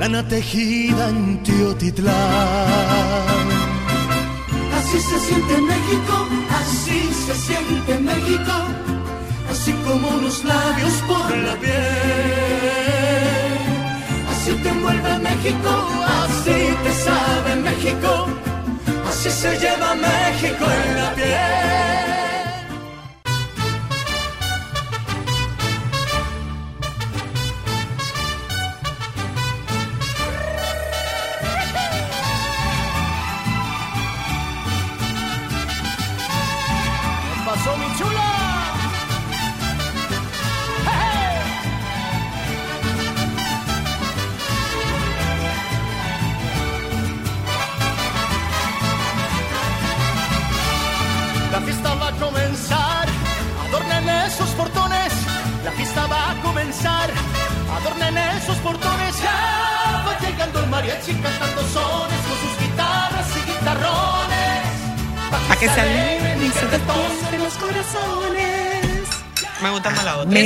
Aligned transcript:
lana 0.00 0.26
tejida 0.26 1.10
en 1.10 1.42
Teotitlán. 1.42 2.14
Así 4.78 4.98
se 5.08 5.18
siente 5.26 5.54
México, 5.72 6.14
así 6.60 6.98
se 7.26 7.34
siente 7.46 7.92
México, 8.10 8.54
así 9.52 9.72
como 9.86 10.08
unos 10.08 10.42
labios 10.42 10.94
por 11.08 11.28
la 11.46 11.54
piel. 11.62 12.80
Así 14.32 14.52
te 14.62 14.68
envuelve 14.70 15.18
México, 15.28 15.72
así 16.22 16.58
te 16.84 16.92
sabe 17.06 17.50
México, 17.68 18.10
así 19.10 19.30
se 19.30 19.50
lleva 19.62 19.94
México 20.08 20.64
en 20.78 20.96
la 21.00 21.08
piel. 21.14 22.19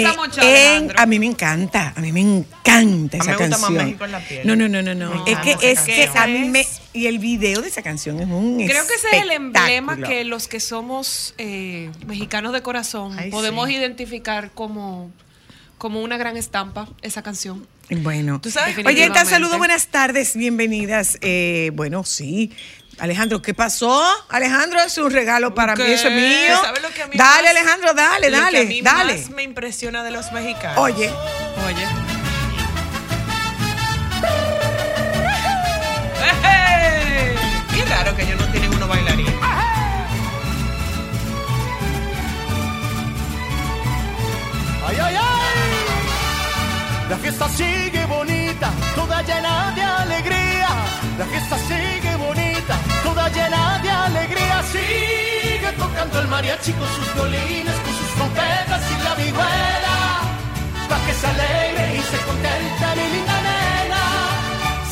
Esa 0.00 0.76
en- 0.76 0.92
a 0.96 1.06
mí 1.06 1.18
me 1.18 1.26
encanta, 1.26 1.92
a 1.96 2.00
mí 2.00 2.12
me 2.12 2.20
encanta 2.20 3.18
A 3.18 3.24
mí 3.24 3.30
esa 3.30 3.30
me 3.30 3.36
gusta 3.36 3.48
más 3.48 3.60
canción. 3.60 3.74
México 3.86 4.04
en 4.04 4.12
la 4.12 4.20
piel. 4.20 4.46
No, 4.46 4.56
no, 4.56 4.68
no, 4.68 4.82
no, 4.82 4.94
no. 4.94 5.24
Me 5.24 5.32
Es 5.32 5.38
que 5.38 5.50
es 5.52 5.78
esa 5.78 5.84
que 5.86 6.18
a 6.18 6.26
mí 6.26 6.48
me 6.48 6.66
y 6.92 7.06
el 7.06 7.18
video 7.18 7.60
de 7.62 7.68
esa 7.68 7.82
canción 7.82 8.20
es 8.20 8.26
un 8.28 8.56
Creo 8.56 8.86
que 8.86 8.94
ese 8.94 9.08
es 9.12 9.22
el 9.22 9.30
emblema 9.30 9.96
que 9.96 10.24
los 10.24 10.48
que 10.48 10.60
somos 10.60 11.34
eh, 11.38 11.90
mexicanos 12.06 12.52
de 12.52 12.62
corazón 12.62 13.18
Ay, 13.18 13.30
podemos 13.30 13.68
sí. 13.68 13.74
identificar 13.76 14.50
como, 14.54 15.10
como 15.78 16.02
una 16.02 16.16
gran 16.16 16.36
estampa, 16.36 16.88
esa 17.02 17.22
canción. 17.22 17.66
Bueno, 17.90 18.40
Tú 18.40 18.50
sabes- 18.50 18.78
oye, 18.86 19.04
esta 19.04 19.24
saludo, 19.26 19.58
buenas 19.58 19.88
tardes, 19.88 20.36
bienvenidas. 20.36 21.18
Eh, 21.20 21.70
bueno, 21.74 22.02
sí. 22.04 22.50
Alejandro, 22.98 23.42
¿qué 23.42 23.54
pasó? 23.54 24.02
Alejandro, 24.28 24.80
es 24.80 24.96
un 24.98 25.10
regalo 25.10 25.54
para 25.54 25.74
mí, 25.76 25.82
eso 25.84 26.08
es 26.08 26.14
mío. 26.14 26.56
¿Sabes 26.62 26.82
lo 26.82 26.90
que 26.90 27.02
a 27.02 27.06
mí 27.08 27.16
dale, 27.16 27.42
más- 27.48 27.50
Alejandro, 27.50 27.94
dale, 27.94 28.30
Lo 28.30 28.36
que 28.38 28.42
dale, 28.44 28.60
a 28.60 28.64
mí 28.64 28.82
dale. 28.82 29.18
más 29.18 29.30
me 29.30 29.42
impresiona 29.42 30.02
de 30.04 30.10
los 30.12 30.30
mexicanos. 30.32 30.78
Oye, 30.78 31.10
Oye. 31.66 31.86
Qué 37.74 37.84
raro 37.86 38.14
que 38.16 38.22
ellos 38.22 38.40
no 38.40 38.46
tienen 38.52 38.72
uno 38.74 38.86
bailarín. 38.88 39.26
¡Ay, 44.86 44.96
ay, 45.02 45.16
ay! 45.16 47.08
La 47.10 47.16
fiesta 47.16 47.48
sigue 47.48 48.04
bonita, 48.06 48.70
toda 48.94 49.22
llena 49.22 49.72
de 49.74 49.82
alegría. 49.82 50.68
La 51.18 51.24
fiesta 51.26 51.56
sigue 51.58 52.03
llena 53.34 53.78
de 53.82 53.90
alegría. 53.90 54.62
Sigue 54.72 55.70
tocando 55.76 56.20
el 56.20 56.28
mariachi 56.28 56.72
con 56.72 56.88
sus 56.96 57.14
violines, 57.14 57.76
con 57.84 57.94
sus 58.00 58.10
trompetas 58.16 58.82
y 58.92 58.96
la 59.06 59.14
vihuela. 59.14 59.96
Pa' 60.88 61.00
que 61.06 61.14
se 61.20 61.26
alegre 61.26 61.84
y 61.98 62.02
se 62.10 62.18
contente 62.28 62.86
mi 62.98 63.06
linda 63.14 63.36
nena. 63.48 64.02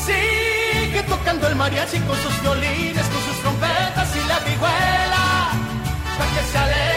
Sigue 0.06 1.02
tocando 1.08 1.46
el 1.48 1.56
mariachi 1.56 1.98
con 2.00 2.16
sus 2.24 2.34
violines, 2.42 3.06
con 3.12 3.22
sus 3.28 3.38
trompetas 3.42 4.08
y 4.20 4.22
la 4.30 4.38
vihuela. 4.46 5.24
Pa' 6.18 6.28
que 6.34 6.42
se 6.50 6.58
alegre 6.58 6.91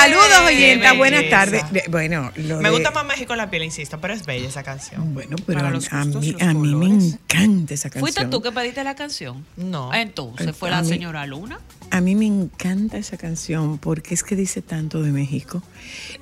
saludos, 0.00 0.40
oyenta, 0.46 0.92
buenas 0.94 1.28
tardes. 1.30 1.70
De- 1.72 1.84
Bueno, 1.88 2.30
lo 2.36 2.58
Me 2.60 2.68
de- 2.68 2.74
gusta 2.74 2.90
más 2.90 3.04
México 3.06 3.32
en 3.32 3.38
la 3.38 3.50
piel, 3.50 3.62
insisto, 3.64 4.00
pero 4.00 4.14
es 4.14 4.24
bella 4.26 4.48
esa 4.48 4.62
canción. 4.62 5.14
Bueno, 5.14 5.36
pero 5.46 5.58
Para 5.60 5.70
a, 5.70 5.72
gustos, 5.74 6.16
mí, 6.22 6.32
los 6.32 6.42
a 6.42 6.54
mí 6.54 6.74
me 6.74 6.86
encanta 6.86 7.74
esa 7.74 7.90
canción. 7.90 8.00
¿Fuiste 8.00 8.24
tú 8.26 8.42
que 8.42 8.52
pediste 8.52 8.84
la 8.84 8.94
canción? 8.94 9.44
No. 9.56 9.92
Entonces, 9.94 10.54
¿fue 10.56 10.68
A 10.68 10.72
la 10.72 10.82
mí- 10.82 10.88
señora 10.88 11.26
Luna? 11.26 11.58
A 11.90 12.00
mí 12.00 12.14
me 12.16 12.26
encanta 12.26 12.98
esa 12.98 13.16
canción 13.16 13.78
porque 13.78 14.14
es 14.14 14.22
que 14.24 14.34
dice 14.36 14.60
tanto 14.62 15.02
de 15.02 15.12
México. 15.12 15.62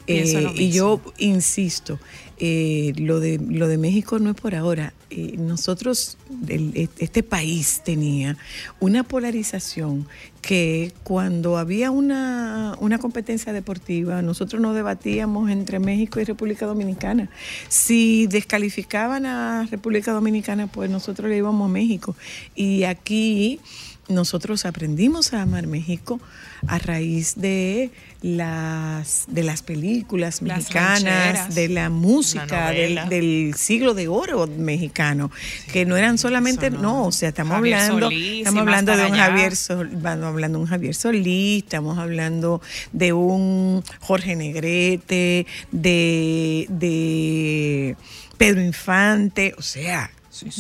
Eh, 0.07 0.53
y 0.57 0.71
yo 0.71 1.01
insisto, 1.19 1.99
eh, 2.39 2.93
lo, 2.97 3.19
de, 3.21 3.39
lo 3.39 3.67
de 3.69 3.79
México 3.79 4.19
no 4.19 4.31
es 4.31 4.37
por 4.37 4.55
ahora. 4.55 4.93
Eh, 5.17 5.37
nosotros, 5.39 6.17
el- 6.49 6.91
este 6.99 7.23
país 7.23 7.83
tenía 7.85 8.37
una 8.81 9.05
polarización 9.05 10.09
que 10.43 10.93
cuando 11.05 11.57
había 11.57 11.93
una, 11.93 12.75
una 12.81 12.99
competencia 12.99 13.53
deportiva, 13.53 14.23
nosotros 14.23 14.61
nos 14.61 14.75
debatíamos 14.75 15.51
entre 15.51 15.79
México 15.79 16.19
y 16.19 16.25
República 16.25 16.67
Dominicana. 16.67 17.31
Si 17.69 18.27
descalificaban 18.27 19.25
a 19.25 19.67
República 19.71 20.11
Dominicana, 20.11 20.67
pues 20.67 20.91
nosotros 20.91 21.31
le 21.31 21.37
íbamos 21.37 21.71
a 21.71 21.73
México. 21.73 22.17
Y 22.57 22.83
aquí 22.83 23.61
nosotros 24.09 24.67
aprendimos 24.67 25.33
a 25.33 25.43
amar 25.43 25.69
México 25.69 26.21
a 26.67 26.79
raíz 26.79 27.37
de 27.37 27.91
las 28.25 29.25
de 29.29 29.43
las 29.43 29.61
películas 29.61 30.41
Las 30.41 30.57
mexicanas, 30.59 31.55
de 31.55 31.69
la 31.69 31.91
música 31.91 32.71
del, 32.71 33.07
del 33.11 33.55
siglo 33.55 33.93
de 33.93 34.09
oro 34.09 34.47
mexicano, 34.47 35.31
que 35.71 35.85
no 35.85 35.95
eran 35.99 36.17
solamente, 36.17 36.71
no. 36.71 36.81
no, 36.81 37.05
o 37.09 37.13
sea, 37.13 37.29
estamos 37.29 37.57
Javier 37.57 37.75
hablando, 37.77 38.07
Solís, 38.07 38.39
estamos 38.39 38.61
hablando 38.63 38.97
de 38.97 39.07
un 39.07 39.13
allá. 39.13 39.25
Javier 39.27 39.57
Sol, 39.57 39.91
hablando 40.07 40.59
de 40.59 40.65
un 40.65 40.67
Javier 40.67 40.95
Solís, 40.95 41.65
estamos 41.65 41.99
hablando 41.99 42.63
de 42.93 43.13
un 43.13 43.85
Jorge 44.01 44.37
Negrete, 44.37 45.47
de, 45.71 46.67
de 46.71 47.97
Pedro 48.39 48.63
Infante, 48.63 49.55
o 49.59 49.63
sea, 49.63 50.11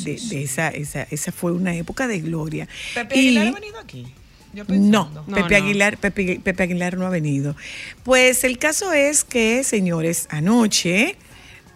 de, 0.04 0.20
de 0.28 0.42
esa, 0.42 0.68
esa, 0.68 1.04
esa 1.10 1.32
fue 1.32 1.52
una 1.52 1.74
época 1.74 2.06
de 2.08 2.20
gloria. 2.20 2.68
Pepe 2.94 3.18
Y- 3.18 3.38
ha 3.38 3.50
venido 3.52 3.78
aquí. 3.80 4.06
Yo 4.54 4.64
no, 4.68 5.10
Pepe, 5.34 5.58
no. 5.60 5.64
Aguilar, 5.64 5.98
Pepe, 5.98 6.40
Pepe 6.42 6.62
Aguilar 6.62 6.96
no 6.96 7.06
ha 7.06 7.10
venido. 7.10 7.56
Pues 8.02 8.44
el 8.44 8.58
caso 8.58 8.92
es 8.92 9.24
que, 9.24 9.64
señores, 9.64 10.26
anoche 10.30 11.16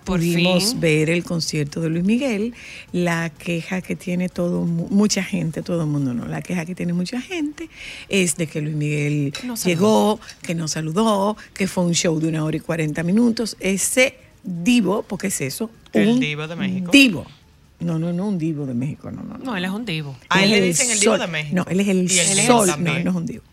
Por 0.05 0.21
pudimos 0.21 0.71
fin. 0.71 0.81
ver 0.81 1.11
el 1.11 1.25
concierto 1.25 1.81
de 1.81 1.91
Luis 1.91 2.05
Miguel. 2.05 2.55
La 2.93 3.31
queja 3.31 3.81
que 3.83 3.97
tiene 3.97 4.29
todo 4.29 4.63
mu- 4.65 4.89
mucha 4.91 5.23
gente, 5.23 5.63
todo 5.63 5.83
el 5.83 5.89
mundo 5.89 6.15
no, 6.15 6.27
la 6.27 6.41
queja 6.41 6.65
que 6.65 6.75
tiene 6.75 6.93
mucha 6.93 7.21
gente 7.21 7.69
es 8.09 8.37
de 8.37 8.47
que 8.47 8.61
Luis 8.61 8.75
Miguel 8.77 9.33
No 9.45 9.55
llegó, 9.57 10.21
que 10.43 10.55
no 10.55 10.69
saludó, 10.69 11.37
que 11.55 11.67
fue 11.67 11.85
un 11.85 11.95
show 11.95 12.19
de 12.21 12.29
una 12.29 12.45
hora 12.45 12.57
y 12.57 12.61
40 12.61 13.03
minutos. 13.03 13.57
Ese 13.61 14.15
divo, 14.45 15.03
porque 15.03 15.27
es 15.27 15.41
eso, 15.41 15.71
El 15.93 16.09
un 16.09 16.21
divo 16.21 16.47
de 16.47 16.57
México. 16.57 16.91
Divo. 16.93 17.27
No, 17.81 17.99
no, 17.99 18.13
no 18.13 18.27
un 18.29 18.39
divo 18.39 18.67
de 18.67 18.75
México, 18.75 19.11
no, 19.11 19.23
no. 19.23 19.39
No, 19.39 19.57
él 19.57 19.65
es 19.65 19.71
un 19.71 19.85
divo. 19.85 20.17
A 20.29 20.43
él 20.45 20.51
le 20.51 20.61
dicen 20.61 20.91
el 20.91 20.99
divo 21.01 21.17
de 21.19 21.27
México. 21.29 21.55
No, 21.57 21.65
él 21.71 21.81
es 21.81 21.89
el, 21.89 22.11
Y 22.11 22.19
el 22.19 22.39
sol. 22.47 22.67
No, 22.67 22.73
también. 22.75 22.97
él 22.99 23.05
no 23.05 23.11
es 23.11 23.17
un 23.17 23.27
divo. 23.27 23.45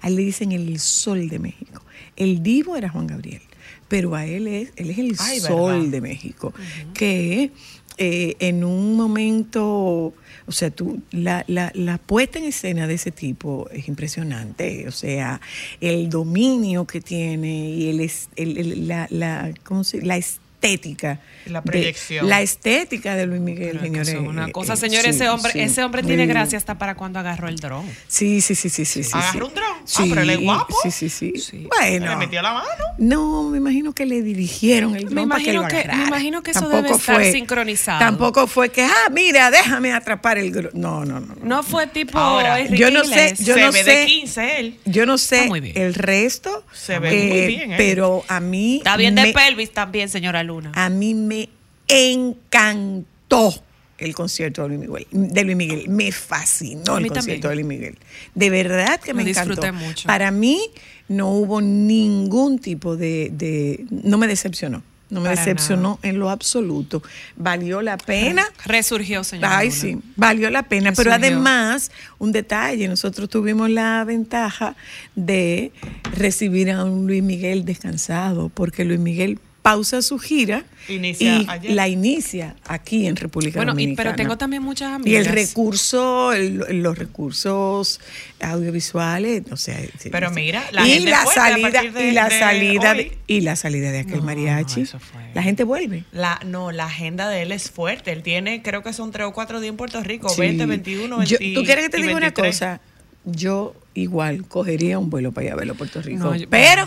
A 0.00 0.08
él 0.08 0.16
le 0.16 0.22
dicen 0.22 0.52
el 0.52 0.78
sol 0.78 1.28
de 1.28 1.38
México. 1.38 1.82
El 2.16 2.42
divo 2.42 2.76
era 2.76 2.88
Juan 2.88 3.06
Gabriel, 3.06 3.42
pero 3.88 4.14
a 4.14 4.24
él 4.26 4.46
es, 4.46 4.72
él 4.76 4.90
es 4.90 4.98
el 4.98 5.16
Ay, 5.18 5.40
sol 5.40 5.72
¿verdad? 5.74 5.90
de 5.90 6.00
México, 6.00 6.54
que 6.94 7.50
eh, 7.98 8.36
en 8.40 8.64
un 8.64 8.96
momento, 8.96 10.14
o 10.46 10.52
sea, 10.52 10.70
tú, 10.70 11.00
la, 11.10 11.44
la, 11.48 11.70
la 11.74 11.98
puesta 11.98 12.38
en 12.38 12.44
escena 12.46 12.86
de 12.86 12.94
ese 12.94 13.10
tipo 13.12 13.68
es 13.70 13.88
impresionante, 13.88 14.86
o 14.88 14.92
sea, 14.92 15.40
el 15.80 16.08
dominio 16.08 16.86
que 16.86 17.00
tiene 17.00 17.70
y 17.70 17.88
el, 17.90 18.00
es- 18.00 18.28
el- 18.36 18.56
el- 18.58 18.88
la, 18.88 19.06
la, 19.10 19.52
¿cómo 19.64 19.84
se- 19.84 20.02
la 20.02 20.16
estética. 20.64 21.20
La 21.46 21.60
de- 21.60 21.70
proyección. 21.70 22.28
la 22.28 22.40
estética 22.40 23.14
de 23.16 23.26
Luis 23.26 23.40
Miguel, 23.40 23.78
Pero 23.80 23.84
es 23.84 23.90
que 23.92 24.04
señores. 24.04 24.08
es 24.08 24.20
una 24.28 24.46
eh, 24.48 24.52
cosa, 24.52 24.74
eh, 24.74 24.76
señor, 24.78 25.02
sí, 25.04 25.10
ese 25.10 25.28
hombre, 25.28 25.52
sí. 25.52 25.60
ese 25.60 25.84
hombre 25.84 26.02
tiene 26.02 26.26
gracia 26.26 26.56
hasta 26.56 26.78
para 26.78 26.94
cuando 26.94 27.18
agarró 27.18 27.48
el 27.48 27.56
dron. 27.56 27.84
Sí, 28.08 28.40
sí, 28.40 28.54
sí, 28.54 28.70
sí, 28.70 28.84
sí. 28.84 29.04
sí, 29.04 29.10
¿Agarró 29.12 29.46
sí. 29.46 29.50
un 29.50 29.54
dron? 29.54 29.68
Ah, 29.76 29.82
Sí, 29.84 30.06
pero 30.08 30.22
él 30.22 30.30
es 30.30 30.40
guapo. 30.40 30.74
Sí, 30.82 30.90
sí, 30.90 31.08
sí. 31.10 31.34
Sí. 31.38 31.68
Bueno. 31.78 32.06
Le 32.10 32.16
metió 32.16 32.40
la 32.40 32.54
mano. 32.54 32.66
No, 32.96 33.50
me 33.50 33.58
imagino 33.58 33.92
que 33.92 34.06
le 34.06 34.22
dirigieron 34.22 34.96
el 34.96 35.04
Me 35.06 35.10
dron 35.10 35.28
para 35.28 35.42
que 35.42 35.52
me 35.52 36.04
imagino 36.06 36.42
que 36.42 36.52
eso 36.52 36.68
debe 36.68 36.90
estar 36.90 37.22
sincronizado. 37.24 37.98
Tampoco 37.98 38.46
fue 38.46 38.70
que, 38.70 38.82
ah, 38.82 39.10
mira, 39.12 39.50
déjame 39.50 39.92
atrapar 39.92 40.38
el 40.38 40.50
dron. 40.52 40.70
No, 40.72 41.04
no, 41.04 41.20
no. 41.20 41.34
no. 41.34 41.44
No 41.44 41.62
fue 41.62 41.86
tipo 41.86 42.18
Ahora, 42.18 42.60
yo 42.64 42.90
no 42.90 43.04
sé, 43.04 43.34
yo 43.40 43.54
Se 43.54 43.60
no 43.60 43.72
ve 43.72 43.84
sé. 43.84 43.90
de 43.90 44.06
15 44.06 44.60
él. 44.60 44.78
Yo 44.86 45.04
no 45.04 45.18
sé 45.18 45.48
el 45.74 45.94
resto. 45.94 46.64
Se 46.72 46.98
ve 46.98 47.10
muy 47.28 47.46
bien, 47.46 47.72
¿eh? 47.72 47.74
Pero 47.76 48.24
a 48.28 48.40
mí. 48.40 48.78
Está 48.78 48.96
bien 48.96 49.14
de 49.14 49.22
me- 49.24 49.32
pelvis 49.32 49.70
también, 49.72 50.08
señora 50.08 50.42
Luna. 50.62 50.72
A 50.74 50.88
mí 50.90 51.14
me 51.14 51.48
encantó 51.88 53.54
el 53.98 54.14
concierto 54.14 54.62
de 54.62 54.68
Luis 54.76 54.80
Miguel. 54.80 55.06
De 55.10 55.44
Luis 55.44 55.56
Miguel. 55.56 55.88
Me 55.88 56.10
fascinó 56.12 56.98
el 56.98 57.06
concierto 57.08 57.18
también. 57.18 57.40
de 57.40 57.54
Luis 57.54 57.66
Miguel. 57.66 57.98
De 58.34 58.50
verdad 58.50 59.00
que 59.00 59.14
me 59.14 59.24
disfruté 59.24 59.66
encantó. 59.68 59.84
mucho. 59.86 60.06
Para 60.06 60.30
mí 60.30 60.60
no 61.08 61.30
hubo 61.30 61.60
ningún 61.60 62.58
tipo 62.58 62.96
de, 62.96 63.30
de- 63.32 63.84
no 63.90 64.18
me 64.18 64.26
decepcionó. 64.26 64.82
No 65.10 65.20
me 65.20 65.28
Para 65.28 65.38
decepcionó 65.40 66.00
en 66.02 66.18
lo 66.18 66.30
absoluto. 66.30 67.02
Valió 67.36 67.82
la 67.82 67.98
pena. 67.98 68.44
Resurgió, 68.64 69.22
señora 69.22 69.58
Ay, 69.58 69.68
Luna. 69.68 69.80
sí, 69.80 69.98
valió 70.16 70.50
la 70.50 70.64
pena. 70.64 70.90
Me 70.90 70.96
Pero 70.96 71.12
además, 71.12 71.92
un 72.18 72.32
detalle, 72.32 72.88
nosotros 72.88 73.28
tuvimos 73.28 73.70
la 73.70 74.02
ventaja 74.04 74.74
de 75.14 75.70
recibir 76.16 76.70
a 76.72 76.84
un 76.84 77.06
Luis 77.06 77.22
Miguel 77.22 77.64
descansado, 77.64 78.48
porque 78.48 78.84
Luis 78.84 78.98
Miguel 78.98 79.38
pausa 79.64 80.02
su 80.02 80.18
gira 80.18 80.62
Inicia 80.90 81.38
y 81.40 81.46
ayer. 81.48 81.72
la 81.72 81.88
inicia 81.88 82.54
aquí 82.66 83.06
en 83.06 83.16
República 83.16 83.60
Bueno, 83.60 83.72
y- 83.72 83.76
Dominicana. 83.76 84.10
pero 84.10 84.14
tengo 84.22 84.36
también 84.36 84.62
muchas 84.62 84.90
Y 84.90 84.94
amigas. 84.96 85.26
el 85.26 85.32
recurso, 85.32 86.34
el- 86.34 86.82
los 86.82 86.98
recursos 86.98 87.98
audiovisuales, 88.40 89.42
o 89.50 89.56
sea, 89.56 89.78
Pero 90.12 90.30
mira, 90.32 90.62
la 90.70 90.86
y 90.86 90.90
gente 90.92 91.10
la 91.10 91.22
a 91.22 91.26
salida 91.26 91.70
partir 91.72 91.92
de- 91.94 92.08
y 92.08 92.12
la 92.12 92.28
de 92.28 92.38
salida 92.38 92.92
de, 92.94 93.18
y 93.26 93.40
la 93.40 93.56
salida 93.56 93.90
de 93.90 94.00
aquel 94.00 94.18
No, 94.18 94.24
mariachi, 94.24 94.82
eso 94.82 94.98
fue. 94.98 95.22
la 95.32 95.42
gente 95.42 95.64
vuelve. 95.64 96.04
La, 96.12 96.38
no, 96.44 96.70
la 96.70 96.84
agenda 96.84 97.30
de 97.30 97.40
él 97.40 97.50
es 97.52 97.70
fuerte. 97.70 98.12
Él 98.12 98.22
tiene, 98.22 98.60
creo 98.62 98.82
que 98.82 98.92
son 98.92 99.12
tres 99.12 99.26
o 99.26 99.32
cuatro 99.32 99.60
días 99.60 99.70
en 99.70 99.78
Puerto 99.78 100.02
Rico. 100.02 100.28
Sí. 100.28 100.42
20, 100.42 100.66
21, 100.66 101.24
Yo- 101.24 101.38
20, 101.38 101.58
¿Tú 101.58 101.64
quieres 101.64 101.84
que 101.84 101.90
te 101.90 101.98
y 102.00 102.02
diga 102.02 102.12
una 102.16 102.26
23. 102.26 102.54
cosa? 102.54 102.80
Yo 103.24 103.74
igual 103.94 104.46
cogería 104.46 104.98
un 104.98 105.08
vuelo 105.08 105.32
para 105.32 105.46
ir 105.46 105.52
a 105.52 105.56
verlo 105.56 105.72
a 105.72 105.76
Puerto 105.76 106.02
Rico. 106.02 106.18
No, 106.22 106.36
yo- 106.36 106.48
pero, 106.50 106.86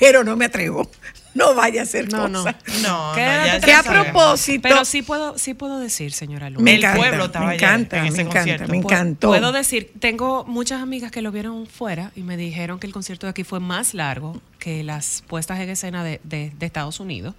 pero 0.00 0.24
no 0.24 0.36
me 0.36 0.46
atrevo. 0.46 0.90
No 1.34 1.54
vaya 1.54 1.82
a 1.82 1.86
ser 1.86 2.10
No, 2.10 2.26
no. 2.26 2.42
cosa. 2.42 2.56
No, 2.82 3.10
no, 3.10 3.14
Que 3.60 3.72
a 3.72 3.82
propósito, 3.84 4.62
Pero 4.62 4.84
sí 4.84 5.02
puedo, 5.02 5.38
sí 5.38 5.54
puedo 5.54 5.78
decir, 5.78 6.12
señora 6.12 6.50
Luna. 6.50 6.64
me 6.64 6.72
El 6.72 6.78
encanta, 6.78 6.96
pueblo 6.98 7.24
estaba 7.26 7.46
me 7.46 7.52
ayer 7.52 7.62
encanta, 7.64 7.96
en 7.98 8.02
me 8.02 8.08
ese 8.08 8.20
encanta, 8.22 8.38
concierto. 8.40 8.68
me 8.72 8.78
Pu- 8.78 8.82
encantó. 8.84 9.28
Puedo 9.28 9.52
decir, 9.52 9.92
tengo 10.00 10.44
muchas 10.46 10.82
amigas 10.82 11.12
que 11.12 11.22
lo 11.22 11.30
vieron 11.30 11.66
fuera 11.66 12.10
y 12.16 12.22
me 12.22 12.36
dijeron 12.36 12.80
que 12.80 12.88
el 12.88 12.92
concierto 12.92 13.26
de 13.26 13.30
aquí 13.30 13.44
fue 13.44 13.60
más 13.60 13.94
largo 13.94 14.40
que 14.58 14.82
las 14.82 15.22
puestas 15.28 15.60
en 15.60 15.68
escena 15.68 16.02
de, 16.02 16.20
de- 16.24 16.50
de 16.58 16.66
Estados 16.66 16.98
Unidos, 16.98 17.34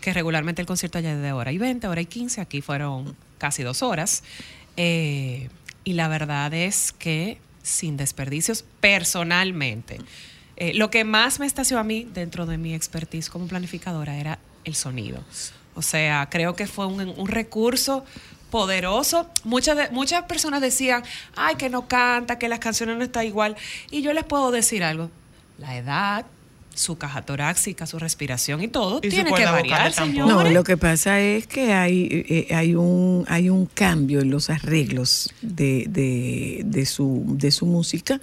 que 0.00 0.12
regularmente 0.12 0.60
el 0.60 0.66
concierto 0.66 0.98
allá 0.98 1.12
es 1.12 1.22
de 1.22 1.30
hora 1.32 1.52
y 1.52 1.58
20, 1.58 1.86
hora 1.86 2.00
y 2.00 2.06
15, 2.06 2.40
aquí 2.40 2.60
fueron 2.60 3.14
casi 3.38 3.62
dos 3.62 3.82
horas. 3.82 4.24
Eh, 4.76 5.48
y 5.84 5.92
la 5.92 6.08
verdad 6.08 6.52
es 6.54 6.90
que 6.92 7.38
sin 7.62 7.96
desperdicios, 7.96 8.64
personalmente, 8.80 9.98
eh, 10.56 10.72
lo 10.74 10.90
que 10.90 11.04
más 11.04 11.40
me 11.40 11.46
estació 11.46 11.78
a 11.78 11.84
mí 11.84 12.06
dentro 12.12 12.46
de 12.46 12.58
mi 12.58 12.74
expertise 12.74 13.28
como 13.30 13.46
planificadora 13.46 14.16
era 14.16 14.38
el 14.64 14.74
sonido. 14.74 15.22
O 15.74 15.82
sea, 15.82 16.28
creo 16.30 16.54
que 16.54 16.66
fue 16.66 16.86
un, 16.86 17.00
un 17.16 17.28
recurso 17.28 18.04
poderoso. 18.50 19.28
Muchas, 19.42 19.76
de- 19.76 19.90
muchas 19.90 20.22
personas 20.24 20.60
decían, 20.60 21.02
ay, 21.34 21.56
que 21.56 21.68
no 21.68 21.88
canta, 21.88 22.38
que 22.38 22.48
las 22.48 22.60
canciones 22.60 22.96
no 22.96 23.04
están 23.04 23.26
igual. 23.26 23.56
Y 23.90 24.02
yo 24.02 24.12
les 24.12 24.24
puedo 24.24 24.50
decir 24.52 24.84
algo. 24.84 25.10
La 25.58 25.76
edad, 25.76 26.24
su 26.74 26.98
caja 26.98 27.22
torácica, 27.22 27.86
su 27.86 27.98
respiración 27.98 28.62
y 28.62 28.68
todo, 28.68 28.98
Y 29.02 29.08
tiene 29.08 29.32
que 29.32 29.44
variar. 29.44 29.92
No, 30.14 30.42
lo 30.50 30.64
que 30.64 30.76
pasa 30.76 31.20
es 31.20 31.46
que 31.46 31.72
hay, 31.72 32.08
eh, 32.28 32.54
hay, 32.54 32.74
un, 32.74 33.24
hay 33.28 33.48
un 33.48 33.66
cambio 33.66 34.20
en 34.20 34.30
los 34.30 34.50
arreglos 34.50 35.30
de, 35.40 35.86
de, 35.88 36.62
de 36.64 36.86
su, 36.86 37.24
de 37.38 37.50
su 37.50 37.66
música, 37.66 38.20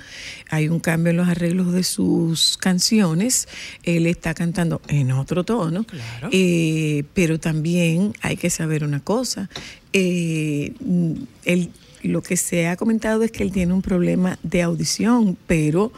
hay 0.49 0.67
un 0.69 0.79
cambio 0.79 1.11
en 1.11 1.17
los 1.17 1.27
arreglos 1.29 1.71
de 1.73 1.83
sus 1.83 2.57
canciones, 2.57 3.47
él 3.83 4.05
está 4.07 4.33
cantando 4.33 4.81
en 4.87 5.11
otro 5.11 5.43
tono, 5.43 5.83
Claro. 5.85 6.29
eh, 6.31 7.03
pero 7.13 7.39
también 7.39 8.13
hay 8.21 8.35
que 8.37 8.49
saber 8.49 8.83
una 8.83 8.99
cosa, 8.99 9.49
eh, 9.93 10.73
mm, 10.79 11.13
él- 11.45 11.71
lo 12.03 12.23
que 12.23 12.35
se 12.35 12.67
ha 12.67 12.77
comentado 12.77 13.21
es 13.23 13.31
que 13.31 13.43
él 13.43 13.51
tiene 13.51 13.73
un 13.73 13.81
problema 13.83 14.39
de 14.41 14.63
audición, 14.63 15.37
pero 15.45 15.91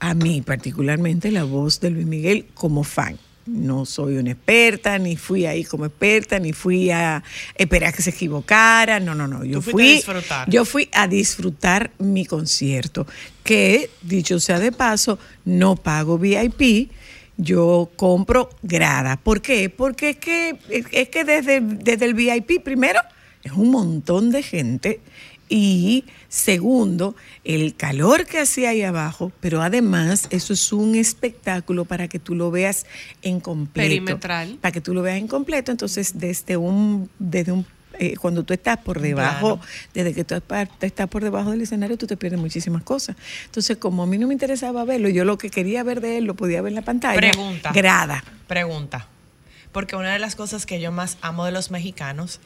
a 0.00 0.14
mí 0.14 0.42
particularmente 0.42 1.30
la 1.30 1.44
voz 1.44 1.80
de 1.80 1.90
Luis 1.90 2.06
Miguel 2.06 2.46
como 2.54 2.84
fan. 2.84 3.18
No 3.46 3.86
soy 3.86 4.18
una 4.18 4.32
experta, 4.32 4.98
ni 4.98 5.16
fui 5.16 5.46
ahí 5.46 5.64
como 5.64 5.86
experta, 5.86 6.38
ni 6.38 6.52
fui 6.52 6.90
a 6.90 7.22
esperar 7.54 7.94
que 7.94 8.02
se 8.02 8.10
equivocara. 8.10 9.00
No, 9.00 9.14
no, 9.14 9.26
no. 9.26 9.42
Yo 9.42 9.62
fui, 9.62 9.90
a 9.90 9.94
disfrutar. 9.94 10.50
yo 10.50 10.64
fui 10.66 10.88
a 10.92 11.08
disfrutar 11.08 11.90
mi 11.98 12.26
concierto. 12.26 13.06
Que, 13.42 13.88
dicho 14.02 14.38
sea 14.38 14.58
de 14.58 14.70
paso, 14.70 15.18
no 15.46 15.76
pago 15.76 16.18
VIP. 16.18 16.90
Yo 17.38 17.90
compro 17.96 18.50
grada. 18.62 19.16
¿Por 19.16 19.40
qué? 19.40 19.70
Porque 19.70 20.10
es 20.10 20.16
que, 20.16 20.58
es 20.68 21.08
que 21.08 21.24
desde, 21.24 21.60
desde 21.62 22.04
el 22.04 22.12
VIP, 22.12 22.62
primero, 22.62 23.00
es 23.42 23.52
un 23.52 23.70
montón 23.70 24.30
de 24.30 24.42
gente. 24.42 25.00
Y 25.48 26.04
segundo, 26.28 27.16
el 27.44 27.74
calor 27.74 28.26
que 28.26 28.38
hacía 28.38 28.70
ahí 28.70 28.82
abajo, 28.82 29.32
pero 29.40 29.62
además 29.62 30.26
eso 30.30 30.52
es 30.52 30.72
un 30.72 30.94
espectáculo 30.94 31.84
para 31.86 32.06
que 32.08 32.18
tú 32.18 32.34
lo 32.34 32.50
veas 32.50 32.84
en 33.22 33.40
completo. 33.40 33.88
Perimetral. 33.88 34.58
Para 34.60 34.72
que 34.72 34.80
tú 34.80 34.92
lo 34.94 35.02
veas 35.02 35.18
en 35.18 35.26
completo. 35.28 35.70
Entonces, 35.72 36.18
desde 36.18 36.56
un, 36.56 37.08
desde 37.18 37.52
un 37.52 37.64
eh, 38.00 38.14
cuando 38.16 38.44
tú 38.44 38.52
estás 38.54 38.76
por 38.78 39.00
debajo, 39.00 39.56
Claro. 39.56 39.72
desde 39.92 40.14
que 40.14 40.22
tú 40.22 40.34
estás- 40.36 40.68
estás 40.82 41.08
por 41.08 41.24
debajo 41.24 41.50
del 41.50 41.62
escenario, 41.62 41.96
tú 41.98 42.06
te 42.06 42.16
pierdes 42.16 42.38
muchísimas 42.38 42.82
cosas. 42.84 43.16
Entonces, 43.46 43.76
como 43.78 44.04
a 44.04 44.06
mí 44.06 44.18
no 44.18 44.28
me 44.28 44.34
interesaba 44.34 44.84
verlo, 44.84 45.08
yo 45.08 45.24
lo 45.24 45.36
que 45.36 45.50
quería 45.50 45.82
ver 45.82 46.00
de 46.00 46.18
él 46.18 46.24
lo 46.24 46.34
podía 46.34 46.62
ver 46.62 46.70
en 46.70 46.76
la 46.76 46.82
pantalla. 46.82 47.16
Pregunta. 47.18 47.72
Grada. 47.72 48.22
Pregunta. 48.46 49.08
Porque 49.72 49.96
una 49.96 50.12
de 50.12 50.18
las 50.20 50.36
cosas 50.36 50.64
que 50.64 50.80
yo 50.80 50.92
más 50.92 51.18
amo 51.22 51.44
de 51.44 51.50
los 51.50 51.70
mexicanos 51.72 52.38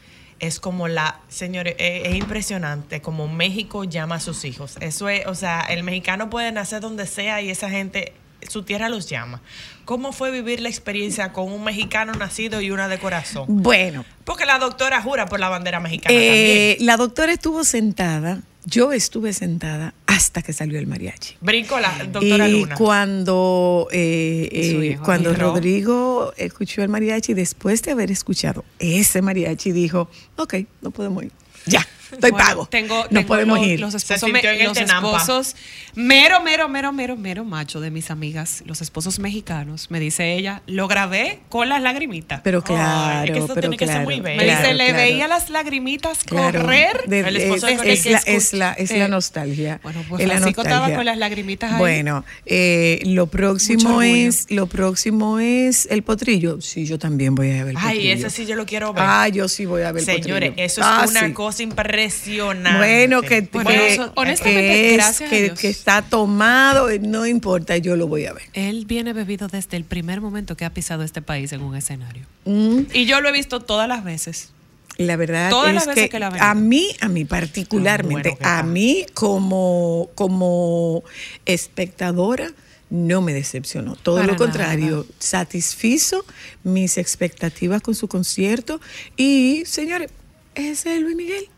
es 0.42 0.58
como 0.58 0.88
la, 0.88 1.20
señores, 1.28 1.76
es 1.78 2.16
impresionante 2.16 3.00
como 3.00 3.28
México 3.28 3.84
llama 3.84 4.16
a 4.16 4.20
sus 4.20 4.44
hijos. 4.44 4.74
Eso 4.80 5.08
es, 5.08 5.24
o 5.26 5.36
sea, 5.36 5.60
el 5.60 5.84
mexicano 5.84 6.30
puede 6.30 6.50
nacer 6.50 6.80
donde 6.80 7.06
sea 7.06 7.40
y 7.40 7.48
esa 7.48 7.70
gente, 7.70 8.12
su 8.48 8.64
tierra 8.64 8.88
los 8.88 9.08
llama. 9.08 9.40
¿Cómo 9.84 10.12
fue 10.12 10.32
vivir 10.32 10.58
la 10.60 10.68
experiencia 10.68 11.32
con 11.32 11.52
un 11.52 11.62
mexicano 11.62 12.12
nacido 12.14 12.60
y 12.60 12.72
una 12.72 12.88
de 12.88 12.98
corazón? 12.98 13.44
Bueno, 13.46 14.04
Porque 14.24 14.44
la 14.44 14.58
doctora 14.58 15.00
jura 15.00 15.26
por 15.26 15.38
la 15.38 15.48
bandera 15.48 15.78
mexicana 15.78 16.12
eh, 16.12 16.72
también. 16.72 16.86
la 16.86 16.96
doctora 16.96 17.32
estuvo 17.32 17.62
sentada, 17.62 18.40
yo 18.64 18.92
estuve 18.92 19.32
sentada 19.32 19.94
hasta 20.06 20.42
que 20.42 20.52
salió 20.52 20.78
el 20.78 20.86
mariachi. 20.86 21.36
Brinco 21.40 21.78
la 21.80 22.04
doctora 22.04 22.48
y 22.48 22.60
Luna. 22.60 22.74
cuando, 22.76 23.88
eh, 23.90 24.48
eh, 24.52 24.98
cuando. 25.04 25.34
Rodrigo 25.34 26.32
escuchó 26.36 26.82
el 26.82 26.88
mariachi, 26.88 27.34
después 27.34 27.82
de 27.82 27.92
haber 27.92 28.10
escuchado 28.10 28.64
ese 28.78 29.22
mariachi, 29.22 29.72
dijo, 29.72 30.08
ok, 30.36 30.54
no 30.80 30.90
podemos 30.90 31.24
ir. 31.24 31.32
Ya. 31.66 31.86
Estoy 32.12 32.30
Bueno, 32.32 32.46
pago. 32.46 32.66
Tengo, 32.66 32.96
Nos 33.04 33.08
tengo 33.08 33.26
podemos 33.26 33.58
los, 33.58 33.66
ir. 33.66 33.80
Los 33.80 33.94
esposos, 33.94 34.28
el 34.28 34.64
los 34.64 34.76
esposos 34.76 35.56
mero, 35.94 36.42
mero, 36.42 36.68
mero, 36.68 36.92
mero, 36.92 37.16
mero 37.16 37.42
macho 37.44 37.80
de 37.80 37.90
mis 37.90 38.10
amigas, 38.10 38.62
los 38.66 38.82
esposos 38.82 39.18
mexicanos, 39.18 39.90
me 39.90 39.98
dice 39.98 40.34
ella, 40.34 40.60
lo 40.66 40.88
grabé 40.88 41.40
con 41.48 41.70
las 41.70 41.80
lagrimitas. 41.80 42.42
pero 42.44 42.58
Ay, 42.58 42.64
claro, 42.66 43.24
es 43.24 43.30
que 43.32 43.38
eso 43.38 43.54
pero 43.54 43.60
tiene 43.62 43.76
que 43.78 43.86
ser 43.86 43.94
claro, 43.94 44.04
muy 44.10 44.20
bello. 44.20 44.36
me 44.36 44.44
claro, 44.44 44.60
dice, 44.60 44.74
le 44.74 44.84
claro. 44.90 44.98
veía 44.98 45.26
las 45.28 45.48
lagrimitas 45.48 46.24
Claro, 46.24 46.60
correr. 46.60 47.00
de- 47.06 47.20
El 47.20 47.36
es, 47.38 47.42
esposo 47.44 47.66
de 47.66 47.72
es 47.72 47.78
Francisco 47.80 48.10
la, 48.10 48.18
es, 48.36 48.52
la, 48.52 48.72
es 48.74 48.90
la 48.90 49.04
eh, 49.06 49.08
nostalgia. 49.08 49.80
bueno, 49.82 50.04
pues 50.06 50.20
es 50.20 50.28
la 50.28 50.34
Francisco 50.34 50.62
estaba 50.64 50.94
con 50.94 51.04
las 51.06 51.16
lagrimitas 51.16 51.72
ahí. 51.72 51.78
Bueno, 51.78 52.26
eh, 52.44 53.00
lo 53.06 53.26
próximo 53.26 54.02
es 54.02 54.50
lo 54.50 54.66
próximo 54.66 55.38
es 55.38 55.86
el 55.90 56.02
potrillo. 56.02 56.60
Sí, 56.60 56.84
yo 56.84 56.98
también 56.98 57.34
voy 57.34 57.52
a 57.52 57.64
ver 57.64 57.68
el 57.70 57.76
Ay, 57.78 57.96
potrillo. 57.96 58.14
ese 58.26 58.28
sí 58.36 58.44
yo 58.46 58.54
lo 58.54 58.66
quiero 58.66 58.92
ver. 58.92 59.02
Ah, 59.06 59.28
yo 59.28 59.48
sí 59.48 59.64
voy 59.64 59.80
a 59.80 59.92
ver 59.92 60.00
el 60.00 60.04
Señores, 60.06 60.50
potrillo. 60.50 60.66
eso 60.66 60.80
es 60.82 60.86
Ah, 60.86 61.06
una 61.08 61.20
sí. 61.28 61.32
cosa 61.32 61.41
impresionante. 61.60 62.78
Bueno, 62.78 63.22
que, 63.22 63.40
Bueno, 63.52 63.70
que- 63.70 64.00
honestamente, 64.14 64.60
que 64.62 64.90
es- 64.90 64.96
gracias 64.96 65.28
a 65.28 65.30
que- 65.30 65.42
Dios. 65.44 65.58
que 65.58 65.68
está 65.68 66.02
tomado, 66.02 66.88
eh, 66.90 66.98
no 66.98 67.26
importa, 67.26 67.76
yo 67.78 67.96
lo 67.96 68.06
voy 68.06 68.26
a 68.26 68.32
ver. 68.32 68.44
Él 68.52 68.84
viene 68.86 69.12
bebido 69.12 69.48
desde 69.48 69.76
el 69.76 69.84
primer 69.84 70.20
momento 70.20 70.56
que 70.56 70.64
ha 70.64 70.70
pisado 70.70 71.02
este 71.02 71.22
país 71.22 71.52
en 71.52 71.62
un 71.62 71.74
escenario. 71.76 72.24
Mm, 72.44 72.80
Y 72.92 73.06
yo 73.06 73.20
lo 73.20 73.28
he 73.28 73.32
visto 73.32 73.60
todas 73.60 73.88
las 73.88 74.04
veces. 74.04 74.50
La 74.98 75.16
verdad 75.16 75.48
Todas 75.48 75.68
es 75.70 75.74
las 75.74 75.86
veces 75.86 76.02
que, 76.04 76.08
que 76.10 76.18
la 76.18 76.26
a 76.28 76.54
mí, 76.54 76.88
a 77.00 77.08
mí 77.08 77.24
particularmente, 77.24 78.36
bueno 78.38 78.46
a 78.48 78.62
mí 78.62 79.06
como, 79.14 80.10
como 80.14 81.02
espectadora, 81.46 82.50
no 82.90 83.22
me 83.22 83.32
decepcionó. 83.32 83.96
Todo 83.96 84.16
Para 84.16 84.26
lo 84.32 84.36
contrario, 84.36 84.90
nada. 84.96 85.04
satisfizo 85.18 86.26
mis 86.62 86.98
expectativas 86.98 87.80
con 87.80 87.94
su 87.94 88.06
concierto. 88.06 88.82
Y, 89.16 89.62
señores, 89.64 90.10
ese 90.54 90.96
es 90.96 91.02
Luis 91.02 91.16
Miguel. 91.16 91.48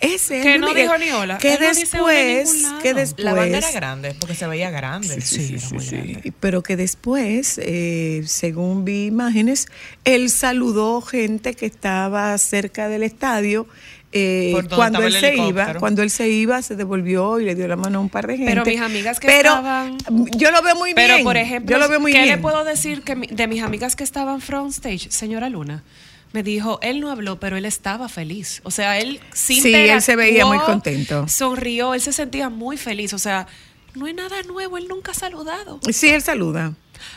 Ese 0.00 0.38
es 0.38 0.42
Que 0.44 0.58
no 0.58 0.68
Miguel. 0.70 0.82
dijo 0.88 0.98
ni 0.98 1.10
hola. 1.12 1.38
Que 1.38 1.54
Él 1.54 1.60
después, 1.60 2.66
que 2.82 2.92
después. 2.92 3.24
La 3.24 3.34
banda 3.34 3.58
era 3.58 3.70
grande, 3.70 4.16
porque 4.18 4.34
se 4.34 4.48
veía 4.48 4.68
grande. 4.70 5.20
Sí, 5.20 5.56
muy 5.72 5.86
grande. 5.86 6.32
Pero 6.40 6.62
que 6.64 6.76
después, 6.76 7.60
eh, 7.62 8.22
según 8.26 8.84
vi 8.84 9.06
imágenes, 9.06 9.68
él 10.04 10.28
saludó 10.30 11.00
gente 11.02 11.54
que 11.54 11.66
estaba 11.66 12.36
cerca 12.38 12.88
del 12.88 13.04
estadio. 13.04 13.68
eh, 14.14 14.52
cuando 14.74 15.00
él 15.02 15.12
se 15.14 15.34
iba, 15.36 15.72
cuando 15.78 16.02
él 16.02 16.10
se 16.10 16.28
iba, 16.28 16.60
se 16.60 16.76
devolvió 16.76 17.40
y 17.40 17.44
le 17.46 17.54
dio 17.54 17.66
la 17.66 17.76
mano 17.76 17.98
a 17.98 18.02
un 18.02 18.10
par 18.10 18.26
de 18.26 18.36
gente. 18.36 18.52
Pero 18.52 18.64
mis 18.66 18.80
amigas 18.80 19.18
que 19.18 19.26
Pero 19.26 19.48
estaban- 19.50 19.96
yo 20.36 20.50
lo 20.50 20.60
veo 20.62 20.74
muy 20.76 20.92
Pero, 20.92 21.14
bien. 21.14 21.24
por 21.24 21.36
ejemplo, 21.38 21.74
yo 21.74 21.78
lo 21.82 21.88
veo 21.88 21.98
muy 21.98 22.12
¿qué 22.12 22.18
bien. 22.24 22.36
le 22.36 22.42
puedo 22.42 22.62
decir 22.64 23.00
que 23.02 23.14
de 23.14 23.46
mis 23.46 23.62
amigas 23.62 23.96
que 23.96 24.04
estaban 24.04 24.42
front 24.42 24.70
stage, 24.72 25.10
señora 25.10 25.48
Luna? 25.48 25.82
Me 26.32 26.42
dijo, 26.42 26.78
él 26.82 27.00
no 27.00 27.10
habló, 27.10 27.38
pero 27.38 27.56
él 27.56 27.64
estaba 27.64 28.08
feliz. 28.08 28.60
O 28.64 28.70
sea, 28.70 28.98
él 28.98 29.20
sí 29.32 29.60
Sí, 29.60 29.74
él 29.74 30.00
se 30.02 30.16
veía 30.16 30.46
muy 30.46 30.58
contento. 30.58 31.28
Sonrió, 31.28 31.94
él 31.94 32.00
se 32.00 32.12
sentía 32.12 32.48
muy 32.48 32.76
feliz. 32.76 33.12
O 33.12 33.18
sea, 33.18 33.46
no 33.94 34.06
hay 34.06 34.14
nada 34.14 34.42
nuevo, 34.44 34.78
él 34.78 34.88
nunca 34.88 35.10
ha 35.12 35.14
saludado. 35.14 35.78
Sí, 35.92 36.08
él 36.08 36.22
saluda. 36.22 36.72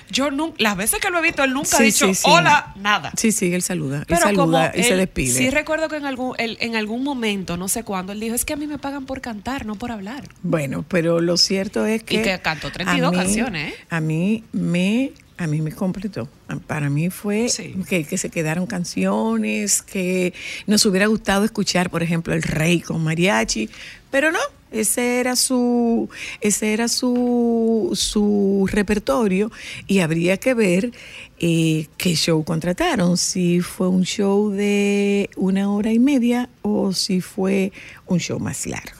Yo 0.09 0.31
nunca, 0.31 0.55
las 0.57 0.75
veces 0.77 0.99
que 0.99 1.11
lo 1.11 1.19
he 1.19 1.21
visto, 1.21 1.43
él 1.43 1.53
nunca 1.53 1.77
ha 1.77 1.81
dicho 1.81 2.07
sí, 2.07 2.15
sí. 2.15 2.23
hola, 2.27 2.73
nada. 2.75 3.11
Sí, 3.15 3.31
sí, 3.31 3.53
él 3.53 3.61
saluda. 3.61 3.99
Él 3.99 4.05
Pero 4.07 4.21
saluda 4.21 4.71
como 4.71 4.79
y 4.79 4.83
se 4.83 4.93
él- 4.93 4.97
despide. 4.97 5.31
Sí 5.37 5.49
recuerdo 5.51 5.89
que 5.89 5.97
en 5.97 6.05
algún, 6.05 6.33
él- 6.39 6.57
en 6.59 6.75
algún 6.75 7.03
momento, 7.03 7.55
no 7.55 7.67
sé 7.67 7.83
cuándo, 7.83 8.11
él 8.11 8.19
dijo, 8.19 8.33
es 8.35 8.45
que 8.45 8.53
a 8.53 8.55
mí 8.55 8.65
me 8.65 8.79
pagan 8.79 9.05
por 9.05 9.21
cantar, 9.21 9.65
no 9.67 9.75
por 9.75 9.91
hablar. 9.91 10.27
Bueno, 10.41 10.83
pero 10.87 11.21
lo 11.21 11.37
cierto 11.37 11.85
es 11.85 12.01
que. 12.03 12.15
Y 12.15 12.21
que 12.23 12.39
cantó 12.39 12.71
32 12.71 13.07
a 13.07 13.11
mí- 13.11 13.17
canciones, 13.17 13.73
¿eh? 13.73 13.77
A 13.89 13.99
mí 14.01 14.43
me. 14.51 15.11
A 15.37 15.47
mí 15.47 15.61
me 15.61 15.71
completó. 15.73 16.29
Para 16.65 16.89
mí 16.89 17.09
fue 17.09 17.49
Sí. 17.49 17.75
que, 17.89 18.05
que 18.05 18.17
se 18.17 18.29
quedaron 18.29 18.65
canciones, 18.67 19.81
que 19.81 20.33
nos 20.65 20.85
hubiera 20.85 21.07
gustado 21.07 21.43
escuchar, 21.43 21.89
por 21.89 22.03
ejemplo, 22.03 22.33
El 22.33 22.41
Rey 22.41 22.79
con 22.79 23.03
mariachi, 23.03 23.69
pero 24.11 24.31
no, 24.31 24.39
ese 24.71 25.19
era 25.19 25.35
su, 25.35 26.09
ese 26.39 26.71
era 26.73 26.87
su, 26.87 27.89
su 27.93 28.65
repertorio 28.71 29.51
y 29.87 29.99
habría 29.99 30.37
que 30.37 30.53
ver 30.53 30.91
eh, 31.39 31.87
qué 31.97 32.15
show 32.15 32.41
contrataron, 32.45 33.17
si 33.17 33.59
fue 33.59 33.89
un 33.89 34.03
show 34.05 34.51
de 34.51 35.29
una 35.35 35.69
hora 35.69 35.91
y 35.91 35.99
media 35.99 36.47
o 36.61 36.93
si 36.93 37.19
fue 37.19 37.73
un 38.05 38.19
show 38.19 38.39
más 38.39 38.65
largo. 38.65 38.99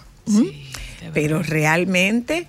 Pero 1.14 1.44
realmente 1.44 2.48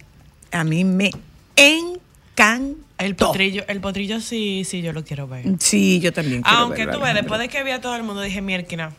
a 0.50 0.64
mí 0.64 0.82
me 0.84 1.12
encantó. 1.54 2.85
El 2.98 3.14
potrillo, 3.14 3.64
el 3.68 3.80
potrillo 3.80 4.20
sí, 4.20 4.64
sí, 4.64 4.80
yo 4.80 4.92
lo 4.92 5.04
quiero 5.04 5.28
ver. 5.28 5.44
Sí, 5.58 6.00
yo 6.00 6.12
también. 6.12 6.42
quiero 6.42 6.58
Aunque 6.58 6.86
verlo, 6.86 7.00
tú 7.00 7.04
ves, 7.04 7.14
después 7.14 7.40
de 7.40 7.48
que 7.48 7.62
vi 7.62 7.70
a 7.70 7.80
todo 7.80 7.94
el 7.94 8.02
mundo, 8.02 8.22
dije, 8.22 8.40
mierda, 8.40 8.92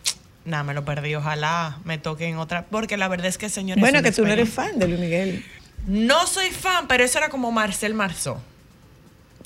nada, 0.46 0.64
me 0.64 0.74
lo 0.74 0.86
perdí. 0.86 1.16
Ojalá 1.16 1.80
me 1.84 1.98
toque 1.98 2.28
en 2.28 2.38
otra. 2.38 2.66
Porque 2.66 2.98
la 2.98 3.08
verdad 3.08 3.28
es 3.28 3.38
que, 3.38 3.50
señores. 3.50 3.82
Bueno, 3.82 4.02
que 4.02 4.12
tú 4.12 4.26
no 4.26 4.32
eres 4.32 4.50
fan 4.50 4.78
de 4.80 4.88
Luis 4.88 5.00
Miguel. 5.00 5.44
No 5.88 6.28
soy 6.28 6.50
fan, 6.50 6.88
pero 6.88 7.04
eso 7.04 7.18
era 7.18 7.30
como 7.30 7.52
Marcel 7.52 7.94
Marceau. 7.94 8.38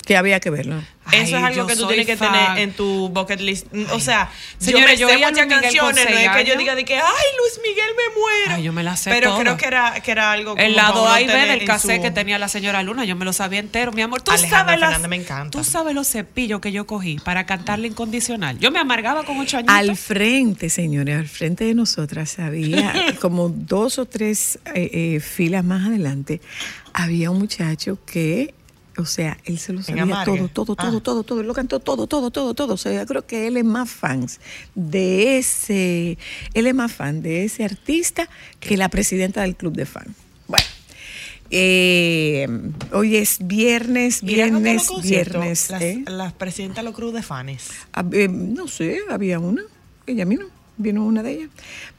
Que 0.06 0.18
había 0.18 0.40
que 0.40 0.50
verlo. 0.50 0.82
Ay, 1.06 1.22
Eso 1.22 1.38
es 1.38 1.44
algo 1.44 1.58
yo 1.62 1.68
que 1.68 1.76
tú 1.76 1.88
tienes 1.88 2.06
que 2.08 2.16
tener 2.18 2.58
en 2.60 2.74
tu 2.74 3.10
bucket 3.10 3.40
list. 3.40 3.68
O 3.92 4.00
sea, 4.00 4.32
Señores, 4.58 5.00
yo 5.00 5.08
yo 5.10 5.20
me 5.20 5.26
a 5.26 5.30
muchas 5.30 5.46
canciones, 5.48 6.06
no 6.10 6.18
es 6.18 6.30
que 6.38 6.46
yo 6.46 6.56
diga 6.58 6.74
de 6.76 6.86
que, 6.86 6.96
ay, 6.96 7.26
Luis 7.38 7.60
Miguel 7.64 7.90
me 7.96 8.20
muero. 8.20 8.56
Ay, 8.56 8.64
yo 8.64 8.74
me 8.74 8.84
la 8.84 8.96
sé 8.98 9.10
Pero 9.12 9.30
toda. 9.32 9.42
creo 9.42 9.58
que 9.58 9.66
era, 9.66 10.00
que 10.02 10.12
era 10.12 10.32
algo 10.32 10.52
como 10.52 10.62
El 10.64 10.76
lado 10.76 11.08
A 11.08 11.22
y 11.22 11.28
B 11.28 11.34
del 11.34 11.66
cassette 11.66 11.98
su- 11.98 12.02
que 12.04 12.12
tenía 12.12 12.40
la 12.40 12.48
señora 12.48 12.82
Luna, 12.84 13.06
yo 13.06 13.16
me 13.16 13.26
lo 13.26 13.34
sabía 13.34 13.60
entero, 13.60 13.92
mi 13.92 14.02
amor. 14.02 14.22
Tú 14.22 14.32
Alejandra 14.32 14.80
sabes 14.80 14.80
las- 15.02 15.10
me 15.10 15.16
encanta. 15.18 15.58
Tú 15.58 15.64
sabes 15.64 15.94
los 15.94 16.08
cepillos 16.08 16.62
que 16.62 16.72
yo 16.72 16.86
cogí 16.88 17.18
para 17.20 17.46
cantarle 17.46 17.88
incondicional. 17.88 18.58
Yo 18.60 18.72
me 18.72 18.80
amargaba 18.80 19.24
con 19.24 19.40
ocho 19.40 19.58
años. 19.58 19.70
Al 19.72 19.96
frente, 19.98 20.70
señores, 20.70 21.18
al 21.18 21.28
frente 21.28 21.64
de 21.66 21.74
nosotras 21.76 22.40
había 22.40 22.94
como 23.22 23.50
dos 23.50 24.00
o 24.00 24.06
tres 24.06 24.58
eh, 24.74 24.90
eh, 25.16 25.20
filas 25.20 25.64
más 25.64 25.88
adelante, 25.88 26.42
había 26.94 27.30
un 27.32 27.40
muchacho 27.40 27.98
que, 28.06 28.54
o 28.98 29.06
sea, 29.06 29.38
él 29.46 29.58
se 29.60 29.74
lo 29.74 29.82
sabía 29.82 30.04
Amargue. 30.04 30.38
todo, 30.38 30.48
todo, 30.50 30.76
Ah. 30.78 30.84
todo, 30.84 31.02
todo, 31.02 31.24
todo, 31.24 31.42
él 31.42 31.48
lo 31.48 31.54
cantó 31.54 31.80
todo, 31.80 32.08
todo, 32.08 32.30
todo, 32.32 32.54
todo. 32.54 32.74
O 32.74 32.78
sea, 32.78 32.94
yo 32.94 33.06
creo 33.08 33.26
que 33.26 33.48
él 33.48 33.58
es 33.58 33.64
más 33.66 33.90
fans 33.90 34.40
de 34.76 35.38
ese, 35.38 36.18
él 36.54 36.68
es 36.68 36.76
más 36.76 36.92
fan 36.92 37.22
de 37.22 37.46
ese 37.46 37.64
artista 37.64 38.28
que 38.60 38.76
la 38.78 38.90
presidenta 38.90 39.42
del 39.42 39.56
club 39.56 39.74
de 39.76 39.86
fans. 39.86 40.16
Bueno. 40.48 40.66
eh, 41.50 42.48
hoy 42.94 43.18
es 43.18 43.38
viernes, 43.46 44.22
viernes, 44.22 44.88
viernes. 45.04 45.70
Las, 45.70 45.82
¿eh? 45.82 46.04
las 46.08 46.34
presidentas 46.34 46.84
los 46.84 46.94
cruz 46.96 47.14
de 47.14 47.24
fans. 47.24 47.70
Hab- 47.94 48.14
eh, 48.14 48.28
no 48.30 48.68
sé, 48.68 49.00
había 49.10 49.40
una. 49.40 49.64
Ella 50.08 50.26
vino, 50.26 50.48
vino 50.82 51.06
una 51.06 51.24
de 51.24 51.32
ellas. 51.34 51.50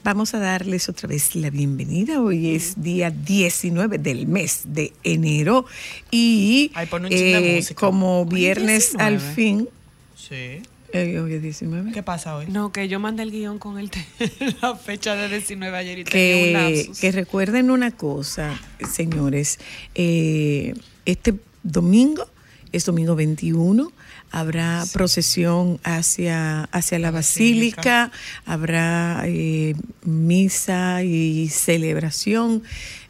Vamos 0.05 0.35
a 0.35 0.39
darles 0.39 0.89
otra 0.89 1.09
vez 1.09 1.35
la 1.35 1.51
bienvenida. 1.51 2.21
Hoy 2.21 2.55
es 2.55 2.83
día 2.83 3.11
19 3.11 3.99
del 3.99 4.27
mes 4.27 4.63
de 4.67 4.93
enero 5.05 5.65
y 6.11 6.71
Ay, 6.75 6.87
pon 6.87 7.05
un 7.05 7.11
chin 7.11 7.19
de 7.19 7.53
eh, 7.53 7.57
música. 7.57 7.79
como 7.81 8.25
viernes 8.27 8.95
al 8.99 9.15
19. 9.19 9.35
fin. 9.35 9.69
Sí. 10.17 10.63
eh, 10.93 11.19
hoy 11.21 11.35
es 11.35 11.43
19. 11.43 11.93
¿Qué 11.93 12.03
pasa 12.03 12.37
hoy? 12.37 12.47
No, 12.49 12.73
que 12.73 12.89
yo 12.89 13.01
mandé 13.01 13.23
el 13.23 13.31
guion 13.31 13.59
con 13.59 13.79
el 13.79 13.91
la 14.63 14.77
fecha 14.77 15.15
de 15.17 15.29
19 15.29 15.77
ayer 15.77 15.99
y 16.01 16.05
tenía 16.05 16.37
un 16.37 16.43
que, 16.43 16.53
lapsus. 16.79 17.01
que 17.01 17.13
recuerden 17.13 17.71
una 17.71 17.91
cosa, 17.93 18.61
señores. 18.93 19.59
eh, 19.95 20.75
este 21.07 21.35
domingo, 21.63 22.27
es 22.73 22.85
domingo 22.87 23.15
21, 23.17 23.93
habrá 24.33 24.85
procesión 24.93 25.79
hacia, 25.85 26.65
hacia 26.65 26.99
la 26.99 27.11
basílica, 27.11 28.11
habrá 28.47 29.23
eh, 29.27 29.75
misa 30.05 31.03
y 31.05 31.49
celebración. 31.49 32.63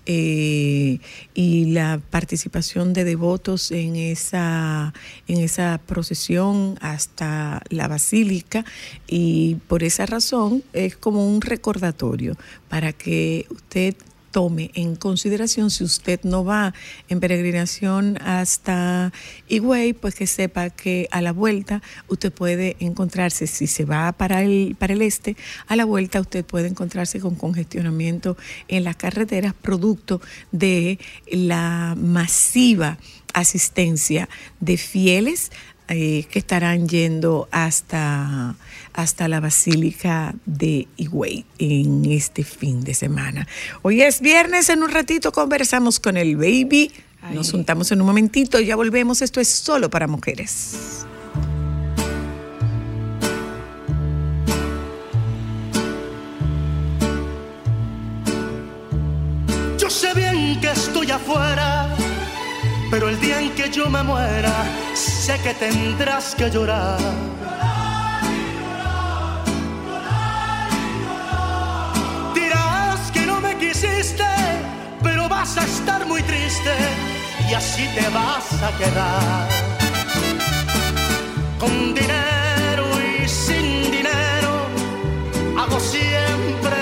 eh, 0.04 0.98
y 1.32 1.66
la 1.66 2.00
participación 2.10 2.92
de 2.92 3.04
devotos 3.04 3.70
en 3.70 3.94
esa, 3.94 4.92
en 5.28 5.38
esa 5.38 5.80
procesión 5.86 6.76
hasta 6.80 7.62
la 7.68 7.86
basílica 7.86 8.64
y 9.06 9.58
por 9.68 9.84
esa 9.84 10.04
razón 10.06 10.64
es 10.72 10.96
como 10.96 11.28
un 11.28 11.40
recordatorio 11.40 12.36
para 12.68 12.92
que 12.92 13.46
usted 13.50 13.94
tome 14.32 14.72
en 14.74 14.96
consideración 14.96 15.70
si 15.70 15.84
usted 15.84 16.20
no 16.24 16.44
va 16.44 16.74
en 17.08 17.20
peregrinación 17.20 18.18
hasta 18.20 19.12
Higüey, 19.48 19.92
pues 19.92 20.16
que 20.16 20.26
sepa 20.26 20.70
que 20.70 21.06
a 21.12 21.22
la 21.22 21.32
vuelta 21.32 21.82
usted 22.08 22.32
puede 22.32 22.76
encontrarse, 22.80 23.46
si 23.46 23.68
se 23.68 23.84
va 23.84 24.10
para 24.12 24.42
el, 24.42 24.74
para 24.78 24.94
el 24.94 25.02
este, 25.02 25.36
a 25.68 25.76
la 25.76 25.84
vuelta 25.84 26.20
usted 26.20 26.44
puede 26.44 26.66
encontrarse 26.68 27.20
con 27.20 27.36
congestionamiento 27.36 28.36
en 28.66 28.82
las 28.82 28.96
carreteras 28.96 29.54
producto 29.54 30.20
de 30.50 30.98
la 31.30 31.94
masiva 31.96 32.98
asistencia 33.34 34.28
de 34.60 34.76
fieles 34.76 35.52
eh, 35.88 36.24
que 36.30 36.38
estarán 36.38 36.88
yendo 36.88 37.48
hasta, 37.50 38.54
hasta 38.94 39.28
la 39.28 39.40
Basílica 39.40 40.34
de 40.44 40.88
Higüey 40.96 41.44
en 41.58 42.04
este 42.10 42.44
fin 42.44 42.82
de 42.82 42.94
semana. 42.94 43.46
Hoy 43.82 44.02
es 44.02 44.20
viernes, 44.20 44.68
en 44.68 44.82
un 44.82 44.90
ratito 44.90 45.32
conversamos 45.32 46.00
con 46.00 46.16
el 46.16 46.36
baby. 46.36 46.92
Nos 47.32 47.52
juntamos 47.52 47.92
en 47.92 48.00
un 48.00 48.06
momentito, 48.06 48.58
ya 48.60 48.74
volvemos. 48.76 49.22
Esto 49.22 49.40
es 49.40 49.48
solo 49.48 49.88
para 49.88 50.06
mujeres. 50.06 51.06
Yo 59.78 59.88
sé 59.88 60.12
bien 60.14 60.60
que 60.60 60.70
estoy 60.72 61.10
afuera, 61.10 61.94
pero 62.90 63.08
el 63.08 63.20
día 63.20 63.40
en 63.40 63.54
que 63.54 63.70
yo 63.70 63.88
me 63.88 64.02
muera, 64.02 64.64
sé 64.94 65.38
que 65.44 65.54
tendrás 65.54 66.34
que 66.34 66.50
llorar 66.50 66.98
vas 75.54 75.64
a 75.64 75.68
estar 75.68 76.06
muy 76.06 76.22
triste 76.22 76.72
y 77.50 77.54
así 77.54 77.86
te 77.94 78.08
vas 78.10 78.62
a 78.62 78.70
quedar. 78.78 79.48
Con 81.58 81.94
dinero 81.94 82.86
y 83.00 83.28
sin 83.28 83.90
dinero, 83.90 84.52
hago 85.58 85.78
siempre 85.80 86.81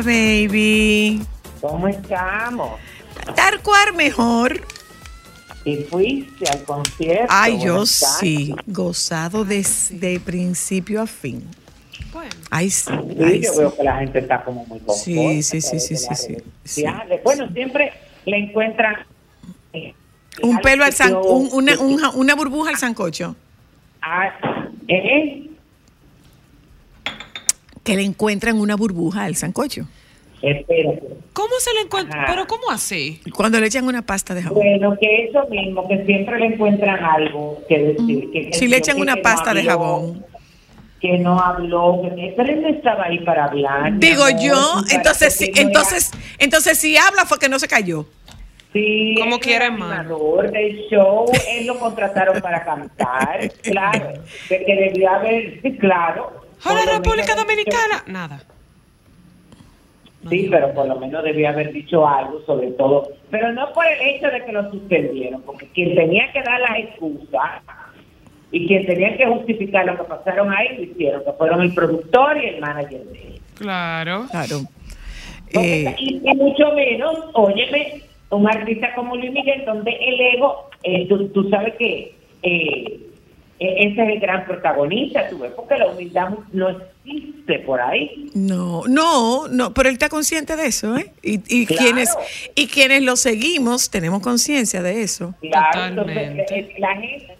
Hola, 0.00 0.12
baby. 0.12 1.20
¿Cómo 1.60 1.86
estamos? 1.86 2.80
Tarcuar 3.36 3.92
mejor. 3.94 4.62
¿Y 5.66 5.76
fuiste 5.84 6.48
al 6.50 6.62
concierto? 6.64 7.26
Ay, 7.28 7.58
yo 7.62 7.74
tardes. 7.74 7.90
sí, 8.18 8.54
gozado 8.66 9.44
de, 9.44 9.66
de 9.90 10.18
principio 10.20 11.02
a 11.02 11.06
fin. 11.06 11.44
Bueno, 12.14 12.30
Ay, 12.50 12.70
sí. 12.70 12.90
Sí, 12.90 13.22
ay, 13.22 13.40
yo 13.42 13.52
sí. 13.52 13.58
veo 13.58 13.76
que 13.76 13.82
la 13.84 13.98
gente 13.98 14.20
está 14.20 14.42
como 14.42 14.64
muy 14.64 14.78
conforme. 14.78 15.42
Sí, 15.42 15.60
sí, 15.60 15.60
sí, 15.60 15.78
sí, 15.80 15.94
de 15.94 16.16
sí, 16.16 16.36
sí. 16.64 16.84
Bueno, 17.22 17.48
siempre 17.52 17.92
le 18.24 18.38
encuentran... 18.38 18.96
eh, 19.74 19.92
Un 20.42 20.60
pelo 20.62 20.82
al 20.84 20.94
san, 20.94 21.14
un- 21.14 21.50
una, 21.52 21.78
un- 21.78 22.00
una 22.14 22.34
burbuja 22.34 22.70
al 22.70 22.78
sancocho. 22.78 23.36
Ah, 24.00 24.30
¿eh? 24.88 25.46
Que 27.84 27.96
le 27.96 28.02
encuentran 28.02 28.58
una 28.60 28.76
burbuja 28.76 29.24
al 29.24 29.36
sancocho. 29.36 29.86
Espérate. 30.42 31.02
¿cómo 31.34 31.54
se 31.58 31.72
le 31.74 31.80
encuentra? 31.82 32.22
Ajá. 32.22 32.32
Pero 32.32 32.46
¿cómo 32.46 32.70
así? 32.70 33.20
Cuando 33.34 33.60
le 33.60 33.66
echan 33.66 33.86
una 33.86 34.02
pasta 34.02 34.34
de 34.34 34.42
jabón. 34.42 34.58
Bueno, 34.62 34.96
que 34.98 35.24
eso 35.26 35.46
mismo, 35.48 35.86
que 35.86 36.04
siempre 36.06 36.38
le 36.38 36.46
encuentran 36.46 37.04
algo 37.04 37.58
que 37.68 37.78
decir. 37.78 38.30
Que, 38.30 38.50
que 38.50 38.52
Si 38.54 38.66
le 38.66 38.78
echan 38.78 38.96
que- 38.96 39.02
una 39.02 39.14
que 39.14 39.18
no 39.20 39.22
pasta 39.22 39.52
de 39.54 39.60
habló, 39.60 39.70
jabón. 39.72 40.26
Que 41.00 41.18
no 41.18 41.38
habló, 41.40 42.02
que, 42.16 42.34
pero 42.36 42.52
él 42.52 42.62
no 42.62 42.68
estaba 42.68 43.04
ahí 43.04 43.18
para 43.20 43.44
hablar. 43.46 43.98
Digo 43.98 44.24
amor, 44.24 44.40
yo, 44.42 44.82
entonces 44.90 45.34
sí, 45.34 45.46
no 45.46 45.52
era- 45.52 45.62
entonces, 45.68 46.10
entonces 46.38 46.78
si 46.78 46.96
habla 46.96 47.24
fue 47.26 47.38
que 47.38 47.48
no 47.48 47.58
se 47.58 47.68
cayó. 47.68 48.06
Sí, 48.72 49.16
Como 49.18 49.40
quiera, 49.40 49.66
animador 49.66 50.50
del 50.52 50.86
show, 50.90 51.26
él 51.50 51.66
lo 51.66 51.78
contrataron 51.78 52.40
para 52.40 52.64
cantar, 52.64 53.50
claro, 53.62 54.12
de 54.48 54.64
que 54.64 54.74
debía 54.76 55.16
haber, 55.16 55.60
sí, 55.60 55.76
claro. 55.76 56.39
¡Hola, 56.64 56.98
República 56.98 57.34
Dominicana! 57.34 58.04
Nada. 58.06 58.42
Sí, 60.28 60.48
pero 60.50 60.74
por 60.74 60.86
lo 60.86 60.96
menos 60.96 61.24
debía 61.24 61.50
haber 61.50 61.72
dicho 61.72 62.06
algo 62.06 62.42
sobre 62.44 62.72
todo, 62.72 63.08
pero 63.30 63.52
no 63.52 63.72
por 63.72 63.86
el 63.86 64.00
hecho 64.02 64.28
de 64.28 64.44
que 64.44 64.52
lo 64.52 64.70
suspendieron, 64.70 65.40
porque 65.42 65.66
quien 65.68 65.94
tenía 65.94 66.30
que 66.32 66.42
dar 66.42 66.60
las 66.60 66.78
excusas 66.78 67.62
y 68.52 68.66
quien 68.66 68.84
tenía 68.84 69.16
que 69.16 69.26
justificar 69.26 69.86
lo 69.86 69.96
que 69.96 70.04
pasaron 70.04 70.52
ahí 70.52 70.76
lo 70.76 70.82
hicieron, 70.82 71.24
que 71.24 71.32
fueron 71.32 71.62
el 71.62 71.72
productor 71.72 72.36
y 72.36 72.48
el 72.48 72.60
manager 72.60 73.02
de 73.04 73.22
él. 73.22 73.40
Claro. 73.54 74.26
Claro. 74.30 74.60
Eh, 75.54 75.94
y, 75.98 76.20
y 76.22 76.34
mucho 76.36 76.70
menos, 76.72 77.18
óyeme, 77.32 78.02
un 78.30 78.46
artista 78.48 78.94
como 78.94 79.16
Luis 79.16 79.32
Miguel, 79.32 79.64
donde 79.64 79.90
el 79.90 80.20
ego, 80.36 80.68
eh, 80.82 81.06
tú, 81.08 81.28
tú 81.28 81.48
sabes 81.48 81.74
que 81.76 82.14
eh, 82.42 83.00
ese 83.60 84.02
es 84.02 84.08
el 84.14 84.20
gran 84.20 84.44
protagonista, 84.46 85.28
tú 85.28 85.38
ves, 85.38 85.52
porque 85.54 85.76
la 85.76 85.88
humildad 85.88 86.30
no 86.52 86.68
existe 86.70 87.58
por 87.60 87.80
ahí. 87.80 88.30
no, 88.34 88.82
no, 88.88 89.48
no, 89.48 89.74
pero 89.74 89.88
él 89.88 89.94
está 89.94 90.08
consciente 90.08 90.56
de 90.56 90.66
eso, 90.66 90.96
¿eh? 90.96 91.12
Y, 91.22 91.40
y 91.48 91.66
Claro. 91.66 91.82
quienes 91.82 92.16
y 92.54 92.66
quienes 92.68 93.02
lo 93.02 93.16
seguimos 93.16 93.90
tenemos 93.90 94.22
conciencia 94.22 94.82
de 94.82 95.02
eso. 95.02 95.34
Claro, 95.40 95.94
Totalmente. 95.94 96.46
eh, 96.58 96.74
la 96.78 96.96
gente 96.96 97.36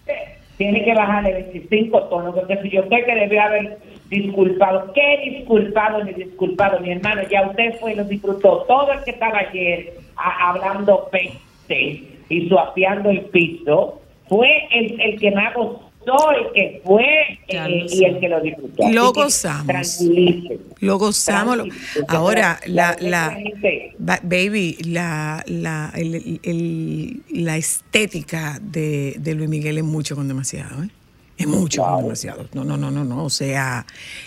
tiene 0.57 0.83
que 0.85 0.93
bajarle 0.93 1.33
25 1.33 2.03
tonos, 2.03 2.35
porque 2.35 2.57
si 2.61 2.69
yo 2.69 2.83
sé 2.83 3.03
que 3.03 3.15
debió 3.15 3.41
haber 3.41 3.79
disculpado, 4.09 4.91
¿qué 4.93 5.21
disculpado 5.25 6.03
ni 6.03 6.13
disculpado, 6.13 6.79
mi 6.81 6.91
hermano? 6.91 7.21
Ya 7.31 7.47
usted 7.47 7.79
fue 7.79 7.93
y 7.93 7.95
lo 7.95 8.03
disfrutó. 8.03 8.63
Todo 8.67 8.91
el 8.93 9.03
que 9.03 9.11
estaba 9.11 9.39
ayer 9.39 9.93
a- 10.17 10.49
hablando 10.51 11.09
peste 11.11 12.03
y 12.29 12.47
suapeando 12.47 13.09
el 13.09 13.21
piso 13.21 14.01
fue 14.27 14.49
el, 14.71 14.99
el 15.01 15.19
que 15.19 15.31
más 15.31 15.53
gozó, 15.55 15.90
el 16.05 16.51
que 16.53 16.81
fue 16.83 17.05
eh, 17.47 17.85
y 17.89 18.05
el 18.05 18.19
que 18.19 18.27
lo 18.29 18.41
disfrutó. 18.41 18.89
Lo 18.89 19.13
que 19.13 19.21
gozamos. 19.23 19.99
Lo 20.79 20.97
gozamos. 20.97 21.59
ahora, 22.07 22.59
la, 22.65 22.95
La 22.99 23.37
baby, 24.23 24.77
la, 24.85 25.43
la, 25.47 25.91
el- 25.95 26.15
el- 26.15 26.39
el- 26.43 27.23
la 27.43 27.57
estética 27.57 28.59
de, 28.61 29.15
de 29.19 29.35
Luis 29.35 29.49
Miguel 29.49 29.77
es 29.77 29.83
mucho 29.83 30.15
con 30.15 30.27
demasiado, 30.27 30.83
¿eh? 30.83 30.89
Es 31.37 31.47
mucho 31.47 31.81
con 31.81 31.89
Claro. 31.91 32.03
demasiado. 32.03 32.47
No, 32.53 32.63
no, 32.63 32.77
no, 32.77 32.91
no, 32.91 33.03
no. 33.03 33.23
O 33.23 33.29
sea, 33.29 33.85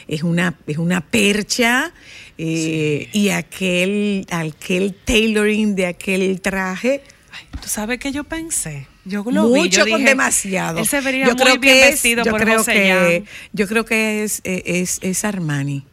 es 0.09 0.23
una, 0.23 0.55
es 0.67 0.79
una 0.79 1.01
percha 1.01 1.93
eh, 2.39 3.09
y 3.13 3.29
aquel, 3.29 4.27
aquel 4.31 4.95
tailoring 5.05 5.75
de 5.77 5.87
aquel 5.87 6.41
traje. 6.41 7.03
Ay, 7.33 7.47
¿Tú 7.61 7.69
sabes 7.69 7.99
qué 7.99 8.11
yo 8.13 8.25
pensé? 8.25 8.87
Yo 9.05 9.23
lo 9.31 9.51
vi, 9.51 9.61
mucho 9.61 9.85
yo 9.85 9.91
con 9.91 9.99
dije, 9.99 10.11
demasiado. 10.11 10.79
Él 10.79 10.87
se 10.87 11.01
vería 11.01 11.27
yo 11.27 11.35
muy 11.35 11.43
creo 11.43 11.59
bien 11.59 11.75
que 11.75 11.83
es- 11.85 11.91
vestido 11.93 12.25
yo 12.25 12.31
por 12.31 12.41
creo 12.41 12.59
José 12.59 12.73
que, 12.73 12.89
Jan. 13.25 13.25
Yo 13.53 13.67
creo 13.69 13.85
que 13.85 14.25
es, 14.25 14.41
eh, 14.45 14.63
es, 14.67 14.99
es 15.03 15.25
Armani. 15.25 15.85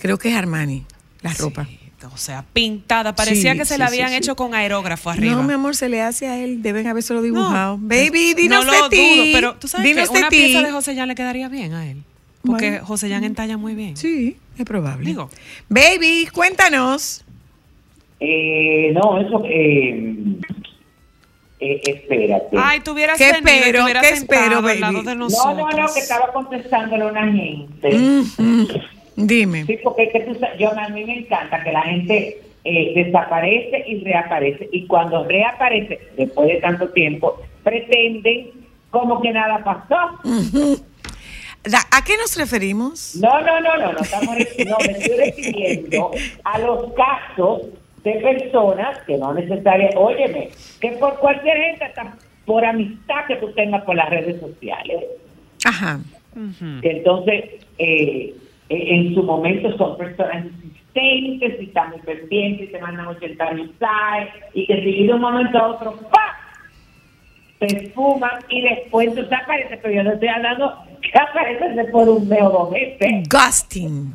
Creo 0.00 0.18
que 0.18 0.28
es 0.30 0.34
Armani, 0.36 0.84
la 1.22 1.32
ropa. 1.34 1.66
O 2.12 2.18
sea, 2.18 2.44
pintada. 2.52 3.14
Parecía 3.14 3.52
Sí, 3.52 3.58
que 3.58 3.64
se 3.64 3.74
sí, 3.74 3.78
la 3.80 3.86
habían 3.86 4.10
sí. 4.10 4.16
hecho 4.16 4.36
con 4.36 4.54
aerógrafo 4.54 5.08
arriba. 5.08 5.36
No, 5.36 5.42
mi 5.42 5.54
amor, 5.54 5.74
se 5.74 5.88
le 5.88 6.02
hace 6.02 6.26
a 6.28 6.38
él. 6.38 6.60
Deben 6.60 6.86
habérselo 6.86 7.22
dibujado. 7.22 7.78
No, 7.78 7.88
Baby, 7.88 8.34
dinos 8.34 8.66
no 8.66 8.72
de 8.72 8.78
lo 8.78 8.88
ti. 8.90 8.96
dudo, 8.98 9.24
pero 9.32 9.54
tú 9.56 9.68
sabes 9.68 9.86
Dinos 9.86 10.08
que 10.10 10.12
de 10.12 10.18
una 10.20 10.28
pieza 10.28 10.60
de 10.60 10.70
José 10.70 10.94
Jan 10.94 11.08
le 11.08 11.14
quedaría 11.14 11.48
bien 11.48 11.72
a 11.72 11.88
él. 11.90 12.02
Porque 12.44 12.70
Bueno. 12.72 12.86
José 12.86 13.08
Jan 13.08 13.24
entalla 13.24 13.56
muy 13.56 13.74
bien. 13.74 13.96
Sí, 13.96 14.36
es 14.58 14.64
probable. 14.66 15.06
Digo. 15.06 15.30
Baby, 15.70 16.28
cuéntanos. 16.30 17.24
Eh, 18.20 18.92
no, 18.92 19.18
eso... 19.18 19.42
Eh, 19.46 20.14
eh, 21.60 21.80
espérate. 21.84 22.56
Ay, 22.58 22.80
tuvieras 22.80 23.16
¿Qué 23.18 23.32
venido 23.32 23.40
y 23.40 23.44
te 23.52 23.58
espero? 23.60 23.84
hubieras 23.84 24.02
¿Qué 24.06 24.14
espero, 24.14 24.58
al 24.58 24.80
lado 24.80 24.92
baby? 24.94 25.06
de 25.06 25.14
No, 25.14 25.24
nosotros. 25.24 25.56
no, 25.56 25.70
no, 25.70 25.94
que 25.94 26.00
estaba 26.00 26.32
contestándole 26.32 27.04
a 27.04 27.06
una 27.06 27.32
gente. 27.32 27.90
Mm, 27.96 28.24
mm, 28.38 28.66
Dime. 29.16 29.64
Sí, 29.66 29.78
porque 29.82 30.04
es 30.04 30.12
que 30.12 30.20
tú 30.20 30.36
yo, 30.58 30.70
a 30.76 30.88
mí 30.88 31.04
me 31.04 31.18
encanta 31.18 31.62
que 31.62 31.70
la 31.72 31.82
gente 31.82 32.40
eh, 32.64 32.92
desaparece 33.04 33.84
y 33.86 34.02
reaparece. 34.02 34.68
Y 34.72 34.86
cuando 34.86 35.24
reaparece, 35.24 36.00
después 36.16 36.48
de 36.48 36.56
tanto 36.56 36.88
tiempo, 36.88 37.40
pretenden 37.62 38.50
como 38.90 39.22
que 39.22 39.30
nada 39.32 39.62
pasó. 39.62 40.18
¿A 41.90 42.04
qué 42.04 42.16
nos 42.18 42.36
referimos? 42.36 43.14
No, 43.16 43.40
no, 43.40 43.60
no, 43.60 43.76
no, 43.76 43.92
no, 43.92 43.98
estamos, 44.00 44.36
no 44.66 44.76
me 44.80 44.92
estoy 44.92 45.16
refiriendo 45.16 46.10
a 46.44 46.58
los 46.58 46.92
casos 46.92 47.62
de 48.04 48.12
personas 48.20 48.98
que 49.06 49.16
no 49.16 49.34
necesariamente, 49.34 49.96
óyeme, 49.96 50.50
que 50.80 50.90
por 50.92 51.18
cualquier 51.18 51.56
gente, 51.56 51.84
hasta 51.84 52.14
por 52.44 52.64
amistad 52.64 53.26
que 53.26 53.36
tú 53.36 53.50
tengas 53.52 53.82
por 53.84 53.96
las 53.96 54.10
redes 54.10 54.38
sociales, 54.40 55.04
Ajá. 55.64 55.98
Entonces, 56.82 57.44
eh, 57.78 58.34
eh, 58.68 58.94
en 58.94 59.14
su 59.14 59.22
momento 59.22 59.76
son 59.76 59.96
personas 59.96 60.46
presentes 60.92 61.60
y 61.60 61.64
están 61.64 61.90
muy 61.90 62.00
pendientes 62.00 62.68
y 62.68 62.72
te 62.72 62.78
mandan 62.80 63.06
80 63.06 63.52
mensajes 63.52 64.34
y 64.52 64.66
que 64.66 64.82
si 64.82 65.06
de 65.06 65.12
un 65.12 65.20
momento 65.20 65.58
a 65.58 65.68
otro, 65.68 65.96
¡pa! 66.10 66.38
se 67.60 67.66
esfuman 67.66 68.40
y 68.48 68.62
después 68.62 69.14
tú 69.14 69.22
aparece, 69.34 69.78
pero 69.78 69.94
yo 69.94 70.02
no 70.02 70.12
estoy 70.12 70.28
hablando 70.28 70.74
que 71.00 71.08
de 72.04 72.10
un 72.10 72.28
mes 72.28 72.42
o 72.42 72.50
dos 72.50 72.70
meses. 72.70 73.28
Gusting. 73.28 74.12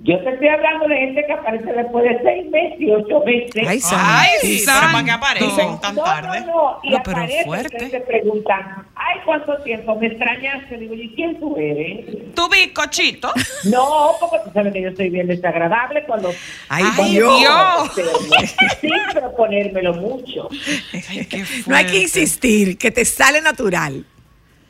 Yo 0.00 0.16
te 0.22 0.30
estoy 0.30 0.46
hablando 0.46 0.86
de 0.86 0.96
gente 0.96 1.26
que 1.26 1.32
aparece 1.32 1.72
después 1.72 2.04
de 2.04 2.20
seis 2.22 2.48
meses 2.50 2.80
y 2.80 2.90
ocho 2.92 3.20
meses. 3.24 3.66
Ay, 3.66 3.80
Ay, 3.92 4.28
sí, 4.42 4.62
pero 4.64 4.92
¿para 4.92 5.04
qué 5.04 5.10
aparecen 5.10 5.80
tan 5.80 5.96
no, 5.96 6.04
tarde? 6.04 6.40
No, 6.42 6.46
no, 6.46 6.78
y 6.84 6.90
No, 6.90 7.02
pero 7.02 7.26
fuerte. 7.44 7.84
y 7.84 7.88
te 7.90 8.00
preguntan, 8.02 8.86
ay, 8.94 9.18
¿cuánto 9.24 9.56
tiempo? 9.64 9.96
¿Me 9.96 10.06
extrañaste? 10.06 10.76
Digo, 10.78 10.94
¿y 10.94 11.12
quién 11.16 11.40
tú 11.40 11.56
eres? 11.56 12.32
Tu 12.34 12.48
bizcochito. 12.48 13.32
No, 13.64 14.12
porque 14.20 14.38
tú 14.44 14.50
sabes 14.54 14.72
que 14.72 14.82
yo 14.82 14.94
soy 14.94 15.10
bien 15.10 15.26
desagradable 15.26 16.04
cuando... 16.04 16.30
Ay, 16.68 16.84
Ay, 16.96 17.10
Dios. 17.10 17.40
Dios. 17.40 18.06
Sin 18.80 18.90
proponérmelo 19.12 19.94
mucho. 19.94 20.48
Ay, 20.92 21.26
qué 21.26 21.44
No 21.66 21.74
hay 21.74 21.86
que 21.86 22.02
insistir, 22.02 22.78
que 22.78 22.92
te 22.92 23.04
sale 23.04 23.42
natural. 23.42 24.04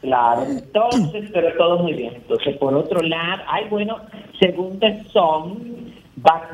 Claro, 0.00 0.44
entonces, 0.48 1.28
pero 1.32 1.52
todo 1.56 1.78
muy 1.82 1.92
bien. 1.94 2.14
Entonces, 2.14 2.56
por 2.58 2.72
otro 2.74 3.00
lado, 3.02 3.42
ay, 3.48 3.64
bueno, 3.68 3.96
según 4.40 4.78
The 4.78 5.02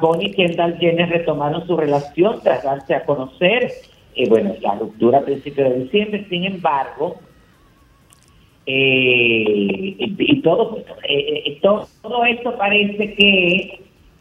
Bunny 0.00 0.26
y 0.26 0.32
Kendall 0.32 0.78
Jenner 0.78 1.10
retomaron 1.10 1.66
su 1.66 1.76
relación 1.76 2.40
tras 2.42 2.62
darse 2.64 2.94
a 2.94 3.04
conocer, 3.04 3.70
eh, 4.16 4.28
bueno, 4.28 4.54
la 4.62 4.76
ruptura 4.76 5.18
a 5.18 5.24
principios 5.24 5.68
de 5.70 5.80
diciembre, 5.84 6.26
sin 6.30 6.44
embargo, 6.44 7.16
eh, 8.66 9.94
y, 9.98 10.40
todo, 10.40 10.78
eh, 11.06 11.42
eh, 11.46 11.58
todo, 11.60 11.86
todo 12.02 12.24
esto 12.24 12.56
parece 12.56 13.14
que 13.14 13.56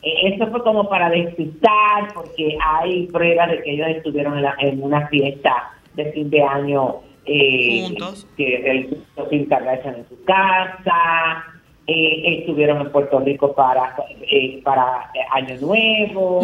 eh, 0.01 0.33
eso 0.33 0.47
fue 0.47 0.61
como 0.63 0.89
para 0.89 1.09
despistar, 1.09 2.13
porque 2.13 2.57
hay 2.61 3.07
pruebas 3.07 3.51
de 3.51 3.63
que 3.63 3.71
ellos 3.71 3.87
estuvieron 3.87 4.35
en, 4.37 4.43
la- 4.43 4.55
en 4.59 4.83
una 4.83 5.07
fiesta 5.07 5.71
de 5.93 6.11
fin 6.11 6.29
de 6.29 6.41
año 6.43 6.95
eh, 7.25 7.85
Juntos. 7.87 8.27
que 8.37 8.55
el 8.55 8.97
Kim 9.29 9.47
Kardashian 9.47 9.95
en 9.95 10.09
su 10.09 10.23
casa, 10.25 11.53
eh, 11.85 12.39
estuvieron 12.39 12.79
en 12.79 12.91
Puerto 12.93 13.19
Rico 13.19 13.53
para 13.53 13.93
eh, 14.31 14.61
para 14.63 15.11
Año 15.33 15.57
Nuevo 15.59 16.39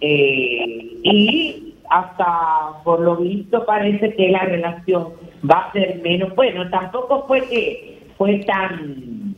eh, 0.00 1.00
y 1.02 1.74
hasta 1.90 2.82
por 2.84 3.00
lo 3.00 3.16
visto 3.16 3.66
parece 3.66 4.14
que 4.14 4.28
la 4.28 4.44
relación 4.44 5.08
va 5.48 5.62
a 5.62 5.72
ser 5.72 6.00
menos 6.04 6.32
bueno 6.36 6.70
tampoco 6.70 7.24
fue 7.26 7.40
que 7.48 7.98
fue 8.16 8.38
tan 8.46 9.34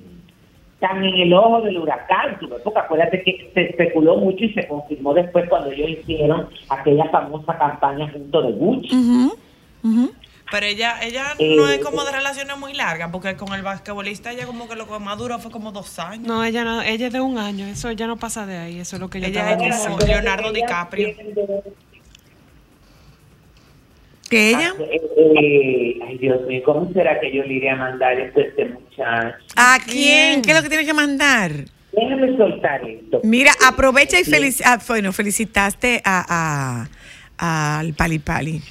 tan 0.81 1.03
en 1.03 1.14
el 1.14 1.33
ojo 1.33 1.62
del 1.62 1.79
huracán 1.79 2.37
época 2.42 2.81
acuérdate 2.81 3.22
que 3.22 3.51
se 3.55 3.70
especuló 3.70 4.18
mucho 4.18 4.44
y 4.44 4.53
se 4.53 4.68
confirmó 4.68 5.14
después 5.14 5.48
cuando 5.48 5.70
ellos 5.70 5.88
hicieron 5.98 6.46
aquella 6.68 7.07
famosa 7.07 7.57
campaña 7.57 8.07
junto 8.12 8.42
de 8.42 8.53
Gucci 8.53 8.94
ujú. 9.83 10.11
Pero 10.50 10.64
ella, 10.66 10.98
ella 11.02 11.34
Eh, 11.38 11.54
no 11.56 11.68
es 11.68 11.78
como 11.80 12.04
de 12.04 12.12
relaciones 12.12 12.56
muy 12.56 12.72
largas, 12.72 13.11
porque 13.12 13.37
con 13.37 13.52
el 13.52 13.62
basquetbolista 13.62 14.32
ella 14.32 14.46
como 14.46 14.66
que 14.68 14.76
lo 14.76 14.88
que 14.90 14.98
más 14.98 15.18
duró 15.18 15.38
fue 15.38 15.50
como 15.50 15.72
dos 15.72 15.98
años. 15.98 16.26
No, 16.26 16.42
ella 16.42 16.64
no, 16.64 16.80
ella 16.82 17.08
es 17.08 17.12
de 17.12 17.20
un 17.20 17.37
año, 17.38 17.66
eso 17.66 17.90
ya 17.92 18.06
no 18.06 18.16
pasa 18.16 18.46
de 18.46 18.56
ahí, 18.56 18.80
eso 18.80 18.96
es 18.96 19.00
lo 19.00 19.11
que 19.11 19.20
yo 19.20 19.26
Ella 19.26 19.52
estaba 19.52 19.68
es 19.68 19.80
como 19.87 19.98
Leonardo 19.98 20.52
DiCaprio. 20.52 21.14
¿Que 24.30 24.50
ella? 24.50 24.74
Eh, 24.78 25.00
eh, 25.16 25.98
ay 26.06 26.18
Dios 26.18 26.42
mío, 26.46 26.62
¿cómo 26.64 26.92
será 26.92 27.18
que 27.18 27.32
yo 27.34 27.42
le 27.44 27.54
iré 27.54 27.70
a 27.70 27.76
mandar 27.76 28.18
esto 28.18 28.40
a 28.40 28.42
este 28.42 28.64
muchacho? 28.66 29.37
¿A 29.56 29.78
quién? 29.87 30.42
¿Qué 30.42 30.50
es 30.50 30.56
lo 30.56 30.62
que 30.62 30.68
tienes 30.68 30.87
que 30.87 30.92
mandar? 30.94 31.50
Déjame 31.92 32.37
soltar 32.37 32.87
esto. 32.87 33.20
Mira, 33.24 33.52
aprovecha 33.66 34.20
y 34.20 34.24
felici 34.24 34.62
ah, 34.66 34.78
bueno, 34.87 35.12
felicitaste 35.14 36.02
a, 36.04 36.87
a- 37.38 37.78
al 37.80 37.94
Pali 37.94 38.18
Pali. 38.18 38.62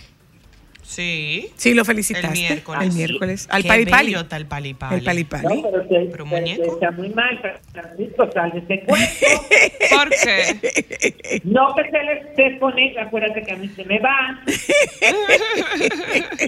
Sí. 0.87 1.49
Sí, 1.57 1.73
lo 1.73 1.83
felicitaste. 1.83 2.27
El 2.27 2.33
miércoles. 2.33 2.81
El 2.87 2.93
miércoles. 2.93 3.47
Al 3.51 3.61
Qué 3.61 3.67
Pali 3.67 3.85
Pali. 3.85 4.05
bello 4.07 4.19
está 4.21 4.37
el 4.37 4.45
Pali 4.45 4.73
Pali. 4.73 4.95
El 4.95 5.03
Pali 5.03 5.23
No, 5.23 5.29
pero, 5.69 5.87
que- 5.89 6.07
Pero, 6.11 6.23
que- 6.23 6.23
muñeco. 6.23 6.63
que 6.63 6.69
está 6.69 6.91
muy 6.91 7.09
mal, 7.09 7.37
Francisco, 7.73 8.29
sal 8.33 8.51
de 8.51 8.59
este 8.59 8.79
cuento. 8.85 9.09
¿Por 9.91 10.09
qué? 10.09 11.41
No 11.43 11.75
que 11.75 11.83
se 11.91 12.03
le 12.03 12.13
esté 12.21 12.51
poniendo, 12.59 13.01
acuérdate 13.01 13.43
que 13.43 13.51
a 13.51 13.57
mí 13.57 13.67
se 13.75 13.83
me 13.83 13.99
va. 13.99 14.39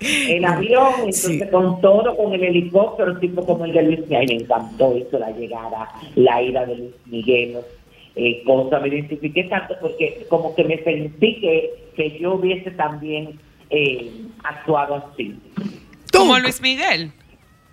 el 0.00 0.44
avión, 0.44 0.92
entonces 0.98 1.40
Sí. 1.40 1.50
con 1.50 1.80
todo, 1.80 2.16
con 2.16 2.34
el 2.34 2.42
helicóptero, 2.44 3.18
tipo 3.20 3.46
como 3.46 3.64
el 3.64 3.72
de 3.72 3.82
Luis 3.82 4.00
Miguel, 4.00 4.26
me 4.28 4.34
encantó 4.42 4.94
eso, 4.96 5.18
la 5.18 5.30
llegada, 5.30 5.88
la 6.16 6.42
ida 6.42 6.66
de 6.66 6.76
Luis 6.76 6.94
Miguel, 7.06 7.52
¿no? 7.54 7.60
eh, 8.16 8.42
cosa, 8.44 8.80
me 8.80 8.88
identifiqué 8.88 9.44
tanto 9.44 9.76
porque 9.80 10.26
como 10.28 10.52
que 10.56 10.64
me 10.64 10.82
sentí 10.82 11.40
que, 11.40 11.70
que 11.94 12.18
yo 12.18 12.34
hubiese 12.34 12.72
también 12.72 13.38
eh, 13.70 14.10
actuado 14.44 14.96
así. 15.12 15.38
Tú. 16.10 16.18
Como 16.18 16.38
Luis 16.38 16.60
Miguel. 16.60 17.12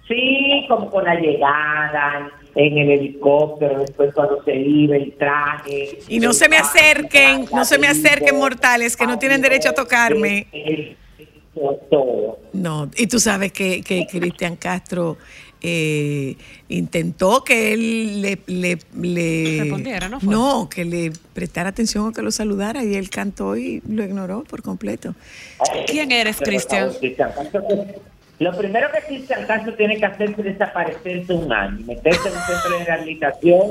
Sí, 0.08 0.65
como 0.67 0.89
con 0.91 1.03
la 1.03 1.15
llegada 1.15 2.31
en 2.53 2.77
el 2.77 2.91
helicóptero, 2.91 3.79
después 3.79 4.13
cuando 4.13 4.43
se 4.43 4.55
iba 4.55 4.95
el 4.95 5.13
traje. 5.17 5.99
Y 6.08 6.19
no 6.19 6.31
se 6.34 6.47
me 6.47 6.58
acerquen, 6.58 7.45
no 7.51 7.65
se 7.65 7.77
me 7.79 7.88
acerquen 7.88 8.38
mortales 8.38 8.95
que 8.95 9.08
no 9.08 9.17
tienen 9.17 9.41
derecho 9.41 9.69
a 9.69 9.73
tocarme. 9.73 10.47
Todo. 11.89 12.39
No, 12.53 12.89
y 12.97 13.08
tú 13.08 13.19
sabes 13.19 13.51
que, 13.53 13.81
que 13.81 14.05
Cristian 14.08 14.58
Castro 14.58 15.17
eh, 15.67 16.36
intentó 16.69 17.43
que 17.43 17.73
él 17.73 18.21
le, 18.21 18.39
le, 18.47 18.78
le- 19.01 19.58
Respondiera, 19.62 20.10
¿no 20.10 20.19
fue? 20.19 20.32
no, 20.34 20.69
que 20.69 20.86
le 20.86 21.12
prestara 21.34 21.69
atención 21.69 22.08
o 22.08 22.12
que 22.12 22.21
lo 22.21 22.32
saludara 22.32 22.84
y 22.84 22.95
él 22.95 23.10
cantó 23.10 23.58
y 23.58 23.82
lo 23.89 24.04
ignoró 24.04 24.43
por 24.43 24.62
completo. 24.62 25.15
¿Quién 25.88 26.12
eres, 26.12 26.38
Cristian? 26.38 26.91
Castro, 27.17 27.63
Lo 28.39 28.58
primero 28.58 28.88
que 28.93 29.01
Cristian 29.08 29.45
Castro 29.47 29.73
tiene 29.75 29.97
que 29.97 30.06
hacer 30.06 30.30
es 30.32 30.38
desaparecerse 30.43 31.34
un 31.34 31.51
año, 31.51 31.80
meterse 31.88 32.28
en 32.30 32.36
un 32.36 32.41
centro 32.43 32.78
de 32.80 32.86
rehabilitación. 32.86 33.62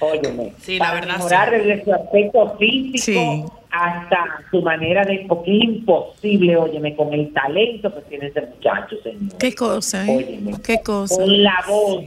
Óyeme, 0.00 0.52
Sí, 0.62 0.78
la 0.78 0.84
para 0.86 1.00
verdad, 1.00 1.14
mejorar 1.16 1.50
sí. 1.50 1.56
desde 1.56 1.84
su 1.84 1.92
aspecto 1.92 2.56
físico 2.58 3.02
Sí. 3.02 3.44
Hasta 3.70 4.18
su 4.50 4.62
manera 4.62 5.04
de 5.04 5.24
porque 5.28 5.56
es 5.56 5.64
imposible, 5.64 6.56
óyeme, 6.56 6.94
con 6.96 7.12
el 7.12 7.32
talento 7.32 7.94
que 7.94 8.00
tiene 8.02 8.26
ese 8.28 8.42
muchacho, 8.42 8.96
señor. 9.02 9.36
Qué 9.38 9.54
cosa, 9.54 10.06
¿eh? 10.06 10.16
Óyeme, 10.16 10.52
Qué 10.64 10.78
cosa. 10.84 11.16
Con 11.16 11.42
la 11.42 11.64
voz 11.68 12.04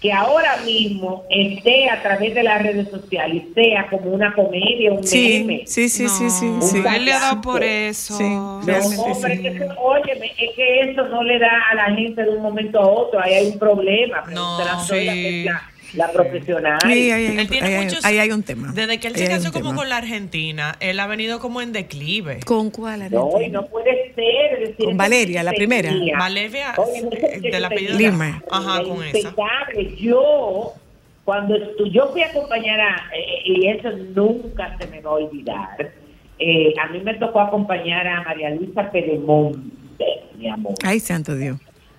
que 0.00 0.12
ahora 0.12 0.56
mismo 0.66 1.22
esté 1.30 1.88
a 1.88 2.02
través 2.02 2.34
de 2.34 2.42
las 2.42 2.60
redes 2.60 2.88
sociales, 2.90 3.44
sea 3.54 3.86
como 3.88 4.10
una 4.10 4.34
comedia, 4.34 4.92
un 4.92 5.04
Sí, 5.06 5.44
meme. 5.46 5.62
sí, 5.64 5.88
sí, 5.88 6.08
sí, 6.08 6.28
sí, 6.28 6.44
No, 6.46 6.60
sí. 6.60 6.82
Él 6.96 7.04
le 7.04 7.12
ha 7.12 7.20
dado 7.20 7.40
por 7.40 7.62
eso. 7.62 8.16
Sí, 8.18 8.24
No, 8.24 8.58
hombre, 8.58 8.82
sí. 8.82 8.96
es 9.30 9.40
que, 9.40 9.68
óyeme, 9.78 10.26
es 10.36 10.50
que 10.56 10.80
eso 10.90 11.06
no 11.06 11.22
le 11.22 11.38
da 11.38 11.50
a 11.70 11.74
la 11.76 11.94
gente 11.94 12.20
de 12.24 12.30
un 12.30 12.42
momento 12.42 12.80
a 12.80 12.86
otro. 12.88 13.20
Ahí 13.22 13.34
hay 13.34 13.46
un 13.52 13.58
problema. 13.60 14.24
No, 14.32 14.58
sí. 14.84 15.46
La, 15.94 16.06
la 16.06 16.12
profesional. 16.12 16.78
Sí, 16.82 16.88
ahí 16.88 17.10
hay, 17.10 17.38
Él 17.38 17.48
tiene 17.48 17.66
ahí 17.66 17.74
hay- 17.74 17.84
muchos- 17.84 18.04
ahí 18.04 18.18
hay 18.18 18.30
un 18.30 18.42
tema. 18.42 18.72
Desde 18.72 18.98
que 19.00 19.08
él 19.08 19.14
Ahí 19.16 19.22
se 19.22 19.28
casó 19.28 19.52
como 19.52 19.66
tema. 19.70 19.76
con 19.76 19.88
la 19.88 19.96
Argentina, 19.98 20.76
él 20.80 20.98
ha 21.00 21.06
venido 21.06 21.38
como 21.40 21.60
en 21.60 21.72
declive. 21.72 22.40
¿Con 22.44 22.70
cuál? 22.70 23.10
No, 23.10 23.30
y 23.40 23.48
no 23.50 23.66
puede 23.66 24.14
ser. 24.14 24.52
es 24.62 24.68
decir, 24.70 24.84
Con 24.86 24.96
Valeria, 24.96 25.42
la 25.42 25.52
primera. 25.52 25.88
tenía- 25.90 26.18
Valeria, 26.18 26.74
Oye, 26.76 27.02
no 27.02 27.10
sé 27.10 27.40
qué 27.42 27.50
del 27.50 27.64
apellido. 27.64 27.98
Lima. 27.98 28.42
Ajá, 28.50 28.82
con 28.84 29.02
esa. 29.04 29.34
Yo, 29.98 30.72
cuando 31.24 31.54
estu- 31.56 31.90
yo 31.90 32.08
fui 32.12 32.22
a 32.22 32.28
acompañar 32.28 32.80
a, 32.80 32.96
eh, 33.16 33.42
y 33.44 33.68
eso 33.68 33.90
nunca 34.14 34.76
se 34.78 34.86
me 34.88 35.00
va 35.00 35.10
a 35.10 35.14
olvidar, 35.14 35.92
eh, 36.38 36.74
a 36.82 36.88
mí 36.88 37.00
me 37.00 37.14
tocó 37.14 37.40
acompañar 37.40 38.06
a 38.06 38.22
María 38.22 38.50
Luisa 38.50 38.90
Pedemonte, 38.90 40.04
mi 40.36 40.48
amor. 40.48 40.74
Ay, 40.84 40.98
santo 41.00 41.34
Dios. 41.36 41.58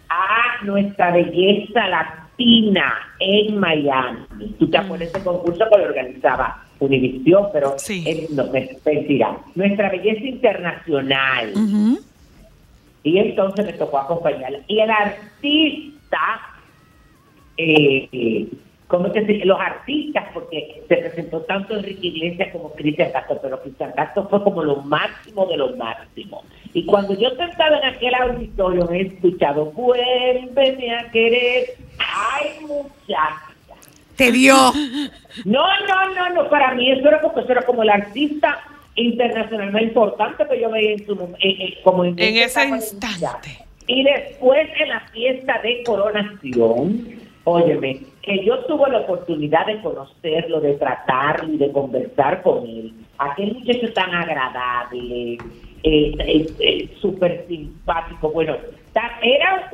a 0.10 0.64
nuestra 0.66 1.12
belleza 1.12 1.88
latina 2.38 2.94
en 3.20 3.58
Miami. 3.60 4.20
Tú 4.60 4.68
te 4.70 4.78
acuerdas 4.78 5.12
de 5.12 5.18
ese 5.20 5.24
concurso 5.24 5.66
que 5.72 5.78
lo 5.78 5.86
organizaba 5.86 6.60
Univisión, 6.80 7.48
pero 7.54 7.76
Sí. 7.78 8.04
eh, 8.06 8.28
no, 8.32 8.46
me- 8.48 8.76
mentira. 8.86 9.38
Nuestra 9.56 9.90
belleza 9.90 10.26
internacional. 10.26 11.54
Y 13.04 13.18
entonces 13.20 13.66
me 13.66 13.74
tocó 13.74 14.00
acompañarla. 14.00 14.60
Y 14.68 14.80
el 14.80 14.90
artista, 14.90 16.20
eh, 17.58 18.48
¿cómo 18.88 19.08
es 19.08 19.14
que 19.14 19.22
se 19.26 19.34
dice? 19.34 19.46
Los 19.46 19.60
artistas, 19.62 20.26
porque 20.34 20.84
se 20.88 20.96
presentó 20.98 21.42
tanto 21.42 21.78
Enrique 21.78 22.08
Iglesias 22.08 22.50
como 22.52 22.74
Cristian 22.74 23.12
Castro, 23.12 23.40
pero 23.42 23.62
Cristian 23.62 23.92
Castro 23.96 24.28
fue 24.30 24.44
como 24.44 24.64
lo 24.64 24.78
máximo 24.78 25.46
de 25.46 25.58
lo 25.58 25.76
máximo. 25.78 26.44
Y 26.74 26.86
cuando 26.86 27.14
yo 27.20 27.30
sentado 27.36 27.76
en 27.76 27.86
aquel 27.86 28.16
auditorio 28.16 28.90
he 28.92 29.02
escuchado, 29.02 29.66
vuélveme 29.72 30.96
a 30.96 31.12
querer, 31.12 31.66
ay 32.00 32.50
muchacha. 32.62 33.42
Te 34.16 34.32
dio. 34.32 34.56
No, 35.46 35.64
no, 35.88 36.14
no, 36.16 36.30
no, 36.44 36.50
para 36.50 36.74
mí 36.76 36.92
eso 36.92 37.08
era 37.08 37.22
porque 37.22 37.42
eso 37.42 37.52
era 37.52 37.64
como 37.64 37.84
el 37.84 37.90
artista 37.90 38.60
internacional 38.96 39.72
más 39.72 39.82
importante 39.84 40.46
que 40.48 40.62
yo 40.62 40.70
veía 40.70 40.92
en 40.94 41.06
su 41.06 41.14
en- 41.14 41.36
en- 41.62 41.74
como 41.84 42.06
En 42.06 42.20
esa 42.20 42.64
ese 42.64 42.76
instante. 42.76 43.58
Y 43.88 44.04
después 44.04 44.68
en 44.80 44.90
la 44.90 45.00
fiesta 45.12 45.60
de 45.64 45.84
coronación, 45.84 47.22
Óyeme, 47.46 48.00
que 48.22 48.46
yo 48.46 48.58
tuve 48.60 48.90
la 48.90 49.00
oportunidad 49.00 49.66
de 49.66 49.82
conocerlo, 49.82 50.62
de 50.62 50.76
tratarlo 50.76 51.54
y 51.54 51.58
de 51.58 51.72
conversar 51.74 52.42
con 52.42 52.66
él. 52.66 52.94
Aquel 53.18 53.56
muchacho 53.56 53.92
tan 53.94 54.14
agradable, 54.16 55.38
eh, 55.84 56.16
eh, 56.20 56.48
eh, 56.60 56.90
súper 57.02 57.46
simpático. 57.48 58.32
Bueno, 58.32 58.56
era 59.22 59.70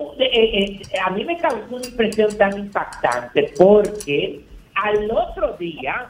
a 1.06 1.10
mí 1.12 1.24
me 1.24 1.38
causó 1.38 1.76
una 1.76 1.86
impresión 1.86 2.36
tan 2.38 2.58
impactante 2.58 3.52
porque 3.58 4.42
al 4.76 5.12
otro 5.12 5.56
día 5.60 6.08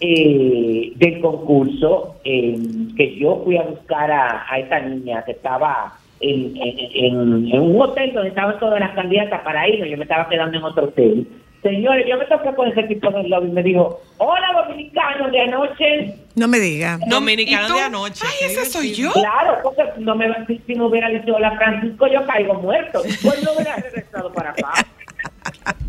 del 0.00 1.20
concurso 1.20 2.16
que 2.22 3.16
yo 3.18 3.42
fui 3.44 3.56
a 3.56 3.62
buscar 3.62 4.10
a, 4.10 4.46
a 4.48 4.58
esta 4.58 4.80
niña 4.80 5.24
que 5.24 5.32
estaba 5.32 5.98
en, 6.20 7.60
un 7.60 7.80
hotel 7.80 8.12
donde 8.12 8.28
estaban 8.28 8.58
todas 8.58 8.80
las 8.80 8.94
candidatas 8.94 9.40
para 9.42 9.68
ir, 9.68 9.84
yo 9.84 9.96
me 9.96 10.04
estaba 10.04 10.28
quedando 10.28 10.58
en 10.58 10.64
otro 10.64 10.84
hotel. 10.84 11.26
Señores, 11.64 12.04
yo 12.06 12.18
me 12.18 12.26
toqué 12.26 12.54
con 12.54 12.68
ese 12.68 12.82
tipo 12.82 13.10
de 13.10 13.26
lobby 13.26 13.48
y 13.48 13.52
me 13.52 13.62
dijo, 13.62 13.98
hola 14.18 14.48
dominicano 14.54 15.30
de 15.30 15.40
anoche. 15.40 16.14
No 16.34 16.46
me 16.46 16.60
diga. 16.60 16.98
Dominicano 17.06 17.74
de 17.74 17.80
anoche. 17.80 18.22
Ay, 18.22 18.50
ese 18.50 18.66
soy 18.66 18.92
yo. 18.92 19.10
Claro, 19.12 19.60
porque 19.62 19.82
no 19.96 20.14
me, 20.14 20.26
si, 20.46 20.60
si 20.66 20.74
me 20.74 20.84
hubiera 20.84 21.08
dicho 21.08 21.34
hola 21.34 21.56
Francisco, 21.56 22.06
yo 22.06 22.26
caigo 22.26 22.52
muerto. 22.60 23.00
Pues 23.00 23.42
no 23.42 23.52
hubiera 23.52 23.76
regresado 23.76 24.30
para 24.34 24.50
acá. 24.50 24.74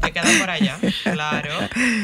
Te 0.02 0.12
quedas 0.12 0.40
por 0.40 0.50
allá, 0.50 0.78
claro. 1.04 1.50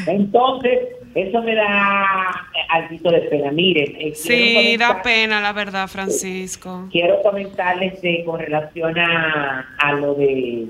Entonces, 0.06 0.78
eso 1.14 1.42
me 1.42 1.54
da 1.54 2.48
eh, 2.54 2.58
algo 2.68 3.10
de 3.10 3.20
pena. 3.22 3.50
Miren, 3.52 3.96
eh, 3.98 4.12
sí, 4.14 4.76
da 4.78 5.02
pena, 5.02 5.40
la 5.40 5.52
verdad, 5.52 5.88
Francisco. 5.88 6.88
Quiero 6.90 7.20
comentarles 7.22 8.00
con 8.24 8.40
relación 8.40 8.98
a, 8.98 9.66
a 9.78 9.92
lo 9.92 10.14
de 10.14 10.66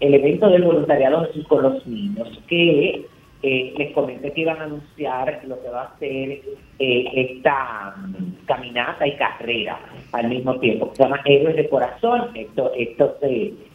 el 0.00 0.14
evento 0.14 0.48
del 0.48 0.62
voluntariado 0.62 1.28
con 1.48 1.62
los 1.62 1.86
niños, 1.86 2.28
que 2.48 3.06
eh, 3.42 3.74
les 3.76 3.92
comenté 3.92 4.32
que 4.32 4.42
iban 4.42 4.60
a 4.60 4.64
anunciar 4.64 5.40
lo 5.44 5.60
que 5.60 5.68
va 5.68 5.82
a 5.82 5.98
ser 5.98 6.40
esta 6.78 7.94
mm, 7.96 8.46
caminata 8.46 9.06
y 9.06 9.16
carrera 9.16 9.80
al 10.12 10.28
mismo 10.28 10.58
tiempo, 10.60 10.92
se 10.94 11.02
llama 11.02 11.20
Héroes 11.24 11.56
de 11.56 11.68
Corazón. 11.68 12.28
Esto, 12.34 12.72
esto 12.76 13.16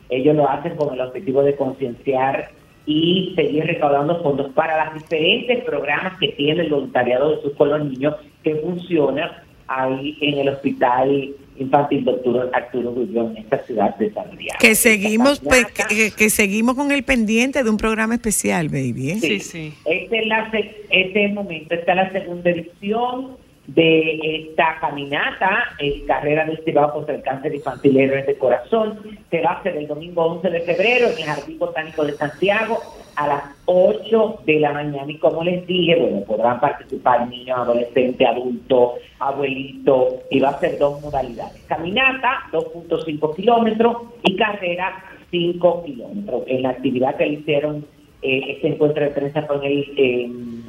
ellos 0.09 0.35
lo 0.35 0.49
hacen 0.49 0.75
con 0.75 0.93
el 0.93 1.01
objetivo 1.01 1.43
de 1.43 1.55
concienciar 1.55 2.51
y 2.85 3.33
seguir 3.35 3.65
recaudando 3.65 4.21
fondos 4.21 4.51
para 4.53 4.85
los 4.85 5.01
diferentes 5.01 5.63
programas 5.63 6.17
que 6.19 6.29
tiene 6.29 6.63
el 6.63 6.69
voluntariado 6.69 7.35
de 7.35 7.41
sus 7.41 7.53
con 7.53 7.69
los 7.69 7.85
niños 7.85 8.15
que 8.43 8.55
funciona 8.55 9.43
ahí 9.67 10.17
en 10.21 10.39
el 10.39 10.49
hospital 10.49 11.33
infantil 11.57 12.03
doctor 12.03 12.49
Arturo 12.53 12.91
Gullón 12.91 13.37
en 13.37 13.43
esta 13.43 13.59
ciudad 13.59 13.95
de 13.97 14.11
San 14.11 14.25
Que 14.59 14.75
seguimos 14.75 15.39
que, 15.39 16.29
seguimos 16.29 16.75
con 16.75 16.91
el 16.91 17.03
pendiente 17.03 17.63
de 17.63 17.69
un 17.69 17.77
programa 17.77 18.15
especial, 18.15 18.69
baby. 18.69 19.11
¿eh? 19.11 19.17
Sí, 19.21 19.39
sí. 19.39 19.73
Este 19.85 20.19
es, 20.19 20.27
la, 20.27 20.51
este 20.89 21.25
el 21.25 21.33
momento, 21.33 21.75
esta 21.75 21.91
es 21.91 21.97
la 21.97 22.11
segunda 22.11 22.49
edición 22.49 23.37
de 23.67 24.47
esta 24.49 24.77
caminata, 24.81 25.63
el 25.79 26.05
carrera 26.05 26.45
del 26.45 26.61
Cibao 26.65 26.93
contra 26.93 27.15
el 27.15 27.21
cáncer 27.21 27.55
infantil 27.55 27.97
héroes 27.97 28.27
de 28.27 28.37
corazón, 28.37 28.99
se 29.29 29.41
va 29.41 29.51
a 29.51 29.59
hacer 29.59 29.77
el 29.77 29.87
domingo 29.87 30.25
11 30.25 30.49
de 30.49 30.61
febrero 30.61 31.07
en 31.07 31.17
el 31.17 31.23
Jardín 31.23 31.59
Botánico 31.59 32.03
de 32.03 32.13
Santiago 32.13 32.79
a 33.15 33.27
las 33.27 33.43
8 33.65 34.41
de 34.45 34.59
la 34.59 34.73
mañana 34.73 35.09
y 35.09 35.17
como 35.17 35.43
les 35.43 35.65
dije, 35.65 35.95
bueno, 35.95 36.25
podrán 36.25 36.59
participar 36.59 37.27
niños, 37.29 37.57
adolescentes, 37.57 38.27
adultos, 38.27 38.93
abuelitos 39.19 40.15
y 40.29 40.39
va 40.39 40.49
a 40.49 40.59
ser 40.59 40.77
dos 40.77 41.01
modalidades, 41.01 41.63
caminata 41.67 42.43
2.5 42.51 43.35
kilómetros 43.35 43.97
y 44.23 44.35
carrera 44.35 45.03
5 45.31 45.83
kilómetros. 45.85 46.43
En 46.47 46.63
la 46.63 46.69
actividad 46.71 47.15
que 47.15 47.25
le 47.25 47.33
hicieron 47.33 47.85
eh, 48.23 48.55
este 48.55 48.69
encuentro 48.69 49.03
de 49.03 49.11
prensa 49.11 49.45
con 49.45 49.63
el, 49.63 49.85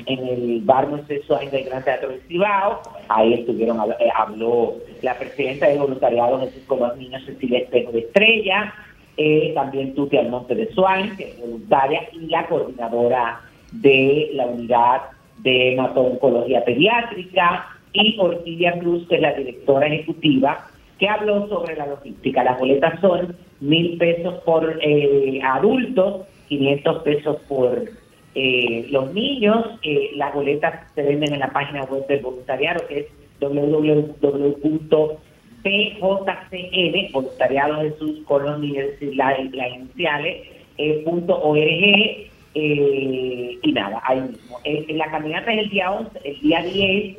en 0.07 0.29
el 0.29 0.61
bar 0.63 0.89
Suárez 1.27 1.51
del 1.53 1.65
Gran 1.65 1.85
Teatro 1.85 2.09
del 2.09 2.21
Cibao. 2.23 2.81
Ahí 3.09 3.35
estuvieron, 3.35 3.79
eh, 3.93 4.09
habló 4.15 4.75
la 5.03 5.17
presidenta 5.17 5.69
del 5.69 5.79
voluntariado 5.79 6.41
Jesús 6.41 6.63
con 6.67 6.81
los 6.81 6.97
niños 6.97 7.25
Cecilia 7.25 7.61
Espejo 7.61 7.93
de 7.93 8.01
Estrella, 8.01 8.75
eh, 9.17 9.53
también 9.55 9.95
Tuti 9.95 10.17
Almonte 10.17 10.55
de 10.55 10.73
Suárez, 10.73 11.13
que 11.17 11.31
es 11.31 11.41
voluntaria, 11.41 12.03
y 12.13 12.27
la 12.27 12.47
coordinadora 12.47 13.41
de 13.73 14.31
la 14.35 14.47
unidad 14.47 15.03
de 15.39 15.73
hemato-oncología 15.73 16.65
pediátrica, 16.65 17.69
y 17.93 18.17
Orquídea 18.19 18.79
Cruz, 18.81 19.07
que 19.09 19.17
es 19.17 19.21
la 19.21 19.33
directora 19.35 19.87
ejecutiva, 19.87 20.67
que 20.99 21.09
habló 21.09 21.49
sobre 21.49 21.77
la 21.77 21.87
logística. 21.87 22.43
Las 22.43 22.59
boletas 22.59 23.01
son 23.01 23.37
mil 23.61 23.97
pesos 23.99 24.35
por 24.45 24.79
eh, 24.83 25.41
adultos 25.45 26.23
500 26.49 27.03
pesos 27.03 27.37
por 27.49 27.85
eh, 28.35 28.87
los 28.91 29.13
niños. 29.13 29.79
Eh, 29.83 30.11
las 30.17 30.35
boletas 30.35 30.91
se 30.95 31.03
venden 31.03 31.35
en 31.35 31.41
la 31.41 31.53
página 31.53 31.85
web 31.85 32.07
del 32.07 32.21
voluntariado, 32.21 32.87
que 32.87 33.01
es 33.01 33.07
www.pjcl, 33.41 35.19
voluntariado 37.13 37.81
Jesús 37.83 38.21
con 38.27 38.45
las 38.45 39.39
iniciales, 39.39 40.49
eh, 40.79 41.03
punto 41.05 41.43
org, 41.43 42.31
y 42.57 43.73
nada, 43.73 44.01
ahí 44.05 44.21
mismo. 44.21 44.59
En 44.63 44.99
la 44.99 45.11
caminata 45.11 45.53
es 45.53 45.59
el 45.59 45.71
día 45.71 45.91
11, 45.91 46.21
el 46.25 46.41
día 46.41 46.63
10 46.63 47.19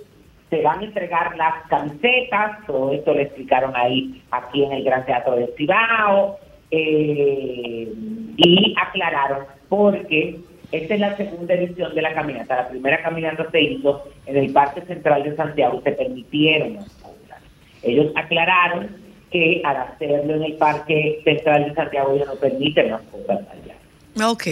se 0.50 0.62
van 0.62 0.80
a 0.80 0.84
entregar 0.84 1.36
las 1.38 1.68
camisetas, 1.68 2.66
todo 2.68 2.92
esto 2.92 3.14
lo 3.14 3.20
explicaron 3.20 3.76
ahí 3.76 4.22
aquí 4.32 4.64
en 4.64 4.74
el 4.74 4.84
Gran 4.84 5.06
Teatro 5.06 5.36
de 5.36 5.48
Cibao, 5.58 6.38
eh, 6.72 7.92
y 8.38 8.76
aclararon 8.82 9.46
porque 9.70 10.40
esta 10.72 10.94
es 10.94 11.00
la 11.00 11.16
segunda 11.16 11.54
edición 11.54 11.94
de 11.96 12.02
la 12.02 12.14
caminata. 12.14 12.56
La 12.56 12.70
primera 12.70 13.02
caminata 13.02 13.50
se 13.52 13.62
hizo 13.62 14.04
en 14.26 14.38
el 14.38 14.52
Parque 14.52 14.82
Central 14.82 15.24
de 15.24 15.36
Santiago, 15.36 15.82
se 15.84 15.92
permitieron 15.92 16.76
las 16.76 16.90
cosas. 16.96 17.42
Ellos 17.84 18.12
aclararon 18.16 18.90
que 19.32 19.62
al 19.64 19.78
hacerlo 19.78 20.36
en 20.36 20.44
el 20.44 20.54
Parque 20.54 21.22
Central 21.24 21.66
de 21.66 21.76
Santiago 21.76 22.14
ellos 22.14 22.28
no 22.28 22.36
permiten 22.36 22.92
las 22.92 23.02
cosas 23.04 23.40
allá. 23.52 24.30
Ok. 24.30 24.48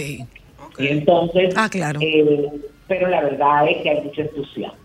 Y 0.78 0.88
entonces, 0.88 1.54
ah, 1.56 1.68
claro. 1.70 2.00
Eh, 2.02 2.50
pero 2.88 3.08
la 3.08 3.22
verdad 3.22 3.68
es 3.68 3.82
que 3.82 3.90
hay 3.90 4.00
mucho 4.02 4.22
entusiasmo. 4.22 4.78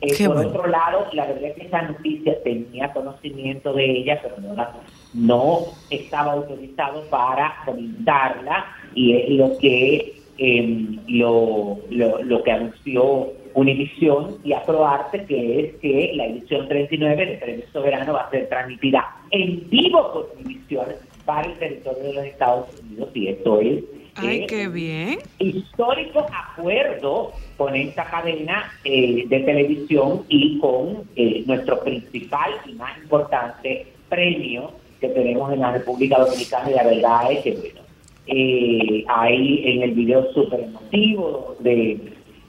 Eh, 0.00 0.26
por 0.26 0.46
otro 0.46 0.66
lado, 0.68 1.06
la 1.12 1.26
verdad 1.26 1.44
es 1.44 1.54
que 1.56 1.66
esa 1.66 1.82
noticia 1.82 2.40
tenía 2.44 2.92
conocimiento 2.92 3.72
de 3.72 3.84
ella, 3.84 4.20
pero 4.22 4.36
no 4.40 4.54
la 4.54 4.72
no 5.14 5.66
estaba 5.90 6.32
autorizado 6.32 7.02
para 7.10 7.62
comentarla 7.64 8.66
y 8.94 9.16
es 9.16 9.30
lo 9.30 9.58
que 9.58 10.20
em, 10.38 10.98
lo, 11.08 11.78
lo, 11.90 12.42
que 12.42 12.52
anunció 12.52 13.32
Univisión 13.54 14.36
y 14.44 14.52
aprobarte 14.52 15.24
que 15.24 15.60
es 15.60 15.74
que 15.76 16.12
la 16.14 16.26
edición 16.26 16.68
39 16.68 17.26
de 17.26 17.36
Premio 17.38 17.64
Soberano 17.72 18.12
va 18.12 18.20
a 18.20 18.30
ser 18.30 18.48
transmitida 18.48 19.04
en 19.30 19.68
vivo 19.68 20.12
por 20.12 20.32
Univisión 20.38 20.86
para 21.24 21.48
el 21.48 21.58
territorio 21.58 22.02
de 22.04 22.12
los 22.12 22.24
Estados 22.26 22.68
Unidos 22.80 23.08
y 23.14 23.28
esto 23.28 23.60
es 23.60 23.84
Ay, 24.20 24.46
qué 24.46 24.68
bien. 24.68 25.18
Histórico 25.38 26.26
acuerdo 26.32 27.32
con 27.56 27.74
esta 27.76 28.04
cadena 28.04 28.72
eh, 28.84 29.24
de 29.28 29.40
televisión 29.40 30.24
y 30.28 30.58
con 30.58 31.04
eh, 31.14 31.44
nuestro 31.46 31.80
principal 31.80 32.50
y 32.66 32.72
más 32.72 32.98
importante 32.98 33.86
premio 34.08 34.72
que 35.00 35.08
tenemos 35.08 35.52
en 35.52 35.60
la 35.60 35.72
República 35.72 36.18
Dominicana 36.18 36.70
y 36.70 36.74
la 36.74 36.84
verdad 36.84 37.32
es 37.32 37.42
que, 37.42 37.52
bueno, 37.52 37.80
eh, 38.26 39.04
hay 39.08 39.62
en 39.64 39.82
el 39.82 39.92
video 39.92 40.32
súper 40.32 40.60
emotivo 40.60 41.56
de 41.60 41.98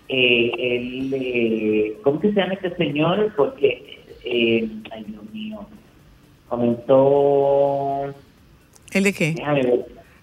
eh, 0.10 0.52
el, 0.58 1.14
eh, 1.14 1.98
¿cómo 2.04 2.20
que 2.20 2.34
se 2.34 2.40
llama 2.40 2.54
este 2.54 2.76
señor? 2.76 3.32
Porque, 3.38 4.00
eh, 4.26 4.68
ay 4.92 5.04
Dios 5.08 5.24
mío, 5.32 5.66
comentó... 6.48 8.14
¿El 8.92 9.04
de 9.04 9.14
qué? 9.14 9.36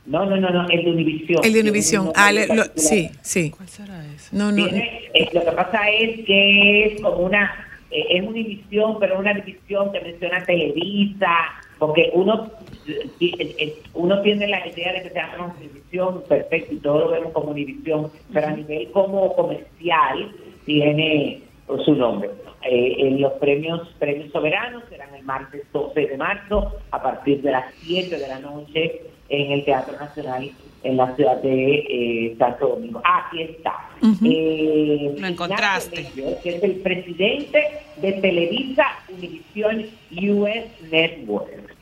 No, 0.06 0.24
no, 0.24 0.36
no, 0.36 0.50
no, 0.50 0.68
el 0.68 0.84
de 0.84 0.90
Univisión. 0.90 1.44
El 1.44 1.52
de 1.52 1.60
Univisión, 1.62 2.12
ah, 2.14 2.30
sí, 2.76 3.10
sí. 3.22 3.50
¿Cuál 3.50 3.68
será 3.68 4.06
eso? 4.14 4.28
No, 4.30 4.52
no. 4.52 4.66
Eh, 4.66 5.28
lo 5.32 5.44
que 5.44 5.52
pasa 5.52 5.90
es 5.90 6.24
que 6.24 6.84
es 6.84 7.00
como 7.00 7.18
una, 7.18 7.50
eh, 7.90 8.04
es 8.10 8.22
una 8.22 8.34
división, 8.34 8.98
pero 9.00 9.18
una 9.18 9.34
división 9.34 9.90
que 9.92 10.00
menciona 10.00 10.44
Televisa, 10.44 11.28
porque 11.78 12.10
uno 12.14 12.50
uno 13.94 14.22
tiene 14.22 14.46
la 14.46 14.66
idea 14.66 14.92
de 14.92 15.02
que 15.02 15.08
se 15.08 15.14
llama 15.14 15.46
una 15.46 15.54
división 15.54 16.22
perfecto 16.28 16.74
y 16.74 16.78
todo 16.78 17.00
lo 17.00 17.08
vemos 17.10 17.32
como 17.32 17.52
división, 17.52 18.10
pero 18.32 18.46
a 18.46 18.52
nivel 18.52 18.90
como 18.92 19.34
comercial 19.34 20.32
tiene 20.64 21.42
su 21.84 21.94
nombre. 21.94 22.30
Eh, 22.62 22.96
en 22.98 23.20
los 23.20 23.32
premios 23.34 23.88
premios 23.98 24.30
soberanos 24.32 24.84
serán 24.88 25.14
el 25.14 25.24
martes 25.24 25.62
12 25.72 26.06
de 26.06 26.16
marzo 26.16 26.72
a 26.90 27.02
partir 27.02 27.42
de 27.42 27.52
las 27.52 27.72
7 27.82 28.18
de 28.18 28.28
la 28.28 28.38
noche 28.38 29.02
en 29.28 29.52
el 29.52 29.64
Teatro 29.64 29.96
Nacional 29.98 30.50
en 30.86 30.96
la 30.96 31.14
ciudad 31.16 31.36
de 31.42 31.74
eh, 31.88 32.36
Santo 32.38 32.68
Domingo. 32.68 33.00
Aquí 33.04 33.42
está. 33.42 33.74
Eh, 34.24 35.14
lo 35.18 35.26
encontraste. 35.26 36.06
Que 36.42 36.56
es 36.56 36.62
el 36.62 36.72
presidente 36.76 37.58
de 37.96 38.12
Televisa 38.14 38.84
Univision 39.08 39.86
US 40.12 40.90
Network. 40.90 41.74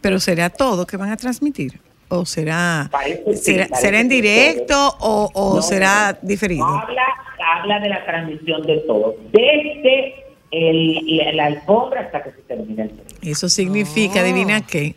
Pero 0.00 0.20
será 0.20 0.50
todo 0.50 0.86
que 0.86 0.96
van 0.96 1.10
a 1.10 1.16
transmitir. 1.16 1.80
o 2.08 2.24
será 2.26 2.88
Parece 2.92 3.36
será, 3.36 3.98
en 4.00 4.08
directo 4.08 4.74
o, 5.00 5.30
o 5.32 5.56
No, 5.56 5.62
será 5.62 6.12
no. 6.22 6.28
diferido? 6.28 6.64
Habla, 6.66 7.02
habla 7.56 7.80
de 7.80 7.88
la 7.88 8.04
transmisión 8.04 8.62
de 8.66 8.76
todo, 8.86 9.16
desde 9.32 10.14
el, 10.50 11.16
la, 11.16 11.32
la 11.32 11.44
alfombra 11.46 12.02
hasta 12.02 12.22
que 12.22 12.30
se 12.32 12.42
termine 12.42 12.82
el. 12.82 12.90
Eso 13.30 13.48
significa, 13.48 14.20
adivina 14.20 14.64
qué, 14.66 14.94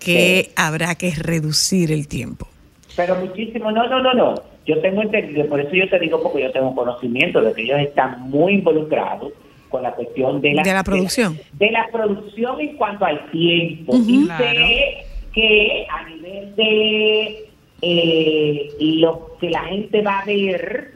que 0.00 0.50
habrá 0.56 0.94
que 0.96 1.12
reducir 1.16 1.92
el 1.92 2.08
tiempo. 2.08 2.48
Pero 2.96 3.14
muchísimo, 3.16 3.70
no, 3.70 3.86
no, 3.88 4.02
no, 4.02 4.12
no. 4.14 4.34
Yo 4.66 4.80
tengo 4.80 5.02
entendido, 5.02 5.46
por 5.46 5.60
eso 5.60 5.70
yo 5.72 5.88
te 5.88 5.98
digo, 5.98 6.22
porque 6.22 6.42
yo 6.42 6.52
tengo 6.52 6.74
conocimiento 6.74 7.40
de 7.40 7.52
que 7.52 7.62
ellos 7.62 7.80
están 7.80 8.28
muy 8.30 8.54
involucrados 8.54 9.32
con 9.68 9.82
la 9.82 9.92
cuestión 9.92 10.40
de 10.40 10.52
la, 10.52 10.62
De 10.62 10.72
la 10.72 10.82
producción. 10.84 11.38
De, 11.52 11.70
la 11.70 11.88
producción 11.92 12.60
en 12.60 12.76
cuanto 12.76 13.04
al 13.04 13.30
tiempo. 13.30 13.94
Y 14.06 14.24
Claro. 14.26 14.44
sé 14.44 14.96
que 15.32 15.86
a 15.88 16.08
nivel 16.08 16.56
de 16.56 17.48
eh, 17.82 18.68
lo 18.80 19.36
que 19.40 19.50
la 19.50 19.60
gente 19.64 20.02
va 20.02 20.18
a 20.20 20.24
ver, 20.24 20.92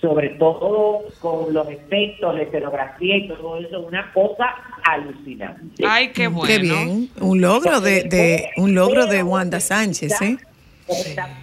sobre 0.00 0.30
todo 0.30 1.02
con 1.20 1.52
los 1.52 1.68
efectos, 1.68 2.34
la 2.34 2.42
escenografía 2.42 3.16
y 3.16 3.28
todo 3.28 3.58
eso, 3.58 3.80
una 3.80 4.10
cosa 4.12 4.54
alucinante. 4.84 5.84
Ay, 5.86 6.08
qué 6.12 6.26
bueno. 6.28 6.46
Qué 6.46 6.58
bien, 6.58 7.10
un 7.20 7.40
logro 7.40 7.80
de, 7.80 8.04
de 8.04 8.50
un 8.56 8.74
logro 8.74 9.06
de 9.06 9.22
Wanda 9.22 9.60
Sánchez, 9.60 10.20
¿eh? 10.22 10.36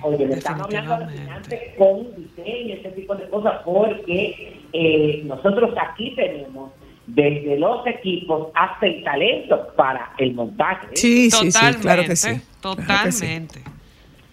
Oye, 0.01 0.25
le 0.25 0.33
estamos 0.33 0.65
hablando 0.65 0.95
alucinante 0.95 1.75
con 1.77 2.07
diseño, 2.15 2.75
ese 2.75 2.89
tipo 2.89 3.15
de 3.15 3.29
cosas, 3.29 3.61
porque 3.63 4.57
eh, 4.73 5.21
nosotros 5.25 5.73
aquí 5.79 6.13
tenemos 6.15 6.71
desde 7.05 7.57
los 7.57 7.85
equipos 7.87 8.49
hasta 8.55 8.87
el 8.87 9.03
talento 9.03 9.67
para 9.75 10.11
el 10.17 10.33
montaje. 10.33 10.87
Sí, 10.95 11.29
sí, 11.29 11.51
sí, 11.51 11.51
Totalmente. 11.51 11.81
claro 11.81 12.03
que 12.03 12.15
sí. 12.15 12.27
claro 12.61 12.75
que 13.05 13.11
sí. 13.11 13.19
Totalmente. 13.21 13.59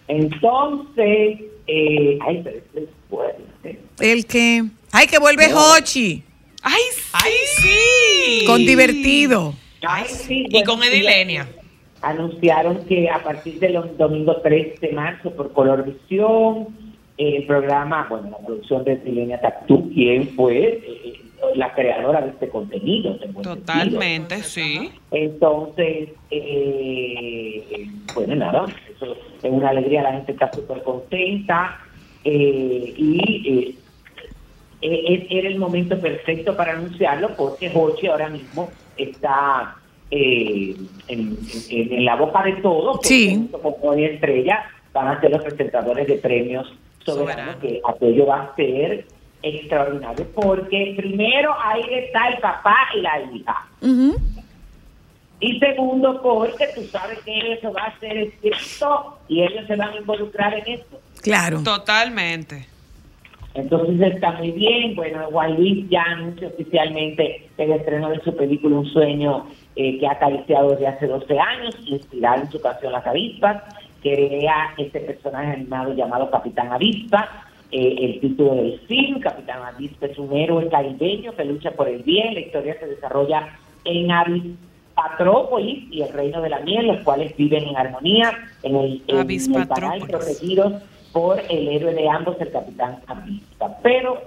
Entonces, 0.07 1.39
eh, 1.67 2.19
ay, 2.21 2.41
pero 2.43 2.57
es 2.57 2.89
El 3.99 4.25
que, 4.25 4.63
ay, 4.91 5.07
que 5.07 5.19
vuelve 5.19 5.53
Hochi, 5.53 6.23
¡Ay, 6.67 6.81
sí! 7.57 8.43
con 8.47 8.65
divertido. 8.65 9.53
Ay, 9.87 10.05
sí, 10.07 10.47
Y 10.49 10.63
con 10.63 10.83
Edilenia. 10.83 11.47
Anunciaron 12.01 12.85
que 12.85 13.07
a 13.07 13.23
partir 13.23 13.59
del 13.59 13.79
domingo 13.97 14.37
3 14.41 14.79
de 14.81 14.91
marzo 14.91 15.31
por 15.31 15.53
Color 15.53 15.85
Visión, 15.85 16.67
eh, 17.17 17.37
el 17.37 17.45
programa, 17.45 18.07
bueno, 18.09 18.31
la 18.31 18.45
producción 18.45 18.83
de 18.83 18.93
Edilenia 18.93 19.39
Tactú, 19.39 19.91
quien 19.93 20.29
fue 20.29 20.81
eh, 20.83 21.21
la 21.55 21.71
creadora 21.73 22.21
de 22.21 22.29
este 22.29 22.49
contenido. 22.49 23.15
Totalmente, 23.43 24.41
sí. 24.41 24.91
Entonces, 25.11 26.09
eh, 26.31 27.87
bueno, 28.15 28.35
nada, 28.35 28.65
eso 28.95 29.15
es 29.43 29.51
una 29.51 29.69
alegría, 29.69 30.01
la 30.01 30.13
gente 30.13 30.31
está 30.31 30.51
súper 30.51 30.81
contenta 30.81 31.79
eh, 32.25 32.93
y 32.97 33.45
eh, 33.47 33.75
eh, 34.81 35.27
era 35.29 35.47
el 35.47 35.57
momento 35.57 35.99
perfecto 35.99 36.55
para 36.57 36.73
anunciarlo 36.73 37.35
porque 37.35 37.71
Hochi 37.73 38.07
ahora 38.07 38.29
mismo 38.29 38.69
está 38.97 39.75
eh, 40.11 40.75
en, 41.07 41.37
en- 41.69 41.93
en 41.93 42.05
la 42.05 42.15
boca 42.15 42.43
de 42.43 42.53
todos, 42.57 42.99
Sí. 43.03 43.49
con 43.81 43.99
Estrella 43.99 44.65
van 44.93 45.07
a 45.09 45.21
ser 45.21 45.31
los 45.31 45.43
presentadores 45.43 46.07
de 46.07 46.15
premios 46.17 46.67
soberanos, 47.03 47.55
Soberano. 47.55 47.59
que 47.61 47.81
aquello 47.87 48.25
va 48.27 48.41
a 48.43 48.55
ser 48.55 49.05
extraordinario 49.43 50.25
porque 50.33 50.93
primero 50.97 51.53
ahí 51.61 51.81
está 51.91 52.29
el 52.29 52.37
papá 52.39 52.75
y 52.97 53.01
la 53.01 53.21
hija. 53.33 53.67
Y 55.39 55.59
segundo, 55.59 56.21
porque 56.21 56.67
tú 56.73 56.81
sabes 56.85 57.19
que 57.19 57.53
eso 57.53 57.71
va 57.73 57.83
a 57.83 57.99
ser 57.99 58.17
escrito 58.17 59.17
y 59.27 59.43
ellos 59.43 59.67
se 59.67 59.75
van 59.75 59.89
a 59.89 59.97
involucrar 59.97 60.53
en 60.53 60.75
esto. 60.79 60.99
Claro. 61.25 61.63
Totalmente. 61.63 62.67
Entonces 63.55 64.13
está 64.13 64.33
muy 64.33 64.51
bien. 64.51 64.95
Bueno, 64.95 65.27
Juan 65.31 65.55
Luis 65.55 65.89
ya 65.89 66.03
anuncia 66.03 66.47
oficialmente 66.49 67.47
el 67.57 67.71
estreno 67.71 68.09
de 68.09 68.21
su 68.21 68.35
película 68.35 68.77
Un 68.77 68.85
sueño 68.85 69.47
eh, 69.75 69.97
que 69.97 70.07
ha 70.07 70.11
acariciado 70.11 70.71
desde 70.71 70.87
hace 70.87 71.07
12 71.07 71.39
años, 71.39 71.75
inspirado 71.85 72.43
en 72.43 72.51
su 72.51 72.61
canción 72.61 72.91
Las 72.91 73.07
Avispas, 73.07 73.63
que 74.03 74.13
crea 74.13 74.73
este 74.77 74.99
personaje 74.99 75.53
animado 75.53 75.93
llamado 75.95 76.29
Capitán 76.29 76.71
Avispa. 76.71 77.47
Eh, 77.71 77.95
el 77.99 78.19
título 78.19 78.55
del 78.55 78.79
film, 78.81 79.19
Capitán 79.21 79.63
Avispa 79.63 80.05
es 80.05 80.17
un 80.19 80.35
héroe 80.35 80.69
caribeño 80.69 81.33
que 81.35 81.45
lucha 81.45 81.71
por 81.71 81.87
el 81.87 82.03
bien. 82.03 82.33
La 82.33 82.41
historia 82.41 82.77
se 82.79 82.87
desarrolla 82.87 83.47
en 83.85 84.11
Avispatrópolis 84.11 85.91
y 85.91 86.01
el 86.01 86.11
reino 86.11 86.41
de 86.41 86.49
la 86.49 86.59
miel, 86.59 86.87
los 86.87 86.99
cuales 87.03 87.35
viven 87.37 87.63
en 87.63 87.77
armonía 87.77 88.37
en 88.63 88.75
el, 88.75 89.01
en 89.07 89.17
el 89.29 90.07
protegidos 90.07 90.73
por 91.15 91.39
el 91.39 91.69
héroe 91.69 91.93
de 91.93 92.09
ambos, 92.09 92.35
el 92.41 92.51
capitán 92.51 92.99
Avispa. 93.07 93.77
Pero 93.81 94.21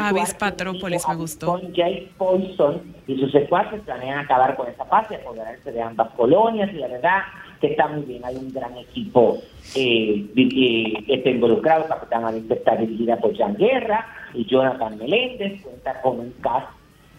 Avispatrópolis 0.00 1.04
archienemigo 1.04 1.08
me 1.08 1.16
gustó. 1.16 1.46
Con 1.46 1.72
Jay 1.72 2.10
Poison 2.18 2.82
y 3.06 3.16
sus 3.16 3.30
secuaces 3.30 3.80
planean 3.82 4.18
acabar 4.18 4.56
con 4.56 4.66
esa 4.66 4.84
paz 4.86 5.06
y 5.12 5.14
apoderarse 5.14 5.70
de 5.70 5.80
ambas 5.80 6.10
colonias 6.16 6.74
y 6.74 6.78
la 6.78 6.88
verdad 6.88 7.20
que 7.60 7.68
está 7.68 7.86
muy 7.86 8.02
bien, 8.02 8.24
hay 8.24 8.34
un 8.34 8.52
gran 8.52 8.76
equipo 8.76 9.38
eh, 9.76 10.26
eh, 10.36 11.04
que 11.06 11.14
está 11.14 11.30
involucrado, 11.30 11.86
Capitán 11.86 12.24
Avispa 12.24 12.54
está 12.54 12.74
dirigida 12.74 13.18
por 13.18 13.36
Jan 13.36 13.56
Guerra 13.56 14.04
y 14.34 14.44
Jonathan 14.46 14.98
Meléndez, 14.98 15.62
cuenta 15.62 16.02
con 16.02 16.18
un 16.18 16.32
cast 16.42 16.66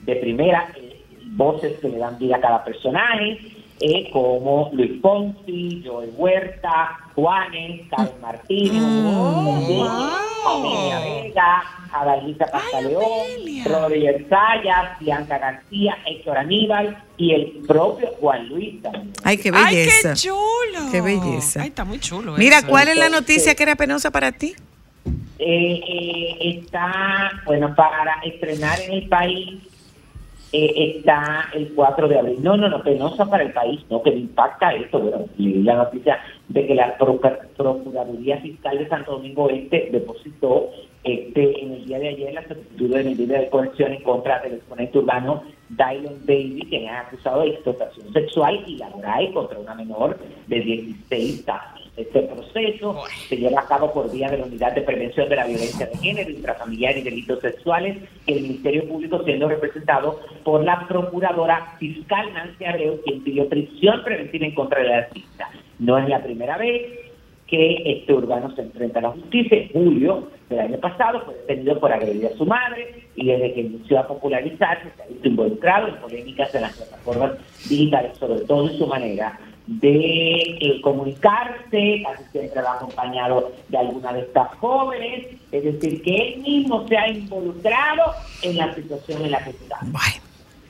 de 0.02 0.18
primera, 0.18 0.68
eh, 0.76 1.02
voces 1.28 1.80
que 1.80 1.88
le 1.88 1.98
dan 1.98 2.20
vida 2.20 2.36
a 2.36 2.42
cada 2.42 2.64
personaje, 2.66 3.40
eh, 3.80 4.10
como 4.12 4.70
Luis 4.74 5.00
Ponzi, 5.02 5.84
Joel 5.86 6.12
Huerta, 6.16 6.98
Juanes, 7.16 7.82
Karen 7.90 8.22
Martínez, 8.22 8.84
Amelia 10.46 11.00
Vega, 11.00 11.64
Adalisa 11.92 12.46
Pastaleón, 12.46 13.04
Roger 13.66 14.26
Sayas, 14.30 15.00
Bianca 15.00 15.38
García, 15.38 15.98
Héctor 16.06 16.38
Aníbal 16.38 17.04
y 17.18 17.34
el 17.34 17.52
propio 17.68 18.10
Juan 18.20 18.48
Luis 18.50 18.82
también. 18.82 19.12
Ay, 19.24 19.38
qué 19.38 19.52
¡Ay, 19.54 19.76
belleza. 19.76 20.10
qué 20.14 20.16
chulo! 20.16 20.92
Qué 20.92 21.02
belleza. 21.02 21.62
Ay, 21.62 21.70
está 21.70 21.86
muy 21.86 22.00
chulo. 22.00 22.34
Mira, 22.38 22.60
eso. 22.60 22.68
¿cuál 22.68 22.88
es 22.88 22.98
la 22.98 23.10
noticia 23.10 23.56
que 23.56 23.64
era 23.64 23.76
penosa 23.76 24.12
para 24.12 24.32
ti? 24.32 24.56
Eh, 25.40 25.82
eh, 25.88 26.60
está, 26.60 27.32
bueno, 27.46 27.74
para 27.76 28.22
estrenar 28.26 28.80
en 28.82 28.92
el 28.92 29.08
país, 29.08 29.60
eh, 30.52 30.96
está 30.98 31.50
el 31.54 31.74
4 31.74 32.08
de 32.08 32.20
abril. 32.20 32.38
No, 32.42 32.56
no, 32.56 32.70
no, 32.70 32.82
penosa 32.82 33.26
para 33.26 33.44
el 33.44 33.52
país, 33.52 33.82
no, 33.90 34.02
que 34.02 34.12
me 34.12 34.18
impacta 34.18 34.74
esto. 34.74 35.00
Bueno, 35.00 35.26
leí 35.38 35.64
la 35.64 35.76
noticia 35.76 36.20
de 36.48 36.66
que 36.66 36.76
la 36.76 36.98
Procuraduría 36.98 38.38
Fiscal 38.38 38.78
de 38.78 38.88
Santo 38.88 39.14
Domingo 39.14 39.50
Este 39.50 39.90
depositó 39.92 40.70
este 41.04 41.64
en 41.64 41.74
el 41.74 41.86
día 41.86 42.00
de 42.00 42.10
ayer 42.10 42.34
la 42.34 42.48
solicitud 42.48 42.96
de 42.96 43.04
medida 43.04 43.40
de 43.40 43.50
coerción 43.50 43.94
en 43.94 44.04
contra 44.04 44.40
del 44.40 44.56
exponente 44.56 44.98
urbano 44.98 45.44
Dylan 45.70 46.20
Baby, 46.26 46.66
quien 46.70 46.86
es 46.86 46.92
acusado 46.92 47.42
de 47.42 47.50
explotación 47.50 48.14
sexual 48.14 48.64
y 48.66 48.78
laboral 48.78 49.32
contra 49.34 49.60
una 49.60 49.76
menor 49.76 50.18
de 50.48 50.60
16 50.60 51.48
años. 51.50 51.87
Este 51.98 52.22
proceso 52.22 52.96
se 53.28 53.38
lleva 53.38 53.62
a 53.62 53.68
cabo 53.68 53.92
por 53.92 54.12
vía 54.12 54.30
de 54.30 54.38
la 54.38 54.46
Unidad 54.46 54.74
de 54.76 54.84
Prevención 54.84 55.28
de 55.30 55.36
la 55.36 55.48
Violencia 55.48 55.88
de 55.88 55.98
Género, 55.98 56.30
Intrafamiliar 56.30 56.96
y 56.96 57.02
Delitos 57.02 57.40
Sexuales, 57.40 57.98
y 58.28 58.34
el 58.34 58.42
Ministerio 58.44 58.88
Público 58.88 59.24
siendo 59.24 59.50
representado 59.50 60.20
por 60.44 60.64
la 60.64 60.88
Procuradora 60.88 61.76
Fiscal 61.80 62.32
Nancy 62.34 62.66
Abreu, 62.66 63.02
quien 63.04 63.24
pidió 63.24 63.50
prisión 63.50 64.04
preventiva 64.04 64.46
en 64.46 64.54
contra 64.54 64.80
del 64.80 64.94
artista. 64.94 65.50
No 65.80 65.98
es 65.98 66.08
la 66.08 66.22
primera 66.22 66.56
vez 66.58 66.84
que 67.48 67.82
este 67.84 68.14
urbano 68.14 68.54
se 68.56 68.62
enfrenta 68.62 69.00
a 69.00 69.04
la 69.04 69.12
justicia. 69.12 69.58
En 69.58 69.70
julio 69.70 70.28
del 70.50 70.60
año 70.60 70.78
pasado 70.78 71.22
fue 71.26 71.34
detenido 71.34 71.80
por 71.80 71.92
agredir 71.92 72.28
a 72.28 72.38
su 72.38 72.46
madre 72.46 73.06
y 73.16 73.26
desde 73.26 73.54
que 73.54 73.62
inició 73.62 74.00
a 74.00 74.08
popularizarse 74.08 74.92
se 74.96 75.02
ha 75.02 75.08
visto 75.08 75.28
involucrado 75.28 75.88
en 75.88 75.96
polémicas 75.96 76.54
en 76.54 76.62
las 76.62 76.78
plataformas 76.78 77.32
digitales, 77.68 78.18
sobre 78.20 78.42
todo 78.42 78.70
en 78.70 78.78
su 78.78 78.86
manera 78.86 79.40
de 79.68 80.58
eh, 80.62 80.82
comunicarse, 80.82 82.04
casi 82.04 82.24
siempre 82.32 82.62
va 82.62 82.74
acompañado 82.74 83.52
de 83.68 83.78
alguna 83.78 84.14
de 84.14 84.22
estas 84.22 84.56
jóvenes, 84.56 85.28
es 85.52 85.64
decir, 85.64 86.02
que 86.02 86.16
él 86.16 86.42
mismo 86.42 86.88
se 86.88 86.98
ha 86.98 87.10
involucrado 87.10 88.14
en 88.42 88.58
la 88.58 88.74
situación 88.74 89.26
en 89.26 89.32
la 89.32 89.44
que 89.44 89.50
está. 89.52 89.80
Bueno, 89.82 90.22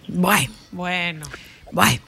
bueno, 0.07 0.53
Bueno, 0.71 1.25
bueno. 1.71 2.01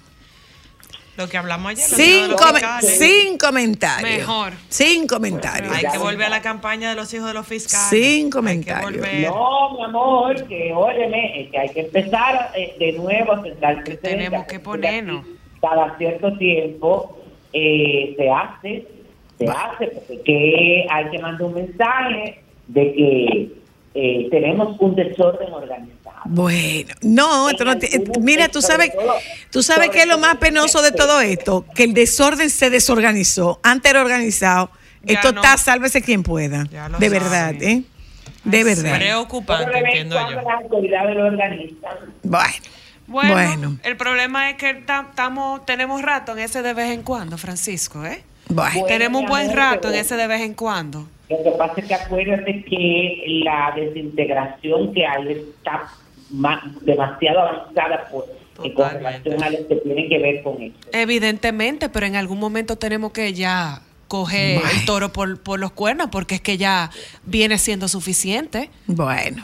Lo 1.15 1.27
que 1.27 1.37
hablamos 1.37 1.71
ayer. 1.71 1.83
Sin, 1.83 2.29
fiscales. 2.29 3.37
comentarios. 3.37 4.09
Mejor. 4.09 4.53
Sin 4.69 5.05
comentarios. 5.05 5.75
Hay 5.75 5.83
que 5.91 5.97
volver 5.97 6.27
a 6.27 6.29
la 6.29 6.41
campaña 6.41 6.91
de 6.91 6.95
los 6.95 7.13
hijos 7.13 7.27
de 7.27 7.33
los 7.33 7.45
fiscales. 7.45 7.89
Sin 7.89 8.25
Hay 8.25 8.29
comentarios. 8.29 9.05
No, 9.27 9.73
mi 9.73 9.83
amor, 9.83 10.47
que 10.47 10.71
óyeme, 10.73 11.41
es 11.41 11.51
que 11.51 11.59
hay 11.59 11.69
que 11.71 11.81
empezar 11.81 12.53
eh, 12.55 12.73
de 12.79 12.93
nuevo 12.93 13.33
a 13.33 13.41
sentar 13.43 13.83
tenemos 14.01 14.45
que 14.45 14.61
ponernos. 14.61 15.25
Cada 15.61 15.97
cierto 15.97 16.37
tiempo 16.37 17.17
eh, 17.53 18.13
se 18.17 18.29
hace, 18.29 18.87
se 19.37 19.45
hace, 19.47 19.87
porque 19.87 20.21
que 20.23 20.85
hay 20.89 21.09
que 21.09 21.19
mandar 21.19 21.43
un 21.43 21.53
mensaje 21.53 22.41
de 22.67 22.93
que 22.93 23.49
eh, 23.95 24.27
tenemos 24.29 24.79
un 24.79 24.95
desorden 24.95 25.51
organizado. 25.51 26.21
Bueno, 26.25 26.93
no, 27.01 27.49
esto 27.49 27.65
no 27.65 27.77
te- 27.77 27.89
mira, 28.21 28.49
tú 28.49 28.61
sabes, 28.61 28.91
tú 29.51 29.63
sabes 29.63 29.89
qué 29.89 30.01
es 30.01 30.07
lo 30.07 30.17
más 30.19 30.35
penoso 30.37 30.81
de 30.81 30.91
todo 30.91 31.21
esto, 31.21 31.65
que 31.75 31.85
el 31.85 31.93
desorden 31.93 32.49
se 32.49 32.69
desorganizó. 32.69 33.59
Antes 33.63 33.89
era 33.91 34.01
organizado. 34.01 34.69
Esto 35.05 35.31
no. 35.31 35.41
está, 35.41 35.57
sálvese 35.57 36.01
quien 36.01 36.23
pueda. 36.23 36.65
De 36.99 37.09
verdad, 37.09 37.53
¿eh? 37.61 37.83
De 38.43 38.63
verdad. 38.63 38.97
Preocupante, 38.97 39.77
entiendo 39.77 40.15
yo. 40.29 40.35
las 40.41 40.45
autoridades 40.63 41.15
lo 41.15 41.25
organizan. 41.25 41.97
Bueno. 42.23 42.53
Bueno, 43.09 43.33
Bueno. 43.33 43.77
el 43.83 43.97
problema 43.97 44.49
es 44.51 44.57
que 44.57 44.73
ta- 44.75 45.07
estamos, 45.09 45.65
tenemos 45.65 46.01
rato 46.01 46.31
en 46.33 46.39
ese 46.39 46.61
de 46.61 46.73
vez 46.73 46.91
en 46.91 47.01
cuando, 47.03 47.37
Francisco, 47.37 48.05
¿eh? 48.05 48.23
Bueno. 48.47 48.71
Bueno, 48.73 48.87
tenemos 48.87 49.21
un 49.21 49.27
buen 49.27 49.51
rato 49.55 49.89
en 49.89 49.95
ese 49.95 50.15
de 50.15 50.27
vez 50.27 50.41
en 50.41 50.53
cuando. 50.53 51.07
Lo 51.29 51.43
que 51.43 51.51
pasa 51.51 51.73
es 51.77 51.85
que 51.85 51.93
acuérdate 51.93 52.63
que 52.63 53.23
la 53.43 53.73
desintegración 53.75 54.93
que 54.93 55.05
hay 55.05 55.31
está 55.33 55.87
ma- 56.31 56.61
demasiado 56.81 57.39
avanzada 57.41 58.07
por, 58.11 58.25
y 58.63 58.73
con 58.73 58.89
relación 58.89 59.43
a 59.43 59.49
que 59.49 59.57
tiene 59.83 60.07
que 60.09 60.17
ver 60.19 60.41
con 60.43 60.61
eso. 60.61 60.75
Evidentemente, 60.91 61.89
pero 61.89 62.05
en 62.07 62.15
algún 62.15 62.39
momento 62.39 62.75
tenemos 62.77 63.11
que 63.11 63.33
ya 63.33 63.81
coger 64.07 64.59
el 64.73 64.85
toro 64.85 65.13
por, 65.13 65.39
por 65.41 65.59
los 65.59 65.71
cuernos 65.71 66.09
porque 66.11 66.33
es 66.35 66.41
que 66.41 66.57
ya 66.57 66.89
viene 67.25 67.59
siendo 67.59 67.87
suficiente. 67.87 68.71
Bueno. 68.87 69.43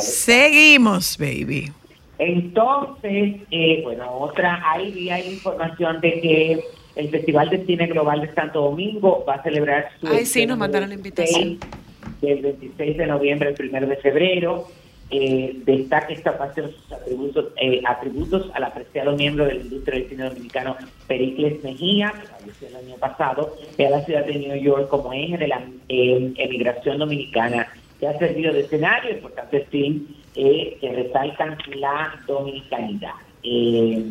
Seguimos, 0.00 1.18
baby. 1.18 1.72
Entonces, 2.18 3.36
eh, 3.50 3.80
bueno, 3.84 4.12
otra, 4.12 4.60
ahí 4.72 5.08
hay 5.08 5.34
información 5.34 6.00
de 6.00 6.20
que 6.20 6.64
el 6.96 7.10
Festival 7.10 7.48
de 7.48 7.64
Cine 7.64 7.86
Global 7.86 8.20
de 8.20 8.34
Santo 8.34 8.62
Domingo 8.62 9.24
va 9.26 9.34
a 9.34 9.42
celebrar 9.42 9.88
su... 10.00 10.08
Ay, 10.08 10.26
sí, 10.26 10.44
nos 10.46 10.58
mandaron 10.58 10.88
la 10.88 10.96
invitación. 10.96 11.58
26 11.60 12.20
Del 12.20 12.42
26 12.42 12.96
de 12.96 13.06
noviembre 13.06 13.54
al 13.56 13.68
1 13.68 13.86
de 13.86 13.96
febrero. 13.96 14.66
Eh, 15.10 15.62
destaca 15.64 16.12
esta 16.12 16.32
ocasión 16.32 16.70
sus 16.70 16.92
atributos, 16.92 17.46
eh, 17.62 17.80
atributos 17.86 18.50
al 18.52 18.64
apreciado 18.64 19.16
miembro 19.16 19.46
de 19.46 19.54
la 19.54 19.60
industria 19.62 19.98
del 19.98 20.08
cine 20.08 20.24
dominicano 20.24 20.76
Pericles 21.06 21.64
Mejía, 21.64 22.12
que 22.12 22.26
falleció 22.26 22.68
el 22.68 22.76
año 22.76 22.96
pasado, 22.96 23.56
y 23.78 23.84
a 23.84 23.90
la 23.90 24.04
ciudad 24.04 24.26
de 24.26 24.34
New 24.34 24.56
York 24.56 24.88
como 24.90 25.12
eje 25.14 25.38
de 25.38 25.48
la 25.48 25.62
eh, 25.88 26.34
emigración 26.36 26.98
dominicana, 26.98 27.68
que 27.98 28.06
ha 28.06 28.18
servido 28.18 28.52
de 28.52 28.60
escenario, 28.60 29.12
importante 29.12 29.60
film, 29.70 30.06
eh, 30.38 30.76
que 30.80 30.92
resaltan 30.92 31.58
la 31.76 32.14
dominicanidad. 32.26 33.14
Eh, 33.42 34.02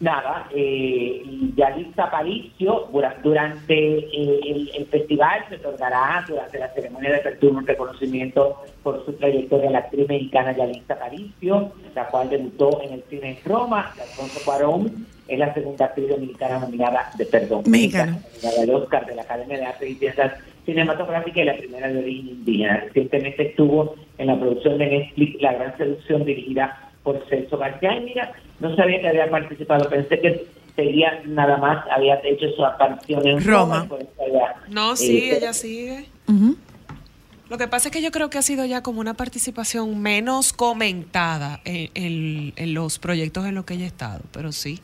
nada, 0.00 0.48
eh, 0.54 1.22
Yalitza 1.56 2.04
Aparicio, 2.04 2.88
dura- 2.92 3.16
durante 3.22 3.74
eh, 3.74 4.40
el, 4.44 4.70
el 4.76 4.86
festival 4.86 5.44
se 5.48 5.56
otorgará 5.56 6.24
durante 6.28 6.58
la 6.58 6.68
ceremonia 6.74 7.10
de 7.10 7.16
apertura 7.16 7.58
un 7.58 7.66
reconocimiento 7.66 8.56
por 8.82 9.04
su 9.06 9.12
trayectoria 9.14 9.68
a 9.70 9.72
la 9.72 9.78
actriz 9.78 10.06
mexicana 10.08 10.52
Yalitza 10.56 10.94
Aparicio, 10.94 11.72
la 11.94 12.06
cual 12.08 12.28
debutó 12.28 12.82
en 12.82 12.92
el 12.94 13.02
cine 13.08 13.30
en 13.30 13.50
Roma, 13.50 13.92
de 13.96 14.02
Alfonso 14.02 14.40
Cuarón, 14.44 15.06
es 15.26 15.38
la 15.38 15.54
segunda 15.54 15.86
actriz 15.86 16.08
dominicana 16.08 16.58
nominada, 16.58 17.10
de 17.16 17.24
perdón, 17.24 17.62
Mexicana. 17.66 18.18
nominada 18.42 18.62
al 18.62 18.70
Oscar 18.82 19.06
de 19.06 19.14
la 19.14 19.22
Academia 19.22 19.56
de 19.58 19.64
Artes 19.64 19.90
y 19.90 19.94
Ciencias 19.94 20.32
Cinematográficas 20.66 21.38
y 21.38 21.44
la 21.44 21.56
primera 21.56 21.88
de 21.88 21.98
origen 21.98 22.28
indígena. 22.28 22.80
Recientemente 22.86 23.42
estuvo 23.48 23.94
en 24.18 24.26
la 24.28 24.38
producción 24.38 24.78
de 24.78 24.86
Netflix 24.86 25.40
La 25.42 25.52
Gran 25.54 25.76
Seducción 25.76 26.24
dirigida 26.24 26.90
por 27.02 27.24
Celso 27.28 27.58
García. 27.58 27.96
Y 27.98 28.04
mira, 28.04 28.32
no 28.60 28.74
sabía 28.76 29.00
que 29.00 29.08
había 29.08 29.28
participado, 29.30 29.88
pensé 29.90 30.20
que 30.20 30.46
sería 30.76 31.22
nada 31.26 31.56
más, 31.58 31.84
había 31.90 32.20
hecho 32.24 32.48
su 32.56 32.64
aparición 32.64 33.26
en 33.26 33.44
Roma. 33.44 33.86
Había, 34.20 34.54
No, 34.68 34.96
sí, 34.96 35.30
eh, 35.30 35.36
ella 35.38 35.52
sigue. 35.52 36.06
Ujú. 36.28 36.56
Lo 37.50 37.58
que 37.58 37.68
pasa 37.68 37.88
es 37.88 37.92
que 37.94 38.02
yo 38.02 38.10
creo 38.10 38.30
que 38.30 38.38
ha 38.38 38.42
sido 38.42 38.64
ya 38.64 38.82
como 38.82 39.00
una 39.00 39.14
participación 39.14 40.00
menos 40.00 40.52
comentada 40.52 41.60
en, 41.64 41.90
en- 41.94 42.52
en 42.56 42.74
los 42.74 42.98
proyectos 42.98 43.44
en 43.46 43.54
los 43.54 43.64
que 43.66 43.74
ella 43.74 43.84
ha 43.84 43.88
estado, 43.88 44.20
pero 44.32 44.50
sí. 44.50 44.80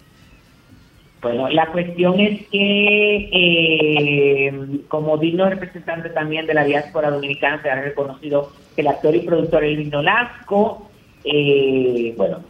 Bueno, 1.23 1.49
la 1.49 1.67
cuestión 1.73 2.19
es 2.21 2.47
que 2.49 3.29
eh, 3.33 4.81
como 4.89 5.17
digno 5.19 5.49
representante 5.49 6.11
también 6.11 6.47
de 6.47 6.55
la 6.55 6.65
diáspora 6.65 7.11
dominicana 7.11 7.61
se 7.63 7.71
ha 7.71 7.81
reconocido 7.81 8.53
el 8.77 8.87
actor 8.87 9.15
y 9.15 9.21
productor 9.21 9.65
Elvin 9.65 9.91
Nolasco, 9.91 10.91
eh, 11.25 12.15
bueno, 12.17 12.41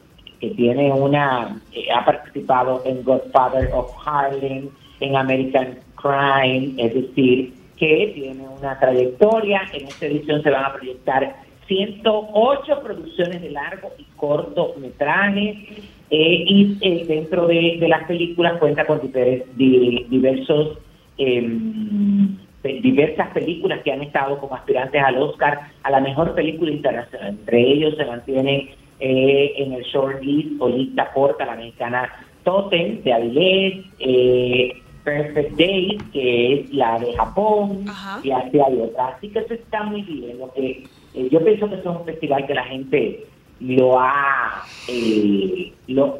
que 0.41 0.51
tiene 0.51 0.93
una, 0.93 1.61
eh, 1.73 1.87
ha 1.95 2.05
participado 2.05 2.83
en 2.87 3.03
Godfather 3.03 3.71
of 3.75 3.91
Harlem, 4.05 4.68
en 5.01 5.16
American 5.16 5.79
Crime, 5.97 6.75
es 6.79 6.95
decir, 6.95 7.53
que 7.77 8.12
tiene 8.14 8.45
una 8.49 8.79
trayectoria. 8.79 9.62
En 9.73 9.87
esta 9.89 10.07
edición 10.07 10.43
se 10.43 10.51
van 10.51 10.64
a 10.64 10.73
proyectar 10.75 11.37
108 11.66 12.83
producciones 12.83 13.41
de 13.43 13.51
largo 13.51 13.91
y 13.99 14.05
cortometraje 14.16 15.66
eh, 16.11 16.45
y 16.47 16.77
eh, 16.81 17.05
dentro 17.07 17.47
de, 17.47 17.77
las 17.89 18.05
películas 18.05 18.59
cuenta 18.59 18.85
con 18.87 19.01
diver- 19.01 19.45
di- 19.55 20.05
diversos 20.11 20.79
em, 21.18 22.37
diversas 22.62 23.28
películas 23.30 23.80
que 23.82 23.92
han 23.92 24.02
estado 24.02 24.38
como 24.38 24.54
aspirantes 24.54 25.02
al 25.02 25.16
Oscar 25.16 25.61
a 25.82 25.90
la 25.90 26.00
mejor 26.00 26.34
película 26.34 26.70
internacional. 26.70 27.30
Entre 27.30 27.61
ellos 27.61 27.96
se 27.96 28.04
mantiene 28.04 28.74
eh, 28.98 29.54
en 29.56 29.72
el 29.72 29.82
short 29.84 30.22
list 30.22 30.61
o 30.61 30.68
lista 30.68 31.11
corta 31.12 31.46
la 31.46 31.56
mexicana 31.56 32.12
Totem 32.44 33.02
de 33.02 33.12
Avilés, 33.12 33.86
eh, 33.98 34.72
Perfect 35.04 35.56
Days, 35.56 36.02
que 36.12 36.54
es 36.54 36.74
la 36.74 36.98
de 36.98 37.14
Japón, 37.14 37.84
Ajá. 37.88 38.20
y 38.22 38.30
así 38.30 38.61
hay 38.61 38.80
otra. 38.80 39.08
Así 39.08 39.28
que 39.28 39.38
eso 39.38 39.54
está 39.54 39.82
muy 39.84 40.02
bien. 40.02 40.38
Lo 40.38 40.52
que, 40.52 40.84
eh, 41.14 41.28
yo 41.30 41.42
pienso 41.42 41.68
que 41.68 41.76
es 41.76 41.86
un 41.86 42.04
festival 42.04 42.46
que 42.46 42.54
la 42.54 42.64
gente 42.64 43.24
lo 43.61 44.00
ha 44.00 44.64
eh, 44.88 45.72
lo, 45.88 46.18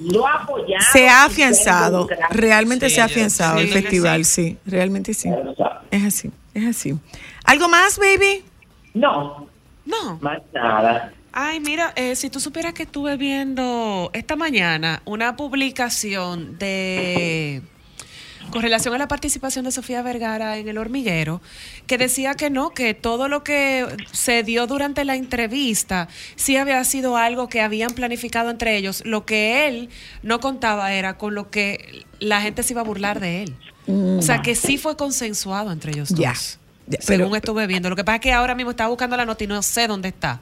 lo 0.00 0.26
ha 0.26 0.34
apoyado. 0.42 0.84
Se 0.92 1.08
ha 1.08 1.24
afianzado, 1.24 2.08
realmente 2.30 2.88
Sí, 2.88 2.94
se 2.96 3.00
ha 3.00 3.04
afianzado 3.06 3.58
sí, 3.58 3.64
el 3.64 3.68
festival, 3.72 4.24
sí. 4.24 4.50
sí, 4.50 4.58
realmente 4.70 5.14
sí. 5.14 5.28
Es 5.90 6.04
así, 6.04 6.30
es 6.54 6.66
así. 6.66 6.94
¿Algo 7.44 7.68
más, 7.68 7.98
baby? 7.98 8.42
No, 8.94 9.48
No. 9.84 10.18
más 10.20 10.40
nada. 10.52 11.12
Ay, 11.32 11.60
mira, 11.60 11.92
eh, 11.96 12.16
si 12.16 12.30
tú 12.30 12.40
supieras 12.40 12.72
que 12.72 12.84
estuve 12.84 13.16
viendo 13.18 14.10
esta 14.14 14.36
mañana 14.36 15.02
una 15.04 15.36
publicación 15.36 16.56
de 16.58 17.60
con 18.50 18.62
relación 18.62 18.94
a 18.94 18.98
la 18.98 19.08
participación 19.08 19.64
de 19.64 19.70
Sofía 19.72 20.02
Vergara 20.02 20.56
en 20.58 20.68
El 20.68 20.78
Hormiguero, 20.78 21.40
que 21.86 21.98
decía 21.98 22.34
que 22.34 22.50
no, 22.50 22.70
que 22.70 22.94
todo 22.94 23.28
lo 23.28 23.42
que 23.44 23.86
se 24.12 24.42
dio 24.42 24.66
durante 24.66 25.04
la 25.04 25.16
entrevista 25.16 26.08
sí 26.36 26.56
había 26.56 26.82
sido 26.84 27.16
algo 27.16 27.48
que 27.48 27.60
habían 27.60 27.90
planificado 27.90 28.50
entre 28.50 28.76
ellos. 28.76 29.02
Lo 29.04 29.24
que 29.26 29.66
él 29.68 29.88
no 30.22 30.40
contaba 30.40 30.92
era 30.92 31.18
con 31.18 31.34
lo 31.34 31.50
que 31.50 32.04
la 32.18 32.40
gente 32.40 32.62
se 32.62 32.72
iba 32.72 32.80
a 32.80 32.84
burlar 32.84 33.20
de 33.20 33.42
él. 33.42 33.56
O 33.88 34.22
sea, 34.22 34.42
que 34.42 34.54
sí 34.56 34.78
fue 34.78 34.96
consensuado 34.96 35.70
entre 35.70 35.92
ellos 35.92 36.08
dos. 36.10 36.58
Según 37.00 37.26
pero- 37.26 37.36
estuve 37.36 37.66
viendo. 37.66 37.88
Lo 37.90 37.96
que 37.96 38.04
pasa 38.04 38.16
es 38.16 38.20
que 38.22 38.32
ahora 38.32 38.54
mismo 38.54 38.70
estaba 38.70 38.88
buscando 38.88 39.16
la 39.16 39.24
nota 39.26 39.44
y 39.44 39.46
no 39.46 39.60
sé 39.62 39.86
dónde 39.86 40.08
está. 40.08 40.40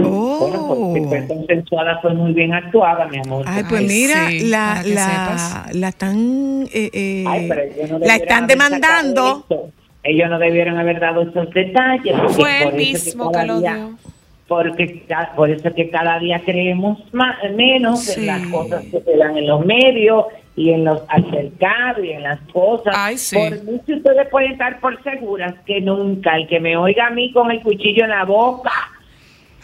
Bueno, 0.00 0.66
pues, 0.66 0.78
Oh. 0.80 0.94
si 0.94 1.04
fue 1.04 1.26
consensuada, 1.26 1.98
fue 2.00 2.14
muy 2.14 2.32
bien 2.32 2.52
actuada, 2.54 3.06
mi 3.08 3.18
amor. 3.18 3.44
Ay, 3.46 3.64
pues 3.68 3.80
Ay, 3.82 3.86
mira, 3.86 4.28
sí, 4.28 4.40
la, 4.48 4.82
la, 4.84 5.66
la 5.72 5.88
están, 5.88 6.66
eh, 6.72 6.90
eh, 6.92 7.24
Ay, 7.26 7.46
pero 7.48 7.60
ellos 7.62 7.90
no 7.90 7.98
la 7.98 8.16
están 8.16 8.46
demandando. 8.46 9.46
Ellos 10.04 10.28
no 10.30 10.38
debieron 10.38 10.78
haber 10.78 10.98
dado 11.00 11.22
esos 11.22 11.50
detalles. 11.50 12.14
porque 12.18 12.34
Fue 12.34 12.58
eso 12.58 12.70
mismo 12.72 13.30
que 13.32 13.46
lo 13.46 13.60
día- 13.60 13.74
dio. 13.76 13.98
Porque 14.48 15.06
por 15.36 15.48
eso 15.50 15.72
que 15.72 15.88
cada 15.88 16.18
día 16.18 16.42
creemos 16.44 16.98
más, 17.14 17.36
menos 17.54 18.00
Sí. 18.00 18.20
en 18.20 18.26
las 18.26 18.46
cosas 18.48 18.84
que 18.84 19.00
se 19.00 19.16
dan 19.16 19.36
en 19.38 19.46
los 19.46 19.64
medios 19.64 20.26
y 20.56 20.70
en 20.70 20.84
los 20.84 21.00
altercados 21.08 22.04
y 22.04 22.10
en 22.10 22.22
las 22.24 22.38
cosas. 22.52 22.94
Ay, 22.94 23.16
sí. 23.16 23.36
Por 23.36 23.58
si 23.86 23.94
ustedes 23.94 24.28
pueden 24.28 24.52
estar 24.52 24.78
por 24.80 25.02
seguras 25.02 25.54
que 25.64 25.80
nunca 25.80 26.36
el 26.36 26.46
que 26.48 26.60
me 26.60 26.76
oiga 26.76 27.06
a 27.06 27.10
mí 27.10 27.32
con 27.32 27.50
el 27.50 27.62
cuchillo 27.62 28.04
en 28.04 28.10
la 28.10 28.24
boca 28.24 28.70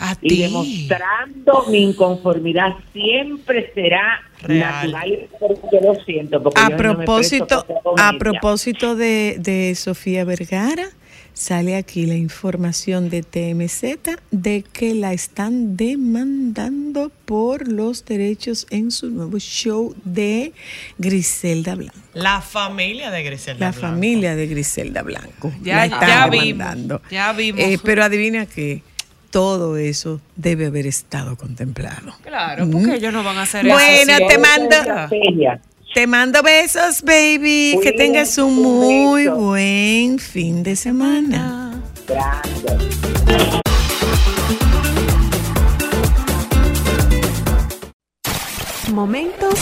A 0.01 0.17
y 0.23 0.29
ti. 0.29 0.43
demostrando 0.43 1.65
mi 1.71 1.83
inconformidad 1.83 2.75
siempre 2.93 3.71
será 3.75 4.21
Real. 4.43 4.93
natural 4.93 5.29
porque 5.41 5.79
lo 5.83 5.95
siento 6.05 6.43
porque 6.43 6.61
A 6.61 6.65
yo 6.65 6.71
no 6.71 6.77
me 6.77 6.83
propósito, 7.05 7.67
a 7.99 8.13
propósito 8.19 8.95
de, 8.97 9.37
de 9.41 9.75
Sofía 9.75 10.25
Vergara, 10.25 10.85
sale 11.33 11.77
aquí 11.77 12.07
la 12.07 12.15
información 12.17 13.11
de 13.11 13.23
TMZ 13.23 13.83
de 14.31 14.63
que 14.73 14.95
la 14.95 15.13
están 15.13 15.77
demandando 15.77 17.11
por 17.25 17.69
los 17.69 18.05
derechos 18.05 18.67
en 18.71 18.91
su 18.91 19.11
nuevo 19.11 19.39
show 19.39 19.95
de 20.05 20.53
Griselda 20.99 21.75
Blanco. 21.75 21.99
La 22.15 22.41
familia 22.41 23.11
de 23.11 23.23
Griselda. 23.23 23.67
La 23.67 23.71
Blanco. 23.73 23.87
familia 23.87 24.35
de 24.37 24.47
Griselda 24.47 25.03
Blanco. 25.03 25.53
Ya- 25.63 25.77
la 25.77 25.85
están 25.87 26.09
ya 26.09 26.27
vimos, 26.29 26.47
demandando. 26.47 27.03
ya 27.11 27.33
vimos. 27.33 27.61
Eh, 27.61 27.79
pero 27.83 28.03
adivina 28.05 28.47
que 28.47 28.83
todo 29.31 29.77
eso 29.77 30.21
debe 30.37 30.67
haber 30.67 30.87
estado 30.87 31.37
contemplado. 31.37 32.15
Claro, 32.23 32.69
porque 32.71 32.95
ellos 32.95 33.13
no 33.13 33.23
van 33.23 33.39
a 33.39 33.43
hacer 33.43 33.67
Bueno, 33.67 34.13
eso. 34.13 34.27
te 34.27 34.35
Eso 34.35 34.41
mando-. 34.41 35.09
Te 35.95 36.07
mando 36.07 36.43
besos, 36.43 37.03
baby. 37.03 37.79
que 37.83 37.93
tengas 37.93 38.37
un 38.39 38.53
un 38.59 38.63
muy 38.81 39.25
beso. 39.25 39.37
buen 39.37 40.19
fin 40.19 40.63
de 40.63 40.77
semana. 40.77 41.83
Gracias. 42.07 43.59
Momentos 48.93 49.59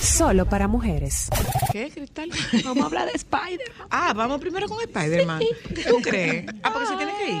solo 0.00 0.46
para 0.46 0.68
mujeres. 0.68 1.28
¿Qué, 1.72 1.90
Cristal? 1.90 2.30
Vamos 2.64 2.82
a 2.84 2.86
hablar 2.86 3.06
de 3.06 3.12
Spider-Man. 3.12 3.88
Ah, 3.90 4.12
vamos 4.14 4.40
primero 4.40 4.68
con 4.68 4.80
Spider-Man. 4.80 5.40
¿Tú 5.88 5.96
crees? 6.02 6.46
Ah, 6.62 6.70
porque 6.72 6.86
se 6.88 6.96
tiene 6.96 7.12
que 7.18 7.30
ir. 7.30 7.36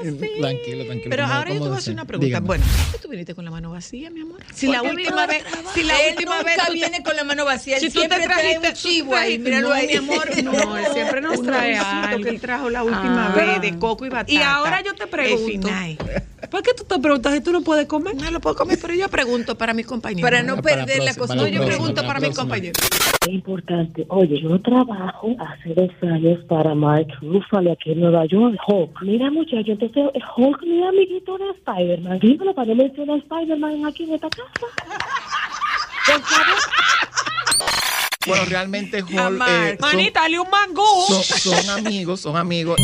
Tranquilo, 0.00 0.84
tranquilo. 0.86 1.10
Pero 1.10 1.22
¿cómo- 1.24 1.34
ahora 1.34 1.50
yo 1.52 1.60
te 1.62 1.68
voy 1.68 1.74
a 1.76 1.78
hacer 1.78 1.92
una 1.94 2.04
pregunta. 2.04 2.26
Dígame. 2.26 2.46
Bueno, 2.46 2.64
¿por 2.64 2.92
qué 2.92 2.98
tú 3.02 3.08
viniste 3.08 3.34
con 3.34 3.44
la 3.44 3.50
mano 3.50 3.70
vacía, 3.70 4.10
mi 4.10 4.20
amor? 4.22 4.40
Si 4.54 4.66
la 4.66 4.82
última 4.82 5.26
vez, 5.26 5.42
si 5.74 5.82
la 5.82 5.94
Él 6.00 6.12
última 6.12 6.36
nunca 6.38 6.44
vez 6.50 6.66
tú- 6.66 6.72
viene 6.72 7.02
con 7.02 7.16
la 7.16 7.24
mano 7.24 7.44
vacía, 7.44 7.76
él 7.76 7.80
Si 7.82 7.90
tú 7.90 8.00
te 8.02 8.08
trae 8.08 8.22
trajiste 8.24 8.68
un 8.68 8.74
chivo 8.74 9.14
ahí, 9.14 9.38
míralo 9.38 9.68
no, 9.68 9.74
ahí. 9.74 9.86
mi 9.88 9.94
amor, 9.96 10.28
no, 10.44 10.76
él 10.78 10.86
siempre 10.94 11.20
nos 11.20 11.42
trae 11.42 11.76
algo. 11.76 12.22
que 12.24 12.28
él 12.30 12.40
trajo 12.40 12.70
la 12.70 12.82
última 12.82 13.28
Ah. 13.32 13.34
vez 13.36 13.60
de 13.60 13.78
coco 13.78 14.06
y 14.06 14.08
batata. 14.08 14.32
Y 14.32 14.38
ahora 14.38 14.82
yo 14.82 14.94
te 14.94 15.06
pregunto. 15.06 15.68
¿Por 16.50 16.62
qué 16.62 16.72
tú 16.74 16.84
te 16.84 16.98
preguntas 16.98 17.32
si 17.34 17.40
tú 17.42 17.52
no 17.52 17.60
puedes 17.62 17.86
comer? 17.86 18.14
No 18.16 18.30
lo 18.30 18.40
puedo 18.40 18.56
comer, 18.56 18.78
pero 18.80 18.94
yo 18.94 19.08
pregunto 19.08 19.56
para 19.56 19.72
mis 19.74 19.86
compañeros. 19.86 20.22
Para 20.22 20.42
no 20.42 20.56
Para 20.60 20.76
la 20.78 20.86
perder 20.86 21.04
la 21.04 21.14
costumbre. 21.14 21.52
yo 21.52 21.64
pregunto 21.64 22.02
para 22.04 22.18
mis 22.18 22.34
compañeros. 22.34 22.76
Es 23.26 23.34
importante. 23.34 24.06
Oye, 24.08 24.40
yo 24.40 24.58
trabajo 24.62 25.36
hace 25.38 25.74
dos 25.74 25.90
años 26.10 26.42
para 26.48 26.74
Mark 26.74 27.06
Ruffalo 27.20 27.72
aquí 27.72 27.92
en 27.92 28.00
Nueva 28.00 28.24
York, 28.24 28.56
Hulk. 28.66 29.02
Mira, 29.02 29.30
muchacho, 29.30 29.72
entonces 29.72 30.04
Hulk 30.38 30.62
mi 30.62 30.82
amiguito 30.86 31.36
de 31.36 31.50
Spider-Man. 31.50 32.18
Dímelo 32.20 32.54
para 32.54 32.68
no 32.68 32.76
mencionar 32.76 33.16
a 33.16 33.18
Spider-Man 33.18 33.84
aquí 33.84 34.04
en 34.04 34.14
esta 34.14 34.30
casa. 34.30 34.50
Por 36.06 36.22
favor. 36.22 36.46
Bueno, 38.26 38.44
realmente 38.48 39.04
Amar. 39.18 39.48
eh, 39.50 39.76
son- 39.78 39.90
Manita, 39.96 40.20
dale 40.22 40.40
un 40.40 40.48
mangú. 40.50 40.82
son, 41.08 41.22
son 41.22 41.70
amigos, 41.86 42.20
son 42.20 42.36
amigos. 42.38 42.78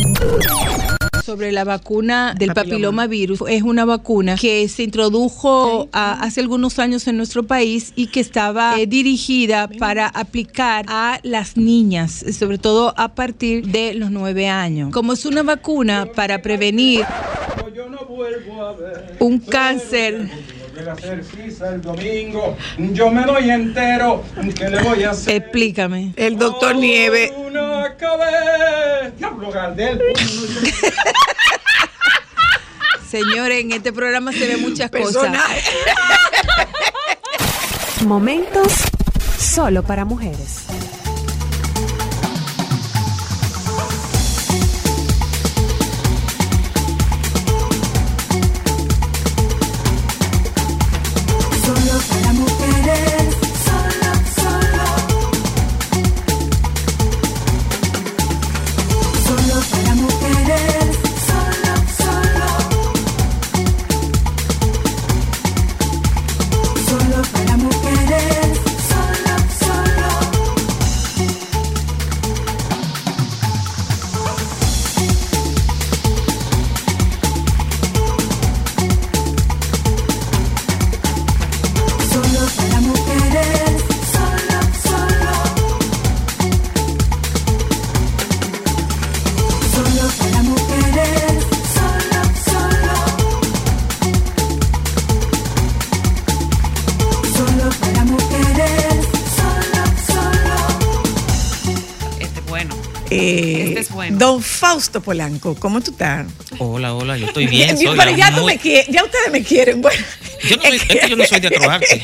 Sobre 1.27 1.51
la 1.51 1.65
vacuna 1.65 2.33
del 2.39 2.53
papiloma 2.53 3.05
virus. 3.05 3.43
Es 3.49 3.61
una 3.61 3.83
vacuna 3.83 4.37
que 4.37 4.65
se 4.69 4.83
introdujo 4.83 5.89
hace 5.91 6.39
algunos 6.39 6.79
años 6.79 7.05
en 7.05 7.17
nuestro 7.17 7.43
país 7.43 7.91
y 7.97 8.07
que 8.07 8.21
estaba 8.21 8.79
eh, 8.79 8.87
dirigida 8.87 9.67
para 9.67 10.07
aplicar 10.07 10.85
a 10.87 11.19
las 11.23 11.57
niñas, 11.57 12.23
sobre 12.31 12.57
todo 12.57 12.93
a 12.95 13.09
partir 13.09 13.67
de 13.67 13.93
los 13.93 14.09
nueve 14.09 14.47
años. 14.47 14.93
Como 14.93 15.11
es 15.11 15.25
una 15.25 15.43
vacuna 15.43 16.07
para 16.15 16.41
prevenir 16.41 17.03
un 19.19 19.39
cáncer 19.39 20.29
el 20.77 21.81
domingo. 21.81 22.55
Yo 22.77 23.09
me 23.11 23.23
doy 23.23 23.49
entero. 23.49 24.23
¿Qué 24.55 24.69
le 24.69 24.81
voy 24.83 25.03
a 25.03 25.11
hacer? 25.11 25.41
Explícame. 25.43 26.13
El 26.15 26.37
doctor 26.37 26.75
Nieve. 26.75 27.33
Una 27.35 27.95
cabeza. 27.95 29.11
Diablo, 29.17 29.51
Gardel. 29.51 30.01
Señores, 33.09 33.61
en 33.61 33.71
este 33.71 33.93
programa 33.93 34.31
se 34.31 34.47
ven 34.47 34.61
muchas 34.61 34.91
cosas. 34.91 35.13
Personaje. 35.13 35.61
Momentos 38.05 38.73
solo 39.39 39.81
para 39.83 40.05
mujeres. 40.05 40.67
Don 104.37 104.43
Fausto 104.43 105.01
Polanco, 105.01 105.55
¿cómo 105.55 105.81
tú 105.81 105.89
estás? 105.89 106.27
Hola, 106.59 106.93
hola, 106.93 107.17
yo 107.17 107.25
estoy 107.25 107.47
bien. 107.55 107.75
Soy 107.75 107.97
Pero 107.97 108.11
ya, 108.15 108.29
muy- 108.29 108.53
me 108.53 108.59
quie- 108.61 108.85
ya 108.87 109.03
ustedes 109.03 109.31
me 109.31 109.41
quieren. 109.41 109.81
Bueno, 109.81 109.99
yo 110.47 110.57
no 110.57 110.61
soy- 110.61 110.75
es 110.75 110.83
que 110.83 111.09
yo 111.09 111.15
no 111.15 111.25
soy 111.25 111.39
de 111.39 111.49
Croarte. 111.57 112.03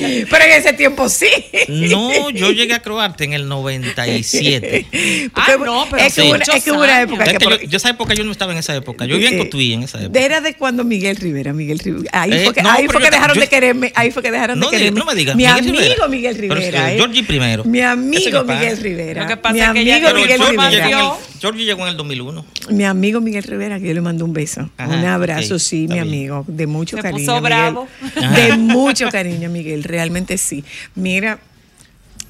pero 0.30 0.44
en 0.44 0.50
ese 0.52 0.72
tiempo 0.72 1.08
sí. 1.08 1.28
No, 1.68 2.30
yo 2.30 2.50
llegué 2.52 2.74
a 2.74 2.80
Croarte 2.82 3.24
en 3.24 3.32
el 3.32 3.48
97. 3.48 4.86
Porque 5.34 5.52
Ah, 5.52 5.56
no, 5.64 5.86
pero 5.90 6.02
es 6.02 6.14
que, 6.14 6.20
sí. 6.22 6.26
hubo 6.28 6.34
una, 6.36 6.44
es 6.44 6.64
que 6.64 6.70
hubo 6.72 6.80
una 6.82 7.02
época 7.02 7.24
Es 7.24 7.32
que 7.32 7.38
que 7.38 7.44
por- 7.44 7.60
yo, 7.60 7.68
yo 7.68 7.76
esa 7.76 7.90
época 7.90 8.14
yo 8.14 8.24
no 8.24 8.32
estaba 8.32 8.52
en 8.52 8.58
esa 8.58 8.74
época. 8.74 9.04
Yo 9.06 9.14
vivía 9.16 9.30
en 9.30 9.38
Cotuí 9.38 9.72
en 9.72 9.82
esa 9.84 10.00
época. 10.02 10.20
Era 10.20 10.40
de 10.40 10.54
cuando 10.54 10.84
Miguel 10.84 11.16
Rivera, 11.16 11.52
Miguel 11.52 11.78
Rivera. 11.78 12.10
Ahí 12.12 12.32
Eh, 12.32 12.44
fue 12.44 12.54
que, 12.54 12.62
no, 12.62 12.70
ahí 12.70 12.82
pero 12.86 12.92
fue 12.92 13.02
que 13.02 13.10
dejaron 13.10 13.34
yo- 13.36 13.40
de 13.40 13.48
quererme. 13.48 13.92
Ahí 13.94 14.10
fue 14.10 14.22
que 14.22 14.30
dejaron 14.30 14.58
No 14.58 14.70
de 14.70 14.76
quererme. 14.76 14.98
no 15.00 15.04
me 15.06 15.14
digas, 15.14 15.36
Mi 15.36 15.44
Miguel 15.44 15.58
amigo 15.58 15.72
Rivera. 15.80 16.08
Miguel 16.08 16.36
Pero, 16.40 16.54
Rivera. 16.54 16.90
eh, 16.90 16.94
eh. 16.94 16.96
Georgie 16.98 17.24
primero. 17.24 17.64
Mi 17.64 17.80
amigo. 17.80 18.44
Miguel 18.44 18.76
Rivera. 18.78 19.22
Lo 19.22 19.28
que 19.28 19.36
pasa 19.36 19.52
mi 19.54 19.60
es 19.60 19.72
que 19.72 19.80
ella- 19.80 19.94
amigo 19.96 20.08
Pero 20.10 20.20
Miguel 20.20 20.40
Rivera. 20.80 21.12
Georgie 21.40 21.64
llegó 21.64 21.82
en 21.82 21.88
el 21.88 21.96
2001. 21.96 22.44
Mi 22.70 22.84
amigo 22.84 23.20
Miguel 23.20 23.42
Rivera, 23.44 23.80
que 23.80 23.88
yo 23.88 23.94
le 23.94 24.00
mando 24.00 24.24
un 24.24 24.32
beso. 24.32 24.68
Ajá, 24.76 24.88
un 24.94 25.04
abrazo, 25.04 25.58
sí, 25.58 25.82
mi 25.88 25.94
bien. 25.94 26.00
amigo. 26.00 26.44
De 26.46 26.66
mucho 26.66 26.96
Se 26.96 27.02
cariño. 27.02 27.20
puso 27.26 27.40
bravo. 27.40 27.88
De 28.36 28.56
mucho 28.58 29.08
cariño, 29.10 29.48
Miguel. 29.48 29.82
Realmente 29.84 30.36
sí. 30.38 30.64
Mira, 30.94 31.38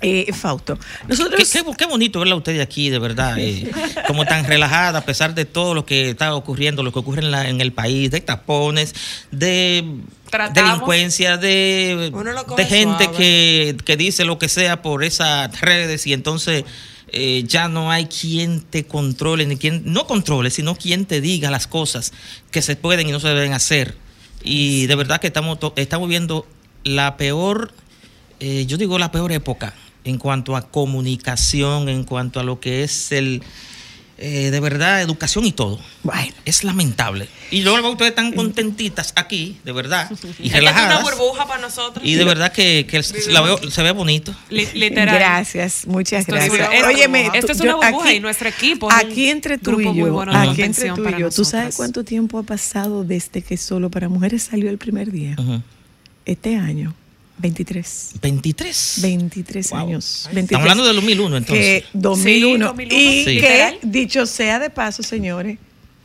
eh, 0.03 0.33
Fausto. 0.33 0.79
Nosotros. 1.09 1.51
Qué, 1.53 1.59
qué- 1.63 1.73
qué 1.77 1.85
bonito 1.87 2.21
verla 2.21 2.35
a 2.35 2.39
ustedes 2.39 2.61
aquí, 2.63 2.89
de 2.89 2.99
verdad. 2.99 3.37
eh, 3.39 3.71
como 4.07 4.25
tan 4.25 4.45
relajada, 4.47 5.01
a 5.01 5.05
pesar 5.05 5.35
de 5.35 5.45
todo 5.45 5.75
lo 5.75 5.85
que 5.85 6.11
está 6.11 6.35
ocurriendo, 6.35 6.83
lo 6.83 6.93
que 6.93 7.01
ocurre 7.01 7.21
en, 7.23 7.31
la- 7.33 7.49
en 7.49 7.61
el 7.61 7.73
país, 7.73 8.11
de 8.11 8.21
tapones, 8.21 8.95
de 9.31 9.85
Tratamos. 10.31 10.71
delincuencia, 10.73 11.37
de, 11.37 12.13
gente 12.69 13.11
que, 13.17 13.77
que 13.85 13.97
dice 13.97 14.25
lo 14.25 14.39
que 14.39 14.49
sea 14.49 14.81
por 14.83 15.05
esas 15.05 15.61
redes 15.61 16.07
y 16.07 16.13
entonces 16.15 16.65
eh, 17.13 17.45
ya 17.47 17.69
no 17.69 17.91
hay 17.91 18.07
quien 18.07 18.61
te 18.61 18.85
controle, 18.85 19.47
ni 19.47 19.57
quien, 19.57 19.83
no 19.85 20.07
controle, 20.07 20.51
sino 20.51 20.77
quien 20.77 21.07
te 21.07 21.21
diga 21.21 21.51
las 21.51 21.67
cosas 21.67 22.13
que 22.51 22.63
se 22.63 22.77
pueden 22.77 23.09
y 23.09 23.13
no 23.13 23.21
se 23.21 23.29
deben 23.29 23.53
hacer. 23.53 23.97
Y 24.43 24.87
de 24.87 24.95
verdad 24.95 25.21
que 25.21 25.27
estamos, 25.27 25.59
estamos 25.77 26.09
viendo 26.09 26.47
la 26.85 27.17
peor, 27.17 27.73
eh, 28.39 28.65
yo 28.67 28.77
digo 28.77 28.99
la 28.99 29.13
peor 29.13 29.33
época 29.33 29.75
en 30.05 30.19
cuanto 30.19 30.57
a 30.57 30.71
comunicación, 30.71 31.89
en 31.89 32.05
cuanto 32.05 32.41
a 32.41 32.45
lo 32.45 32.61
que 32.61 32.85
es 32.85 33.13
el, 33.13 33.43
eh, 34.21 34.51
de 34.51 34.61
verdad, 34.61 35.01
educación 35.03 35.45
y 35.47 35.53
todo. 35.53 35.81
Bueno. 36.03 36.33
Es 36.45 36.63
lamentable. 36.65 37.29
Y 37.51 37.63
luego 37.63 37.91
ustedes 37.91 38.11
están 38.11 38.33
contentitas 38.33 39.13
aquí, 39.17 39.59
de 39.65 39.73
verdad, 39.73 40.09
y 40.11 40.15
Es 40.15 40.21
que 40.21 40.47
es 40.47 40.51
una 40.51 40.57
relajadas. 40.59 41.03
burbuja 41.03 41.47
para 41.49 41.61
nosotros. 41.61 42.05
Y 42.07 42.15
de 42.15 42.25
verdad 42.25 42.53
que, 42.53 42.87
que 42.89 43.03
se, 43.03 43.33
la 43.33 43.41
veo- 43.41 43.71
se 43.71 43.83
ve 43.83 43.91
bonito. 43.93 44.35
Li- 44.51 44.69
literal. 44.75 45.17
Gracias, 45.17 45.87
muchas 45.87 46.21
Esto 46.21 46.37
es 46.37 46.53
gracias. 46.53 46.75
esto- 46.75 46.87
Óyeme, 46.89 47.31
esto 47.35 47.53
es 47.53 47.61
una 47.61 47.77
burbuja 47.77 48.13
y 48.13 48.21
nuestro 48.21 48.49
equipo 48.49 48.89
es 48.91 48.97
Aquí 48.97 49.29
entre 49.29 49.59
tú 49.59 49.81
y 49.81 49.85
yo, 49.97 50.21
aquí 50.33 50.63
entre 50.63 50.93
tú 50.93 51.09
y 51.09 51.21
yo, 51.21 51.31
¿tú 51.31 51.45
sabes 51.45 51.77
cuánto 51.77 52.05
tiempo 52.05 52.39
ha 52.39 52.43
pasado 52.43 53.03
desde 53.05 53.43
que 53.43 53.57
Solo 53.57 53.91
para 53.91 54.09
Mujeres 54.09 54.43
salió 54.45 54.71
el 54.71 54.79
primer 54.79 55.11
día? 55.11 55.35
Este 56.27 56.57
año, 56.57 56.95
23. 57.41 58.11
23. 58.21 58.99
23 59.03 59.71
Wow. 59.71 59.79
años. 59.81 60.05
Estamos 60.17 60.35
23. 60.35 60.61
hablando 60.61 60.85
del 60.87 60.97
2001 60.97 61.37
entonces. 61.37 61.83
Que 61.83 61.85
2001. 61.93 62.65
Sí, 62.67 62.71
2001. 62.71 62.95
Y 63.03 63.25
Sí. 63.25 63.41
que, 63.41 63.79
dicho 63.83 64.27
sea 64.27 64.59
de 64.59 64.71
paso, 64.71 65.03
señores, 65.03 65.59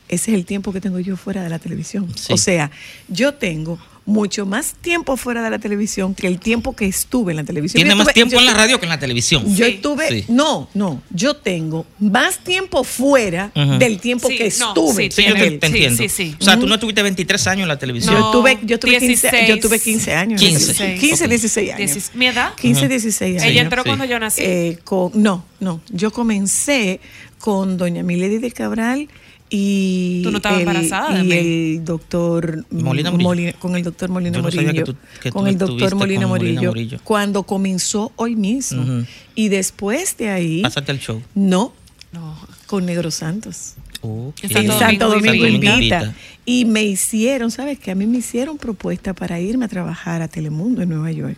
ese 0.08 0.32
es 0.32 0.36
el 0.38 0.46
tiempo 0.46 0.72
que 0.72 0.82
tengo 0.82 1.00
yo 1.00 1.18
fuera 1.18 1.44
de 1.44 1.50
la 1.50 1.60
televisión. 1.60 2.08
Sí. 2.16 2.32
O 2.34 2.38
sea, 2.38 2.72
yo 3.08 3.34
tengo 3.34 3.80
mucho 4.06 4.45
más 4.45 4.76
tiempo 4.82 5.18
fuera 5.18 5.41
de 5.41 5.49
la 5.49 5.58
televisión 5.58 6.14
que 6.14 6.28
el 6.28 6.39
tiempo 6.39 6.76
que 6.76 6.86
estuve 6.86 7.32
en 7.32 7.38
la 7.38 7.43
televisión. 7.43 7.78
Tiene 7.80 7.89
Yo 7.91 7.95
más 7.95 8.08
estuve- 8.08 8.14
tiempo 8.14 8.34
yo 8.34 8.39
en 8.39 8.45
la 8.45 8.51
estuve- 8.51 8.64
radio 8.66 8.80
que 8.80 8.86
en 8.86 8.89
la 8.89 8.99
televisión. 8.99 9.56
Yo 9.56 9.66
estuve, 9.66 10.08
Sí. 10.10 10.26
no, 10.28 10.70
no, 10.76 11.01
yo 11.10 11.36
tengo 11.38 11.86
más 11.99 12.38
tiempo 12.39 12.84
fuera 12.84 13.51
Ujú. 13.56 13.80
del 13.80 13.99
tiempo 13.99 14.28
Sí, 14.28 14.38
que 14.38 14.43
no, 14.60 14.68
estuve. 14.68 15.10
Sí, 15.12 15.24
yo 15.24 15.30
en 15.30 15.36
te, 15.38 15.47
el- 15.47 15.60
te 15.60 15.68
entiendo. 15.68 15.97
sí, 15.97 16.10
sí. 16.10 16.36
O 16.39 16.43
sea, 16.43 16.60
tú 16.60 16.68
no 16.68 16.76
estuviste 16.76 17.01
23 17.01 17.47
años 17.47 17.64
en 17.64 17.68
la 17.70 17.80
televisión. 17.80 18.14
Yo 18.16 18.32
tuve, 18.32 18.60
yo 18.64 18.80
tuve 18.80 18.91
15, 18.99 19.08
16. 19.08 19.49
yo 19.49 19.60
tuve 19.60 19.80
15 19.80 20.14
años. 20.14 20.39
en 20.41 20.47
la 20.53 20.60
15. 20.60 20.74
televisión. 20.76 20.99
15, 20.99 21.24
Ok. 21.24 21.30
16 21.30 21.74
años. 21.74 21.91
Diecis- 21.95 22.10
¿Mi 22.14 22.28
edad? 22.28 22.53
15, 22.62 22.82
Ujú. 22.82 22.89
16 22.89 23.41
años. 23.41 23.51
Ella 23.51 23.62
entró 23.64 23.82
Sí. 23.82 23.88
cuando 23.89 24.06
yo 24.06 24.20
nací. 24.20 24.41
Eh, 24.43 24.78
con, 24.84 25.12
no, 25.16 25.43
no. 25.60 25.82
Yo 25.89 26.12
comencé 26.12 26.99
con 27.39 27.78
doña 27.78 28.03
Milady 28.03 28.38
de 28.38 28.51
Cabral 28.51 29.08
y, 29.50 30.22
Tú 30.24 30.32
no 30.32 30.38
estabas 30.38 30.60
el, 30.62 30.68
embarazada 30.68 31.24
y 31.24 31.32
el 31.32 31.86
doctor 31.86 32.66
Molina 32.72 33.12
con 33.60 33.76
el 33.76 33.84
doctor 33.84 34.10
Molina 34.10 34.38
no 34.38 34.43
Morillo, 34.43 34.74
que 34.74 34.84
tú- 34.84 34.96
que 35.22 35.32
con 35.32 35.48
el 35.48 35.58
doctor 35.58 35.96
Molina 35.96 36.22
con 36.22 36.30
Molina 36.32 36.62
Morillo, 36.64 37.00
cuando 37.04 37.43
comenzó 37.43 38.12
hoy 38.16 38.36
mismo 38.36 39.06
y 39.36 39.50
después 39.50 40.18
de 40.18 40.30
ahí 40.30 40.62
Pásate 40.64 40.91
al 40.91 41.00
show. 41.00 41.22
no 41.36 41.74
No. 42.12 42.36
con 42.66 42.86
Negro 42.86 43.12
Santos 43.12 43.76
Ok. 44.02 44.36
En 44.43 44.50
en 44.52 44.54
Santo 44.68 44.80
Santo 44.80 45.10
Domingo 45.10 45.43
Domingo 45.46 45.74
invita. 45.76 46.14
Y 46.46 46.66
me 46.66 46.84
hicieron, 46.84 47.50
¿sabes 47.50 47.80
qué? 47.80 47.89
A 47.91 47.96
mí 47.96 48.06
me 48.06 48.20
hicieron 48.20 48.58
propuesta 48.60 49.14
para 49.14 49.39
irme 49.39 49.66
a 49.66 49.68
trabajar 49.68 50.22
a 50.22 50.28
Telemundo 50.28 50.84
en 50.84 50.89
Nueva 50.89 51.12
York. 51.12 51.38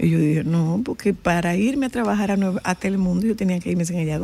Y 0.00 0.08
yo 0.10 0.18
dije, 0.18 0.42
no, 0.42 0.80
porque 0.84 1.14
para 1.14 1.54
irme 1.56 1.86
a 1.86 1.88
trabajar 1.88 2.32
a, 2.32 2.36
Nueva- 2.36 2.60
a 2.64 2.74
Telemundo 2.74 3.26
yo 3.26 3.36
tenía 3.36 3.60
que 3.60 3.70
irme 3.70 3.84
sin 3.84 3.98
ella 3.98 4.18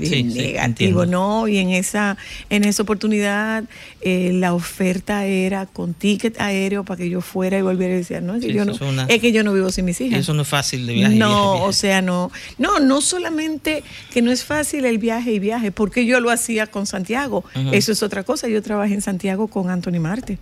Sí, 0.00 0.22
negativo, 0.22 1.06
no. 1.06 1.48
Y 1.48 1.58
en 1.58 1.70
esa, 1.70 2.16
en 2.50 2.64
esa 2.64 2.82
oportunidad 2.82 3.64
eh, 4.00 4.30
la 4.34 4.54
oferta 4.54 5.26
era 5.26 5.66
con 5.66 5.94
ticket 5.94 6.40
aéreo 6.40 6.84
para 6.84 6.98
que 6.98 7.10
yo 7.10 7.20
fuera 7.20 7.58
y 7.58 7.62
volviera 7.62 7.94
y 7.94 7.98
decía, 7.98 8.20
no, 8.20 8.34
es 8.34 8.40
que, 8.40 8.48
Sí, 8.48 8.54
yo, 8.54 8.64
no 8.64 8.72
es 8.72 8.80
una- 8.80 9.04
es 9.06 9.20
que 9.20 9.32
yo 9.32 9.44
no 9.44 9.52
vivo 9.52 9.70
sin 9.70 9.84
mis 9.84 10.00
hijas. 10.00 10.20
Eso 10.20 10.34
no 10.34 10.42
es 10.42 10.48
fácil 10.48 10.86
de 10.86 10.94
viaje. 10.94 11.14
No, 11.16 11.28
viaje, 11.28 11.50
viaje. 11.52 11.66
o 11.68 11.72
sea, 11.72 12.02
no. 12.02 12.32
No, 12.58 12.80
no 12.80 13.00
solamente 13.00 13.82
que 14.12 14.22
no 14.22 14.30
es 14.30 14.44
fácil 14.44 14.84
el 14.84 14.98
viaje 14.98 15.32
y 15.32 15.38
viaje, 15.38 15.72
porque 15.72 16.06
yo 16.06 16.20
lo 16.20 16.30
hacía 16.30 16.66
con 16.66 16.86
Santiago. 16.86 17.44
Eso 17.72 17.92
es 17.92 18.02
otra 18.02 18.22
cosa. 18.24 18.48
Yo 18.48 18.62
trabajé 18.62 18.94
en 18.94 19.00
Santiago 19.02 19.48
con 19.48 19.70
Anthony 19.70 20.00
Marte. 20.00 20.38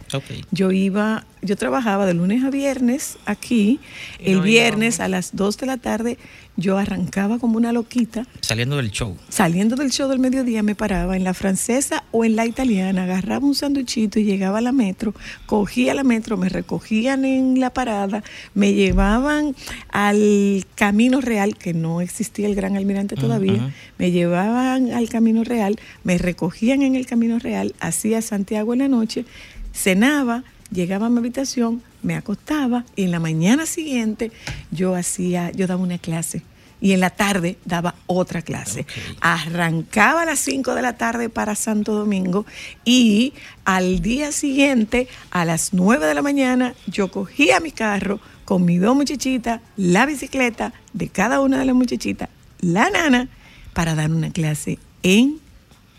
Yo 0.51 0.71
iba, 0.73 1.25
yo 1.43 1.57
trabajaba 1.57 2.07
de 2.07 2.15
lunes 2.15 2.45
a 2.45 2.51
viernes 2.51 3.17
aquí. 3.27 3.81
El 4.21 4.39
no 4.39 4.43
viernes 4.43 5.01
a 5.01 5.09
las 5.09 5.35
2 5.37 5.59
de 5.59 5.67
la 5.67 5.77
tarde 5.77 6.19
yo 6.57 6.79
arrancaba 6.79 7.39
como 7.39 7.57
una 7.57 7.73
loquita. 7.73 8.27
Saliendo 8.41 8.77
del 8.77 8.91
show. 8.91 9.17
Saliendo 9.29 9.77
del 9.77 9.91
show 9.91 10.09
del 10.09 10.19
mediodía 10.19 10.63
me 10.63 10.75
paraba 10.75 11.17
en 11.17 11.25
la 11.25 11.35
francesa 11.35 12.05
o 12.11 12.25
en 12.25 12.37
la 12.37 12.47
italiana, 12.47 13.05
agarraba 13.05 13.47
un 13.47 13.55
sanduchito 13.55 14.19
y 14.19 14.25
llegaba 14.25 14.59
a 14.59 14.61
la 14.61 14.73
metro, 14.73 15.15
cogía 15.47 15.95
la 15.95 16.05
metro, 16.05 16.37
me 16.37 16.49
recogían 16.49 17.25
en 17.25 17.61
la 17.61 17.71
parada, 17.71 18.23
me 18.55 18.75
llevaban 18.75 19.55
al 19.91 20.67
Camino 20.75 21.21
Real, 21.21 21.57
que 21.57 21.73
no 21.73 22.01
existía 22.01 22.47
el 22.47 22.55
Gran 22.55 22.77
Almirante 22.77 23.17
todavía, 23.17 23.55
ujú. 23.55 23.71
me 23.99 24.11
llevaban 24.11 24.93
al 24.93 25.09
Camino 25.09 25.45
Real, 25.45 25.79
me 26.05 26.19
recogían 26.19 26.83
en 26.83 26.95
el 26.95 27.07
Camino 27.07 27.39
Real, 27.39 27.75
hacía 27.81 28.23
Santiago 28.23 28.73
en 28.73 28.81
la 28.81 28.89
noche, 28.89 29.25
cenaba, 29.73 30.45
llegaba 30.73 31.07
a 31.07 31.11
mi 31.11 31.19
habitación, 31.19 31.83
me 32.03 32.17
acostaba 32.17 32.85
y 32.97 33.05
en 33.05 33.11
la 33.11 33.21
mañana 33.21 33.67
siguiente 33.67 34.33
yo 34.71 34.95
hacía, 34.95 35.51
yo 35.53 35.67
daba 35.67 35.83
una 35.83 35.99
clase 35.99 36.43
y 36.81 36.93
en 36.93 37.01
la 37.01 37.11
tarde 37.11 37.59
daba 37.65 37.95
otra 38.07 38.43
clase. 38.43 38.87
Arrancaba 39.21 40.23
a 40.23 40.25
las 40.25 40.39
5 40.41 40.75
de 40.75 40.83
la 40.83 40.97
tarde 40.97 41.29
para 41.29 41.55
Santo 41.55 41.93
Domingo 41.93 42.47
y 42.85 43.35
al 43.65 44.01
día 44.01 44.33
siguiente, 44.33 45.09
a 45.31 45.45
las 45.45 45.75
9 45.75 46.07
de 46.07 46.15
la 46.15 46.23
mañana, 46.23 46.75
yo 46.87 47.11
cogía 47.11 47.61
mi 47.61 47.71
carro 47.71 48.21
con 48.45 48.65
mis 48.65 48.81
dos 48.81 48.97
muchachitas, 48.97 49.61
la 49.77 50.07
bicicleta 50.07 50.73
de 50.93 51.09
cada 51.09 51.41
una 51.41 51.59
de 51.59 51.67
las 51.67 51.75
muchachitas, 51.75 52.29
la 52.61 52.91
nana, 52.91 53.29
para 53.75 53.95
dar 53.95 54.11
una 54.11 54.31
clase 54.31 54.79
en 55.03 55.39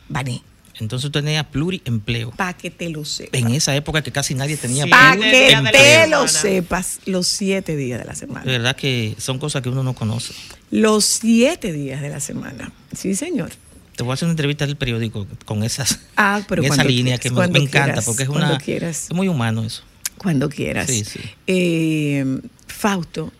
Baní. 0.09 0.43
Entonces 0.81 1.11
tú 1.11 1.19
tenías 1.21 1.45
pluriempleo. 1.45 2.31
Para 2.31 2.53
que 2.53 2.71
te 2.71 2.89
lo 2.89 3.05
sepas. 3.05 3.39
En 3.39 3.49
esa 3.51 3.75
época 3.75 4.01
que 4.01 4.11
casi 4.11 4.33
nadie 4.35 4.57
tenía 4.57 4.83
Sí. 4.85 4.89
Para 4.89 5.15
que 5.15 5.55
te 5.71 6.07
lo 6.07 6.27
sepas, 6.27 6.99
los 7.05 7.27
siete 7.27 7.75
días 7.75 7.99
de 7.99 8.05
la 8.05 8.15
semana. 8.15 8.43
De 8.43 8.51
verdad 8.51 8.75
que 8.75 9.15
son 9.17 9.37
cosas 9.39 9.61
que 9.61 9.69
uno 9.69 9.83
no 9.83 9.93
conoce. 9.93 10.33
Los 10.71 11.05
siete 11.05 11.71
días 11.71 12.01
de 12.01 12.09
la 12.09 12.19
semana. 12.19 12.71
Sí, 12.97 13.15
señor. 13.15 13.51
Te 13.95 14.03
voy 14.03 14.11
a 14.11 14.13
hacer 14.15 14.25
una 14.25 14.31
entrevista 14.33 14.65
del 14.65 14.77
periódico 14.77 15.27
con 15.45 15.63
esas 15.63 15.99
Ah, 16.15 16.41
pero 16.47 16.63
esa 16.63 16.83
línea 16.83 17.17
quieras, 17.19 17.19
que 17.19 17.29
me, 17.51 17.59
me 17.59 17.65
encanta 17.65 17.83
quieras, 17.85 18.05
porque 18.05 18.23
es 18.23 18.29
cuando 18.29 18.47
una 18.47 18.57
quieras. 18.57 19.05
es 19.05 19.13
muy 19.13 19.27
humano 19.27 19.63
eso. 19.63 19.83
Cuando 20.17 20.49
quieras. 20.49 20.87
Sí, 20.89 21.03
sí. 21.03 21.19
Eh, 21.47 22.39
Fausto, 22.67 23.31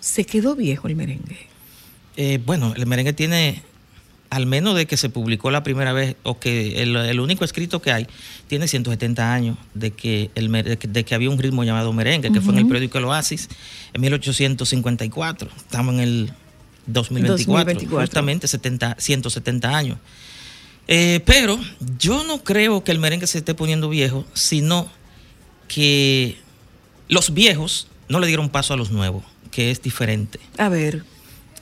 se 0.00 0.24
quedó 0.24 0.54
viejo 0.54 0.88
el 0.88 0.96
merengue. 0.96 1.38
Eh, 2.16 2.40
bueno, 2.44 2.74
el 2.76 2.84
merengue 2.86 3.12
tiene, 3.12 3.62
al 4.30 4.46
menos 4.46 4.76
de 4.76 4.86
que 4.86 4.96
se 4.96 5.08
publicó 5.08 5.50
la 5.50 5.62
primera 5.62 5.92
vez, 5.92 6.16
o 6.22 6.38
que 6.38 6.82
el, 6.82 6.94
el 6.96 7.20
único 7.20 7.44
escrito 7.44 7.80
que 7.80 7.92
hay, 7.92 8.06
tiene 8.46 8.68
170 8.68 9.32
años 9.32 9.56
de 9.74 9.92
que, 9.92 10.30
el, 10.34 10.50
de 10.52 10.76
que, 10.76 10.88
de 10.88 11.04
que 11.04 11.14
había 11.14 11.30
un 11.30 11.38
ritmo 11.38 11.64
llamado 11.64 11.92
merengue, 11.92 12.30
que 12.30 12.40
fue 12.40 12.52
en 12.52 12.60
el 12.60 12.66
periódico 12.66 12.98
El 12.98 13.04
Oasis 13.04 13.48
en 13.92 14.00
1854. 14.00 15.50
Estamos 15.56 15.94
en 15.94 16.00
el 16.00 16.32
2024, 16.86 17.52
2024. 17.52 18.00
justamente 18.00 18.48
70, 18.48 18.96
170 18.98 19.76
años. 19.76 19.98
Eh, 20.88 21.20
pero 21.26 21.58
yo 21.98 22.24
no 22.24 22.42
creo 22.42 22.82
que 22.82 22.92
el 22.92 22.98
merengue 22.98 23.26
se 23.26 23.38
esté 23.38 23.54
poniendo 23.54 23.88
viejo, 23.88 24.24
sino 24.32 24.90
que 25.68 26.38
los 27.08 27.34
viejos 27.34 27.88
no 28.08 28.20
le 28.20 28.26
dieron 28.26 28.48
paso 28.48 28.72
a 28.74 28.76
los 28.76 28.90
nuevos, 28.90 29.22
que 29.50 29.70
es 29.70 29.82
diferente. 29.82 30.38
A 30.56 30.68
ver, 30.68 31.04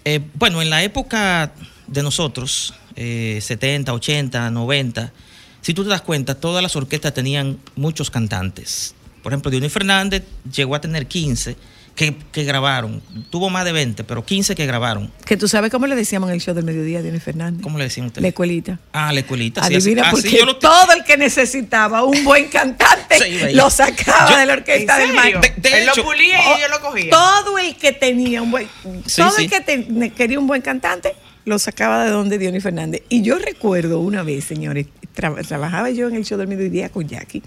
Eh, 0.08 0.20
bueno, 0.34 0.62
en 0.62 0.70
la 0.70 0.84
época 0.84 1.52
de 1.86 2.02
nosotros, 2.02 2.74
eh, 2.96 3.38
70, 3.42 3.92
80, 3.92 4.50
90, 4.50 5.12
si 5.60 5.74
tú 5.74 5.82
te 5.84 5.90
das 5.90 6.02
cuenta, 6.02 6.34
todas 6.34 6.62
las 6.62 6.76
orquestas 6.76 7.12
tenían 7.14 7.58
muchos 7.74 8.10
cantantes. 8.10 8.94
Por 9.22 9.32
ejemplo, 9.32 9.50
Dionis 9.50 9.72
Fernández 9.72 10.22
llegó 10.54 10.74
a 10.76 10.80
tener 10.80 11.06
15 11.06 11.56
que, 11.96 12.14
que 12.30 12.44
grabaron. 12.44 13.02
Tuvo 13.30 13.48
más 13.50 13.64
de 13.64 13.72
20, 13.72 14.04
pero 14.04 14.24
15 14.24 14.54
que 14.54 14.66
grabaron. 14.66 15.10
que 15.24 15.36
tú 15.36 15.48
sabes 15.48 15.70
cómo 15.72 15.86
le 15.88 15.96
decíamos 15.96 16.28
en 16.28 16.34
el 16.36 16.40
show 16.40 16.54
del 16.54 16.64
mediodía 16.64 16.98
a 16.98 17.02
Dionis 17.02 17.22
Fernández. 17.22 17.62
¿Cómo 17.62 17.78
le 17.78 17.84
decían 17.84 18.06
ustedes? 18.06 18.22
La 18.22 18.28
escuelita. 18.28 18.78
Ah, 18.92 19.12
la 19.12 19.20
escuelita. 19.20 19.62
sí, 19.66 19.74
Adivina, 19.74 20.02
así- 20.02 20.10
así 20.18 20.22
porque 20.22 20.38
yo 20.38 20.44
lo- 20.46 20.56
todo 20.58 20.92
el 20.92 21.02
que 21.04 21.16
necesitaba 21.16 22.04
un 22.04 22.22
buen 22.22 22.48
cantante 22.48 23.18
lo 23.54 23.70
sacaba 23.70 24.30
Yo- 24.30 24.36
de 24.38 24.46
la 24.46 24.52
orquesta 24.52 24.92
¿En 25.02 25.08
del 25.12 25.16
serio? 25.22 25.40
maestro. 25.40 25.40
De- 25.62 25.68
de 25.70 25.76
Él 25.82 25.88
hecho- 25.88 26.02
lo 26.02 26.04
pulía 26.04 26.38
y 26.38 26.58
ellos 26.58 26.70
lo 26.70 26.80
cogían. 26.80 27.10
Todo 27.10 27.58
el 27.58 27.76
que 27.76 27.92
tenía 27.92 28.42
un 28.42 28.50
buen, 28.52 28.68
Sí, 29.06 29.16
todo 29.22 29.30
sí. 29.32 29.44
el 29.44 29.50
que 29.50 29.60
te- 29.62 30.10
quería 30.12 30.38
un 30.38 30.46
buen 30.46 30.60
cantante 30.62 31.14
lo 31.46 31.58
sacaba 31.58 32.04
de 32.04 32.10
donde 32.10 32.36
Dionis 32.38 32.62
Fernández. 32.62 33.02
Y 33.08 33.22
yo 33.22 33.38
recuerdo 33.38 34.00
una 34.00 34.22
vez, 34.22 34.44
señores, 34.44 34.86
tra- 35.16 35.46
trabajaba 35.46 35.88
yo 35.90 36.08
en 36.08 36.16
el 36.16 36.24
show 36.24 36.36
del 36.36 36.48
mediodía 36.48 36.90
con 36.90 37.08
Jackie 37.08 37.42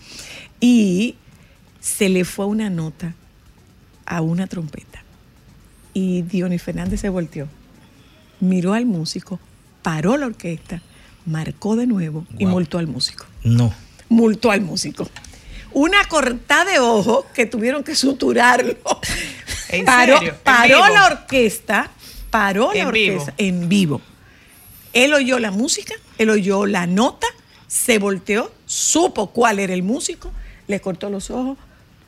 y 0.60 1.16
se 1.80 2.10
le 2.10 2.26
fue 2.26 2.46
una 2.48 2.70
nota 2.72 3.14
a 4.06 4.22
una 4.22 4.48
trompeta. 4.48 5.04
Y 5.94 6.22
Dionis 6.24 6.64
Fernández 6.64 7.02
se 7.02 7.10
volteó, 7.10 7.48
miró 8.40 8.74
al 8.74 8.86
músico, 8.86 9.40
paró 9.84 10.18
la 10.18 10.28
orquesta, 10.28 10.82
marcó 11.26 11.76
de 11.76 11.86
nuevo 11.86 12.26
y 12.38 12.46
multó 12.46 12.78
al 12.80 12.88
músico 12.88 13.26
No. 13.44 13.74
multó 14.08 14.52
al 14.52 14.62
músico. 14.62 15.10
Una 15.74 16.04
cortada 16.06 16.66
de 16.72 16.80
ojo 16.80 17.26
que 17.34 17.46
tuvieron 17.46 17.84
que 17.84 17.96
suturarlo. 17.96 18.76
¿En 19.70 19.86
paró 19.86 20.18
serio? 20.18 20.34
¿En 20.34 20.40
paró 20.44 20.88
la 20.88 21.06
orquesta, 21.08 21.92
paró 22.30 22.74
la 22.74 22.82
¿En 22.82 22.92
vivo? 22.92 23.14
orquesta 23.16 23.34
en 23.38 23.70
vivo. 23.70 24.02
Él 24.94 25.14
oyó 25.14 25.40
la 25.40 25.52
música, 25.52 25.94
él 26.18 26.30
oyó 26.30 26.66
la 26.66 26.88
nota, 26.88 27.28
se 27.68 28.00
volteó, 28.00 28.52
supo 28.66 29.32
cuál 29.32 29.60
era 29.60 29.74
el 29.74 29.84
músico, 29.84 30.32
le 30.68 30.82
cortó 30.82 31.10
los 31.10 31.30
ojos, 31.30 31.58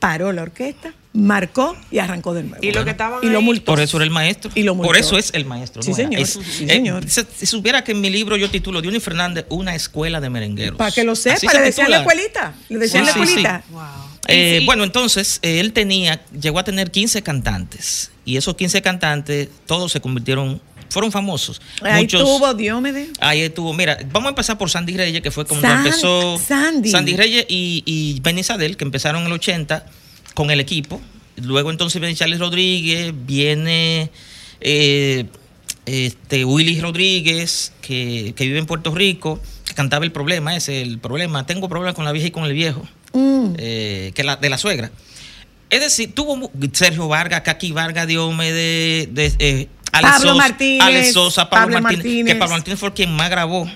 paró 0.00 0.32
la 0.32 0.42
orquesta, 0.42 0.92
marcó 1.14 1.76
y 1.90 1.98
arrancó 1.98 2.32
de 2.34 2.42
nuevo. 2.44 2.64
Y 2.64 2.72
lo 2.72 2.84
que 2.84 2.90
estaban 2.90 3.20
Y 3.22 3.26
lo 3.28 3.42
multó. 3.42 3.66
Por 3.66 3.80
eso 3.80 3.96
era 3.98 4.04
el 4.04 4.10
maestro. 4.10 4.50
Y 4.54 4.62
lo 4.62 4.74
multó. 4.74 4.88
Por 4.88 4.96
eso 4.96 5.18
es 5.18 5.30
el 5.34 5.44
maestro. 5.44 5.82
Sí, 5.82 5.90
no 5.90 5.96
señor. 5.96 6.20
Es- 6.22 6.38
Sí, 6.50 6.64
eh, 6.64 6.68
señor. 6.68 7.08
se- 7.08 7.26
si 7.36 7.46
supiera 7.46 7.84
que 7.84 7.92
en 7.92 8.00
mi 8.00 8.08
libro 8.10 8.36
yo 8.36 8.48
titulo 8.50 8.80
Dionis 8.80 9.02
Fernández, 9.02 9.44
una 9.50 9.74
escuela 9.74 10.20
de 10.20 10.30
merengueros. 10.30 10.78
Para 10.78 10.90
que 10.90 11.04
lo 11.04 11.12
Así 11.12 11.22
sepa, 11.22 11.52
se 11.52 11.58
le 11.58 11.64
decían 11.64 11.90
la 11.90 11.98
escuelita. 11.98 12.54
Le 12.68 12.78
decían 12.78 13.04
Sí, 13.04 13.08
la 13.08 13.12
sí, 13.12 13.18
sí. 13.18 13.24
escuelita. 13.40 13.64
Eh, 14.28 14.58
Sí. 14.60 14.66
Bueno, 14.66 14.84
entonces 14.84 15.38
eh, 15.42 15.60
él 15.60 15.72
tenía, 15.72 16.22
llegó 16.40 16.58
a 16.60 16.64
tener 16.64 16.90
15 16.90 17.22
cantantes 17.22 18.10
y 18.24 18.36
esos 18.36 18.54
15 18.54 18.80
cantantes 18.80 19.48
todos 19.66 19.90
se 19.92 20.00
convirtieron, 20.00 20.62
fueron 20.90 21.10
famosos. 21.10 21.60
Ahí 21.82 22.02
Muchos, 22.04 22.22
tuvo 22.22 22.54
Diómedes. 22.54 23.08
Ahí 23.20 23.40
estuvo, 23.40 23.74
mira, 23.74 23.98
vamos 24.12 24.26
a 24.26 24.30
empezar 24.30 24.56
por 24.58 24.70
Sandy 24.70 24.96
Reyes, 24.96 25.22
que 25.22 25.30
fue 25.32 25.44
cuando 25.44 25.66
San- 25.66 25.84
empezó 25.84 26.38
Sandy. 26.38 27.16
Reyes 27.16 27.46
y, 27.48 27.82
y 27.84 28.20
Benny 28.20 28.42
Isabel, 28.42 28.76
que 28.76 28.84
empezaron 28.84 29.22
en 29.22 29.26
el 29.26 29.32
80 29.34 29.84
con 30.34 30.50
el 30.50 30.60
equipo. 30.60 31.00
Luego 31.36 31.70
entonces 31.70 32.00
viene 32.00 32.14
Charles 32.14 32.38
Rodríguez, 32.38 33.12
viene 33.26 34.10
eh, 34.60 35.26
este, 35.86 36.44
Willy 36.44 36.80
Rodríguez, 36.80 37.72
que, 37.80 38.34
que 38.36 38.44
vive 38.44 38.58
en 38.58 38.66
Puerto 38.66 38.94
Rico, 38.94 39.40
que 39.64 39.74
cantaba 39.74 40.04
el 40.04 40.12
problema 40.12 40.54
ese, 40.54 40.82
el 40.82 40.98
problema, 40.98 41.46
tengo 41.46 41.68
problemas 41.68 41.94
con 41.94 42.04
la 42.04 42.12
vieja 42.12 42.28
y 42.28 42.30
con 42.30 42.44
el 42.44 42.52
viejo. 42.52 42.86
Mm. 43.14 43.54
eh, 43.58 44.12
que 44.14 44.24
la, 44.24 44.36
de 44.36 44.48
la 44.48 44.58
suegra. 44.58 44.90
Es 45.70 45.80
decir, 45.80 46.14
tuvo 46.14 46.50
Sergio 46.72 47.08
Vargas, 47.08 47.42
Kaki 47.42 47.72
Vargas, 47.72 48.06
Diomedes, 48.06 49.14
de, 49.14 49.32
eh, 49.38 49.68
Alex 49.92 50.12
Pablo 50.12 50.28
Sosa, 50.28 50.34
Martínez, 50.34 50.82
Alex 50.82 51.12
Sosa, 51.12 51.50
Pablo, 51.50 51.64
Pablo 51.64 51.82
Martínez, 51.82 52.04
Martínez. 52.04 52.34
Que 52.34 52.38
Pablo 52.38 52.54
Martínez 52.54 52.80
fue 52.80 52.92
quien 52.92 53.14
más 53.14 53.30
grabó. 53.30 53.70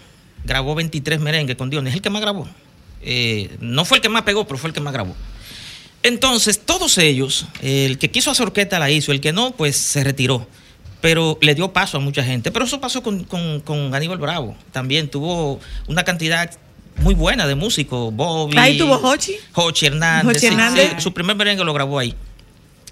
Grabó 0.45 0.75
23 0.75 1.21
merengues 1.21 1.57
con 1.57 1.71
Dionis. 1.71 1.91
Es 1.91 1.97
el 1.97 2.03
que 2.03 2.11
más 2.11 2.23
grabó. 2.23 2.49
Eh, 3.03 3.57
no 3.61 3.85
fue 3.85 3.99
el 3.99 4.03
que 4.03 4.09
más 4.09 4.23
pegó, 4.23 4.47
pero 4.47 4.59
fue 4.59 4.69
el 4.69 4.75
que 4.75 4.81
más 4.81 4.93
grabó. 4.93 5.15
Entonces, 6.07 6.61
todos 6.61 6.99
ellos, 6.99 7.47
el 7.63 7.99
que 7.99 8.11
quiso 8.11 8.31
hacer 8.31 8.47
orquesta 8.47 8.79
la 8.79 8.91
hizo, 8.91 9.13
el 9.13 9.21
que 9.21 9.33
no, 9.33 9.51
pues 9.53 9.77
se 9.77 10.05
retiró. 10.05 10.47
Pero 11.01 11.37
le 11.41 11.55
dio 11.55 11.73
paso 11.73 11.97
a 11.97 12.01
mucha 12.01 12.23
gente. 12.23 12.51
Pero 12.51 12.65
eso 12.65 12.81
pasó 12.81 13.03
con, 13.03 13.25
con- 13.25 13.61
con 13.61 13.95
Aníbal 13.95 14.19
Bravo. 14.19 14.57
También 14.73 15.09
tuvo 15.11 15.61
una 15.89 16.05
cantidad 16.05 16.51
muy 16.99 17.15
buena 17.15 17.47
de 17.47 17.55
músicos. 17.55 18.15
Bobby. 18.15 18.57
Ahí 18.57 18.79
tuvo 18.79 18.95
Hochi. 18.97 19.35
Hochi 19.55 19.87
Hernández. 19.87 20.31
Hochi 20.31 20.41
sí, 20.41 20.47
Hernández. 20.47 20.91
sí, 20.97 21.01
su 21.03 21.13
primer 21.13 21.37
merengue 21.37 21.65
lo 21.65 21.75
grabó 21.75 21.99
ahí, 21.99 22.15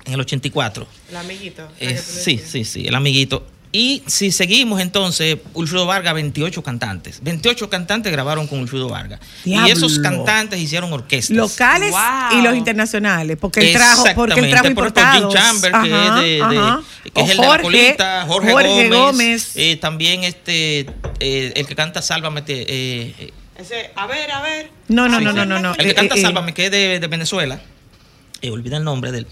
en 0.04 0.12
el 0.14 0.20
84. 0.20 0.86
El 1.10 1.16
amiguito. 1.16 1.68
Eh, 1.80 1.96
sí, 1.96 2.38
sí, 2.44 2.64
sí, 2.64 2.86
el 2.86 2.94
amiguito. 2.94 3.46
Y 3.77 4.05
si 4.07 4.31
seguimos 4.31 4.81
entonces, 4.81 5.37
Ulfrido 5.53 5.85
Vargas, 5.85 6.14
28 6.14 6.62
cantantes. 6.62 7.18
28 7.25 7.68
cantantes 7.68 8.12
grabaron 8.12 8.47
con 8.47 8.61
Ulfrido 8.61 8.89
Vargas. 8.89 9.18
Diablo. 9.45 9.66
Y 9.66 9.72
esos 9.72 9.99
cantantes 9.99 10.61
hicieron 10.61 10.93
orquestas. 10.93 11.37
Locales 11.37 11.91
Wow. 11.91 12.39
y 12.39 12.43
los 12.43 12.55
internacionales, 12.55 13.37
porque 13.41 13.62
él 13.62 13.72
trajo, 13.72 14.05
porque 14.14 14.39
él 14.39 14.49
trajo 14.51 14.68
Exactamente, 14.68 14.75
por 14.75 14.87
ejemplo, 14.87 15.31
Jim. 15.31 15.41
Chamber, 15.41 15.72
que 15.72 16.07
es, 16.07 16.14
de, 16.14 16.57
de- 16.57 17.11
que 17.11 17.20
es 17.22 17.31
el 17.31 17.37
de 17.39 17.47
la 17.49 17.59
colita, 17.62 18.25
Jorge, 18.29 18.53
Jorge 18.53 18.68
Gómez, 18.89 18.91
Gómez. 18.93 19.53
eh, 19.57 19.77
también 19.77 20.22
este, 20.22 20.87
eh, 21.18 21.53
el 21.57 21.66
que 21.66 21.75
canta 21.75 22.01
Sálvame, 22.01 22.43
te- 22.43 22.66
eh, 22.68 23.33
Ese, 23.59 23.91
a 23.97 24.07
ver, 24.07 24.31
a 24.31 24.41
ver. 24.41 24.70
No, 24.87 25.09
no, 25.09 25.20
no, 25.20 25.33
no, 25.33 25.45
no, 25.45 25.59
no. 25.59 25.70
el 25.72 25.77
que 25.79 25.91
Eh, 25.91 25.95
canta 25.97 26.14
eh, 26.14 26.18
eh, 26.18 26.22
Sálvame, 26.22 26.55
que 26.55 26.66
es 26.66 26.70
de, 26.70 27.01
de 27.01 27.07
Venezuela, 27.09 27.61
eh, 28.41 28.51
olvida 28.51 28.77
el 28.77 28.85
nombre 28.85 29.11
de 29.11 29.18
él, 29.18 29.27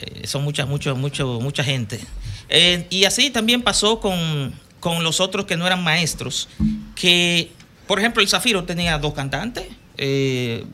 Eh, 0.00 0.26
son 0.26 0.42
muchas, 0.44 0.68
mucho, 0.68 0.96
mucho, 0.96 1.40
mucha 1.40 1.62
gente. 1.62 2.00
Eh, 2.48 2.86
y 2.90 3.04
así 3.04 3.30
también 3.30 3.62
pasó 3.62 4.00
con, 4.00 4.52
con 4.80 5.04
los 5.04 5.20
otros 5.20 5.46
que 5.46 5.56
no 5.56 5.66
eran 5.66 5.82
maestros, 5.82 6.48
que, 6.94 7.50
por 7.86 7.98
ejemplo, 7.98 8.22
el 8.22 8.28
Zafiro 8.28 8.64
tenía 8.64 8.98
dos 8.98 9.14
cantantes, 9.14 9.66
eh, 9.96 10.64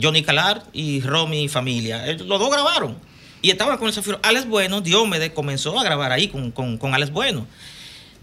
Johnny 0.00 0.22
Calar 0.22 0.64
y 0.72 1.00
Romy 1.00 1.48
Familia. 1.48 2.06
Los 2.14 2.38
dos 2.38 2.50
grabaron. 2.50 2.96
Y 3.42 3.50
estaban 3.50 3.76
con 3.76 3.88
el 3.88 3.94
Zafiro. 3.94 4.20
Alex 4.22 4.46
Bueno, 4.46 4.80
Diomedes 4.80 5.32
comenzó 5.32 5.78
a 5.78 5.82
grabar 5.82 6.12
ahí 6.12 6.28
con, 6.28 6.52
con, 6.52 6.78
con 6.78 6.94
Alex 6.94 7.10
Bueno. 7.10 7.46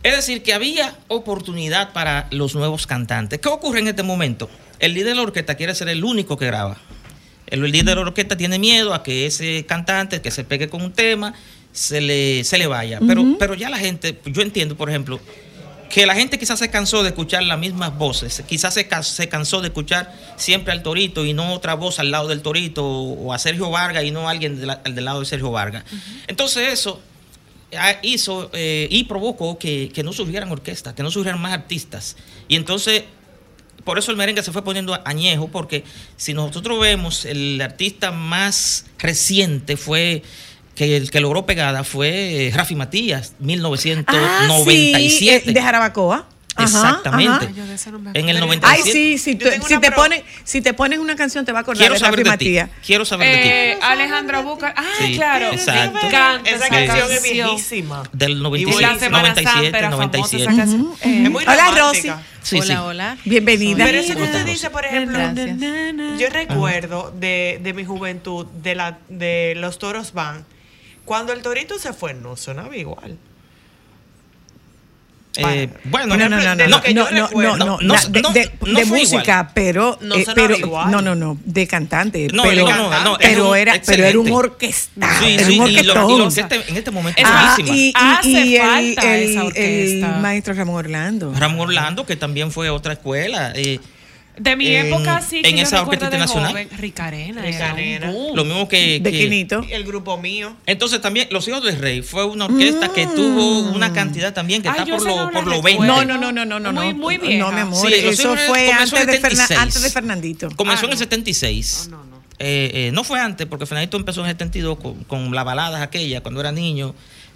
Es 0.02 0.16
decir, 0.16 0.44
que 0.44 0.54
había 0.54 0.98
oportunidad 1.10 1.92
para 1.92 2.28
los 2.32 2.56
nuevos 2.56 2.88
cantantes. 2.88 3.40
¿Qué 3.40 3.50
ocurre 3.50 3.80
en 3.80 3.90
este 3.90 4.02
momento? 4.02 4.50
El 4.80 4.94
líder 4.94 5.10
de 5.10 5.16
la 5.16 5.24
orquesta 5.24 5.56
quiere 5.56 5.76
ser 5.76 5.90
el 5.90 6.06
único 6.06 6.38
que 6.38 6.46
graba. 6.46 6.78
El 7.50 7.62
líder 7.64 7.86
de 7.86 7.96
la 7.96 8.02
orquesta 8.02 8.38
tiene 8.38 8.60
miedo 8.60 8.94
a 8.94 9.04
que 9.04 9.26
ese 9.26 9.66
cantante 9.66 10.22
que 10.22 10.32
se 10.32 10.44
pegue 10.44 10.70
con 10.70 10.82
un 10.82 10.92
tema 10.94 11.34
se 11.72 12.02
le, 12.02 12.44
se 12.44 12.58
le 12.58 12.68
vaya. 12.68 13.00
Pero, 13.08 13.24
pero 13.40 13.54
ya 13.54 13.70
la 13.70 13.78
gente, 13.78 14.20
yo 14.26 14.42
entiendo, 14.42 14.76
por 14.76 14.90
ejemplo, 14.90 15.20
que 15.90 16.06
la 16.06 16.14
gente 16.14 16.38
quizás 16.38 16.60
se 16.60 16.70
cansó 16.70 17.02
de 17.02 17.10
escuchar 17.10 17.42
las 17.44 17.58
mismas 17.58 17.98
voces, 17.98 18.44
quizás 18.48 18.76
se, 18.76 18.88
se 19.02 19.28
cansó 19.28 19.60
de 19.62 19.70
escuchar 19.70 20.14
siempre 20.36 20.72
al 20.72 20.84
Torito 20.84 21.26
y 21.26 21.34
no 21.34 21.52
otra 21.54 21.74
voz 21.74 21.98
al 22.00 22.12
lado 22.12 22.28
del 22.28 22.42
Torito 22.44 22.86
o 22.88 23.34
a 23.34 23.40
Sergio 23.40 23.72
Vargas 23.72 24.04
y 24.04 24.12
no 24.12 24.30
alguien 24.30 24.60
de 24.60 24.68
la- 24.68 24.76
del 24.76 25.04
lado 25.04 25.20
de 25.22 25.26
Sergio 25.26 25.50
Vargas. 25.50 25.84
Entonces 26.28 26.72
eso 26.72 27.02
ah, 27.76 27.96
hizo 28.04 28.52
eh, 28.54 28.88
y 28.92 29.06
provocó 29.06 29.58
que, 29.58 29.90
que 29.92 30.04
no 30.04 30.14
surgieran 30.14 30.52
orquestas, 30.52 30.94
que 30.94 31.02
no 31.02 31.10
surgieran 31.10 31.42
más 31.42 31.54
artistas. 31.54 32.18
Y 32.48 32.56
entonces, 32.56 33.04
por 33.90 33.98
eso 33.98 34.12
el 34.12 34.18
merengue 34.18 34.44
se 34.44 34.52
fue 34.52 34.64
poniendo 34.64 34.96
añejo, 35.04 35.48
porque 35.48 35.84
si 36.16 36.36
nosotros 36.36 36.80
vemos, 36.80 37.26
el 37.26 37.60
artista 37.60 38.12
más 38.12 38.86
reciente 39.00 39.78
fue 39.78 40.22
que 40.76 40.96
el 40.96 41.10
que 41.10 41.20
logró 41.20 41.48
pegada 41.48 41.84
fue 41.84 42.50
eh, 42.50 42.52
Rafi 42.54 42.76
Matías, 42.76 43.34
Ah, 43.40 43.40
1997. 43.40 45.44
sí, 45.48 45.54
de 45.54 45.60
Jarabacoa. 45.60 46.28
Ajá, 46.64 46.90
Exactamente. 46.90 47.46
ajá. 47.46 48.12
En 48.14 48.30
el 48.30 48.38
Ay, 48.38 48.42
97. 48.44 48.92
sí, 48.92 49.18
si, 49.18 49.36
tú- 49.36 49.48
si 49.68 49.78
te 49.80 49.92
pones, 49.92 50.24
si 50.44 50.62
te 50.62 50.74
pones 50.74 51.00
una 51.00 51.16
canción 51.16 51.46
te 51.46 51.52
va 51.52 51.60
a 51.60 51.62
acordar 51.62 51.80
Quiero 51.82 51.94
de 51.96 52.00
saber 52.00 52.20
Rafi 52.26 52.30
de 52.32 52.38
ti. 52.38 52.46
Matías. 52.60 52.70
Quiero 52.86 53.06
saber 53.06 53.28
de 53.36 53.42
ti. 53.44 53.50
Eh, 53.50 53.80
Alejandra 53.82 54.40
Bucar. 54.42 54.74
Ah, 54.78 54.84
Sí, 55.00 55.16
claro. 55.16 55.52
exacto. 55.52 55.92
Me 56.02 56.08
encanta 56.08 56.50
Esa 56.50 56.66
esa 56.66 56.70
canción 56.70 57.12
es 57.12 57.24
viejísima. 57.24 58.04
Del 58.12 58.32
Y 58.32 58.36
97, 58.36 58.82
la 58.82 59.00
Semana 59.00 59.36
Santa 59.36 59.42
97, 59.42 59.78
era 59.78 59.90
famosa 59.92 60.06
97. 60.18 60.44
esa 60.44 60.56
canción. 60.56 60.82
Ujú, 60.82 60.98
Eh, 61.02 61.30
muy 61.30 61.44
Hola. 61.44 61.72
Rosy. 61.78 62.12
Sí, 62.42 62.62
sí. 62.62 62.74
hola. 62.74 63.18
Bienvenida. 63.26 63.84
Pero 63.86 63.98
eso 64.00 64.16
que 64.16 64.24
usted 64.24 64.36
Hola, 64.42 64.44
dice, 64.46 64.70
por 64.70 64.86
ejemplo, 64.86 65.18
Gracias. 65.18 65.58
yo 66.20 66.30
recuerdo 66.30 67.14
de, 67.20 67.60
de 67.62 67.74
mi 67.74 67.84
juventud, 67.86 68.46
de, 68.48 68.76
la, 68.76 68.98
de 69.10 69.54
los 69.58 69.78
toros 69.78 70.14
van, 70.14 70.46
cuando 71.06 71.34
el 71.34 71.42
torito 71.42 71.78
se 71.80 71.92
fue, 71.94 72.14
no 72.14 72.36
sonaba 72.38 72.76
igual. 72.78 73.18
Eh, 75.38 75.70
bueno, 75.86 76.18
no, 76.18 76.28
no, 76.28 76.38
no, 76.38 76.42
no, 76.44 76.56
de 76.56 76.68
no, 76.68 76.78
lo 76.78 76.82
que 76.84 76.94
yo 76.94 77.08
no, 77.12 77.56
no, 77.56 77.78
no, 77.82 78.30
de, 78.34 78.52
música, 78.86 79.22
igual. 79.24 79.52
pero, 79.54 79.98
No 80.02 80.16
eh, 80.16 80.26
pero 80.34 80.58
igual. 80.58 80.90
no, 80.92 81.02
no, 81.02 81.14
no, 81.16 81.38
de 81.46 81.68
cantante, 81.68 82.28
No, 82.34 82.44
pero, 82.44 82.68
no, 82.68 82.90
no, 82.90 83.04
no, 83.04 83.18
pero 83.20 83.56
era, 83.56 83.80
pero 83.86 84.04
era 84.06 84.20
un 84.20 84.28
excelente. 84.28 84.32
orquesta, 84.34 85.20
Sí, 85.20 85.26
era 85.36 85.46
sí, 85.46 85.60
un 85.60 85.68
y 85.68 85.74
lo- 85.76 85.82
y 85.82 85.84
la 85.86 86.06
orquesta 86.06 86.56
en 86.56 86.76
este 86.78 86.92
momento 86.92 87.22
es 87.22 87.28
Ah, 87.30 87.56
buenísima. 87.58 87.78
y, 87.78 87.90
y- 87.90 87.94
Hace 87.96 88.30
y 88.48 88.56
el, 88.58 88.62
falta 88.96 89.16
el- 89.16 89.30
esa 89.30 89.40
el 89.42 89.48
orquesta. 89.48 90.08
maestro 90.20 90.54
Ramón 90.56 90.76
Orlando. 90.76 91.34
Ramón 91.38 91.60
Orlando, 91.68 92.06
que 92.08 92.16
también 92.16 92.52
fue 92.52 92.70
otra 92.72 92.94
escuela. 92.94 93.54
eh, 93.56 93.80
De 94.40 94.56
mi 94.56 94.68
en- 94.68 94.88
época 94.88 95.22
sí 95.22 95.42
que 95.42 95.50
en 95.50 95.58
yo 95.58 95.64
esa 95.64 95.82
orquesta 95.82 96.06
internacional. 96.06 96.52
joven, 96.52 96.70
Ricarena. 96.78 97.42
Ricarena. 97.42 98.12
Lo 98.34 98.46
mismo 98.46 98.68
que. 98.68 99.00
de 99.00 99.12
que- 99.12 99.20
Quinito. 99.20 99.66
El 99.70 99.84
grupo 99.84 100.18
mío. 100.18 100.56
Entonces 100.66 101.02
también 101.02 101.28
Los 101.32 101.48
Hijos 101.48 101.64
del 101.64 101.78
Rey 101.78 102.02
fue 102.02 102.26
una 102.26 102.46
orquesta 102.46 102.92
que 102.94 103.06
tuvo 103.08 103.60
una 103.72 103.92
cantidad 103.94 104.34
también 104.34 104.62
que 104.62 104.70
Ay, 104.70 104.80
está 104.80 104.86
por 104.98 105.06
no 105.06 105.10
lo, 105.10 105.32
por 105.32 105.34
lo 105.34 105.40
recuerdo. 105.56 105.62
20. 105.64 105.86
No, 105.88 106.06
no, 106.06 106.18
no, 106.18 106.32
no, 106.32 106.46
no, 106.46 106.60
no, 106.60 106.72
Muy- 106.72 106.94
no. 106.94 107.00
muy 107.00 107.18
vieja. 107.18 107.38
No, 107.40 107.52
mi 107.52 107.60
amor, 107.60 107.88
Sí, 107.90 108.02
Los 108.02 108.20
eso 108.20 108.36
fue 108.48 108.66
comenzó 108.68 108.96
antes 108.98 109.08
de, 109.08 109.20
Fernan- 109.22 109.22
76. 109.48 109.60
antes 109.60 109.82
de 109.82 109.90
Fernandito. 109.90 110.50
Comenzó 110.56 110.84
Ah, 110.86 110.88
en 110.88 110.92
el 110.94 110.96
no. 110.98 111.00
76. 111.00 111.88
No, 111.92 111.98
no, 111.98 112.04
no. 112.06 112.20
Eh, 112.42 112.72
eh, 112.74 112.92
no 112.94 113.04
fue 113.04 113.20
antes, 113.20 113.46
porque 113.48 113.66
Fernandito 113.66 113.98
empezó 113.98 114.22
en 114.22 114.28
el 114.28 114.32
72 114.34 114.80
con, 114.80 115.04
con 115.04 115.36
las 115.36 115.44
baladas 115.44 115.82
aquella, 115.82 116.22
cuando 116.22 116.40
era 116.40 116.52
niño. 116.54 116.96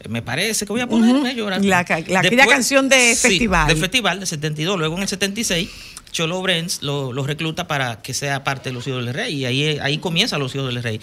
Me 0.10 0.22
parece 0.22 0.66
que 0.66 0.72
voy 0.74 0.82
a 0.82 0.88
ponerme 0.88 1.30
a 1.30 1.34
llorar. 1.34 1.64
La 2.08 2.22
la- 2.46 2.46
canción 2.48 2.90
de 2.90 3.16
sí, 3.16 3.28
festival. 3.30 3.68
de 3.68 3.76
festival, 3.76 4.20
de 4.20 4.26
72. 4.26 4.78
Luego 4.78 4.96
en 4.98 5.04
el 5.04 5.08
76, 5.08 5.70
Cholo 6.12 6.42
Brenz 6.42 6.82
lo, 6.82 7.14
lo 7.14 7.24
recluta 7.26 7.68
para 7.68 8.02
que 8.02 8.14
sea 8.14 8.44
parte 8.44 8.70
de 8.70 8.74
Los 8.74 8.86
Hijos 8.88 9.04
del 9.06 9.14
Rey. 9.14 9.34
Y 9.36 9.46
ahí, 9.46 9.80
ahí 9.82 9.98
comienza 10.00 10.38
Los 10.38 10.54
Hijos 10.56 10.74
del 10.74 10.84
Rey. 10.84 11.00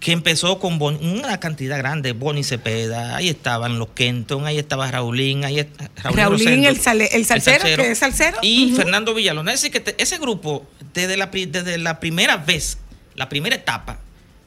Que 0.00 0.12
empezó 0.12 0.60
con 0.60 0.78
Bon- 0.78 0.96
una 1.04 1.40
cantidad 1.40 1.76
grande, 1.76 2.12
Bonnie 2.12 2.44
Cepeda, 2.44 3.16
ahí 3.16 3.28
estaban 3.28 3.80
los 3.80 3.88
Kenton, 3.88 4.46
ahí 4.46 4.56
estaba 4.56 4.88
Raulín, 4.90 5.44
ahí 5.44 5.58
est- 5.58 5.70
Raulín, 5.96 6.24
Rosendo, 6.28 6.68
el 6.68 6.80
sale- 6.80 7.08
el 7.12 7.24
salsero, 7.26 7.64
que 7.64 7.90
es 7.90 7.98
salsero. 7.98 8.38
Y. 8.42 8.74
Fernando 8.76 9.12
Villalona. 9.12 9.52
Es 9.52 9.60
decir, 9.60 9.72
que 9.72 9.80
te- 9.80 10.00
ese 10.00 10.18
grupo, 10.18 10.64
desde 10.94 11.16
la, 11.16 11.26
desde 11.26 11.78
la 11.78 11.98
primera 11.98 12.36
vez, 12.36 12.78
la 13.16 13.28
primera 13.28 13.56
etapa, 13.56 13.98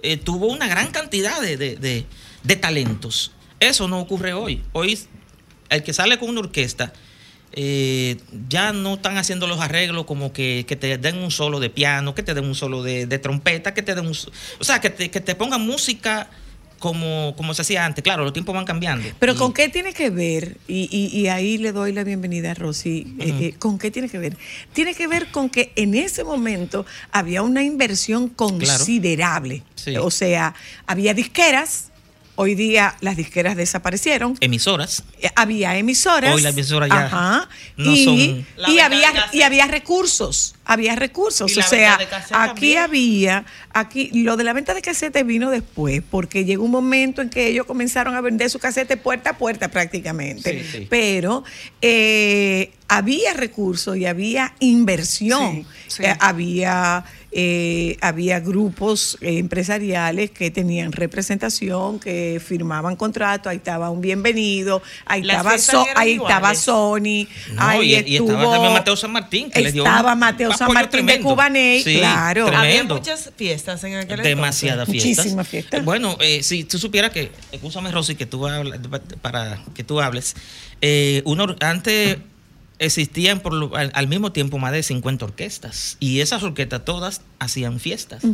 eh, 0.01 0.15
tuvo 0.15 0.47
una 0.47 0.67
gran 0.67 0.87
cantidad 0.91 1.41
de, 1.41 1.57
de- 1.57 1.75
de- 1.75 2.05
de 2.43 2.55
talentos. 2.55 3.33
Eso 3.61 3.87
no 3.87 3.99
ocurre 4.01 4.33
hoy. 4.33 4.61
Hoy, 4.73 4.99
el 5.69 5.83
que 5.83 5.93
sale 5.93 6.17
con 6.19 6.29
una 6.29 6.39
orquesta, 6.41 6.91
eh, 7.53 8.17
ya 8.49 8.73
no 8.73 8.95
están 8.95 9.17
haciendo 9.17 9.45
los 9.47 9.59
arreglos 9.61 10.05
como 10.05 10.33
que, 10.33 10.65
que 10.67 10.75
te 10.75 10.97
den 10.97 11.17
un 11.19 11.31
solo 11.31 11.59
de 11.59 11.69
piano, 11.69 12.15
que 12.15 12.23
te 12.23 12.33
den 12.33 12.45
un 12.45 12.55
solo 12.55 12.81
de, 12.83 13.05
de 13.05 13.19
trompeta, 13.19 13.73
que 13.73 13.81
te 13.83 13.93
den 13.95 14.07
un... 14.07 14.15
O 14.59 14.63
sea, 14.63 14.81
que 14.81 14.89
te, 14.89 15.11
que 15.11 15.21
te 15.21 15.35
pongan 15.35 15.61
música 15.65 16.29
como, 16.79 17.35
como 17.37 17.53
se 17.53 17.61
hacía 17.61 17.85
antes. 17.85 18.03
Claro, 18.03 18.23
los 18.23 18.33
tiempos 18.33 18.55
van 18.55 18.65
cambiando. 18.65 19.07
Pero 19.19 19.33
Y- 19.33 19.37
¿con 19.37 19.53
qué 19.53 19.69
tiene 19.69 19.93
que 19.93 20.09
ver? 20.09 20.57
Y, 20.67 20.89
y- 20.91 21.15
y 21.19 21.27
ahí 21.27 21.59
le 21.59 21.71
doy 21.71 21.91
la 21.93 22.03
bienvenida 22.03 22.51
a 22.51 22.53
Rosy. 22.55 23.15
eh, 23.19 23.33
eh, 23.39 23.53
¿Con 23.59 23.77
qué 23.77 23.91
tiene 23.91 24.09
que 24.09 24.17
ver? 24.17 24.35
Tiene 24.73 24.95
que 24.95 25.05
ver 25.05 25.27
con 25.27 25.49
que 25.49 25.71
en 25.75 25.93
ese 25.93 26.23
momento 26.23 26.85
había 27.11 27.43
una 27.43 27.61
inversión 27.63 28.29
considerable. 28.29 29.61
Sí. 29.75 29.95
O 29.97 30.09
sea, 30.09 30.55
había 30.87 31.13
disqueras. 31.13 31.90
Hoy 32.35 32.55
día 32.55 32.95
las 33.01 33.17
disqueras 33.17 33.55
desaparecieron. 33.55 34.35
Emisoras. 34.39 35.03
Eh, 35.21 35.29
Había 35.35 35.77
emisoras. 35.77 36.33
Hoy 36.33 36.41
las 36.41 36.53
emisoras 36.53 36.89
ya 36.89 37.05
Ajá, 37.05 37.49
no 37.77 37.91
y, 37.91 38.05
son- 38.05 38.45
y 38.73 38.79
había 38.79 39.11
y 39.33 39.41
había 39.41 39.67
recursos, 39.67 40.55
había 40.65 40.95
recursos, 40.95 41.55
Y 41.55 41.59
o 41.59 41.63
sea, 41.63 41.95
aquí 41.95 42.73
también. 42.73 42.77
había, 42.79 43.45
aquí 43.73 44.09
lo 44.23 44.37
de 44.37 44.43
la 44.45 44.53
venta 44.53 44.73
de 44.73 44.81
cassette 44.81 45.23
vino 45.25 45.51
después, 45.51 46.01
porque 46.09 46.45
llegó 46.45 46.63
un 46.63 46.71
momento 46.71 47.21
en 47.21 47.29
que 47.29 47.47
ellos 47.47 47.65
comenzaron 47.65 48.15
a 48.15 48.21
vender 48.21 48.49
su 48.49 48.59
cassette 48.59 48.97
puerta 48.97 49.31
a 49.31 49.37
puerta 49.37 49.67
prácticamente, 49.69 50.63
Sí, 50.63 50.67
sí. 50.79 50.87
pero 50.89 51.43
eh, 51.81 52.71
había 52.87 53.33
recursos 53.33 53.97
y 53.97 54.05
había 54.05 54.53
inversión, 54.59 55.65
Sí, 55.87 55.97
sí. 55.97 56.03
Eh, 56.05 56.15
había 56.19 57.03
eh, 57.33 57.97
había 58.01 58.39
grupos 58.41 59.17
eh, 59.21 59.37
empresariales 59.37 60.31
que 60.31 60.51
tenían 60.51 60.91
representación, 60.91 61.99
que 61.99 62.41
firmaban 62.45 62.95
contrato, 62.95 63.47
ahí 63.49 63.57
estaba 63.57 63.89
un 63.89 64.01
bienvenido, 64.01 64.81
ahí 65.05 65.23
Las 65.23 65.37
estaba 65.37 65.57
So- 65.57 65.85
ahí 65.95 66.13
estaba. 66.13 66.53
Sony, 66.55 67.27
No, 67.53 67.61
ahí 67.61 67.93
y, 67.95 68.11
y 68.11 68.15
estuvo, 68.15 68.31
estaba 68.31 68.53
también 68.53 68.73
Mateo 68.73 68.95
San 68.97 69.11
Martín, 69.11 69.49
que 69.49 69.61
le 69.61 69.71
dio 69.71 69.83
estaba 69.85 70.13
un 70.13 70.19
Mateo 70.19 70.51
San 70.53 70.73
Martín 70.73 71.05
de 71.05 71.13
tremendo. 71.13 71.29
Cubaney, 71.29 71.83
Sí, 71.83 71.97
claro. 71.99 72.47
Había 72.47 72.83
muchas 72.83 73.31
fiestas 73.37 73.83
en 73.85 73.95
aquel 73.95 74.21
Demasiadas 74.21 74.87
entonces. 74.89 75.03
fiestas. 75.03 75.25
Muchísimas 75.25 75.47
fiestas. 75.47 75.85
Bueno, 75.85 76.17
eh, 76.19 76.43
si 76.43 76.63
tú 76.65 76.77
supieras 76.77 77.11
que, 77.11 77.31
escúchame 77.51 77.91
Rosy, 77.91 78.15
que 78.15 78.25
tú 78.25 78.45
hablas, 78.47 78.79
para 79.21 79.61
que 79.73 79.83
tú 79.83 80.01
hables, 80.01 80.35
eh, 80.81 81.21
uno, 81.25 81.55
antes 81.61 82.17
existían 82.85 83.39
por 83.39 83.53
lo- 83.53 83.75
al, 83.75 83.91
al 83.93 84.07
mismo 84.07 84.31
tiempo 84.31 84.57
más 84.57 84.71
de 84.73 84.81
50 84.83 85.23
orquestas 85.25 85.97
y 85.99 86.19
esas 86.19 86.41
orquestas 86.43 86.83
todas 86.83 87.21
hacían 87.39 87.79
fiestas 87.79 88.23
y 88.23 88.27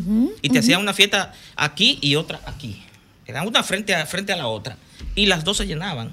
te 0.50 0.50
ujú. 0.50 0.60
hacían 0.60 0.82
una 0.82 0.94
fiesta 0.94 1.34
aquí 1.56 2.00
y 2.02 2.16
otra 2.16 2.40
aquí. 2.46 2.82
Eran 3.26 3.46
una 3.46 3.62
frente 3.62 3.94
a, 3.94 4.06
frente 4.06 4.32
a 4.32 4.38
la 4.38 4.48
otra 4.48 4.78
y 5.16 5.26
las 5.26 5.44
dos 5.44 5.58
se 5.58 5.68
llenaban. 5.68 6.12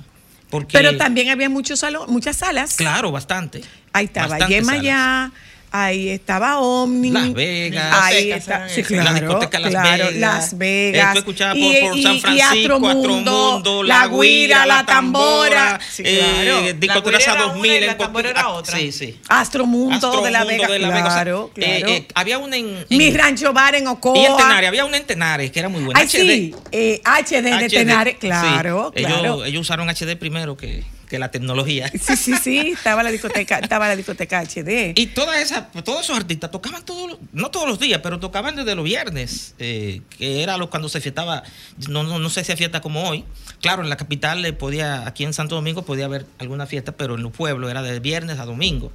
Porque, 0.51 0.73
Pero 0.77 0.97
también 0.97 1.31
había 1.31 1.49
muchos 1.49 1.85
muchas 2.09 2.37
salas. 2.37 2.75
Claro, 2.77 3.11
bastante. 3.11 3.63
Ahí 3.93 4.07
estaba 4.07 4.29
Bastantes 4.29 4.57
Yema 4.59 4.73
salas. 4.73 4.85
ya, 4.85 5.33
ahí 5.77 6.09
estaba 6.11 6.61
Omni. 6.61 7.11
Las 7.11 7.33
Vegas. 7.35 7.95
Ahí 8.01 8.27
Discotecas 8.27 8.39
está, 8.39 8.69
sí, 8.69 8.83
claro, 8.85 9.05
La 9.13 9.21
discoteca 9.21 9.59
Las 9.59 9.71
claro, 9.71 10.05
Vegas. 10.07 10.15
Las 10.15 10.59
Vegas. 10.59 11.05
Eh, 11.05 11.11
tú 11.13 11.19
escuchabas 11.19 11.57
Y- 11.57 11.61
por, 11.81 11.89
por 11.91 11.99
y- 11.99 12.03
San 12.05 12.15
y 12.15 12.21
Francisco, 12.21 12.49
Astromundo, 12.55 13.57
Astromundo, 13.57 13.83
La 13.83 14.07
Guira, 14.09 14.67
La 14.67 14.87
Tambora. 14.87 15.81
Sí, 15.91 16.03
claro. 16.05 16.59
eh, 16.61 16.75
Discoteca 16.79 17.11
La 17.11 17.19
Guira 17.19 17.33
era 17.35 17.43
2000 17.43 17.71
una 17.73 17.77
y 17.77 17.87
la 17.87 17.97
Tambora 17.99 18.31
era 18.31 18.41
ah, 18.43 18.49
otra. 18.51 18.79
Sí, 18.79 18.93
sí. 18.93 19.19
Astromundo 19.29 20.23
de 20.23 20.31
La 20.31 20.39
Astromundo 20.41 20.63
Vega. 20.69 20.73
de 20.73 20.79
La 20.79 20.89
Vega. 20.89 21.01
O 21.01 21.11
sea, 21.11 21.15
claro, 21.25 21.51
eh, 21.57 21.61
claro. 21.81 21.93
eh, 21.93 22.09
había 22.15 22.39
una 22.39 22.57
en, 22.57 22.87
en- 22.89 22.99
Mi 22.99 23.11
Rancho 23.11 23.53
Bar 23.53 23.75
en 23.75 23.89
Ocoa. 23.89 24.17
y 24.17 24.25
en 24.27 24.37
Tenares, 24.37 24.69
había 24.69 24.85
una 24.85 24.97
en 24.97 25.05
Tenares 25.05 25.51
que 25.51 25.59
era 25.59 25.69
muy 25.69 25.83
buena. 25.83 25.99
Ay, 25.99 26.09
sí, 26.09 26.55
eh, 26.71 27.01
HD 27.05 27.43
de 27.43 27.53
HD, 27.53 27.69
Tenares, 27.69 28.15
sí. 28.15 28.21
claro, 28.29 28.93
Ellos, 28.95 29.13
claro. 29.13 29.45
ellos 29.45 29.61
usaron 29.63 29.89
HD 29.91 30.17
primero 30.17 30.57
que, 30.57 30.85
que 31.15 31.19
la 31.21 31.31
tecnología. 31.31 31.89
Sí, 31.91 32.17
sí, 32.17 32.35
sí, 32.43 32.59
estaba 32.73 33.05
la 33.05 33.13
discoteca, 33.13 33.59
estaba 33.61 33.87
la 33.87 33.95
discoteca 33.95 34.41
HD. 34.41 34.95
Y 34.97 35.07
todas 35.09 35.41
esas, 35.41 35.71
todos 35.85 36.03
esos 36.05 36.17
artistas 36.17 36.51
tocaban 36.51 36.85
todos, 36.85 37.19
no 37.33 37.51
todos 37.53 37.69
los 37.69 37.79
días, 37.79 38.01
pero 38.03 38.19
tocaban 38.19 38.57
desde 38.57 38.75
los 38.75 38.85
viernes, 38.85 39.55
eh, 39.61 40.01
que 40.19 40.43
era 40.43 40.57
lo, 40.57 40.71
cuando 40.71 40.89
se 40.89 41.01
fiestaba, 41.01 41.45
no, 41.89 42.03
no, 42.03 42.19
no 42.19 42.31
se 42.31 42.41
hacía 42.41 42.57
fiesta 42.57 42.81
como 42.81 43.09
hoy. 43.09 43.25
Claro, 43.61 43.85
en 43.85 43.91
la 43.91 43.97
capital 43.97 44.43
le 44.43 44.53
podía, 44.53 45.07
aquí 45.07 45.23
en 45.23 45.33
Santo 45.33 45.55
Domingo 45.55 45.85
podía 45.85 46.07
haber 46.07 46.27
alguna 46.39 46.67
fiesta, 46.67 46.93
pero 46.93 47.15
en 47.15 47.23
los 47.23 47.31
pueblos 47.31 47.71
era 47.71 47.83
de 47.83 48.01
viernes 48.01 48.41
a 48.41 48.45
domingo. 48.45 48.91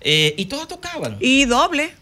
Eh, 0.00 0.34
y 0.38 0.44
todos 0.46 0.68
tocaban. 0.68 1.16
Y 1.18 1.44
doble. 1.46 1.92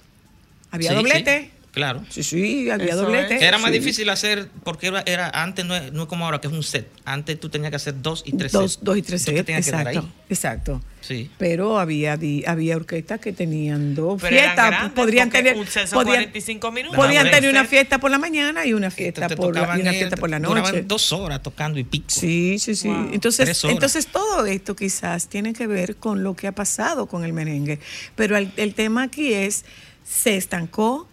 Había 0.71 0.91
Sí, 0.91 0.97
doblete. 0.97 1.41
sí, 1.41 1.51
claro. 1.73 2.05
Sí, 2.09 2.23
sí, 2.23 2.71
había 2.71 2.89
Eso 2.89 3.03
doblete. 3.03 3.45
Era 3.45 3.59
más 3.59 3.71
Sí. 3.71 3.79
difícil 3.79 4.09
hacer, 4.11 4.49
porque 4.65 4.89
era, 4.89 5.03
era- 5.07 5.29
antes 5.31 5.65
no 5.65 5.75
es, 5.77 5.93
no 5.93 6.03
es 6.03 6.09
como 6.09 6.25
ahora, 6.25 6.41
que 6.41 6.49
es 6.49 6.53
un 6.53 6.63
set. 6.63 6.89
Antes 7.05 7.39
tú 7.39 7.49
tenías 7.49 7.71
que 7.71 7.77
hacer 7.77 8.01
dos 8.03 8.23
y 8.27 8.33
tres 8.33 8.53
Dos, 8.53 8.73
sets. 8.75 8.85
dos 8.85 8.97
y 8.99 9.03
tres 9.03 9.23
sets, 9.23 9.45
tenías 9.45 9.65
que 9.65 9.71
dar 9.71 9.87
exacto, 9.89 10.01
ahí. 10.09 10.25
exacto. 10.29 10.83
Sí. 11.01 11.31
Pero 11.39 11.79
había 11.79 12.17
di- 12.19 12.45
había 12.47 12.77
orquestas 12.77 13.21
que 13.21 13.33
tenían 13.33 13.95
dos 13.95 14.21
Pero 14.21 14.37
eran 14.37 14.45
fiestas, 14.49 14.71
grandes, 14.71 14.93
podrían 14.93 15.31
tener 15.31 15.57
un 15.57 15.67
set 15.67 15.91
podían, 15.91 16.05
45 16.25 16.73
minutos. 16.73 16.97
podían 16.97 17.31
tener 17.31 17.51
una 17.51 17.65
fiesta 17.65 17.99
por 17.99 18.11
la 18.11 18.19
mañana 18.19 18.67
y 18.67 18.75
una 18.75 18.91
fiesta 18.91 19.29
por 19.31 19.55
la, 19.57 19.79
y 19.79 19.81
una 19.81 19.93
fiesta 19.93 20.17
por 20.19 20.29
la 20.29 20.39
noche. 20.39 20.83
dos 20.83 21.11
horas 21.13 21.43
tocando 21.43 21.79
y 21.79 21.85
pico. 21.85 22.05
Sí, 22.09 22.59
sí, 22.59 22.75
sí. 22.77 22.89
Wow. 22.89 23.11
Entonces, 23.15 23.47
Tres 23.47 23.65
horas. 23.65 23.75
entonces 23.75 24.07
todo 24.09 24.45
esto 24.45 24.77
quizás 24.77 25.29
tiene 25.29 25.55
que 25.55 25.67
ver 25.67 25.97
con 25.97 26.23
lo 26.23 26.37
que 26.37 26.47
ha 26.49 26.53
pasado 26.53 27.07
con 27.07 27.25
el 27.25 27.33
merengue. 27.33 27.79
Pero 28.15 28.37
el, 28.37 28.53
el 28.59 28.75
tema 28.75 29.05
aquí 29.05 29.33
es, 29.33 29.65
se 30.05 30.37
estancó, 30.37 31.09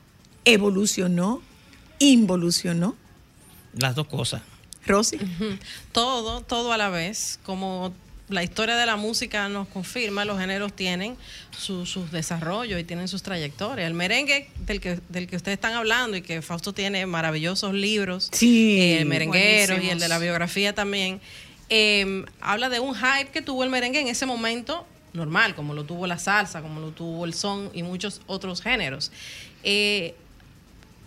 evolucionó, 0.53 1.41
involucionó. 1.99 2.95
Las 3.73 3.95
dos 3.95 4.07
cosas. 4.07 4.41
Rosy. 4.85 5.19
Todo, 5.91 6.41
todo 6.41 6.71
a 6.71 6.77
la 6.77 6.89
vez, 6.89 7.39
como 7.43 7.93
la 8.29 8.43
historia 8.43 8.75
de 8.75 8.85
la 8.85 8.95
música 8.95 9.47
nos 9.49 9.67
confirma, 9.67 10.25
los 10.25 10.39
géneros 10.39 10.73
tienen 10.73 11.15
su- 11.57 11.85
sus 11.85 12.11
desarrollos 12.11 12.79
y 12.79 12.83
tienen 12.83 13.07
sus 13.07 13.21
trayectorias. 13.23 13.87
El 13.87 13.93
merengue 13.93 14.49
del 14.65 14.79
que, 14.81 14.99
del 15.09 15.27
que 15.27 15.35
ustedes 15.35 15.57
están 15.57 15.73
hablando 15.73 16.17
y 16.17 16.21
que 16.21 16.41
Fausto 16.41 16.73
tiene 16.73 17.05
maravillosos 17.05 17.73
libros, 17.73 18.29
Sí, 18.31 18.79
eh, 18.79 18.99
el 19.01 19.05
merenguero 19.05 19.81
y 19.81 19.89
el 19.89 19.99
de 19.99 20.07
la 20.07 20.17
biografía 20.19 20.73
también, 20.73 21.19
eh, 21.69 22.25
habla 22.41 22.69
de 22.69 22.79
un 22.79 22.95
hype 22.95 23.29
que 23.31 23.41
tuvo 23.41 23.63
el 23.63 23.69
merengue 23.69 23.99
en 24.01 24.07
ese 24.07 24.25
momento 24.25 24.85
normal, 25.13 25.53
como 25.55 25.73
lo 25.73 25.83
tuvo 25.83 26.07
la 26.07 26.17
salsa, 26.17 26.61
como 26.61 26.79
lo 26.79 26.91
tuvo 26.91 27.25
el 27.25 27.33
son 27.33 27.69
y 27.73 27.83
muchos 27.83 28.21
otros 28.27 28.61
géneros. 28.61 29.11
Eh, 29.63 30.15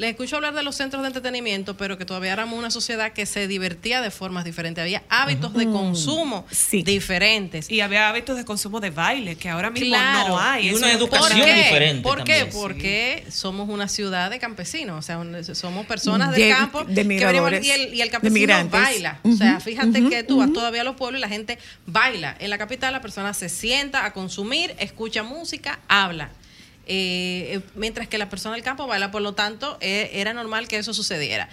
les 0.01 0.11
escucho 0.11 0.37
hablar 0.37 0.55
de 0.55 0.63
los 0.63 0.75
centros 0.77 1.03
de 1.03 1.09
entretenimiento, 1.09 1.77
pero 1.77 1.99
que 1.99 2.07
todavía 2.07 2.33
éramos 2.33 2.59
una 2.59 2.71
sociedad 2.71 3.13
que 3.13 3.27
se 3.27 3.47
divertía 3.47 4.01
de 4.01 4.11
formas 4.11 4.45
diferentes. 4.47 4.81
Había 4.83 5.03
hábitos 5.11 5.53
de 5.53 5.67
consumo 5.67 6.47
Sí. 6.51 6.83
diferentes. 6.83 7.71
Y 7.71 7.83
había 7.83 8.09
hábitos 8.09 8.39
de 8.39 8.47
consumo 8.47 8.81
de 8.81 8.89
baile 8.91 9.37
que 9.37 9.51
ahora 9.51 9.69
mismo 9.69 9.89
Claro. 9.89 10.29
no 10.29 10.41
hay. 10.41 10.69
Y 10.71 10.75
una 10.75 10.91
educación 10.91 11.29
¿Por 11.29 11.39
pasa. 11.39 11.45
qué? 11.45 11.55
diferente 11.65 12.03
¿Por 12.03 12.25
qué? 12.25 12.33
también. 12.39 12.57
Porque 12.63 13.25
somos 13.31 13.69
una 13.69 13.89
ciudad 13.89 14.31
de 14.31 14.39
campesinos, 14.39 14.99
o 14.99 15.03
sea, 15.03 15.55
somos 15.55 15.85
personas 15.87 16.35
De- 16.35 16.45
del 16.45 16.57
campo 16.57 16.83
de 16.85 16.95
que 16.95 17.27
venimos- 17.27 17.53
y 17.63 17.71
el, 17.71 17.95
y 17.95 18.01
el 18.01 18.09
de 18.09 18.11
campesino 18.11 18.69
baila. 18.71 19.21
O 19.23 19.33
sea, 19.33 19.61
fíjate 19.61 20.09
que 20.09 20.23
tú 20.25 20.39
vas 20.39 20.51
todavía 20.53 20.81
a 20.81 20.85
los 20.85 20.97
pueblos 20.97 21.19
y 21.19 21.21
la 21.21 21.29
gente 21.29 21.59
baila. 21.87 22.37
En 22.41 22.49
la 22.49 22.57
capital 22.57 22.93
la 22.95 23.03
persona 23.03 23.35
se 23.35 23.51
sienta 23.51 24.07
a 24.07 24.13
consumir, 24.15 24.75
escucha 24.79 25.23
música, 25.23 25.79
habla. 25.89 26.31
Eh, 26.93 27.55
eh, 27.55 27.61
mientras 27.77 28.09
que 28.09 28.19
la 28.19 28.29
persona 28.29 28.57
del 28.57 28.65
campo 28.65 28.89
baila, 28.89 29.13
por 29.13 29.23
lo 29.23 29.33
tanto, 29.33 29.79
eh, 29.81 30.11
era 30.15 30.35
normal 30.35 30.67
que 30.67 30.77
eso 30.77 30.93
sucediera. 30.93 31.49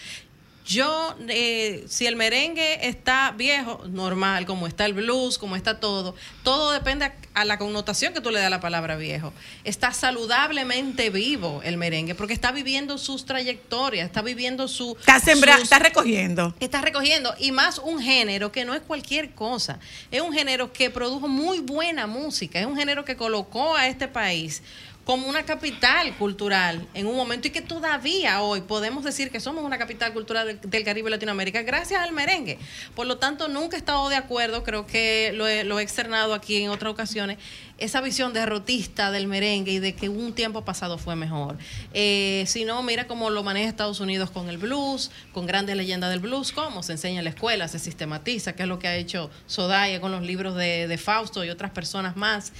Yo, 0.65 1.15
eh, 1.29 1.85
si 1.88 2.07
el 2.07 2.15
merengue 2.15 2.89
está 2.89 3.31
viejo, 3.38 3.81
normal, 3.88 4.47
como 4.47 4.65
está 4.67 4.85
el 4.85 4.93
blues, 4.93 5.38
como 5.38 5.55
está 5.55 5.79
todo, 5.79 6.15
todo 6.43 6.71
depende 6.71 7.05
a, 7.05 7.13
a 7.35 7.45
la 7.45 7.57
connotación 7.57 8.13
que 8.13 8.19
tú 8.19 8.31
le 8.31 8.39
das 8.39 8.47
a 8.47 8.49
la 8.49 8.59
palabra 8.59 8.97
viejo. 8.97 9.31
Está 9.63 9.93
saludablemente 9.93 11.11
vivo 11.11 11.61
el 11.63 11.77
merengue, 11.77 12.15
porque 12.15 12.33
está 12.33 12.51
viviendo 12.51 12.97
sus 12.97 13.25
trayectorias, 13.25 14.07
está 14.07 14.23
viviendo 14.23 14.67
su... 14.67 14.97
Está 14.99 15.19
sembrando, 15.19 15.63
está 15.63 15.79
recogiendo. 15.79 16.53
está 16.59 16.81
recogiendo 16.81 17.33
y 17.39 17.51
más 17.53 17.77
un 17.77 18.01
género 18.01 18.51
que 18.51 18.65
no 18.65 18.73
es 18.73 18.81
cualquier 18.81 19.35
cosa. 19.35 19.79
Es 20.11 20.21
un 20.21 20.33
género 20.33 20.73
que 20.73 20.89
produjo 20.89 21.29
muy 21.29 21.59
buena 21.59 22.07
música, 22.07 22.59
es 22.59 22.65
un 22.65 22.75
género 22.75 23.05
que 23.05 23.15
colocó 23.15 23.75
a 23.75 23.88
este 23.88 24.09
país 24.09 24.63
como 25.08 25.30
una 25.30 25.43
capital 25.43 26.14
cultural 26.18 26.86
en 26.93 27.08
un 27.08 27.16
momento 27.16 27.47
y 27.47 27.51
que 27.51 27.62
todavía 27.62 28.41
hoy 28.41 28.60
podemos 28.60 29.05
decir 29.05 29.32
que 29.32 29.39
somos 29.39 29.64
una 29.64 29.78
capital 29.78 30.12
cultural 30.12 30.60
del, 30.62 30.84
Caribe 30.84 31.08
y 31.08 31.12
Latinoamérica 31.12 31.62
gracias 31.62 32.01
al 32.01 32.12
merengue. 32.12 32.60
Por 32.93 33.08
lo 33.08 33.18
tanto, 33.18 33.47
nunca 33.47 33.78
he 33.78 33.80
estado 33.80 34.10
de 34.10 34.18
acuerdo, 34.18 34.66
creo 34.66 34.86
que 34.86 35.32
lo 35.34 35.47
he, 35.47 35.64
lo 35.64 35.80
he 35.80 35.84
externado 35.84 36.34
aquí 36.34 36.62
en 36.62 36.72
otras 36.72 36.91
ocasiones, 36.91 37.38
esa 37.78 38.01
visión 38.01 38.34
derrotista 38.34 39.10
del 39.12 39.28
merengue 39.28 39.72
y 39.72 39.80
de 39.80 39.95
que 39.95 40.10
un 40.10 40.34
tiempo 40.34 40.66
pasado 40.66 40.97
fue 40.97 41.16
mejor. 41.16 41.58
Eh, 41.93 42.43
si 42.45 42.66
no, 42.66 42.84
mira 42.84 43.08
cómo 43.08 43.30
lo 43.30 43.43
maneja 43.43 43.70
Estados 43.70 44.01
Unidos 44.01 44.30
con 44.30 44.49
el 44.49 44.58
blues, 44.58 45.10
con 45.32 45.45
grandes 45.45 45.78
leyendas 45.78 46.10
del 46.10 46.20
blues, 46.20 46.51
cómo 46.51 46.84
se 46.84 46.91
enseña 46.91 47.20
en 47.20 47.24
la 47.24 47.30
escuela, 47.30 47.70
se 47.70 47.80
sistematiza, 47.80 48.55
que 48.58 48.64
es 48.64 48.68
lo 48.68 48.78
que 48.78 48.89
ha 48.89 48.97
hecho 48.97 49.30
Sodaya 49.45 50.01
con 50.01 50.12
los 50.12 50.24
libros 50.24 50.58
de 50.58 50.99
Fausto 51.01 51.45
y 51.45 51.49
otras 51.49 51.72
personas 51.72 52.18
más. 52.18 52.51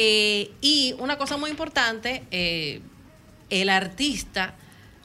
Eh, 0.00 0.52
y 0.60 0.94
una 1.00 1.18
cosa 1.18 1.36
muy 1.36 1.50
importante, 1.50 2.22
eh, 2.30 2.80
el 3.50 3.68
artista 3.68 4.54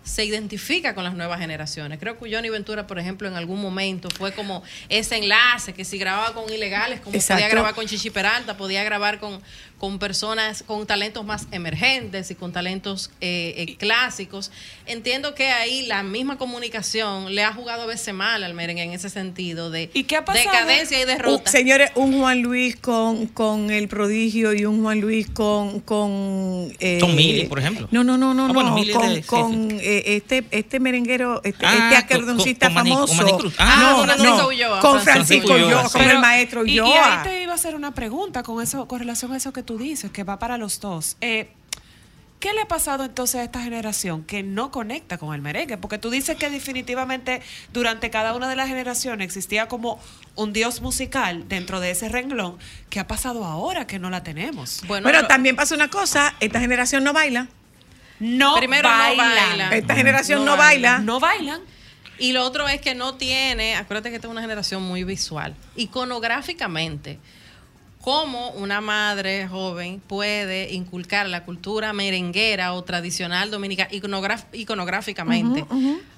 se 0.03 0.23
identifica 0.23 0.93
con 0.93 1.03
las 1.03 1.15
nuevas 1.15 1.39
generaciones. 1.39 1.97
Creo 1.97 2.19
que 2.19 2.31
Johnny 2.31 2.49
Ventura, 2.49 2.85
por 2.85 2.99
ejemplo, 2.99 3.27
en 3.27 3.35
algún 3.35 3.59
momento 3.59 4.09
fue 4.11 4.33
como 4.33 4.61
ese 4.89 5.17
enlace, 5.17 5.73
que 5.73 5.83
si 5.83 5.97
grababa 5.97 6.35
con 6.35 6.51
ilegales, 6.53 6.99
como 6.99 7.15
Exacto. 7.15 7.41
podía 7.41 7.49
grabar 7.49 7.73
con 7.73 7.87
Chichi 7.87 8.11
Peralta, 8.11 8.55
podía 8.55 8.83
grabar 8.83 9.19
con, 9.19 9.41
con 9.83 9.99
personas 9.99 10.63
con 10.65 10.87
talentos 10.87 11.25
más 11.25 11.45
emergentes 11.51 12.31
y 12.31 12.35
con 12.35 12.53
talentos 12.53 13.11
eh, 13.19 13.53
eh, 13.57 13.75
clásicos. 13.75 14.49
Entiendo 14.85 15.35
que 15.35 15.49
ahí 15.49 15.85
la 15.87 16.03
misma 16.03 16.37
comunicación 16.37 17.35
le 17.35 17.43
ha 17.43 17.51
jugado 17.51 17.81
a 17.81 17.85
veces 17.85 18.13
mal 18.13 18.45
al 18.45 18.53
merengue 18.53 18.83
en 18.83 18.93
ese 18.93 19.09
sentido 19.09 19.71
de 19.71 19.89
¿Y 19.93 20.05
qué 20.05 20.15
ha 20.15 20.23
pasado? 20.23 20.49
decadencia 20.49 21.01
y 21.01 21.03
derrota. 21.03 21.51
Señores, 21.51 21.91
un 21.95 22.17
Juan 22.17 22.41
Luis 22.41 22.77
con, 22.77 23.27
con 23.27 23.71
el 23.71 23.89
prodigio 23.89 24.53
y 24.53 24.63
un 24.63 24.81
Juan 24.83 25.01
Luis 25.01 25.29
con. 25.29 25.81
con 25.81 26.71
eh, 26.79 26.99
Tom 27.01 27.13
Millie, 27.13 27.49
por 27.49 27.59
ejemplo. 27.59 27.89
No, 27.91 28.05
no, 28.05 28.17
no, 28.17 28.33
no. 28.33 28.45
Ah, 28.45 28.53
bueno, 28.53 28.69
no, 28.69 28.93
con, 28.93 29.09
de- 29.09 29.15
sí, 29.21 29.27
con, 29.27 29.71
eh, 29.81 30.03
este, 30.15 30.45
este 30.51 30.79
merenguero, 30.79 31.41
este, 31.43 31.65
Ah, 31.65 31.89
este 31.91 32.15
acordeoncista 32.15 32.69
famoso. 32.71 33.25
con. 33.37 33.53
Ah, 33.57 33.79
no, 33.81 33.95
con 33.97 34.05
Francisco 34.05 34.37
no, 34.37 34.47
Ulloa, 34.47 34.79
Con 34.79 35.01
Francisco 35.01 35.53
Ulloa, 35.55 35.87
Ulloa, 35.93 36.11
el 36.13 36.19
maestro 36.19 36.65
y, 36.65 36.71
y 36.71 36.79
Ulloa. 36.79 37.21
ahí 37.21 37.27
te 37.27 37.43
iba 37.43 37.51
a 37.51 37.55
hacer 37.55 37.75
una 37.75 37.93
pregunta 37.93 38.43
con 38.43 38.63
eso, 38.63 38.87
con 38.87 38.99
relación 38.99 39.33
a 39.33 39.35
eso 39.35 39.51
que 39.51 39.61
tú 39.61 39.72
dices, 39.77 40.11
que 40.11 40.23
va 40.23 40.39
para 40.39 40.57
los 40.57 40.79
dos. 40.79 41.17
Eh, 41.21 41.49
¿Qué 42.39 42.51
le 42.53 42.59
ha 42.61 42.67
pasado 42.67 43.05
entonces 43.05 43.35
a 43.39 43.43
esta 43.45 43.61
generación 43.63 44.25
que 44.25 44.43
no 44.43 44.69
conecta 44.69 45.17
con 45.17 45.33
el 45.33 45.41
merengue? 45.41 45.77
Porque 45.77 45.97
tú 45.97 46.09
dices 46.09 46.35
que 46.35 46.49
definitivamente 46.49 47.41
durante 47.71 48.09
cada 48.09 48.33
una 48.35 48.49
de 48.49 48.57
las 48.57 48.67
generaciones 48.67 49.23
existía 49.25 49.69
como 49.69 49.97
un 50.35 50.51
dios 50.51 50.81
musical 50.81 51.47
dentro 51.47 51.79
de 51.79 51.91
ese 51.91 52.09
renglón. 52.09 52.57
¿Qué 52.89 52.99
ha 52.99 53.07
pasado 53.07 53.45
ahora 53.45 53.87
que 53.87 53.97
no 53.97 54.09
la 54.09 54.23
tenemos? 54.23 54.81
Bueno, 54.87 55.05
Pero 55.05 55.21
lo- 55.21 55.27
también 55.27 55.55
pasa 55.55 55.73
una 55.73 55.87
cosa, 55.89 56.35
esta 56.41 56.59
generación 56.59 57.05
no 57.05 57.13
baila. 57.13 57.47
no 58.19 58.55
Primero 58.57 58.89
bailan. 58.89 59.29
no 59.29 59.35
bailan. 59.49 59.73
Esta 59.73 59.95
generación 59.95 60.43
no 60.43 60.57
baila. 60.57 60.99
No 60.99 61.21
bailan. 61.21 61.61
Y 62.19 62.33
lo 62.33 62.43
otro 62.43 62.67
es 62.67 62.81
que 62.81 62.93
no 62.93 63.15
tiene, 63.15 63.75
acuérdate 63.77 64.09
que 64.09 64.15
esta 64.17 64.27
es 64.27 64.31
una 64.31 64.41
generación 64.41 64.83
muy 64.83 65.05
visual. 65.05 65.55
Iconográficamente, 65.77 67.19
cómo 68.03 68.49
una 68.51 68.81
madre 68.81 69.47
joven 69.47 70.01
puede 70.05 70.73
inculcar 70.73 71.29
la 71.29 71.45
cultura 71.45 71.93
merenguera 71.93 72.73
o 72.73 72.83
tradicional 72.83 73.49
dominicana 73.49 73.89
iconográficamente. 74.51 75.65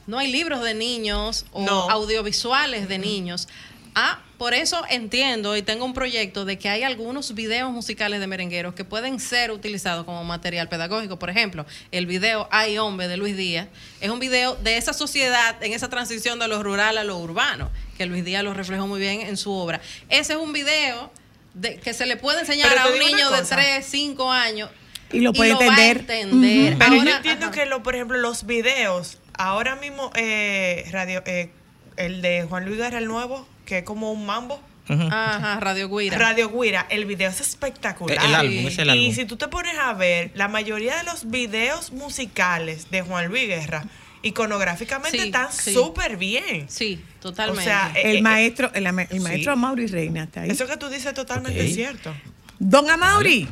No 0.07 0.17
hay 0.17 0.31
libros 0.31 0.63
de 0.63 0.73
niños 0.73 1.45
o 1.51 1.61
No. 1.61 1.87
audiovisuales 1.91 2.87
de 2.87 2.97
niños. 2.97 3.47
Ah, 3.93 4.19
por 4.39 4.55
eso 4.55 4.81
entiendo 4.89 5.55
y 5.55 5.61
tengo 5.61 5.85
un 5.85 5.93
proyecto 5.93 6.43
de 6.43 6.57
que 6.57 6.69
hay 6.69 6.81
algunos 6.81 7.35
videos 7.35 7.71
musicales 7.71 8.19
de 8.19 8.25
merengueros 8.25 8.73
que 8.73 8.83
pueden 8.83 9.19
ser 9.19 9.51
utilizados 9.51 10.05
como 10.05 10.23
material 10.23 10.67
pedagógico. 10.67 11.19
Por 11.19 11.29
ejemplo, 11.29 11.67
el 11.91 12.07
video 12.07 12.49
Ay 12.51 12.79
Hombre 12.79 13.07
de 13.07 13.15
Luis 13.15 13.37
Díaz 13.37 13.67
es 14.01 14.09
un 14.09 14.19
video 14.19 14.55
de 14.55 14.77
esa 14.77 14.91
sociedad 14.91 15.55
en 15.63 15.71
esa 15.71 15.87
transición 15.87 16.39
de 16.39 16.47
lo 16.47 16.63
rural 16.63 16.97
a 16.97 17.03
lo 17.03 17.19
urbano, 17.19 17.69
que 17.95 18.07
Luis 18.07 18.25
Díaz 18.25 18.43
lo 18.43 18.55
reflejó 18.55 18.87
muy 18.87 18.99
bien 18.99 19.21
en 19.21 19.37
su 19.37 19.51
obra. 19.53 19.79
Ese 20.09 20.33
es 20.33 20.39
un 20.39 20.51
video 20.51 21.11
de, 21.55 21.77
que 21.79 21.93
se 21.95 22.05
le 22.05 22.15
puede 22.17 22.41
enseñar 22.41 22.77
a 22.77 22.87
un 22.87 22.99
niño 22.99 23.31
de 23.31 23.39
cosa. 23.39 23.55
3, 23.55 23.83
5 23.85 24.31
años. 24.31 24.69
Y 25.11 25.19
lo 25.21 25.33
puede 25.33 25.53
va 25.53 25.59
a 25.59 25.65
entender. 25.67 25.97
entender. 25.97 26.77
Pero 26.77 26.93
yo 26.93 26.99
Ahora- 26.99 27.17
entiendo 27.17 27.51
que, 27.51 27.65
lo, 27.65 27.81
por 27.83 27.95
ejemplo, 27.95 28.17
los 28.17 28.45
videos, 28.45 29.19
ahora 29.37 29.75
mismo, 29.75 30.11
eh, 30.15 30.85
radio, 30.91 31.23
eh, 31.25 31.49
el 31.97 32.21
de 32.21 32.43
Juan 32.47 32.65
Luis 32.65 32.77
Guerra, 32.77 32.97
el 32.99 33.05
nuevo, 33.07 33.47
que 33.65 33.79
es 33.79 33.83
como 33.83 34.11
un 34.11 34.25
mambo. 34.25 34.61
Ajá, 34.87 35.59
Radio 35.61 35.89
Guira. 35.89 36.17
Radio 36.17 36.49
Guira, 36.49 36.85
el 36.89 37.05
video 37.05 37.29
es 37.29 37.41
espectacular. 37.41 38.17
El- 38.19 38.25
el 38.29 38.35
álbum, 38.35 38.67
es 38.67 38.77
el 38.77 38.87
y 38.87 38.91
álbum. 38.91 39.13
si 39.15 39.25
tú 39.25 39.35
te 39.37 39.47
pones 39.47 39.75
a 39.79 39.93
ver, 39.93 40.29
la 40.35 40.47
mayoría 40.47 40.97
de 40.97 41.03
los 41.05 41.29
videos 41.31 41.91
musicales 41.91 42.91
de 42.91 43.01
Juan 43.01 43.27
Luis 43.27 43.47
Guerra, 43.47 43.85
iconográficamente 44.25 45.17
Sí, 45.17 45.25
están 45.25 45.51
sí. 45.51 45.73
súper 45.73 46.17
bien. 46.17 46.65
Sí, 46.67 46.99
totalmente. 47.21 47.61
O 47.61 47.63
sea, 47.63 47.91
eh, 47.95 48.11
El 48.11 48.17
eh, 48.17 48.21
maestro, 48.21 48.71
el, 48.73 48.85
el 48.87 49.07
sí. 49.09 49.19
maestro 49.19 49.53
Amaury 49.53 49.87
Reina 49.87 50.23
está 50.23 50.41
ahí. 50.41 50.49
Eso 50.49 50.67
que 50.67 50.75
tú 50.77 50.87
dices 50.87 51.05
es 51.07 51.13
totalmente 51.13 51.67
cierto. 51.69 52.13
Don 52.59 52.89
Amaury. 52.89 53.47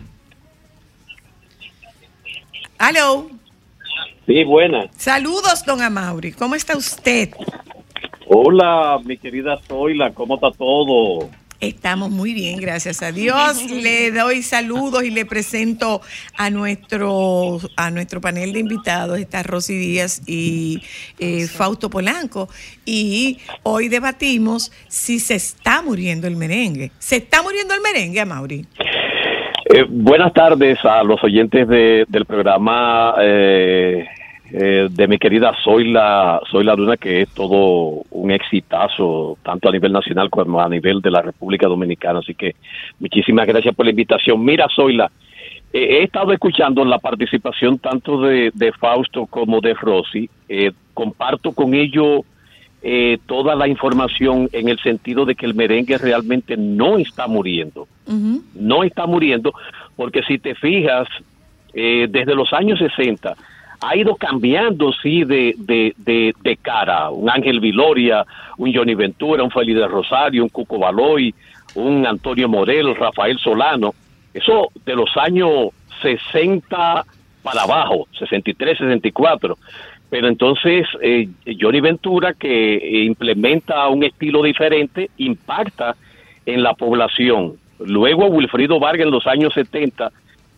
Aló. 2.78 3.30
Sí, 4.26 4.44
buena. 4.44 4.90
Saludos, 4.98 5.64
don 5.66 5.82
Amaury. 5.82 6.32
¿Cómo 6.32 6.56
está 6.56 6.76
usted? 6.76 7.30
Hola, 8.28 9.00
mi 9.04 9.18
querida 9.18 9.60
Zoila, 9.68 10.12
¿cómo 10.14 10.36
está 10.36 10.52
todo? 10.52 11.30
Estamos 11.68 12.12
muy 12.12 12.34
bien, 12.34 12.60
gracias 12.60 13.02
a 13.02 13.14
Dios. 13.14 13.64
Le 13.72 14.12
doy 14.12 14.42
saludos 14.44 15.04
y 15.06 15.12
le 15.12 15.26
presento 15.26 16.02
a 16.36 16.50
nuestro 16.50 17.60
a 17.78 17.90
nuestro 17.90 18.20
panel 18.20 18.52
de 18.52 18.60
invitados. 18.60 19.18
Está 19.18 19.44
Rosy 19.44 19.76
Díaz 19.78 20.22
y 20.28 20.82
eh, 21.20 21.48
Fausto 21.48 21.90
Polanco. 21.90 22.50
Y 22.86 23.38
hoy 23.64 23.88
debatimos 23.88 24.74
si 24.90 25.20
se 25.20 25.36
está 25.36 25.82
muriendo 25.82 26.28
el 26.28 26.36
merengue. 26.36 26.92
¿Se 27.00 27.16
está 27.16 27.42
muriendo 27.42 27.74
el 27.74 27.80
merengue, 27.82 28.20
Amaury? 28.20 28.66
Eh, 29.74 29.86
buenas 29.88 30.34
tardes 30.34 30.78
a 30.84 31.02
los 31.04 31.24
oyentes 31.24 31.66
de- 31.70 32.04
del 32.10 32.26
programa 32.26 33.16
eh, 33.22 34.06
eh, 34.54 34.88
de 34.90 35.08
mi 35.08 35.18
querida 35.18 35.52
Zoila, 35.64 36.40
Zoila 36.50 36.76
Luna, 36.76 36.98
que 36.98 37.22
es 37.22 37.30
todo 37.30 38.04
un 38.12 38.32
exitazo, 38.32 39.38
tanto 39.44 39.68
a 39.68 39.72
nivel 39.72 39.92
nacional 39.92 40.30
como 40.30 40.62
a 40.62 40.70
nivel 40.70 41.02
de 41.02 41.10
la 41.12 41.22
República 41.22 41.68
Dominicana. 41.68 42.20
Así 42.20 42.36
que 42.36 42.56
muchísimas 43.00 43.48
gracias 43.48 43.76
por 43.76 43.86
la 43.86 43.90
invitación. 43.90 44.46
Mira, 44.46 44.68
Zoila, 44.74 45.12
eh, 45.74 46.00
he 46.00 46.04
estado 46.04 46.32
escuchando 46.32 46.86
la 46.86 47.00
participación 47.00 47.80
tanto 47.80 48.22
de, 48.22 48.52
de 48.54 48.72
Fausto 48.74 49.26
como 49.26 49.60
de 49.60 49.74
Rosy. 49.74 50.30
Eh, 50.48 50.72
comparto 50.94 51.52
con 51.52 51.74
ellos 51.74 52.22
eh, 52.84 53.18
toda 53.26 53.56
la 53.56 53.68
información 53.68 54.48
en 54.52 54.70
el 54.70 54.78
sentido 54.80 55.26
de 55.26 55.34
que 55.36 55.48
el 55.48 55.56
merengue 55.56 55.98
realmente 55.98 56.56
no 56.56 56.98
está 57.00 57.28
muriendo 57.28 57.88
no 58.54 58.84
está 58.84 59.06
muriendo, 59.06 59.54
porque 59.96 60.24
si 60.24 60.38
te 60.38 60.56
fijas, 60.56 61.08
eh, 61.74 62.08
desde 62.10 62.36
los 62.36 62.54
años 62.54 62.80
60 62.80 63.36
ha 63.84 63.98
ido 63.98 64.16
cambiando, 64.16 64.94
sí, 64.94 65.24
de, 65.24 65.56
de, 65.58 65.94
de, 66.42 66.58
cara. 66.58 67.10
Un 67.10 67.30
Ángel 67.30 67.60
Viloria, 67.60 68.26
un 68.58 68.74
Johnny 68.74 68.96
Ventura, 68.96 69.44
un 69.44 69.52
Félix 69.52 69.80
de 69.80 69.88
Rosario, 69.88 70.44
un 70.44 70.50
Cuco 70.50 70.80
Baloy, 70.80 71.34
un 71.76 72.06
Antonio 72.08 72.48
Morel, 72.48 72.96
Rafael 72.96 73.38
Solano. 73.40 73.94
Eso 74.34 74.70
de 74.86 74.96
los 74.96 75.16
años 75.18 75.70
60 76.02 77.06
para 77.42 77.62
abajo, 77.64 78.08
63, 78.18 78.78
64. 78.78 79.58
Pero 80.10 80.28
entonces 80.28 80.88
eh, 81.02 81.28
Johnny 81.60 81.82
Ventura, 81.82 82.34
que 82.34 83.04
implementa 83.06 83.88
un 83.90 84.04
estilo 84.04 84.44
diferente, 84.44 85.10
impacta 85.18 85.96
en 86.46 86.64
la 86.64 86.74
población. 86.74 87.56
Luego 87.80 88.28
Wilfrido 88.28 88.80
Vargas 88.80 89.08
en 89.08 89.12
los 89.12 89.28
años 89.28 89.54
70 89.54 90.12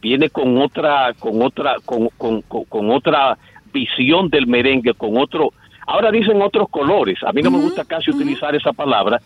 viene 0.05 0.29
con 0.29 0.57
otra, 0.59 1.13
con 1.17 1.41
otra, 1.41 1.77
con, 1.83 2.09
con, 2.17 2.41
con- 2.43 2.65
con 2.65 2.91
otra 2.91 3.37
visión 3.73 4.29
del 4.29 4.45
merengue, 4.45 4.93
con 4.93 5.17
otro, 5.17 5.51
ahora 5.87 6.11
dicen 6.11 6.41
otros 6.43 6.69
colores. 6.69 7.17
A 7.23 7.31
mí 7.33 7.41
no 7.41 7.49
me 7.49 7.59
gusta 7.59 7.83
casi 7.85 8.11
utilizar 8.11 8.55
esa 8.55 8.71
palabra, 8.71 9.19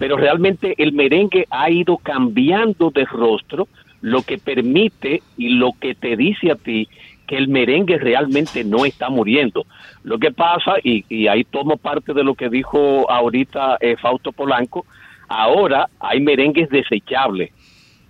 pero 0.00 0.16
realmente 0.16 0.74
el 0.78 0.92
merengue 0.92 1.46
ha 1.48 1.70
ido 1.70 1.96
cambiando 1.98 2.90
de 2.90 3.04
rostro, 3.04 3.68
lo 4.00 4.22
que 4.22 4.36
permite 4.38 5.22
y 5.38 5.50
lo 5.50 5.70
que 5.80 5.94
te 5.94 6.16
dice 6.16 6.50
a 6.50 6.56
ti 6.56 6.88
que 7.28 7.36
el 7.36 7.46
merengue 7.48 7.96
realmente 7.98 8.62
no 8.64 8.84
está 8.84 9.08
muriendo. 9.10 9.64
Lo 10.04 10.18
que 10.18 10.30
pasa, 10.32 10.72
y, 10.82 11.04
y 11.08 11.28
ahí 11.28 11.44
tomo 11.44 11.76
parte 11.76 12.12
de 12.14 12.22
lo 12.24 12.34
que 12.34 12.48
dijo 12.48 13.08
ahorita 13.10 13.78
eh, 13.80 13.96
Fausto 13.96 14.32
Polanco, 14.32 14.84
ahora 15.28 15.88
hay 16.00 16.20
merengues 16.20 16.68
desechables 16.70 17.50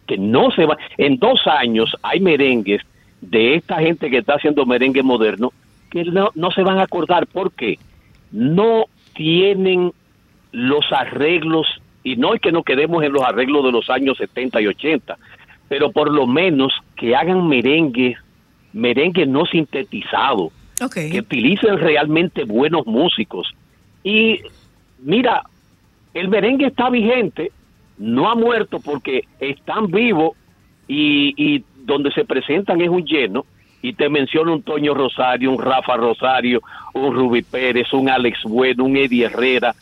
que 0.06 0.18
no 0.18 0.50
se 0.50 0.66
va. 0.66 0.76
En 0.98 1.18
dos 1.18 1.46
años 1.46 1.96
hay 2.02 2.20
merengues 2.20 2.82
de 3.20 3.54
esta 3.54 3.78
gente 3.78 4.10
que 4.10 4.18
está 4.18 4.34
haciendo 4.34 4.66
merengue 4.66 5.02
moderno 5.02 5.52
que 5.90 6.04
no, 6.04 6.30
no 6.34 6.50
se 6.50 6.62
van 6.62 6.78
a 6.78 6.82
acordar 6.82 7.26
porque 7.26 7.78
no 8.32 8.86
tienen 9.14 9.92
los 10.52 10.92
arreglos, 10.92 11.66
y 12.02 12.16
no 12.16 12.34
es 12.34 12.40
que 12.40 12.52
nos 12.52 12.64
quedemos 12.64 13.02
en 13.02 13.12
los 13.12 13.22
arreglos 13.22 13.64
de 13.64 13.72
los 13.72 13.90
años 13.90 14.18
70 14.18 14.60
y 14.60 14.66
80, 14.68 15.18
pero 15.68 15.90
por 15.90 16.10
lo 16.10 16.26
menos 16.26 16.72
que 16.96 17.16
hagan 17.16 17.48
merengue, 17.48 18.16
merengue 18.72 19.26
no 19.26 19.46
sintetizado, 19.46 20.50
que 20.94 21.20
utilicen 21.20 21.78
realmente 21.78 22.44
buenos 22.44 22.86
músicos. 22.86 23.52
Y 24.04 24.40
mira, 25.00 25.42
el 26.14 26.28
merengue 26.28 26.66
está 26.66 26.90
vigente, 26.90 27.50
no 27.98 28.30
ha 28.30 28.34
muerto 28.34 28.80
porque 28.80 29.24
están 29.40 29.90
vivos 29.90 30.32
y, 30.88 31.64
donde 31.84 32.10
se 32.12 32.24
presentan 32.24 32.80
es 32.80 32.88
un 32.88 33.04
lleno. 33.04 33.44
Y 33.82 33.92
te 33.92 34.08
menciono 34.08 34.52
un 34.54 34.62
Toño 34.62 34.94
Rosario, 34.94 35.52
un 35.52 35.62
Rafa 35.62 35.96
Rosario, 35.96 36.60
un 36.94 37.14
Ruby 37.14 37.42
Pérez, 37.42 37.92
un 37.92 38.08
Alex 38.08 38.42
Bueno, 38.44 38.84
un 38.84 38.96
Eddie 38.96 39.26
Herrera, 39.26 39.74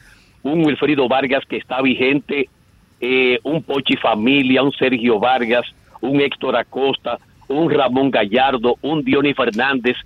un 0.43 0.65
Wilfrido 0.65 1.09
Vargas 1.09 1.45
que 1.49 1.57
está 1.57 1.81
vigente, 1.81 2.49
eh, 3.01 3.39
un 3.45 3.63
Pochi 3.63 3.97
Familia, 3.97 4.63
un 4.63 4.73
Sergio 4.73 5.19
Vargas, 5.19 5.65
un 6.01 6.21
Héctor 6.21 6.57
Acosta, 6.57 7.19
un 7.49 7.71
Ramón 7.71 8.11
Gallardo, 8.11 8.77
un 8.83 9.03
Diony 9.03 9.33
Fernández, 9.33 9.97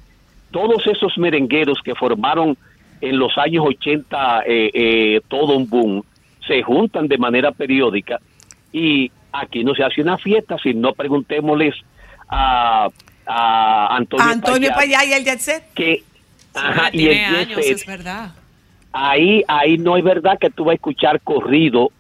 todos 0.51 0.87
esos 0.87 1.17
merengueros 1.19 1.81
que 1.83 1.95
formaron 1.95 2.57
en 3.01 3.19
los 3.19 3.37
años 3.39 3.65
80 3.67 4.43
eh, 4.47 4.71
eh, 4.73 5.21
todo 5.29 5.57
un 5.57 5.69
boom, 5.69 6.03
se 6.49 6.61
juntan 6.63 7.07
de 7.07 7.17
manera 7.19 7.53
periódica 7.53 8.19
y 8.73 9.13
aquí 9.31 9.63
no 9.63 9.75
se 9.75 9.85
hace 9.85 10.03
una 10.03 10.19
fiesta 10.19 10.57
si 10.61 10.75
no 10.75 10.93
preguntémosles 10.95 11.75
a, 12.29 12.89
a 13.27 13.97
Antonio, 13.97 14.25
Antonio 14.27 14.71
Payá, 14.75 14.99
Payá 14.99 15.05
y 15.05 15.13
el 15.13 15.25
Jet 15.25 15.39
Set. 15.39 15.65
que 15.75 16.03
ajá, 16.55 16.89
y 16.93 16.99
tiene 16.99 17.13
el 17.13 17.19
Jet 17.47 17.47
años, 17.59 17.59
es 17.67 17.87
verdad. 17.87 18.33
ahí 18.93 19.45
ahí 19.47 19.79
no 19.79 19.97
es 19.97 20.05
verdad 20.05 20.39
que 20.41 20.51
tú 20.51 20.65
vas 20.65 20.73
a 20.73 20.75
escuchar 20.77 21.21
corrido 21.21 21.91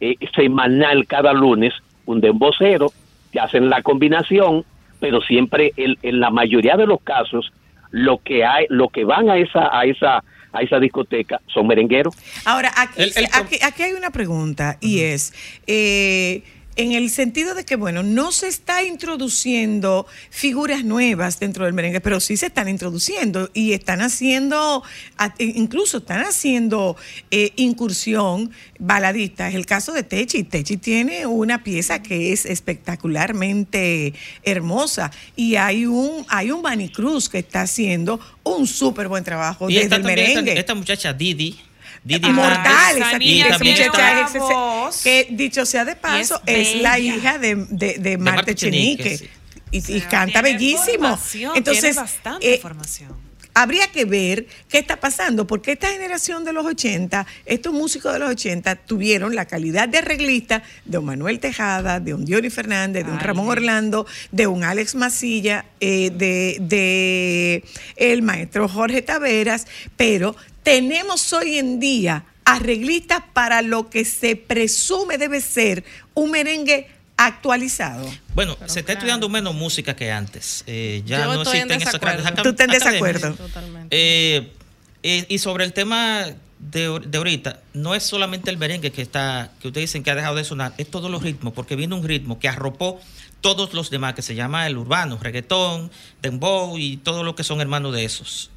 eh, 0.00 0.16
semanal 0.34 1.06
cada 1.06 1.32
lunes 1.32 1.72
un 2.06 2.20
dembocero 2.20 2.92
que 3.32 3.40
hacen 3.40 3.70
la 3.70 3.82
combinación 3.82 4.64
pero 5.00 5.20
siempre 5.22 5.72
el- 5.76 5.98
en 6.02 6.20
la 6.20 6.30
mayoría 6.30 6.76
de 6.76 6.86
los 6.86 7.00
casos 7.02 7.52
lo 7.90 8.18
que 8.18 8.44
hay 8.44 8.66
lo 8.68 8.88
que 8.88 9.04
van 9.04 9.30
a 9.30 9.36
esa 9.36 9.68
a 9.76 9.84
esa 9.84 10.22
a 10.52 10.62
esa 10.62 10.78
discoteca 10.78 11.40
son 11.52 11.66
merengueros. 11.66 12.14
Ahora, 12.44 12.72
aquí, 12.76 13.02
El- 13.02 13.12
el- 13.16 13.28
aquí, 13.32 13.58
aquí 13.62 13.82
hay 13.82 13.92
una 13.92 14.10
pregunta 14.10 14.76
y 14.80 15.00
es, 15.00 15.32
eh, 15.66 16.42
en 16.76 16.92
el 16.92 17.10
sentido 17.10 17.54
de 17.54 17.64
que, 17.64 17.76
bueno, 17.76 18.02
no 18.02 18.32
se 18.32 18.48
está 18.48 18.82
introduciendo 18.82 20.06
figuras 20.30 20.84
nuevas 20.84 21.38
dentro 21.38 21.64
del 21.64 21.74
merengue, 21.74 22.00
pero 22.00 22.18
sí 22.20 22.36
se 22.36 22.46
están 22.46 22.68
introduciendo 22.68 23.50
y 23.52 23.72
están 23.72 24.00
haciendo, 24.00 24.82
e- 25.38 25.44
incluso 25.56 25.98
están 25.98 26.22
haciendo 26.24 26.96
eh, 27.30 27.52
incursión 27.56 28.50
baladista. 28.78 29.48
Es 29.48 29.54
el 29.54 29.66
caso 29.66 29.92
de 29.92 30.02
Techi. 30.02 30.44
Techi 30.44 30.76
tiene 30.78 31.26
una 31.26 31.62
pieza 31.62 32.02
que 32.02 32.32
es 32.32 32.46
espectacularmente 32.46 34.14
hermosa 34.42 35.10
y 35.36 35.56
hay 35.56 35.86
un, 35.86 36.24
hay 36.28 36.50
un 36.50 36.62
Manny 36.62 36.88
Cruz 36.88 37.28
que 37.28 37.38
está 37.38 37.62
haciendo 37.62 38.18
un 38.44 38.66
súper 38.66 39.08
buen 39.08 39.24
trabajo 39.24 39.68
Y 39.70 39.74
desde 39.74 39.86
el 39.86 39.92
esta, 39.94 40.06
merengue. 40.06 40.58
esta 40.58 40.74
muchacha 40.74 41.12
Didi. 41.12 41.58
Didi 42.04 42.30
Mortal, 42.30 42.96
esa, 42.96 43.22
Y 43.22 43.40
esa 43.42 43.58
muchacha 43.58 44.20
es 44.22 44.34
ese- 44.34 45.02
que 45.04 45.28
dicho 45.34 45.64
sea 45.64 45.84
de 45.84 45.94
paso, 45.96 46.40
es, 46.46 46.76
la 46.82 46.98
hija 46.98 47.38
de, 47.38 47.54
de, 47.70 47.98
de 47.98 48.18
Marte 48.18 48.36
Marte 48.36 48.54
Chenique. 48.56 49.18
Chenique, 49.18 49.30
Y, 49.70 49.96
y 49.96 50.00
canta 50.02 50.42
bellísimo. 50.42 51.08
Formación, 51.16 51.52
Entonces, 51.56 51.82
tiene 51.82 51.96
bastante 51.96 52.54
eh, 52.54 52.58
formación. 52.58 53.16
habría 53.54 53.86
que 53.92 54.04
ver 54.04 54.46
qué 54.68 54.78
está 54.78 54.98
pasando, 54.98 55.46
porque 55.46 55.72
esta 55.72 55.90
generación 55.92 56.44
de 56.44 56.52
los 56.52 56.66
80, 56.66 57.24
estos 57.46 57.72
músicos 57.72 58.12
de 58.12 58.18
los 58.18 58.30
80 58.30 58.74
tuvieron 58.76 59.34
la 59.34 59.46
calidad 59.46 59.88
de 59.88 59.98
arreglista 59.98 60.62
de 60.84 60.98
un 60.98 61.04
Manuel 61.06 61.38
Tejada, 61.38 62.00
de 62.00 62.12
un 62.14 62.24
Diori 62.24 62.50
Fernández, 62.50 63.06
de 63.06 63.12
un 63.12 63.20
Ramón 63.20 63.48
Orlando, 63.48 64.06
de 64.30 64.46
un 64.46 64.64
Alex 64.64 64.94
Masilla, 64.94 65.64
eh, 65.80 66.10
de, 66.12 66.56
de 66.60 67.64
el 67.96 68.22
maestro 68.22 68.68
Jorge 68.68 69.02
Taveras, 69.02 69.66
pero 69.96 70.34
tenemos 70.62 71.32
hoy 71.32 71.58
en 71.58 71.80
día 71.80 72.24
arreglistas 72.44 73.22
para 73.32 73.62
lo 73.62 73.88
que 73.88 74.04
se 74.04 74.36
presume 74.36 75.18
debe 75.18 75.40
ser 75.40 75.84
un 76.14 76.30
merengue 76.30 76.88
actualizado. 77.16 78.10
Bueno, 78.34 78.56
se 78.66 78.80
está 78.80 78.94
estudiando 78.94 79.28
menos 79.28 79.54
música 79.54 79.94
que 79.94 80.10
antes. 80.10 80.64
Eh, 80.66 81.02
ya 81.06 81.20
Yo 81.20 81.34
no 81.34 81.42
estoy 81.42 81.58
en 81.58 81.70
existen 81.70 81.88
esas 81.88 82.00
grandes 82.00 82.42
Tú 82.42 82.48
estás 82.50 82.66
en 82.66 82.72
desacuerdo. 82.72 83.36
Eh, 83.90 84.52
eh, 85.02 85.26
y 85.28 85.38
sobre 85.38 85.64
el 85.64 85.72
tema 85.72 86.26
de, 86.58 87.00
de 87.00 87.18
ahorita, 87.18 87.60
no 87.74 87.94
es 87.94 88.02
solamente 88.02 88.50
el 88.50 88.56
merengue 88.56 88.90
que 88.92 89.02
está, 89.02 89.52
que 89.60 89.68
ustedes 89.68 89.90
dicen 89.90 90.02
que 90.02 90.10
ha 90.10 90.14
dejado 90.14 90.36
de 90.36 90.44
sonar, 90.44 90.74
es 90.78 90.90
todos 90.90 91.10
los 91.10 91.22
ritmos, 91.22 91.52
porque 91.52 91.76
viene 91.76 91.94
un 91.94 92.06
ritmo 92.06 92.38
que 92.38 92.48
arropó 92.48 93.00
todos 93.40 93.74
los 93.74 93.90
demás, 93.90 94.14
que 94.14 94.22
se 94.22 94.34
llama 94.34 94.66
el 94.66 94.78
urbano, 94.78 95.18
reggaetón, 95.20 95.90
dembow 96.22 96.78
y 96.78 96.98
todo 96.98 97.24
lo 97.24 97.34
que 97.34 97.42
son 97.42 97.60
hermanos 97.60 97.92
de 97.92 98.04
esos. 98.04 98.51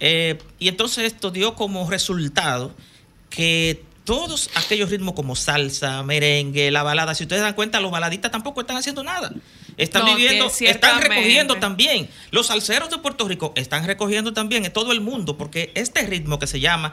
Eh, 0.00 0.38
y 0.58 0.68
entonces 0.68 1.04
esto 1.04 1.30
dio 1.30 1.54
como 1.54 1.88
resultado 1.90 2.74
que 3.28 3.82
todos 4.04 4.50
aquellos 4.56 4.90
ritmos 4.90 5.14
como 5.14 5.36
salsa, 5.36 6.02
merengue, 6.02 6.70
la 6.70 6.82
balada, 6.82 7.14
si 7.14 7.24
ustedes 7.24 7.42
dan 7.42 7.54
cuenta, 7.54 7.80
los 7.80 7.90
baladistas 7.92 8.30
tampoco 8.32 8.60
están 8.60 8.76
haciendo 8.76 9.04
nada. 9.04 9.30
Están 9.76 10.04
No, 10.04 10.16
viviendo, 10.16 10.46
están 10.60 11.00
recogiendo 11.00 11.56
también. 11.56 12.08
Los 12.30 12.48
salseros 12.48 12.90
de 12.90 12.98
Puerto 12.98 13.28
Rico 13.28 13.52
están 13.56 13.86
recogiendo 13.86 14.32
también 14.32 14.64
en 14.64 14.72
todo 14.72 14.92
el 14.92 15.00
mundo, 15.00 15.36
porque 15.38 15.70
este 15.74 16.04
ritmo 16.06 16.38
que 16.38 16.46
se 16.46 16.60
llama 16.60 16.92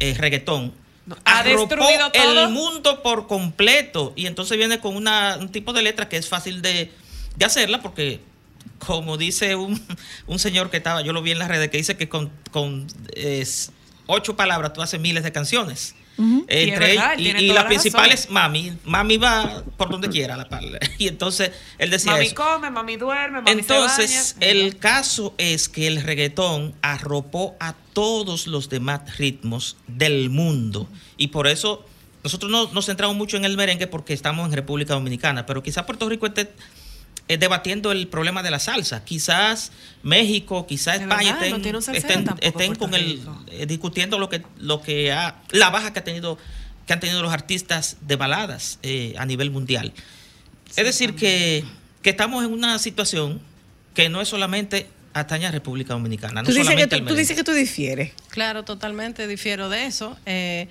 eh, 0.00 0.14
reggaetón 0.18 0.74
ha 1.24 1.40
arropó 1.40 1.76
destruido 1.76 2.10
todo. 2.12 2.44
el 2.44 2.48
mundo 2.50 3.02
por 3.02 3.26
completo. 3.28 4.12
Y 4.16 4.26
entonces 4.26 4.58
viene 4.58 4.80
con 4.80 4.96
una, 4.96 5.36
un 5.38 5.50
tipo 5.50 5.72
de 5.72 5.82
letra 5.82 6.08
que 6.08 6.16
es 6.16 6.28
fácil 6.28 6.60
de, 6.60 6.90
de 7.36 7.44
hacerla, 7.44 7.82
porque 7.82 8.20
como 8.86 9.16
dice 9.16 9.54
un, 9.56 9.80
un 10.26 10.38
señor 10.38 10.70
que 10.70 10.76
estaba, 10.78 11.02
yo 11.02 11.12
lo 11.12 11.22
vi 11.22 11.30
en 11.32 11.38
las 11.38 11.48
redes, 11.48 11.70
que 11.70 11.76
dice 11.76 11.96
que 11.96 12.08
con, 12.08 12.30
con 12.50 12.86
eh, 13.14 13.46
ocho 14.06 14.36
palabras 14.36 14.72
tú 14.72 14.82
haces 14.82 15.00
miles 15.00 15.22
de 15.24 15.32
canciones. 15.32 15.94
Y 16.18 16.22
es 16.46 16.68
Entre 16.68 16.88
verdad, 16.88 17.12
él 17.14 17.22
tiene 17.22 17.40
y, 17.40 17.44
y 17.44 17.48
toda 17.48 17.60
la 17.60 17.62
la 17.62 17.68
principal 17.68 18.10
razón. 18.10 18.24
es 18.24 18.30
mami. 18.30 18.76
Mami 18.84 19.16
va 19.16 19.64
por 19.78 19.88
donde 19.90 20.08
quiera 20.10 20.36
la 20.36 20.48
pala. 20.48 20.78
Y 20.98 21.08
entonces 21.08 21.52
él 21.78 21.90
decía 21.90 22.12
Mami 22.12 22.26
eso. 22.26 22.34
come, 22.34 22.70
mami 22.70 22.96
duerme, 22.96 23.40
mami 23.40 23.50
Entonces, 23.50 24.36
se 24.38 24.50
el 24.50 24.76
caso 24.78 25.34
es 25.38 25.68
que 25.68 25.86
el 25.86 26.02
reggaetón 26.02 26.74
arropó 26.82 27.56
a 27.60 27.74
todos 27.94 28.46
los 28.46 28.68
demás 28.68 29.16
ritmos 29.16 29.76
del 29.86 30.28
mundo. 30.28 30.86
Y 31.16 31.28
por 31.28 31.46
eso 31.46 31.86
nosotros 32.22 32.50
no 32.52 32.70
nos 32.72 32.86
centramos 32.86 33.16
mucho 33.16 33.36
en 33.36 33.44
el 33.44 33.56
merengue 33.56 33.86
porque 33.86 34.12
estamos 34.12 34.46
en 34.46 34.52
República 34.52 34.94
Dominicana, 34.94 35.46
pero 35.46 35.62
quizás 35.62 35.84
Puerto 35.84 36.08
Rico 36.08 36.26
esté 36.26 36.52
debatiendo 37.28 37.92
el 37.92 38.08
problema 38.08 38.42
de 38.42 38.50
la 38.50 38.58
salsa. 38.58 39.04
Quizás 39.04 39.72
México, 40.02 40.66
quizás 40.66 41.00
España 41.00 41.38
verdad, 41.38 41.94
estén, 41.94 42.26
estén, 42.40 42.74
con 42.74 42.94
el 42.94 43.20
eh, 43.50 43.66
discutiendo 43.66 44.18
lo 44.18 44.28
que 44.28 44.42
lo 44.58 44.82
que 44.82 45.12
ha 45.12 45.36
la 45.50 45.70
baja 45.70 45.92
que 45.92 46.00
ha 46.00 46.04
tenido 46.04 46.38
que 46.86 46.92
han 46.92 47.00
tenido 47.00 47.22
los 47.22 47.32
artistas 47.32 47.96
de 48.00 48.16
baladas 48.16 48.78
eh, 48.82 49.14
a 49.16 49.26
nivel 49.26 49.50
mundial. 49.50 49.92
es 50.76 50.84
decir 50.84 51.14
que, 51.14 51.64
que 52.02 52.10
estamos 52.10 52.44
en 52.44 52.52
una 52.52 52.78
situación 52.78 53.40
que 53.94 54.08
no 54.08 54.20
es 54.20 54.28
solamente 54.28 54.88
atañe 55.12 55.46
a 55.46 55.50
República 55.50 55.92
Dominicana, 55.92 56.42
no 56.42 56.46
Tú 56.46 56.52
dices, 56.52 56.62
que 56.62 56.64
solamente 56.64 56.96
tú, 56.96 57.02
el 57.02 57.08
tú 57.08 57.14
dices 57.14 57.36
merengue. 57.36 57.44
que 57.44 57.52
tú 57.52 57.56
difieres. 57.56 58.12
Claro, 58.28 58.64
totalmente 58.64 59.26
difiero 59.26 59.68
de 59.68 59.86
eso. 59.86 60.16
Eh, 60.26 60.68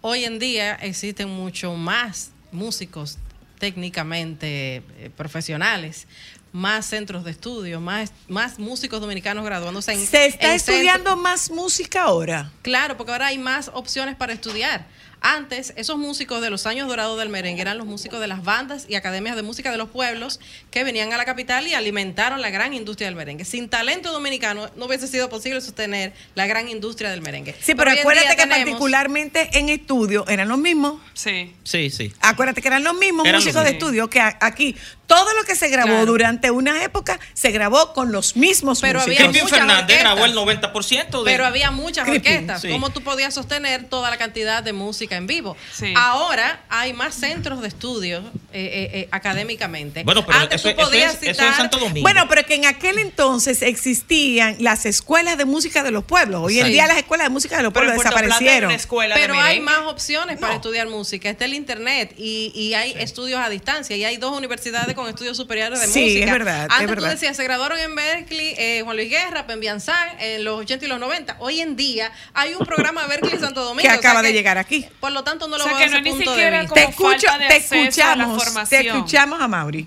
hoy 0.00 0.24
en 0.24 0.38
día 0.38 0.74
existen 0.74 1.28
mucho 1.28 1.74
más 1.74 2.30
músicos 2.52 3.18
técnicamente 3.64 4.82
eh, 4.98 5.10
profesionales, 5.16 6.06
más 6.52 6.84
centros 6.84 7.24
de 7.24 7.30
estudio, 7.30 7.80
más, 7.80 8.12
más 8.28 8.58
músicos 8.58 9.00
dominicanos 9.00 9.42
graduándose 9.42 9.94
en 9.94 10.06
¿Se 10.06 10.26
está 10.26 10.48
en 10.48 10.56
estudiando 10.56 11.16
más 11.16 11.50
música 11.50 12.02
ahora? 12.02 12.52
Claro, 12.60 12.98
porque 12.98 13.12
ahora 13.12 13.28
hay 13.28 13.38
más 13.38 13.70
opciones 13.72 14.16
para 14.16 14.34
estudiar. 14.34 14.86
Antes, 15.26 15.72
esos 15.76 15.96
músicos 15.96 16.42
de 16.42 16.50
los 16.50 16.66
años 16.66 16.86
dorados 16.86 17.18
del 17.18 17.30
merengue 17.30 17.62
eran 17.62 17.78
los 17.78 17.86
músicos 17.86 18.20
de 18.20 18.26
las 18.26 18.44
bandas 18.44 18.84
y 18.90 18.94
academias 18.94 19.36
de 19.36 19.42
música 19.42 19.70
de 19.70 19.78
los 19.78 19.88
pueblos 19.88 20.38
que 20.70 20.84
venían 20.84 21.14
a 21.14 21.16
la 21.16 21.24
capital 21.24 21.66
y 21.66 21.72
alimentaron 21.72 22.42
la 22.42 22.50
gran 22.50 22.74
industria 22.74 23.06
del 23.08 23.16
merengue. 23.16 23.46
Sin 23.46 23.70
talento 23.70 24.12
dominicano 24.12 24.68
no 24.76 24.84
hubiese 24.84 25.08
sido 25.08 25.30
posible 25.30 25.62
sostener 25.62 26.12
la 26.34 26.46
gran 26.46 26.68
industria 26.68 27.08
del 27.10 27.22
merengue. 27.22 27.54
Sí, 27.58 27.74
pero 27.74 27.90
acuérdate 27.90 28.36
que 28.36 28.42
tenemos- 28.42 28.64
particularmente 28.64 29.48
en 29.54 29.70
estudio 29.70 30.26
eran 30.28 30.46
los 30.46 30.58
mismos. 30.58 31.00
Sí. 31.14 31.54
Sí, 31.64 31.88
sí. 31.88 32.12
Acuérdate 32.20 32.60
que 32.60 32.68
eran 32.68 32.84
los 32.84 32.94
mismos 32.94 33.24
Eran 33.24 33.36
los 33.36 33.46
músicos 33.46 33.64
de 33.64 33.70
estudio 33.70 34.10
que 34.10 34.20
aquí 34.20 34.76
todo 35.06 35.32
lo 35.34 35.44
que 35.44 35.54
se 35.56 35.68
grabó 35.68 35.88
Claro. 35.90 36.06
durante 36.06 36.50
una 36.50 36.82
época 36.82 37.18
se 37.34 37.50
grabó 37.50 37.92
con 37.92 38.10
los 38.12 38.36
mismos 38.36 38.80
Pero 38.80 39.00
músicos. 39.00 39.24
había 39.28 39.46
Fernández 39.46 39.82
orquestas. 39.82 40.00
grabó 40.00 40.24
el 40.24 40.34
90% 40.34 41.22
de 41.24 41.30
Pero 41.30 41.44
había 41.46 41.70
muchas 41.70 42.06
Crispin, 42.08 42.32
orquestas. 42.32 42.62
sí. 42.62 42.68
¿Cómo 42.70 42.90
tú 42.90 43.02
podías 43.02 43.34
sostener 43.34 43.84
toda 43.88 44.10
la 44.10 44.16
cantidad 44.16 44.62
de 44.62 44.72
música 44.72 45.16
en 45.16 45.26
vivo? 45.26 45.56
Sí. 45.72 45.92
Ahora 45.96 46.64
hay 46.68 46.92
más 46.92 47.14
centros 47.14 47.60
de 47.60 47.68
estudio 47.68 48.18
eh, 48.20 48.22
eh, 48.52 48.90
eh, 49.00 49.08
académicamente. 49.10 50.04
Bueno, 50.04 50.24
pero 50.24 50.38
Antes 50.38 50.60
eso, 50.64 50.74
tú 50.74 50.80
eso 50.80 50.90
podías 50.90 51.14
es, 51.14 51.22
eso 51.22 51.30
es 51.30 51.38
citar- 51.38 51.56
Santo 51.56 51.78
Domingo. 51.78 52.02
Bueno, 52.02 52.26
pero 52.28 52.44
que 52.44 52.54
en 52.54 52.66
aquel 52.66 52.98
entonces 52.98 53.62
existían 53.62 54.56
las 54.60 54.86
escuelas 54.86 55.36
de 55.38 55.44
música 55.44 55.82
de 55.82 55.90
los 55.90 56.04
pueblos. 56.04 56.40
Hoy 56.42 56.58
en 56.58 56.66
Sí. 56.66 56.72
día 56.72 56.86
las 56.86 56.96
escuelas 56.96 57.26
de 57.26 57.30
música 57.30 57.56
de 57.56 57.62
los 57.62 57.72
pueblos 57.72 57.94
desaparecieron. 57.96 58.70
de 58.70 58.78
Pero 59.14 59.34
hay 59.38 59.60
más 59.60 59.80
opciones 59.86 60.38
para 60.38 60.54
estudiar 60.54 60.88
música. 60.88 61.28
Está 61.28 61.44
el 61.44 61.54
internet 61.54 62.14
y, 62.16 62.52
y 62.54 62.74
hay 62.74 62.94
estudios 62.98 63.40
a 63.40 63.48
distancia 63.48 63.96
y 63.96 64.04
hay 64.04 64.16
dos 64.16 64.36
universidades 64.36 64.93
con 64.94 65.08
estudios 65.08 65.36
superiores 65.36 65.80
de 65.80 65.86
Sí, 65.86 66.00
música. 66.02 66.24
es 66.26 66.30
verdad, 66.32 66.64
es 66.66 66.70
Antes 66.72 66.86
tú 66.86 66.94
verdad. 66.94 67.10
decías, 67.10 67.36
se 67.36 67.44
graduaron 67.44 67.78
en 67.78 67.94
Berkeley, 67.94 68.54
eh, 68.58 68.80
Juan 68.84 68.96
Luis 68.96 69.10
Guerra, 69.10 69.46
Pembianzán, 69.46 70.08
en 70.20 70.44
los 70.44 70.60
80 70.60 70.84
y 70.84 70.88
los 70.88 71.00
90. 71.00 71.36
Hoy 71.40 71.60
en 71.60 71.76
día 71.76 72.10
hay 72.34 72.54
un 72.54 72.64
programa 72.66 73.06
Berkeley 73.06 73.38
Santo 73.38 73.62
Domingo. 73.64 73.82
que 73.82 73.88
o 73.88 73.90
sea 73.90 73.98
acaba 74.10 74.22
de 74.22 74.28
que, 74.28 74.34
llegar 74.34 74.58
aquí. 74.58 74.86
Por 75.00 75.12
lo 75.12 75.22
tanto, 75.24 75.48
no 75.48 75.56
O 75.56 75.58
lo 75.58 75.64
sea, 75.64 75.74
veo 75.74 75.84
que 75.84 75.90
no 75.90 76.00
ni 76.00 76.10
de 76.10 76.16
vista. 76.18 76.74
Te, 76.74 76.82
escucho, 76.84 77.26
te 77.38 77.44
a 77.44 77.56
escuchamos, 77.56 78.68
te 78.68 78.86
escuchamos 78.88 79.40
a 79.40 79.48
Mauri. 79.48 79.86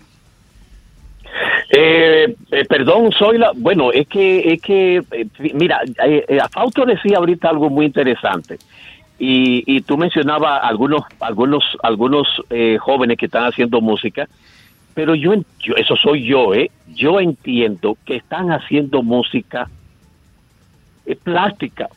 Eh, 1.70 2.36
eh, 2.51 2.66
perdón, 2.66 3.12
soy 3.12 3.38
la. 3.38 3.51
Bueno, 3.55 3.91
es 3.91 4.08
que, 4.08 4.53
es 4.53 4.62
que, 4.62 5.03
eh, 5.12 5.28
mira, 5.53 5.82
eh, 6.05 6.24
eh, 6.28 6.39
Fausto 6.51 6.86
decía 6.86 7.18
ahorita 7.18 7.49
algo 7.49 7.70
muy 7.70 7.86
interesante. 7.86 8.58
Y, 9.20 9.64
y 9.66 9.82
tú 9.82 9.97
mencionabas 9.97 10.62
algunos, 10.64 11.01
algunos, 11.20 11.64
algunos 11.84 12.28
eh, 12.49 12.78
jóvenes 12.80 13.18
que 13.18 13.26
están 13.26 13.45
haciendo 13.45 13.82
música, 13.82 14.30
pero 14.98 15.14
yo, 15.14 15.32
eso 15.76 15.95
soy 15.95 16.26
yo, 16.26 16.56
¿eh? 16.56 16.72
Yo 16.95 17.20
entiendo 17.20 17.95
que 18.04 18.16
están 18.16 18.50
haciendo 18.52 19.04
música 19.04 19.70
eh, 21.06 21.16
plástica, 21.16 21.88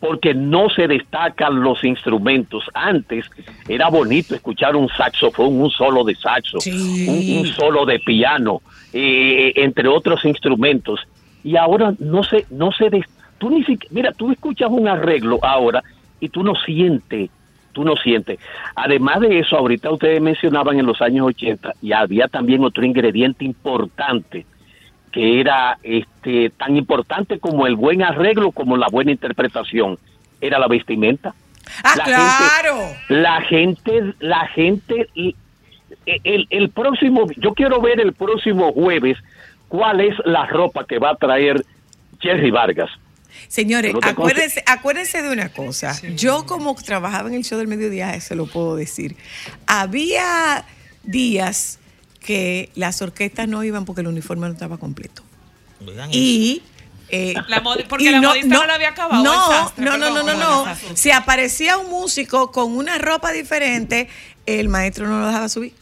porque 0.00 0.34
no 0.34 0.68
se 0.70 0.88
destacan 0.88 1.60
los 1.60 1.84
instrumentos. 1.84 2.64
Antes 2.74 3.26
era 3.68 3.90
bonito 3.90 4.34
escuchar 4.34 4.74
un 4.74 4.88
saxofón, 4.88 5.60
un 5.62 5.70
solo 5.70 6.02
de 6.02 6.16
saxo, 6.16 6.58
Sí. 6.60 7.06
un, 7.08 7.38
un 7.38 7.46
solo 7.52 7.86
de 7.86 8.00
piano, 8.00 8.60
eh, 8.92 9.52
entre 9.54 9.86
otros 9.86 10.24
instrumentos. 10.24 10.98
Y 11.44 11.54
ahora 11.56 11.94
no 12.00 12.24
se, 12.24 12.44
no 12.50 12.72
se, 12.72 12.90
des- 12.90 13.06
tú 13.38 13.50
ni 13.50 13.62
siquiera, 13.62 13.94
mira, 13.94 14.12
tú 14.12 14.32
escuchas 14.32 14.68
un 14.68 14.88
arreglo 14.88 15.38
ahora 15.42 15.80
y 16.18 16.28
tú 16.28 16.42
no 16.42 16.54
sientes, 16.56 17.30
tú 17.74 17.84
no 17.84 17.94
sientes. 17.96 18.38
Además 18.74 19.20
de 19.20 19.40
eso, 19.40 19.56
ahorita 19.58 19.90
ustedes 19.90 20.22
mencionaban 20.22 20.78
en 20.78 20.86
los 20.86 21.02
años 21.02 21.26
80 21.26 21.74
y 21.82 21.92
había 21.92 22.28
también 22.28 22.64
otro 22.64 22.82
ingrediente 22.86 23.44
importante 23.44 24.46
que 25.12 25.40
era 25.40 25.76
este 25.82 26.50
tan 26.50 26.76
importante 26.76 27.38
como 27.38 27.66
el 27.66 27.76
buen 27.76 28.02
arreglo 28.02 28.50
como 28.50 28.76
la 28.78 28.88
buena 28.90 29.12
interpretación 29.12 29.98
era 30.40 30.58
la 30.58 30.66
vestimenta 30.68 31.34
Ah, 31.82 31.94
La 31.96 32.04
claro. 32.04 32.78
la 33.08 33.40
gente 33.42 34.14
la 34.20 34.46
gente 34.48 35.08
el, 35.14 36.46
el 36.50 36.68
próximo, 36.70 37.26
yo 37.36 37.54
quiero 37.54 37.80
ver 37.80 38.00
el 38.00 38.12
próximo 38.12 38.72
jueves 38.72 39.16
cuál 39.68 40.00
es 40.00 40.14
la 40.24 40.46
ropa 40.46 40.84
que 40.84 40.98
va 40.98 41.10
a 41.10 41.16
traer 41.16 41.64
Jerry 42.20 42.50
Vargas. 42.50 42.90
Señores, 43.48 43.94
acuérdense, 44.02 44.62
acuérdense 44.66 45.22
de 45.22 45.30
una 45.30 45.50
cosa. 45.50 46.00
Yo 46.16 46.46
como 46.46 46.74
trabajaba 46.74 47.28
en 47.28 47.34
el 47.34 47.44
show 47.44 47.58
del 47.58 47.68
mediodía, 47.68 48.20
se 48.20 48.34
lo 48.34 48.46
puedo 48.46 48.76
decir. 48.76 49.16
Había 49.66 50.64
días 51.02 51.78
que 52.20 52.70
las 52.74 53.02
orquestas 53.02 53.48
no 53.48 53.62
iban 53.64 53.84
porque 53.84 54.00
el 54.00 54.06
uniforme 54.06 54.46
no 54.46 54.52
estaba 54.52 54.78
completo. 54.78 55.22
Y 56.10 56.62
eh, 57.10 57.34
La 57.48 57.62
porque 57.62 58.04
y 58.04 58.10
la 58.10 58.20
modista 58.20 58.48
no 58.48 58.66
la 58.66 58.74
había 58.74 58.88
acabado, 58.90 59.22
No, 59.22 59.48
sastre, 59.48 59.84
no, 59.84 59.98
no, 59.98 60.10
no, 60.10 60.22
no, 60.22 60.34
no. 60.34 60.66
Si 60.94 61.10
aparecía 61.10 61.76
un 61.76 61.90
músico 61.90 62.50
con 62.50 62.72
una 62.76 62.98
ropa 62.98 63.30
diferente, 63.32 64.08
el 64.46 64.68
maestro 64.68 65.06
no 65.06 65.20
lo 65.20 65.26
dejaba 65.26 65.48
subir. 65.48 65.74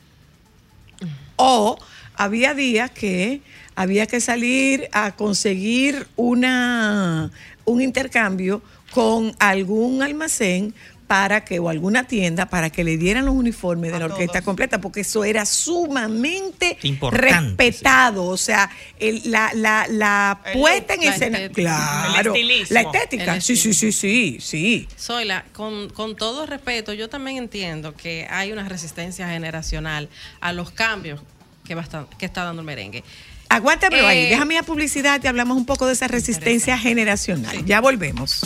O 1.36 1.78
había 2.16 2.54
días 2.54 2.90
que 2.90 3.40
había 3.74 4.06
que 4.06 4.20
salir 4.20 4.88
a 4.92 5.12
conseguir 5.12 6.06
una, 6.16 7.30
un 7.72 7.82
intercambio 7.82 8.62
con 8.92 9.34
algún 9.38 10.02
almacén 10.02 10.74
para 11.06 11.44
que, 11.44 11.58
o 11.58 11.68
alguna 11.68 12.04
tienda, 12.04 12.46
para 12.46 12.70
que 12.70 12.84
le 12.84 12.96
dieran 12.96 13.26
los 13.26 13.34
uniformes 13.34 13.92
de 13.92 13.98
la 13.98 14.06
orquesta 14.06 14.40
completa, 14.40 14.80
porque 14.80 15.00
eso 15.02 15.24
era 15.24 15.44
sumamente 15.44 16.78
Importante, 16.84 17.64
respetado. 17.64 18.24
O 18.24 18.36
sea, 18.38 18.70
el- 18.98 19.20
la, 19.30 19.50
la, 19.54 19.86
la 19.90 20.40
El 20.46 20.58
puesta 20.58 20.94
en 20.94 21.00
la 21.04 21.10
escena. 21.14 21.38
estética. 21.38 22.06
Claro. 22.12 22.34
El. 22.34 22.48
La 22.70 22.80
estética. 22.80 23.34
El 23.34 23.42
Sí, 23.42 23.56
sí, 23.56 23.74
sí, 23.74 23.92
sí, 23.92 24.38
sí. 24.40 24.88
Zoila, 24.98 25.44
con, 25.52 25.90
con 25.90 26.16
todo 26.16 26.46
respeto, 26.46 26.94
yo 26.94 27.08
también 27.10 27.36
entiendo 27.36 27.94
que 27.94 28.26
hay 28.30 28.52
una 28.52 28.66
resistencia 28.68 29.28
generacional 29.28 30.08
a 30.40 30.52
los 30.54 30.70
cambios 30.70 31.20
que, 31.64 31.74
va 31.74 31.82
a 31.82 31.84
estar- 31.84 32.06
que 32.18 32.24
está 32.26 32.44
dando 32.44 32.62
el 32.62 32.66
merengue. 32.66 33.04
Aguántame 33.52 34.00
ahí, 34.00 34.18
Eh, 34.18 34.30
déjame 34.30 34.56
a 34.58 34.62
publicidad 34.62 35.20
y 35.22 35.26
hablamos 35.26 35.58
un 35.58 35.66
poco 35.66 35.86
de 35.86 35.92
esa 35.92 36.08
resistencia 36.08 36.78
generacional. 36.78 37.64
Ya 37.66 37.80
volvemos. 37.80 38.40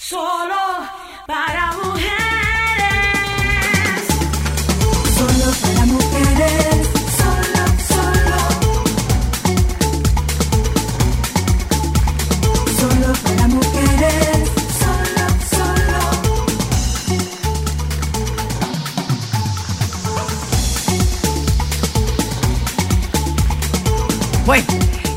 Solo 0.00 0.56
para 1.26 1.72
mujeres. 1.74 2.10
Solo 5.16 5.52
para 5.60 5.73
Bueno, 24.46 24.66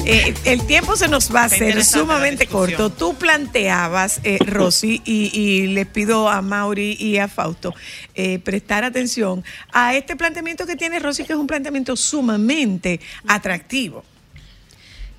eh, 0.05 0.33
el 0.45 0.65
tiempo 0.65 0.95
se 0.95 1.09
nos 1.09 1.35
va 1.35 1.41
a 1.41 1.45
hacer 1.45 1.83
sumamente 1.83 2.47
corto. 2.47 2.89
Tú 2.89 3.15
planteabas, 3.15 4.21
eh, 4.23 4.37
Rosy, 4.45 5.01
y, 5.03 5.37
y 5.37 5.67
les 5.67 5.85
pido 5.85 6.29
a 6.29 6.41
Mauri 6.41 6.95
y 6.97 7.17
a 7.17 7.27
Fausto 7.27 7.75
eh, 8.15 8.39
prestar 8.39 8.85
atención 8.85 9.43
a 9.73 9.95
este 9.95 10.15
planteamiento 10.15 10.65
que 10.65 10.77
tiene 10.77 10.99
Rosy, 10.99 11.25
que 11.25 11.33
es 11.33 11.39
un 11.39 11.45
planteamiento 11.45 11.97
sumamente 11.97 13.01
atractivo. 13.27 14.05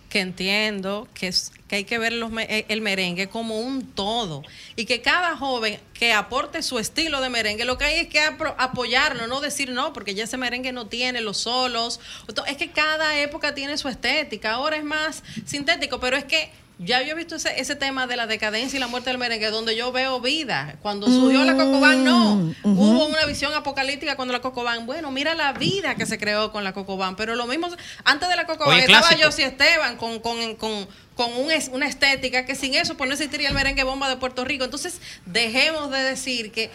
Que 0.09 0.21
entiendo 0.21 1.07
que, 1.15 1.29
es- 1.29 1.53
que 1.69 1.77
hay 1.77 1.85
que 1.85 1.99
ver 1.99 2.13
los 2.15 2.31
eh, 2.39 2.65
el 2.69 2.81
merengue 2.81 3.29
como 3.29 3.61
un 3.61 3.83
todo 3.93 4.43
y 4.75 4.87
que 4.87 5.03
cada 5.03 5.37
joven 5.37 5.79
que 5.93 6.13
aporte 6.15 6.63
su 6.63 6.79
estilo 6.79 7.21
de 7.21 7.29
merengue, 7.29 7.65
lo 7.67 7.77
que 7.77 7.85
hay 7.85 8.01
es 8.01 8.09
que 8.09 8.21
apoyarlo, 8.21 9.27
no 9.27 9.41
decir 9.41 9.71
no, 9.71 9.93
porque 9.93 10.15
ya 10.15 10.25
ese 10.25 10.37
merengue 10.39 10.73
no 10.73 10.87
tiene 10.87 11.21
los 11.21 11.39
solos. 11.39 12.01
Es 12.47 12.57
que 12.57 12.71
cada 12.71 13.19
época 13.21 13.55
tiene 13.55 13.77
su 13.77 13.89
estética, 13.89 14.53
ahora 14.53 14.77
es 14.77 14.85
más 14.85 15.23
sintético, 15.45 16.01
pero 16.01 16.17
es 16.17 16.25
que 16.25 16.51
ya 16.79 17.03
yo 17.03 17.13
he 17.13 17.15
visto 17.15 17.35
ese, 17.35 17.61
ese 17.61 17.75
tema 17.75 18.07
de 18.07 18.17
la 18.17 18.27
decadencia 18.29 18.77
y 18.77 18.81
la 18.81 18.87
muerte 18.87 19.11
del 19.11 19.19
merengue, 19.19 19.51
donde 19.51 19.75
yo 19.77 19.91
veo 19.91 20.21
vida. 20.21 20.77
Cuando 20.81 21.07
surgió 21.09 21.45
la 21.45 21.55
Cocobán, 21.57 22.05
no. 22.05 22.37
Mm, 22.37 22.79
Hubo 22.79 23.07
una 23.07 23.27
visión 23.27 23.53
apocalíptica 23.55 24.15
cuando 24.17 24.33
la 24.33 24.41
Cocobán. 24.41 24.87
Bueno, 24.87 25.11
mira 25.11 25.35
la 25.35 25.53
vida 25.53 25.97
que 25.97 26.07
se 26.07 26.19
creó 26.19 26.53
con 26.53 26.63
la 26.63 26.73
Cocobán, 26.73 27.17
pero 27.17 27.35
lo 27.35 27.47
mismo, 27.47 27.69
antes 28.05 28.29
de 28.29 28.37
la 28.37 28.47
Cocobán 28.47 28.79
estaba 28.95 29.09
yo 29.21 29.29
Esteban 29.43 29.97
con, 29.97 30.21
con, 30.21 30.55
con, 30.55 30.87
con 31.17 31.33
un 31.37 31.51
es- 31.51 31.69
una 31.73 31.87
estética 31.89 32.47
que 32.47 32.55
sin 32.55 32.75
eso 32.75 32.97
pues 32.97 33.09
no 33.09 33.15
existiría 33.15 33.49
el 33.49 33.55
merengue 33.55 33.83
bomba 33.83 34.09
de 34.09 34.17
Puerto 34.17 34.45
Rico. 34.45 34.65
Entonces, 34.65 35.01
dejemos 35.27 35.91
de 35.91 35.99
decir 36.01 36.53
que 36.53 36.71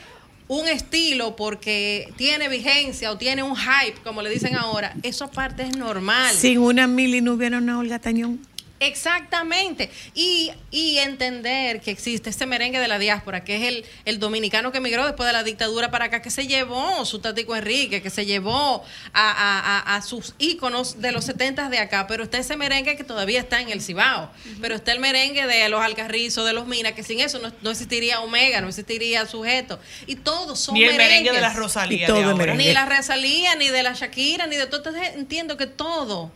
un 0.50 0.68
estilo 0.68 1.38
porque 1.38 2.12
tiene 2.18 2.50
vigencia 2.50 3.10
o 3.12 3.18
tiene 3.18 3.42
un 3.44 3.56
hype, 3.56 4.02
como 4.04 4.22
le 4.22 4.30
dicen 4.30 4.56
ahora, 4.56 4.94
eso 5.02 5.24
aparte 5.24 5.64
es 5.64 5.78
normal. 5.78 6.36
Sin 6.36 6.58
una 6.60 6.88
Mili 6.88 7.22
no 7.22 7.34
hubiera 7.34 7.58
una 7.60 7.80
Olga 7.80 8.00
Tañón. 8.00 8.46
Exactamente. 8.88 9.90
Y, 10.16 10.52
y 10.72 10.98
entender 11.00 11.82
que 11.82 11.92
existe 11.92 12.30
este 12.30 12.46
merengue 12.46 12.80
de 12.80 12.88
la 12.88 13.00
diáspora, 13.00 13.44
que 13.44 13.56
es 13.58 13.64
el, 13.64 13.86
el 14.06 14.20
dominicano 14.20 14.72
que 14.72 14.80
emigró 14.80 15.06
después 15.06 15.28
de 15.28 15.34
la 15.34 15.44
dictadura 15.44 15.92
para 15.92 16.06
acá, 16.06 16.22
que 16.22 16.30
se 16.30 16.48
llevó 16.48 17.06
su 17.06 17.20
Tatico 17.20 17.56
Enrique, 17.56 18.02
que 18.02 18.10
se 18.10 18.26
llevó 18.26 18.84
a, 19.14 19.32
a- 19.32 19.94
a- 19.94 19.96
a 19.96 20.02
sus 20.02 20.34
íconos 20.40 21.02
de 21.02 21.12
los 21.12 21.26
70 21.26 21.70
de 21.70 21.80
acá, 21.80 22.08
pero 22.08 22.24
está 22.24 22.38
ese 22.38 22.58
merengue 22.58 22.96
que 22.96 23.04
todavía 23.04 23.40
está 23.40 23.62
en 23.62 23.70
el 23.70 23.82
Cibao, 23.82 24.32
pero 24.62 24.76
está 24.76 24.92
el 24.92 25.00
merengue 25.00 25.46
de 25.48 25.70
los 25.70 25.82
Alcarrizos, 25.82 26.46
de 26.46 26.54
los 26.54 26.68
Minas, 26.68 26.94
que 26.94 27.04
sin 27.04 27.20
eso 27.20 27.40
no, 27.40 27.52
no 27.62 27.70
existiría 27.72 28.22
Omega, 28.22 28.62
no 28.62 28.68
existiría 28.70 29.26
Sujeto. 29.26 29.80
Y 30.08 30.16
todos 30.16 30.60
son 30.60 30.76
Ni 30.76 30.84
el 30.84 30.96
merengue 30.96 31.32
de 31.32 31.42
la 31.42 31.54
Rosalía 31.54 32.06
Y 32.06 32.08
todo 32.08 32.18
de 32.18 32.24
el 32.24 32.30
ahora. 32.30 32.38
merengue. 32.46 32.64
Ni 32.66 32.74
la 32.74 32.86
Rosalía, 32.86 33.56
ni 33.56 33.70
de 33.70 33.84
la 33.84 33.94
Shakira, 33.94 34.48
ni 34.48 34.56
de 34.56 34.66
todo. 34.68 34.78
Entonces 34.78 35.16
entiendo 35.16 35.58
que 35.58 35.68
todo. 35.68 36.32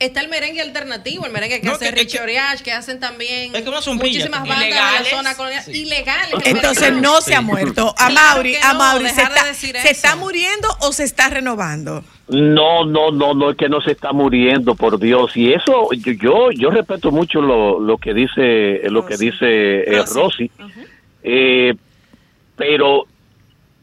Está 0.00 0.20
el 0.20 0.28
merengue 0.28 0.60
alternativo, 0.60 1.26
el 1.26 1.32
merengue 1.32 1.60
que 1.60 1.66
No, 1.66 1.72
hace 1.72 1.86
que- 1.86 1.90
Richie 1.90 2.18
que- 2.18 2.22
Oriach, 2.22 2.60
que 2.60 2.70
hacen 2.70 3.00
también 3.00 3.52
Es 3.52 3.62
que 3.62 3.68
una 3.68 3.80
sombrilla 3.82 4.26
muchísimas 4.26 4.40
bandas 4.48 4.58
de 4.60 4.70
la 4.70 4.76
Ilegales. 4.76 5.08
zona 5.10 5.34
colonial. 5.36 5.64
Ilegales. 5.74 6.34
Entonces 6.46 6.92
no 6.92 7.20
se 7.20 7.34
ha 7.34 7.40
muerto. 7.40 7.94
A 7.98 8.06
Claro 8.08 8.34
Mauri, 8.36 8.54
a 8.62 8.74
Mauri, 8.74 9.08
se 9.08 9.16
de 9.16 9.22
está, 9.22 9.44
decir 9.44 9.72
¿se 9.72 9.78
eso. 9.78 9.88
está 9.88 10.14
muriendo 10.16 10.68
o 10.82 10.92
se 10.92 11.02
está 11.02 11.28
renovando? 11.30 12.04
No, 12.28 12.84
no, 12.84 13.10
no, 13.10 13.34
no, 13.34 13.50
es 13.50 13.56
que 13.56 13.68
no 13.68 13.80
se 13.80 13.90
está 13.90 14.12
muriendo, 14.12 14.76
por 14.76 15.00
Dios. 15.00 15.36
Y 15.36 15.52
eso, 15.52 15.88
yo, 15.92 16.12
yo, 16.12 16.50
yo 16.52 16.70
respeto 16.70 17.10
mucho 17.10 17.40
lo, 17.40 17.80
lo 17.80 17.98
que 17.98 18.14
dice, 18.14 18.82
lo 18.90 19.04
que 19.04 19.16
dice 19.16 19.80
eh, 19.80 20.04
Rosy. 20.14 20.48
Eh, 21.24 21.74
pero, 22.56 23.06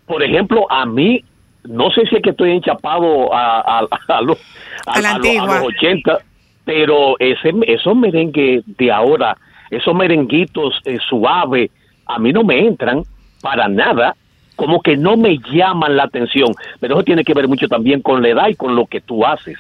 por 0.06 0.24
ejemplo, 0.24 0.66
a 0.72 0.86
mí, 0.86 1.24
no 1.64 1.90
sé 1.92 2.06
si 2.08 2.16
es 2.16 2.22
que 2.22 2.30
estoy 2.30 2.52
enchapado 2.52 3.34
a, 3.34 3.80
a, 3.80 3.88
a 4.10 4.22
los, 4.22 4.38
A 4.86 5.00
la 5.02 5.12
a 5.12 5.18
los- 5.18 5.28
a 5.28 5.30
antigua. 5.30 5.60
los 5.60 5.68
80, 5.68 6.20
pero 6.64 7.16
ese, 7.20 7.52
esos 7.68 7.96
merengues 7.96 8.64
de 8.66 8.92
ahora, 8.92 9.38
esos 9.70 9.94
merenguitos 9.96 10.80
eh, 10.86 10.98
suaves, 11.10 11.70
a 12.06 12.20
mí 12.20 12.32
no 12.34 12.44
me 12.44 12.60
entran 12.60 13.04
para 13.42 13.68
nada, 13.68 14.16
como 14.56 14.82
que 14.82 14.96
no 14.96 15.18
me 15.18 15.38
llaman 15.52 15.98
la 15.98 16.04
atención, 16.04 16.54
pero 16.80 16.96
eso 16.96 17.04
tiene 17.04 17.24
que 17.24 17.34
ver 17.34 17.48
mucho 17.48 17.68
también 17.68 18.02
con 18.02 18.22
la 18.22 18.30
edad 18.30 18.48
y 18.48 18.56
con 18.56 18.76
lo 18.76 18.86
que 18.86 19.02
tú 19.02 19.26
haces. 19.26 19.58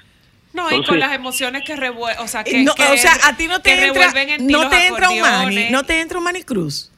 No, 0.53 0.71
y 0.71 0.81
con 0.85 0.97
las 0.99 1.11
emociones 1.13 1.63
que 1.65 1.75
revuelven, 1.75 2.23
o 2.23 2.27
sea, 2.29 2.43
que, 2.45 2.63
No, 2.63 2.73
que- 2.75 2.83
o 2.83 2.95
sea, 2.97 3.11
a 3.25 3.35
ti 3.35 3.45
no 3.47 3.59
te 3.59 3.87
entra, 3.87 4.05
en 4.21 4.47
no 4.47 4.69
te 4.69 4.87
entra 4.87 5.09
un 5.09 5.19
acordeones. 5.25 5.69
no 5.71 5.83
te 5.83 5.99
entra 5.99 6.17
un 6.17 6.23
Manny 6.23 6.43
Cruz. 6.43 6.91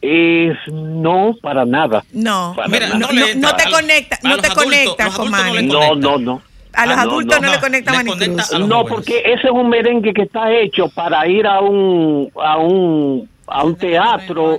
Es 0.00 0.56
no 0.70 1.34
para 1.40 1.64
nada. 1.64 2.04
No, 2.12 2.52
Para 2.54 2.68
Mira, 2.68 2.88
nada. 2.90 2.98
no, 3.36 3.56
te 3.56 3.70
conecta, 3.70 4.18
no 4.22 4.36
te 4.38 4.48
conecta 4.50 5.10
con 5.10 5.30
Manny. 5.30 5.66
No, 5.66 5.94
no, 5.96 6.18
no. 6.18 6.42
A 6.76 6.86
los 6.86 6.96
Ah, 6.96 7.04
no, 7.04 7.10
adultos 7.10 7.40
no, 7.40 7.46
no. 7.46 7.52
le 7.54 7.60
conecta 7.60 7.90
Le 7.92 7.96
Manny 7.98 8.10
conecta 8.10 8.58
No, 8.60 8.84
porque 8.84 9.18
ese 9.24 9.46
es 9.46 9.50
un 9.52 9.68
merengue 9.68 10.12
que 10.12 10.22
está 10.22 10.52
hecho 10.52 10.88
para 10.88 11.26
ir 11.28 11.46
a 11.46 11.60
un 11.60 12.30
a 12.42 12.58
un 12.58 13.28
a 13.46 13.64
un 13.64 13.76
teatro 13.76 14.58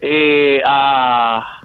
eh, 0.00 0.60
a 0.64 1.60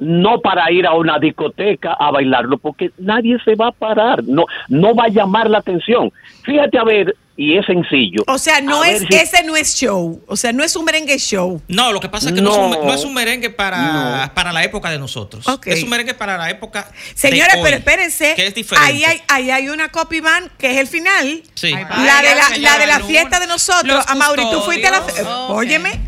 no 0.00 0.40
para 0.40 0.70
ir 0.70 0.86
a 0.86 0.94
una 0.94 1.18
discoteca 1.18 1.94
a 1.98 2.10
bailarlo 2.10 2.58
porque 2.58 2.90
nadie 2.98 3.36
se 3.44 3.54
va 3.56 3.68
a 3.68 3.72
parar, 3.72 4.22
no 4.24 4.44
no 4.68 4.94
va 4.94 5.04
a 5.04 5.08
llamar 5.08 5.50
la 5.50 5.58
atención. 5.58 6.12
Fíjate 6.44 6.78
a 6.78 6.84
ver 6.84 7.16
y 7.40 7.56
es 7.56 7.64
sencillo. 7.66 8.24
O 8.26 8.36
sea, 8.36 8.60
no 8.60 8.82
A 8.82 8.90
es, 8.90 8.98
si- 9.08 9.16
ese 9.16 9.44
no 9.44 9.54
es 9.56 9.76
show. 9.76 10.20
O 10.26 10.36
sea, 10.36 10.52
no 10.52 10.64
es 10.64 10.74
un 10.74 10.84
merengue 10.84 11.16
show. 11.18 11.62
No, 11.68 11.92
lo 11.92 12.00
que 12.00 12.08
pasa 12.08 12.30
es 12.30 12.34
que 12.34 12.42
no, 12.42 12.50
es, 12.50 12.56
un, 12.58 12.70
No. 12.72 12.84
no 12.84 12.92
es 12.94 13.04
un 13.04 13.14
merengue 13.14 13.48
para, 13.48 14.26
No. 14.26 14.34
para 14.34 14.52
la 14.52 14.64
época 14.64 14.90
de 14.90 14.98
nosotros. 14.98 15.46
Es 15.64 15.84
un 15.84 15.88
merengue 15.88 16.14
para 16.14 16.36
la 16.36 16.50
época. 16.50 16.90
Señores, 17.14 17.52
de 17.54 17.58
hoy, 17.60 17.64
pero 17.64 17.76
espérense. 17.76 18.34
Que 18.34 18.48
es 18.48 18.54
diferente. 18.56 18.90
Ahí 18.90 19.04
hay, 19.04 19.22
ahí 19.28 19.50
hay 19.52 19.68
una 19.68 19.88
copy 19.90 20.18
band 20.20 20.50
que 20.58 20.72
es 20.72 20.78
el 20.78 20.88
final. 20.88 21.42
Sí. 21.54 21.70
La 21.70 22.22
de 22.22 22.34
la, 22.34 22.58
la 22.58 22.78
de 22.78 22.86
la 22.88 23.00
fiesta 23.00 23.38
de 23.38 23.46
nosotros. 23.46 24.04
A 24.08 24.14
Mauri, 24.16 24.42
tú 24.50 24.60
fuiste 24.62 24.88
a 24.88 24.90
la. 24.90 25.02
fe- 25.02 25.22
Ok. 25.22 25.50
Óyeme. 25.50 26.00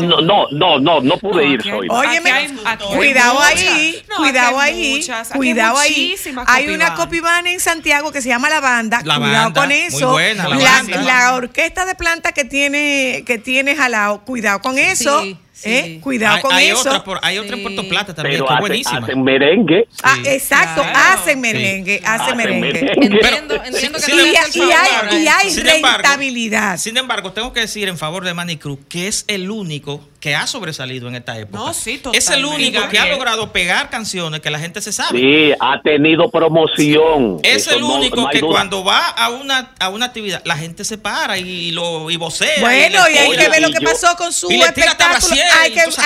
No, 0.00 0.20
no, 0.20 0.46
no, 0.50 0.78
no, 0.80 1.00
no 1.00 1.16
pude 1.18 1.46
ir, 1.46 1.62
soy. 1.62 1.86
Óyeme, 1.90 2.30
hay- 2.32 2.48
cuidado 2.96 3.40
ahí, 3.40 4.02
cuidado 4.16 4.58
ahí, 4.58 5.04
cuidado 5.32 5.78
ahí. 5.78 6.14
Hay 6.48 6.68
una 6.70 6.94
copy 6.94 7.20
band 7.20 7.46
en 7.46 7.60
Santiago 7.60 8.10
que 8.10 8.20
se 8.20 8.28
llama 8.28 8.48
La 8.50 8.60
Banda. 8.60 9.00
La 9.04 9.16
cuidado 9.18 9.44
Banda, 9.44 9.60
con 9.60 9.68
muy 9.68 9.78
eso. 9.78 10.10
buena, 10.10 10.48
La 10.48 10.56
la, 11.04 11.34
orquesta 11.34 11.84
de 11.84 11.94
planta 11.94 12.32
que 12.32 12.44
tiene 12.44 13.22
que 13.26 13.38
tiene 13.38 13.76
jalado, 13.76 14.20
cuidado 14.24 14.60
con 14.60 14.78
eso. 14.78 15.22
Sí. 15.22 15.36
¿eh? 15.64 15.98
Cuidado 16.00 16.36
hay, 16.36 16.42
con 16.42 16.52
hay 16.54 16.66
eso. 16.68 16.80
Otra 16.80 17.04
por- 17.04 17.20
hay 17.22 17.38
otra 17.38 17.56
en 17.56 17.62
Puerto 17.62 17.88
Plata 17.88 18.14
también, 18.14 18.36
Pero 18.36 18.48
que 18.48 18.54
es 18.54 18.60
buenísima. 18.60 18.98
hacen 18.98 19.22
merengue. 19.22 19.88
Ah, 20.02 20.16
exacto, 20.24 20.82
hacen 20.82 21.40
merengue, 21.40 22.02
hacen 22.04 22.20
Hacen 22.20 22.36
merengue. 22.36 22.92
Entiendo, 22.96 23.62
entiendo 23.64 23.98
que 24.04 24.12
Y, 24.12 24.58
y 24.58 24.62
hay, 24.62 25.22
y 25.22 25.28
hay 25.28 25.50
Sin 25.50 25.68
embargo, 25.68 25.98
rentabilidad. 25.98 26.78
Sin 26.78 26.96
embargo, 26.96 27.32
tengo 27.32 27.52
que 27.52 27.60
decir 27.60 27.88
en 27.88 27.98
favor 27.98 28.24
de 28.24 28.34
Manny 28.34 28.56
Cruz 28.56 28.78
que 28.88 29.08
es 29.08 29.24
el 29.28 29.50
único 29.50 30.00
que 30.22 30.36
ha 30.36 30.46
sobresalido 30.46 31.08
en 31.08 31.16
esta 31.16 31.36
época. 31.36 31.58
No, 31.58 31.74
sí, 31.74 32.00
Es 32.12 32.30
el 32.30 32.44
único 32.44 32.88
que 32.88 32.96
ha 32.96 33.06
logrado 33.06 33.50
pegar 33.52 33.90
canciones 33.90 34.38
que 34.40 34.50
la 34.50 34.60
gente 34.60 34.80
se 34.80 34.92
sabe. 34.92 35.18
Sí, 35.18 35.52
ha 35.58 35.82
tenido 35.82 36.30
promoción. 36.30 37.40
Es 37.42 37.66
Eso 37.66 37.74
el 37.76 37.82
único 37.82 38.20
no 38.20 38.28
que 38.28 38.38
duda. 38.38 38.52
cuando 38.52 38.84
va 38.84 39.08
a 39.08 39.30
una, 39.30 39.72
a 39.80 39.88
una 39.88 40.06
actividad, 40.06 40.40
la 40.44 40.56
gente 40.56 40.84
se 40.84 40.96
para 40.96 41.38
y 41.38 41.72
lo 41.72 42.08
y 42.08 42.16
vocea. 42.18 42.60
Bueno, 42.60 43.00
y 43.12 43.18
hay 43.18 43.30
que 43.36 43.48
ver 43.48 43.62
lo 43.62 43.72
que 43.72 43.80
yo- 43.80 43.90
pasó 43.90 44.16
con 44.16 44.32
su 44.32 44.48
espectáculo. 44.48 45.34
Hay 45.60 45.72
que, 45.72 45.80
hay, 45.80 45.82
que, 45.82 45.84
cosas. 45.84 46.04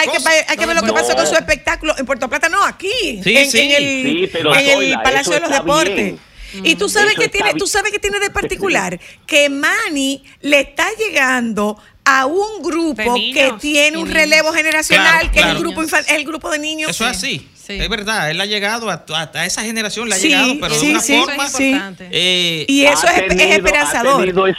hay 0.49 0.57
que 0.57 0.65
ver 0.67 0.77
lo 0.77 0.81
que 0.81 0.89
No. 0.89 0.95
pasó 0.95 1.15
con 1.15 1.27
su 1.27 1.35
espectáculo 1.35 1.95
en 1.99 2.07
Puerto 2.07 2.27
Plata, 2.31 2.49
no, 2.49 2.65
aquí, 2.65 3.21
Sí, 3.23 3.37
en, 3.37 3.51
sí. 3.51 3.59
en 3.61 3.71
el, 3.73 4.03
Sí, 4.03 4.31
pero 4.33 4.57
en 4.57 4.83
el 4.83 4.95
Palacio 5.03 5.35
de 5.35 5.41
los 5.41 5.51
Deportes. 5.51 5.95
bien. 5.95 6.19
Y 6.65 6.77
tú 6.77 6.89
sabes 6.89 7.13
Eso 7.13 7.21
que 7.21 7.29
tiene, 7.29 7.49
bien. 7.49 7.59
tú 7.59 7.67
sabes 7.67 7.93
que 7.93 7.99
tiene 7.99 8.19
de 8.19 8.31
particular 8.31 8.99
que 9.27 9.51
Manny 9.51 10.25
le 10.41 10.61
está 10.61 10.87
llegando 10.99 11.77
a 12.07 12.25
un 12.27 12.63
grupo 12.63 13.15
que 13.15 13.53
tiene 13.61 13.99
un 13.99 14.09
relevo 14.11 14.53
generacional, 14.53 15.29
Claro, 15.31 15.33
que 15.33 15.41
es 15.41 15.47
el 15.47 15.59
grupo 15.59 15.83
el 16.09 16.25
grupo 16.25 16.51
de 16.51 16.59
niños. 16.59 16.91
Eso 16.91 17.05
es 17.05 17.11
así. 17.17 17.49
Sí. 17.55 17.73
Es 17.81 17.89
verdad, 17.89 18.31
él 18.31 18.41
ha 18.41 18.47
llegado 18.47 18.89
a, 18.91 19.05
a- 19.13 19.31
a 19.35 19.45
esa 19.45 19.63
generación, 19.63 20.09
le 20.09 20.15
ha 20.15 20.19
Sí, 20.19 20.29
llegado, 20.29 20.55
pero 20.61 20.75
sí, 20.77 20.87
de 20.87 20.93
una 20.93 21.01
sí, 21.01 21.17
forma. 21.19 21.49
sí. 21.49 21.65
importante. 21.71 22.09
eh, 22.13 22.65
Y 22.69 22.85
eso 22.85 23.09
Ha 23.09 23.17
es, 23.17 23.35
es 23.35 23.57
esperanzador. 23.57 24.15
Ha 24.15 24.25
tenido, 24.25 24.47
esa- 24.47 24.59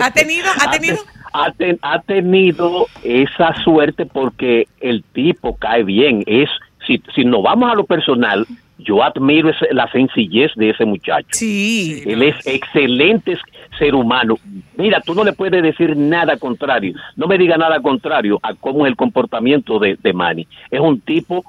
¿Ha 0.00 0.10
tenido? 0.12 0.46
¿Ha 0.60 0.70
tenido? 0.70 0.98
ha 1.32 1.50
ten- 1.52 1.78
ha 1.82 2.00
tenido 2.02 2.86
esa 3.02 3.52
suerte 3.64 4.06
porque 4.06 4.68
el 4.80 5.02
tipo 5.12 5.56
cae 5.56 5.82
bien. 5.82 6.22
Es 6.28 6.48
si, 6.86 7.02
si 7.12 7.24
nos 7.24 7.42
vamos 7.42 7.72
a 7.72 7.74
lo 7.74 7.84
personal, 7.86 8.46
yo 8.78 9.02
admiro 9.02 9.50
ese- 9.50 9.72
la 9.72 9.90
sencillez 9.90 10.52
de 10.54 10.70
ese 10.70 10.84
muchacho. 10.84 11.26
Sí. 11.32 12.04
Él 12.06 12.22
es 12.22 12.36
excelente 12.46 13.36
ser 13.78 13.94
humano. 13.94 14.36
Mira, 14.76 15.00
tú 15.00 15.14
no 15.14 15.24
le 15.24 15.32
puedes 15.32 15.62
decir 15.62 15.96
nada 15.96 16.36
contrario. 16.36 16.94
No 17.16 17.26
me 17.26 17.38
diga 17.38 17.56
nada 17.56 17.80
contrario 17.80 18.38
a 18.42 18.54
cómo 18.54 18.86
es 18.86 18.90
el 18.90 18.96
comportamiento 18.96 19.78
de, 19.78 19.98
de 20.02 20.12
Manny. 20.12 20.46
Es 20.70 20.80
un 20.80 21.00
tipo 21.00 21.44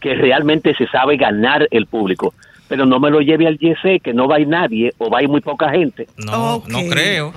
que 0.00 0.14
realmente 0.14 0.74
se 0.74 0.86
sabe 0.88 1.16
ganar 1.16 1.68
el 1.70 1.86
público. 1.86 2.34
Pero 2.68 2.86
no 2.86 3.00
me 3.00 3.10
lo 3.10 3.20
lleve 3.20 3.48
al 3.48 3.58
YC, 3.58 4.00
que 4.00 4.14
no 4.14 4.28
va 4.28 4.36
a 4.36 4.40
ir 4.40 4.46
nadie 4.48 4.92
o 4.98 5.10
va 5.10 5.18
a 5.18 5.22
ir 5.22 5.28
muy 5.28 5.40
poca 5.40 5.70
gente. 5.70 6.06
no, 6.16 6.62
no 6.68 6.78
creo. 6.88 7.32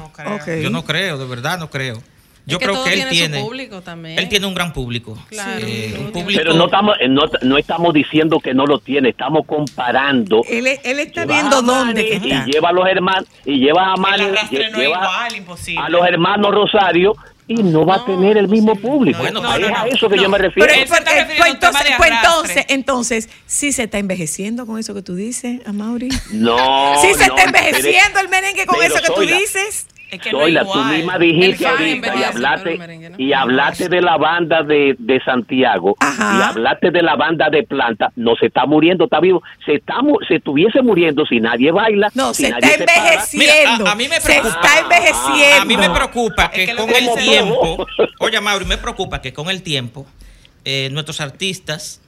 Yo 0.62 0.70
no 0.70 0.84
creo, 0.84 1.18
de 1.18 1.26
verdad 1.26 1.58
no 1.58 1.70
creo. 1.70 1.98
Yo 2.46 2.58
Es 2.58 2.64
creo 2.64 2.84
que 2.84 2.90
él 2.90 2.96
tiene 2.96 3.10
su 3.12 3.16
tiene. 3.16 3.42
público 3.42 3.82
también. 3.82 4.20
Él 4.20 4.28
tiene 4.28 4.46
un 4.48 4.54
gran 4.54 4.74
público. 4.74 5.18
Claro. 5.30 5.66
Eh, 5.66 5.96
un 5.98 6.08
Sí. 6.08 6.12
público. 6.12 6.42
Pero 6.44 6.54
no 6.54 6.66
estamos, 6.66 6.98
eh, 7.00 7.08
no, 7.08 7.22
no 7.42 7.58
estamos 7.58 7.94
diciendo 7.94 8.40
que 8.40 8.54
no 8.54 8.66
lo 8.66 8.80
tiene, 8.80 9.10
estamos 9.10 9.46
comparando. 9.46 10.42
Él, 10.50 10.68
él 10.68 11.00
está 11.00 11.22
Lleva 11.22 11.34
viendo 11.34 11.58
a 11.58 11.62
dónde 11.62 12.06
que 12.06 12.20
Manny 12.20 12.32
está. 12.32 12.50
Y 12.50 12.52
lleva 12.52 12.70
a 12.70 12.74
los 12.74 12.88
hermanos, 12.88 13.26
y 13.46 13.58
lleva 13.60 13.94
a 13.94 13.96
no 13.96 14.08
es 14.18 14.52
lleva 14.52 14.84
igual, 14.84 15.36
imposible. 15.38 15.82
a 15.86 15.90
los 15.90 16.06
hermanos 16.06 16.54
Rosario 16.54 17.16
y 17.48 17.56
no 17.56 17.86
va 17.86 17.96
a 17.96 18.06
tener 18.06 18.38
el 18.38 18.48
mismo 18.48 18.76
público. 18.76 19.20
Bueno, 19.20 19.40
es 19.40 19.62
no, 19.62 19.76
a 19.78 19.88
eso 19.88 20.10
que 20.10 20.16
no. 20.16 20.24
yo 20.24 20.30
me 20.30 20.38
refiero. 20.38 20.70
Pero, 20.70 20.88
pues 20.88 21.00
un 21.00 21.06
tema 21.06 21.48
entonces, 21.50 21.94
pues 21.98 22.12
entonces, 22.12 22.66
entonces, 22.70 23.30
sí 23.46 23.72
se 23.72 23.84
está 23.84 23.98
envejeciendo 24.00 24.66
con 24.66 24.80
eso 24.80 24.94
que 24.94 25.02
tú 25.02 25.16
dices, 25.16 25.60
Amaury. 25.66 26.10
no, 26.32 26.96
sí 27.02 27.14
se 27.16 27.28
no, 27.28 27.36
está 27.38 27.44
envejeciendo 27.44 28.20
el 28.20 28.30
merengue 28.30 28.66
con 28.66 28.78
pero 28.80 28.94
eso 28.96 29.04
que 29.04 29.14
tú 29.14 29.22
dices. 29.22 29.88
Es 30.14 30.22
que 30.22 30.32
no 30.32 30.40
Zoila, 30.40 30.62
es 30.62 30.68
tú 30.68 30.74
igual. 30.80 30.96
misma 30.98 31.18
dijiste 31.20 31.68
ahorita 31.68 32.16
y 32.16 32.24
hablaste, 32.24 32.78
no. 33.10 33.16
y 33.18 33.34
hablaste 33.34 33.90
de 33.90 34.02
la 34.02 34.18
banda 34.18 34.64
de, 34.64 34.96
de 35.00 35.20
Santiago 35.24 35.96
Ajá. 36.00 36.38
y 36.38 36.42
hablaste 36.50 36.92
de 36.92 37.02
la 37.02 37.16
banda 37.16 37.50
de 37.50 37.64
Planta. 37.64 38.12
No 38.16 38.36
se 38.36 38.46
está 38.48 38.66
muriendo, 38.66 39.06
está 39.06 39.20
vivo. 39.20 39.42
Se 39.66 39.76
está 39.76 40.02
mu- 40.02 40.20
se 40.28 40.36
estuviese 40.36 40.82
muriendo 40.82 41.26
si 41.26 41.40
nadie 41.40 41.72
baila. 41.72 42.10
No, 42.14 42.34
si 42.34 42.44
se 42.46 42.50
nadie 42.52 42.72
está 42.76 42.94
envejeciendo. 42.96 43.84
Mira, 43.84 43.90
a- 43.90 43.92
a 43.92 43.96
mí 43.96 44.08
me 44.08 44.20
se 44.22 44.28
preocupa. 44.40 44.50
está 44.62 44.80
envejeciendo. 44.80 45.62
A 45.62 45.66
mí 45.66 45.78
me 45.78 45.90
preocupa 45.90 46.52
que, 46.52 46.64
Es 46.64 46.70
que 46.70 46.76
con 46.76 46.88
que 46.88 46.98
el 46.98 47.10
tiempo, 47.18 47.88
oye 48.20 48.42
Mauri, 48.42 48.66
me 48.66 48.78
preocupa 48.78 49.22
que 49.22 49.34
con 49.34 49.50
el 49.50 49.64
tiempo 49.64 50.06
eh, 50.66 50.90
nuestros 50.92 51.20
artistas 51.22 52.02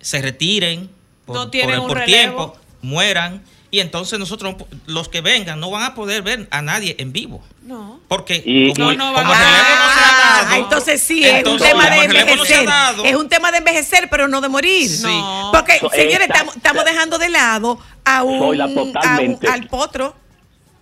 se 0.00 0.20
retiren 0.22 0.90
por, 1.26 1.36
No 1.36 1.50
tienen 1.50 1.76
por- 1.80 1.90
un 1.90 1.94
por 1.96 2.04
tiempo, 2.04 2.56
mueran 2.82 3.42
y 3.70 3.80
entonces 3.80 4.18
nosotros 4.18 4.56
los 4.86 5.08
que 5.08 5.20
vengan 5.20 5.60
no 5.60 5.70
van 5.70 5.82
a 5.84 5.94
poder 5.94 6.22
ver 6.22 6.48
a 6.50 6.60
nadie 6.62 6.96
en 6.98 7.12
vivo. 7.12 7.42
No. 7.62 8.00
Porque 8.08 8.42
Y- 8.44 8.72
como, 8.74 8.86
No, 8.86 8.90
el, 8.90 8.98
no 8.98 9.12
como 9.12 9.16
van 9.16 9.26
el 9.26 9.32
a- 9.32 9.62
relevo 9.62 9.84
no 9.84 9.92
se 9.92 10.00
ha 10.00 10.50
Ah, 10.52 10.56
entonces 10.58 11.00
sí, 11.02 11.22
es 11.24 11.46
un 11.46 11.58
tema 11.58 11.88
de 11.90 12.04
el 12.04 12.16
envejecer. 12.16 12.66
dado, 12.66 13.04
es 13.04 13.14
un 13.14 13.28
tema 13.28 13.52
de 13.52 13.58
envejecer, 13.58 14.08
pero 14.10 14.26
no 14.26 14.40
de 14.40 14.48
morir. 14.48 14.88
Sí. 14.88 15.02
No. 15.04 15.50
Porque, 15.52 15.78
So- 15.78 15.90
señores, 15.90 16.28
estamos, 16.28 16.56
estamos 16.56 16.84
dejando 16.84 17.18
de 17.18 17.28
lado 17.28 17.78
a 18.04 18.22
un, 18.24 18.60
a 18.60 18.66
un- 18.66 18.92
totalmente. 18.92 19.46
al 19.46 19.66
potro, 19.68 20.16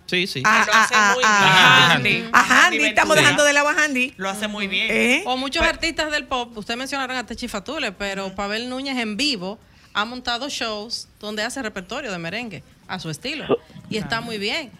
Sí, 0.07 0.25
sí. 0.25 0.41
a, 0.43 0.65
Lo 0.65 0.73
a, 0.73 0.83
hace 0.83 0.95
a, 0.95 1.11
a- 1.11 1.15
a- 1.23 1.91
Handy. 1.93 2.23
a 2.33 2.65
Handy, 2.67 2.83
estamos 2.85 3.15
Sí. 3.15 3.21
dejando 3.21 3.43
de 3.43 3.53
lado 3.53 3.67
a 3.69 3.73
Handy. 3.73 4.13
Lo 4.17 4.29
hace 4.29 4.47
muy 4.47 4.67
bien. 4.67 4.87
¿Eh? 4.89 5.23
O 5.25 5.37
muchos 5.37 5.61
artistas 5.61 6.09
del 6.11 6.25
pop, 6.25 6.57
ustedes 6.57 6.77
mencionaron 6.77 7.15
a 7.17 7.25
Techi 7.27 7.47
Fatule, 7.47 7.91
pero 7.91 8.33
Pavel 8.33 8.69
Núñez 8.69 8.97
en 8.97 9.17
vivo 9.17 9.59
ha 9.99 10.05
montado 10.05 10.47
shows 10.47 11.09
donde 11.19 11.43
hace 11.43 11.61
repertorio 11.61 12.09
de 12.11 12.17
merengue 12.17 12.63
a 12.87 12.99
su 12.99 13.09
estilo. 13.09 13.45
Y 13.89 13.97
está 13.97 14.21
muy 14.21 14.37
bien. 14.37 14.71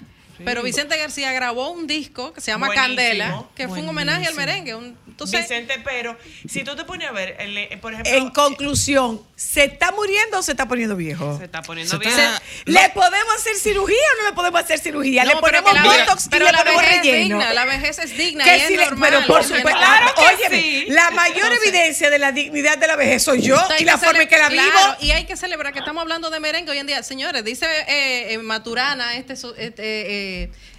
Pero 0.45 0.63
Vicente 0.63 0.97
García 0.97 1.31
grabó 1.31 1.69
un 1.69 1.87
disco 1.87 2.33
que 2.33 2.41
se 2.41 2.51
llama 2.51 2.67
Buenísimo. 2.67 2.95
Candela, 2.95 3.43
que 3.55 3.67
fue 3.67 3.79
un 3.79 3.89
homenaje 3.89 4.25
al 4.27 4.35
merengue. 4.35 4.75
Un- 4.75 4.97
entonces, 5.07 5.41
Vicente, 5.41 5.81
pero 5.83 6.17
si 6.47 6.63
tú 6.63 6.75
te 6.77 6.85
pones 6.85 7.07
a 7.09 7.11
ver, 7.11 7.35
el, 7.39 7.57
eh, 7.57 7.77
por 7.81 7.91
ejemplo, 7.93 8.13
En 8.13 8.29
conclusión, 8.29 9.21
¿se 9.35 9.65
está 9.65 9.91
muriendo 9.91 10.39
o 10.39 10.41
se 10.41 10.51
está 10.51 10.67
poniendo 10.67 10.95
viejo? 10.95 11.37
Se 11.37 11.45
está 11.45 11.61
poniendo 11.61 11.99
Se 11.99 12.07
está- 12.09 12.41
¿Le 12.65 12.89
podemos 12.91 13.35
hacer 13.35 13.55
cirugía 13.57 13.97
o 14.17 14.21
no 14.23 14.29
le 14.29 14.35
podemos 14.35 14.61
hacer 14.61 14.79
cirugía? 14.79 15.25
le 15.25 15.33
No, 15.33 15.41
ponemos 15.41 15.73
la- 15.73 15.83
botox 15.83 16.27
y 16.27 16.29
pero 16.29 16.45
le 16.45 16.51
la 16.53 16.57
ponemos 16.59 16.83
es 16.83 16.89
relleno. 16.89 17.37
digna, 17.37 17.53
la 17.53 17.65
vejez 17.65 17.99
es 17.99 18.17
digna 18.17 18.43
Que 18.45 18.57
y 18.57 18.61
es 18.61 18.69
le- 18.71 18.77
normal, 18.77 19.09
pero 19.11 19.27
por 19.27 19.41
es 19.41 19.47
supuesto. 19.47 19.69
Claro 19.79 20.13
que 20.15 20.35
óyeme, 20.35 20.61
sí. 20.61 20.85
la 20.89 21.11
mayor 21.11 21.37
Entonces- 21.51 21.67
evidencia 21.67 22.09
de 22.09 22.19
la 22.19 22.31
dignidad 22.31 22.77
de 22.77 22.87
la 22.87 22.95
vejez 22.95 23.23
soy 23.23 23.41
yo 23.41 23.57
y 23.77 23.83
la 23.83 23.97
forma 23.97 24.21
en 24.21 24.27
que 24.29 24.37
la 24.37 24.47
vivo. 24.49 24.63
claro, 24.71 24.97
y 25.01 25.11
hay 25.11 25.25
que 25.25 25.35
celebrar 25.35 25.73
que 25.73 25.79
estamos 25.79 26.01
hablando 26.01 26.29
de 26.29 26.39
merengue 26.39 26.71
hoy 26.71 26.77
en 26.77 26.87
día. 26.87 27.03
Señores, 27.03 27.43
dice 27.43 27.65
eh, 27.87 28.33
eh, 28.33 28.37
Maturana, 28.37 29.15
este, 29.17 29.33
este, 29.33 29.57
eh, 29.79 30.28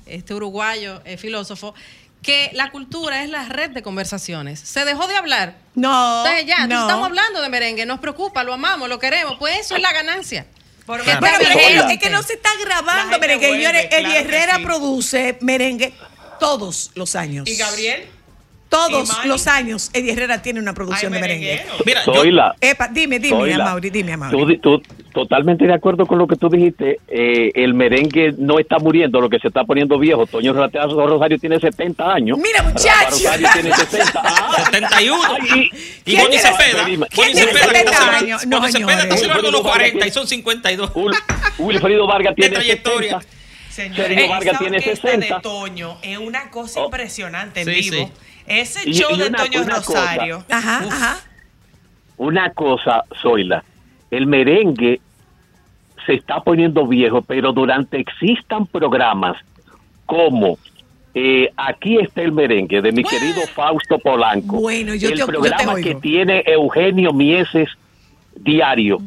este 0.06 0.34
uruguayo 0.34 1.00
eh, 1.04 1.16
filósofo, 1.16 1.74
que 2.22 2.50
la 2.52 2.70
cultura 2.70 3.22
es 3.22 3.30
la 3.30 3.44
red 3.48 3.70
de 3.70 3.82
conversaciones. 3.82 4.60
Se 4.60 4.84
dejó 4.84 5.06
de 5.06 5.16
hablar. 5.16 5.56
No, 5.74 6.24
Entonces 6.24 6.46
ya, 6.46 6.66
no. 6.66 6.80
estamos 6.82 7.06
hablando 7.06 7.40
de 7.40 7.48
merengue, 7.48 7.86
nos 7.86 7.98
preocupa, 8.00 8.44
lo 8.44 8.52
amamos, 8.52 8.88
lo 8.88 8.98
queremos. 8.98 9.36
Pues 9.38 9.58
eso 9.60 9.76
es 9.76 9.82
la 9.82 9.92
ganancia. 9.92 10.46
Por- 10.86 11.02
pero 11.04 11.18
es 11.18 11.38
que, 11.38 11.44
no, 11.46 11.58
vigente. 11.60 11.94
es 11.94 12.00
que 12.00 12.10
no 12.10 12.22
se 12.22 12.32
está 12.34 12.50
grabando 12.64 13.18
merengue. 13.18 13.50
Señores, 13.52 13.86
claro 13.88 14.04
que 14.10 14.18
Herrera 14.18 14.56
sí. 14.56 14.62
produce 14.64 15.38
merengue 15.40 15.94
todos 16.40 16.90
los 16.94 17.14
años. 17.16 17.48
¿Y 17.48 17.56
Gabriel? 17.56 18.08
Todos 18.70 19.24
los 19.26 19.46
años 19.48 19.90
Eddie 19.92 20.12
Herrera 20.12 20.40
tiene 20.42 20.60
una 20.60 20.72
producción 20.72 21.12
de 21.12 21.20
merengue. 21.20 21.60
Mira, 21.84 22.02
yo, 22.06 22.14
Zoila, 22.14 22.54
Epa, 22.60 22.88
dime, 22.88 23.18
dime, 23.18 23.36
Zoila, 23.36 23.64
Amaury, 23.66 23.90
dime, 23.90 24.12
Amaury. 24.12 24.58
tú 24.58 24.78
tú- 24.78 24.94
totalmente 25.12 25.66
de 25.66 25.74
acuerdo 25.74 26.06
con 26.06 26.18
lo 26.18 26.28
que 26.28 26.36
tú 26.36 26.48
dijiste. 26.48 27.00
eh, 27.08 27.50
el 27.56 27.74
merengue 27.74 28.32
no 28.38 28.60
está 28.60 28.78
muriendo, 28.78 29.20
lo 29.20 29.28
que 29.28 29.40
se 29.40 29.48
está 29.48 29.64
poniendo 29.64 29.98
viejo. 29.98 30.24
Toño 30.26 30.52
Rateazo 30.52 31.04
Rosario 31.04 31.36
tiene 31.38 31.58
70 31.58 32.12
años. 32.12 32.38
Mira, 32.38 32.58
Rafa 32.62 32.70
muchacho. 32.70 33.10
Rosario 33.10 33.48
tiene 33.52 33.74
60. 33.74 34.22
Ah, 34.24 34.54
71. 34.66 35.18
ay, 35.40 35.70
Y 35.72 36.02
¿Quién 36.04 36.22
Bonnie 36.22 36.38
Cepeda. 36.38 36.84
¿quién 36.84 37.00
Bonnie 37.00 37.08
tiene 37.34 37.52
Cepeda 37.52 37.64
70 37.66 37.90
está 37.90 38.18
años? 38.18 38.40
celebrando- 38.40 38.46
No, 38.46 38.60
Bonnie 38.60 38.72
Cepeda 38.72 39.02
está 39.02 39.16
celebrando 39.16 39.50
los 39.50 39.60
Wilfrido 39.64 39.72
40 39.78 40.06
y 40.06 40.10
son 40.12 40.28
52. 40.28 40.90
Ul- 40.94 41.16
Wilfrido 41.58 42.06
Vargas 42.06 42.36
De 42.36 42.42
tiene 42.42 42.54
trayectoria. 42.54 43.18
60. 43.68 44.02
Señores, 44.04 44.28
Vargas 44.28 44.58
tiene 44.58 44.76
orquesta 44.78 45.08
60. 45.10 45.34
de 45.36 45.40
Toño 45.42 45.96
es 46.02 46.18
una 46.18 46.50
cosa 46.50 46.80
Oh. 46.80 46.84
impresionante 46.84 47.60
en 47.62 47.66
Sí, 47.66 47.90
vivo. 47.90 48.10
Ese 48.50 48.88
Y- 48.88 48.92
show 48.94 49.10
y 49.14 49.18
de 49.18 49.28
una- 49.28 49.38
Toño 49.38 49.62
una 49.62 49.74
cosa. 49.76 50.00
Rosario. 50.00 50.44
Ajá, 50.50 50.82
Uf. 50.86 50.92
ajá. 50.92 51.16
Una 52.16 52.50
cosa, 52.52 53.04
Zoila, 53.22 53.64
el 54.10 54.26
merengue 54.26 55.00
se 56.04 56.14
está 56.14 56.40
poniendo 56.40 56.86
viejo, 56.86 57.22
pero 57.22 57.52
durante 57.52 57.98
existan 57.98 58.66
programas 58.66 59.36
como 60.06 60.58
eh, 61.14 61.50
Aquí 61.56 61.98
está 61.98 62.22
el 62.22 62.30
merengue 62.30 62.80
de 62.80 62.92
mi 62.92 63.02
querido 63.02 63.40
Fausto 63.54 63.98
Polanco. 63.98 64.60
Bueno, 64.60 64.94
yo 64.94 65.08
el 65.08 65.14
te- 65.14 65.18
yo 65.20 65.26
te 65.26 65.32
programa 65.32 65.74
que 65.80 65.96
tiene 65.96 66.44
Eugenio 66.46 67.12
Mieses 67.12 67.68
diario, 68.36 68.98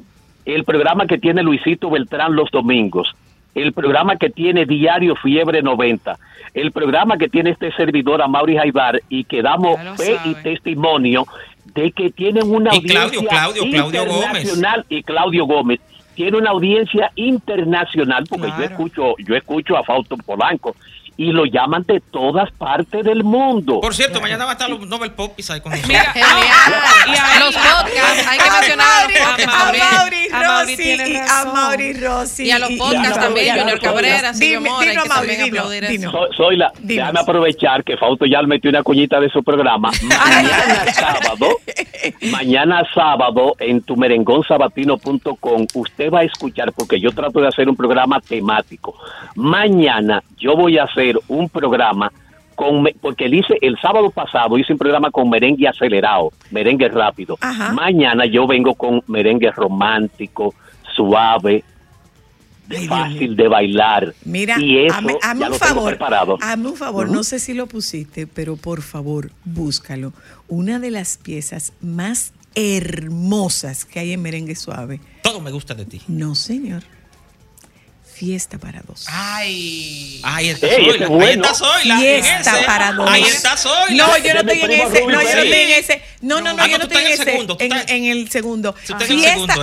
el 0.45 0.65
programa 0.65 1.05
que 1.07 1.17
tiene 1.17 1.43
Luisito 1.43 1.89
Beltrán 1.89 2.35
los 2.35 2.51
domingos, 2.51 3.15
el 3.55 3.73
programa 3.73 4.15
que 4.15 4.29
tiene 4.29 4.65
Diario 4.65 5.15
Fiebre 5.15 5.61
90, 5.61 6.17
el 6.53 6.71
programa 6.71 7.17
que 7.17 7.29
tiene 7.29 7.51
este 7.51 7.71
servidor 7.73 8.21
a 8.21 8.27
Mauri 8.27 8.57
Jaibar 8.57 9.01
y 9.09 9.23
que 9.23 9.41
damos 9.41 9.79
fe 9.97 10.17
y 10.25 10.35
testimonio 10.35 11.25
de 11.73 11.91
que 11.91 12.11
tienen 12.11 12.49
una 12.49 12.73
Y 12.73 12.77
audiencia 12.77 13.09
Claudio, 13.09 13.29
Claudio, 13.29 13.63
Claudio 13.69 14.05
Gómez. 14.05 14.23
internacional 14.23 14.85
y 14.89 15.03
Claudio 15.03 15.45
Gómez 15.45 15.79
tiene 16.15 16.37
una 16.37 16.51
audiencia 16.51 17.11
internacional 17.15 18.25
porque 18.29 18.47
yo 18.57 18.63
escucho 18.63 19.15
yo 19.17 19.35
escucho 19.35 19.77
a 19.77 19.83
Fausto 19.83 20.15
Polanco 20.17 20.75
y 21.17 21.31
lo 21.31 21.45
llaman 21.45 21.83
de 21.87 21.99
todas 21.99 22.51
partes 22.51 23.03
del 23.03 23.23
mundo. 23.23 23.79
Por 23.81 23.93
cierto, 23.93 24.19
mañana 24.19 24.45
va 24.45 24.51
a 24.51 24.53
estar 24.53 24.69
los 24.69 24.79
Nobel 24.87 25.11
Popis 25.11 25.49
ahí 25.51 25.61
con 25.61 25.71
nosotros. 25.71 25.89
Mira, 25.89 26.11
Genial. 26.13 26.29
y 27.07 27.11
ahí- 27.11 27.39
los 27.39 27.55
podcasts, 27.55 28.27
hay 28.27 28.39
que 28.39 28.51
mencionar 28.51 28.87
a. 29.21 29.93
Mauri 29.93 30.27
A 30.31 30.43
Mauri 30.43 30.73
Rossi 30.73 30.83
y 30.83 31.15
a 31.15 31.21
razón. 31.27 31.53
Mauri 31.53 31.93
Rossi 31.93 32.43
Y 32.45 32.51
a 32.51 32.59
los 32.59 32.71
podcasts 32.71 33.19
también, 33.19 33.57
Junior 33.59 33.79
Cabrera, 33.79 34.33
Silvio 34.33 34.59
Dime, 34.59 34.69
Mora, 34.69 34.91
que 34.91 34.95
Mauri, 34.97 35.09
también 35.09 35.41
aplaudir 35.41 36.09
soy 36.35 36.57
la, 36.57 36.71
déjame 36.79 37.19
aprovechar 37.19 37.83
que 37.83 37.97
Fausto 37.97 38.25
ya 38.25 38.41
metió 38.43 38.69
una 38.69 38.83
cuñita 38.83 39.19
de 39.19 39.29
su 39.29 39.43
programa. 39.43 39.91
Mañana 40.03 40.93
sábado, 40.93 41.47
mañana 42.31 42.83
sábado 42.93 43.55
en 43.59 43.81
tu 43.81 43.95
merengonsabatino.com 43.95 45.67
usted 45.73 46.11
va 46.11 46.19
a 46.19 46.23
escuchar, 46.23 46.71
porque 46.73 46.99
yo 46.99 47.11
trato 47.11 47.39
de 47.39 47.47
hacer 47.47 47.69
un 47.69 47.75
programa 47.75 48.19
temático. 48.19 48.95
Mañana 49.35 50.23
yo 50.37 50.55
voy 50.55 50.77
a 50.77 50.83
hacer 50.83 51.02
un 51.27 51.49
programa 51.49 52.11
con, 52.55 52.87
porque 53.01 53.25
él 53.25 53.33
hice, 53.35 53.55
el 53.61 53.77
sábado 53.81 54.11
pasado 54.11 54.57
hice 54.57 54.73
un 54.73 54.79
programa 54.79 55.09
con 55.11 55.29
merengue 55.29 55.67
acelerado, 55.67 56.31
merengue 56.51 56.87
rápido. 56.87 57.37
Ajá. 57.41 57.73
Mañana 57.73 58.25
yo 58.25 58.45
vengo 58.47 58.75
con 58.75 59.01
merengue 59.07 59.49
romántico, 59.51 60.53
suave, 60.95 61.63
fácil 62.87 63.35
de 63.35 63.47
bailar. 63.47 64.13
Mira, 64.23 64.59
y 64.59 64.85
eso 64.85 64.95
hazme, 64.95 65.13
hazme 65.21 65.39
ya 65.41 65.45
un 65.47 65.51
lo 65.51 65.57
tengo 65.59 65.73
favor. 65.75 65.89
preparado. 65.89 66.37
Hazme 66.41 66.67
un 66.69 66.75
favor, 66.77 67.05
Ujú. 67.07 67.15
no 67.15 67.23
sé 67.23 67.39
si 67.39 67.53
lo 67.53 67.67
pusiste, 67.67 68.27
pero 68.27 68.55
por 68.55 68.81
favor, 68.81 69.31
búscalo. 69.45 70.13
Una 70.47 70.79
de 70.79 70.91
las 70.91 71.17
piezas 71.17 71.73
más 71.81 72.33
hermosas 72.55 73.83
que 73.85 73.99
hay 73.99 74.13
en 74.13 74.21
merengue 74.21 74.55
suave. 74.55 74.99
Todo 75.23 75.41
me 75.41 75.51
gusta 75.51 75.73
de 75.73 75.85
ti. 75.85 76.01
No, 76.07 76.35
señor. 76.35 76.83
Fiesta 78.13 78.57
para 78.59 78.81
dos. 78.81 79.05
Ay. 79.07 80.19
Ahí 80.23 80.49
está 80.49 80.67
Ey, 80.67 80.85
Zoila. 80.85 81.07
bueno. 81.07 81.25
Ahí 81.25 81.51
está 81.51 81.53
Zoila. 81.55 81.97
Fiesta 81.97 82.57
ese. 82.57 82.65
para 82.65 82.91
dos. 82.93 83.09
Ahí 83.09 83.23
está 83.23 83.57
Zoila. 83.57 84.07
No, 84.07 84.17
yo 84.17 84.33
no 84.33 84.39
estoy 84.41 84.61
en 84.61 84.71
ese. 84.71 85.01
No, 85.01 85.09
yo 85.09 85.15
no 85.15 85.21
estoy 85.21 85.59
en 85.59 85.69
ese. 85.71 86.01
No, 86.21 86.41
no, 86.41 86.53
no, 86.53 86.63
Ah, 86.63 86.67
yo 86.67 86.77
no, 86.77 86.83
estoy 86.83 87.03
en 87.03 87.07
ese. 87.11 87.21
En, 87.59 88.05
el 88.05 88.17
Fiesta, 88.29 88.31
segundo, 88.31 88.75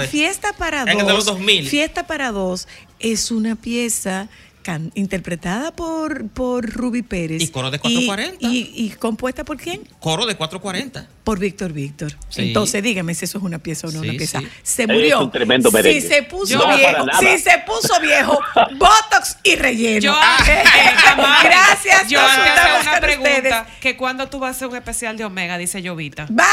eh. 0.02 0.08
fiesta 0.08 0.52
para 0.54 0.80
dos. 0.80 0.88
En 0.90 1.00
el 1.00 1.06
de 1.06 1.12
los 1.12 1.24
2000. 1.26 1.68
Fiesta 1.68 2.06
para 2.06 2.32
dos 2.32 2.66
es 2.98 3.30
una 3.30 3.56
pieza 3.56 4.28
can- 4.62 4.90
interpretada 4.94 5.72
por, 5.72 6.28
por 6.28 6.68
Ruby 6.70 7.02
Pérez. 7.02 7.42
Y 7.42 7.48
coro 7.48 7.70
de 7.70 7.76
Y, 7.78 8.06
440. 8.06 8.36
y, 8.40 8.72
y 8.74 8.90
compuesta 8.90 9.44
por 9.44 9.56
quién? 9.56 9.82
Coro 10.00 10.26
de 10.26 10.36
440. 10.36 11.06
Por 11.24 11.38
Víctor 11.38 11.72
Víctor. 11.72 12.12
Sí. 12.28 12.42
Entonces, 12.48 12.82
dígame 12.82 13.14
si 13.14 13.24
eso 13.24 13.38
es 13.38 13.44
una 13.44 13.58
pieza 13.58 13.86
o 13.86 13.90
no 13.92 14.00
Sí, 14.02 14.08
una 14.08 14.18
pieza. 14.18 14.40
sí. 14.40 14.48
Se 14.62 14.82
Es 14.82 14.88
murió. 14.88 15.20
un 15.20 15.30
tremendo 15.30 15.70
merengue. 15.70 16.00
Si 16.00 16.08
se 16.08 16.22
puso 16.24 16.58
viejo, 16.76 17.04
si 17.20 17.38
se 17.38 17.58
puso 17.66 18.00
viejo, 18.00 18.38
Botox 18.76 19.36
y 19.44 19.56
relleno. 19.56 20.00
Yo, 20.00 20.14
Amaury, 21.12 21.48
Gracias. 21.48 22.08
Yo 22.08 22.20
hago 22.20 22.42
una 22.80 22.90
con 22.92 23.00
pregunta. 23.00 23.30
ustedes. 23.36 23.54
Que 23.80 23.96
cuando 23.96 24.28
tú 24.28 24.38
vas 24.38 24.48
a 24.48 24.56
hacer 24.56 24.68
un 24.68 24.76
especial 24.76 25.16
de 25.16 25.24
Omega, 25.24 25.56
dice 25.58 25.82
Llovita. 25.82 26.26
Bye. 26.30 26.44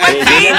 Buen 0.00 0.26
fin. 0.26 0.54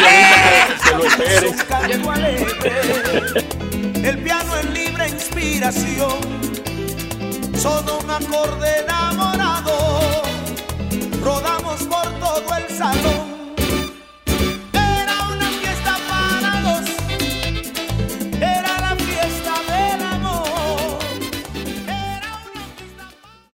El 4.04 4.18
piano 4.20 4.58
es 4.58 4.66
libre 4.72 5.10
inspiración. 5.10 6.55
Solo 7.58 8.00
un 8.00 8.10
acorde 8.10 8.80
enamorado. 8.80 9.72
Rodamos 11.24 11.84
por 11.84 12.08
todo 12.20 12.58
el 12.58 12.78
salón. 12.78 13.35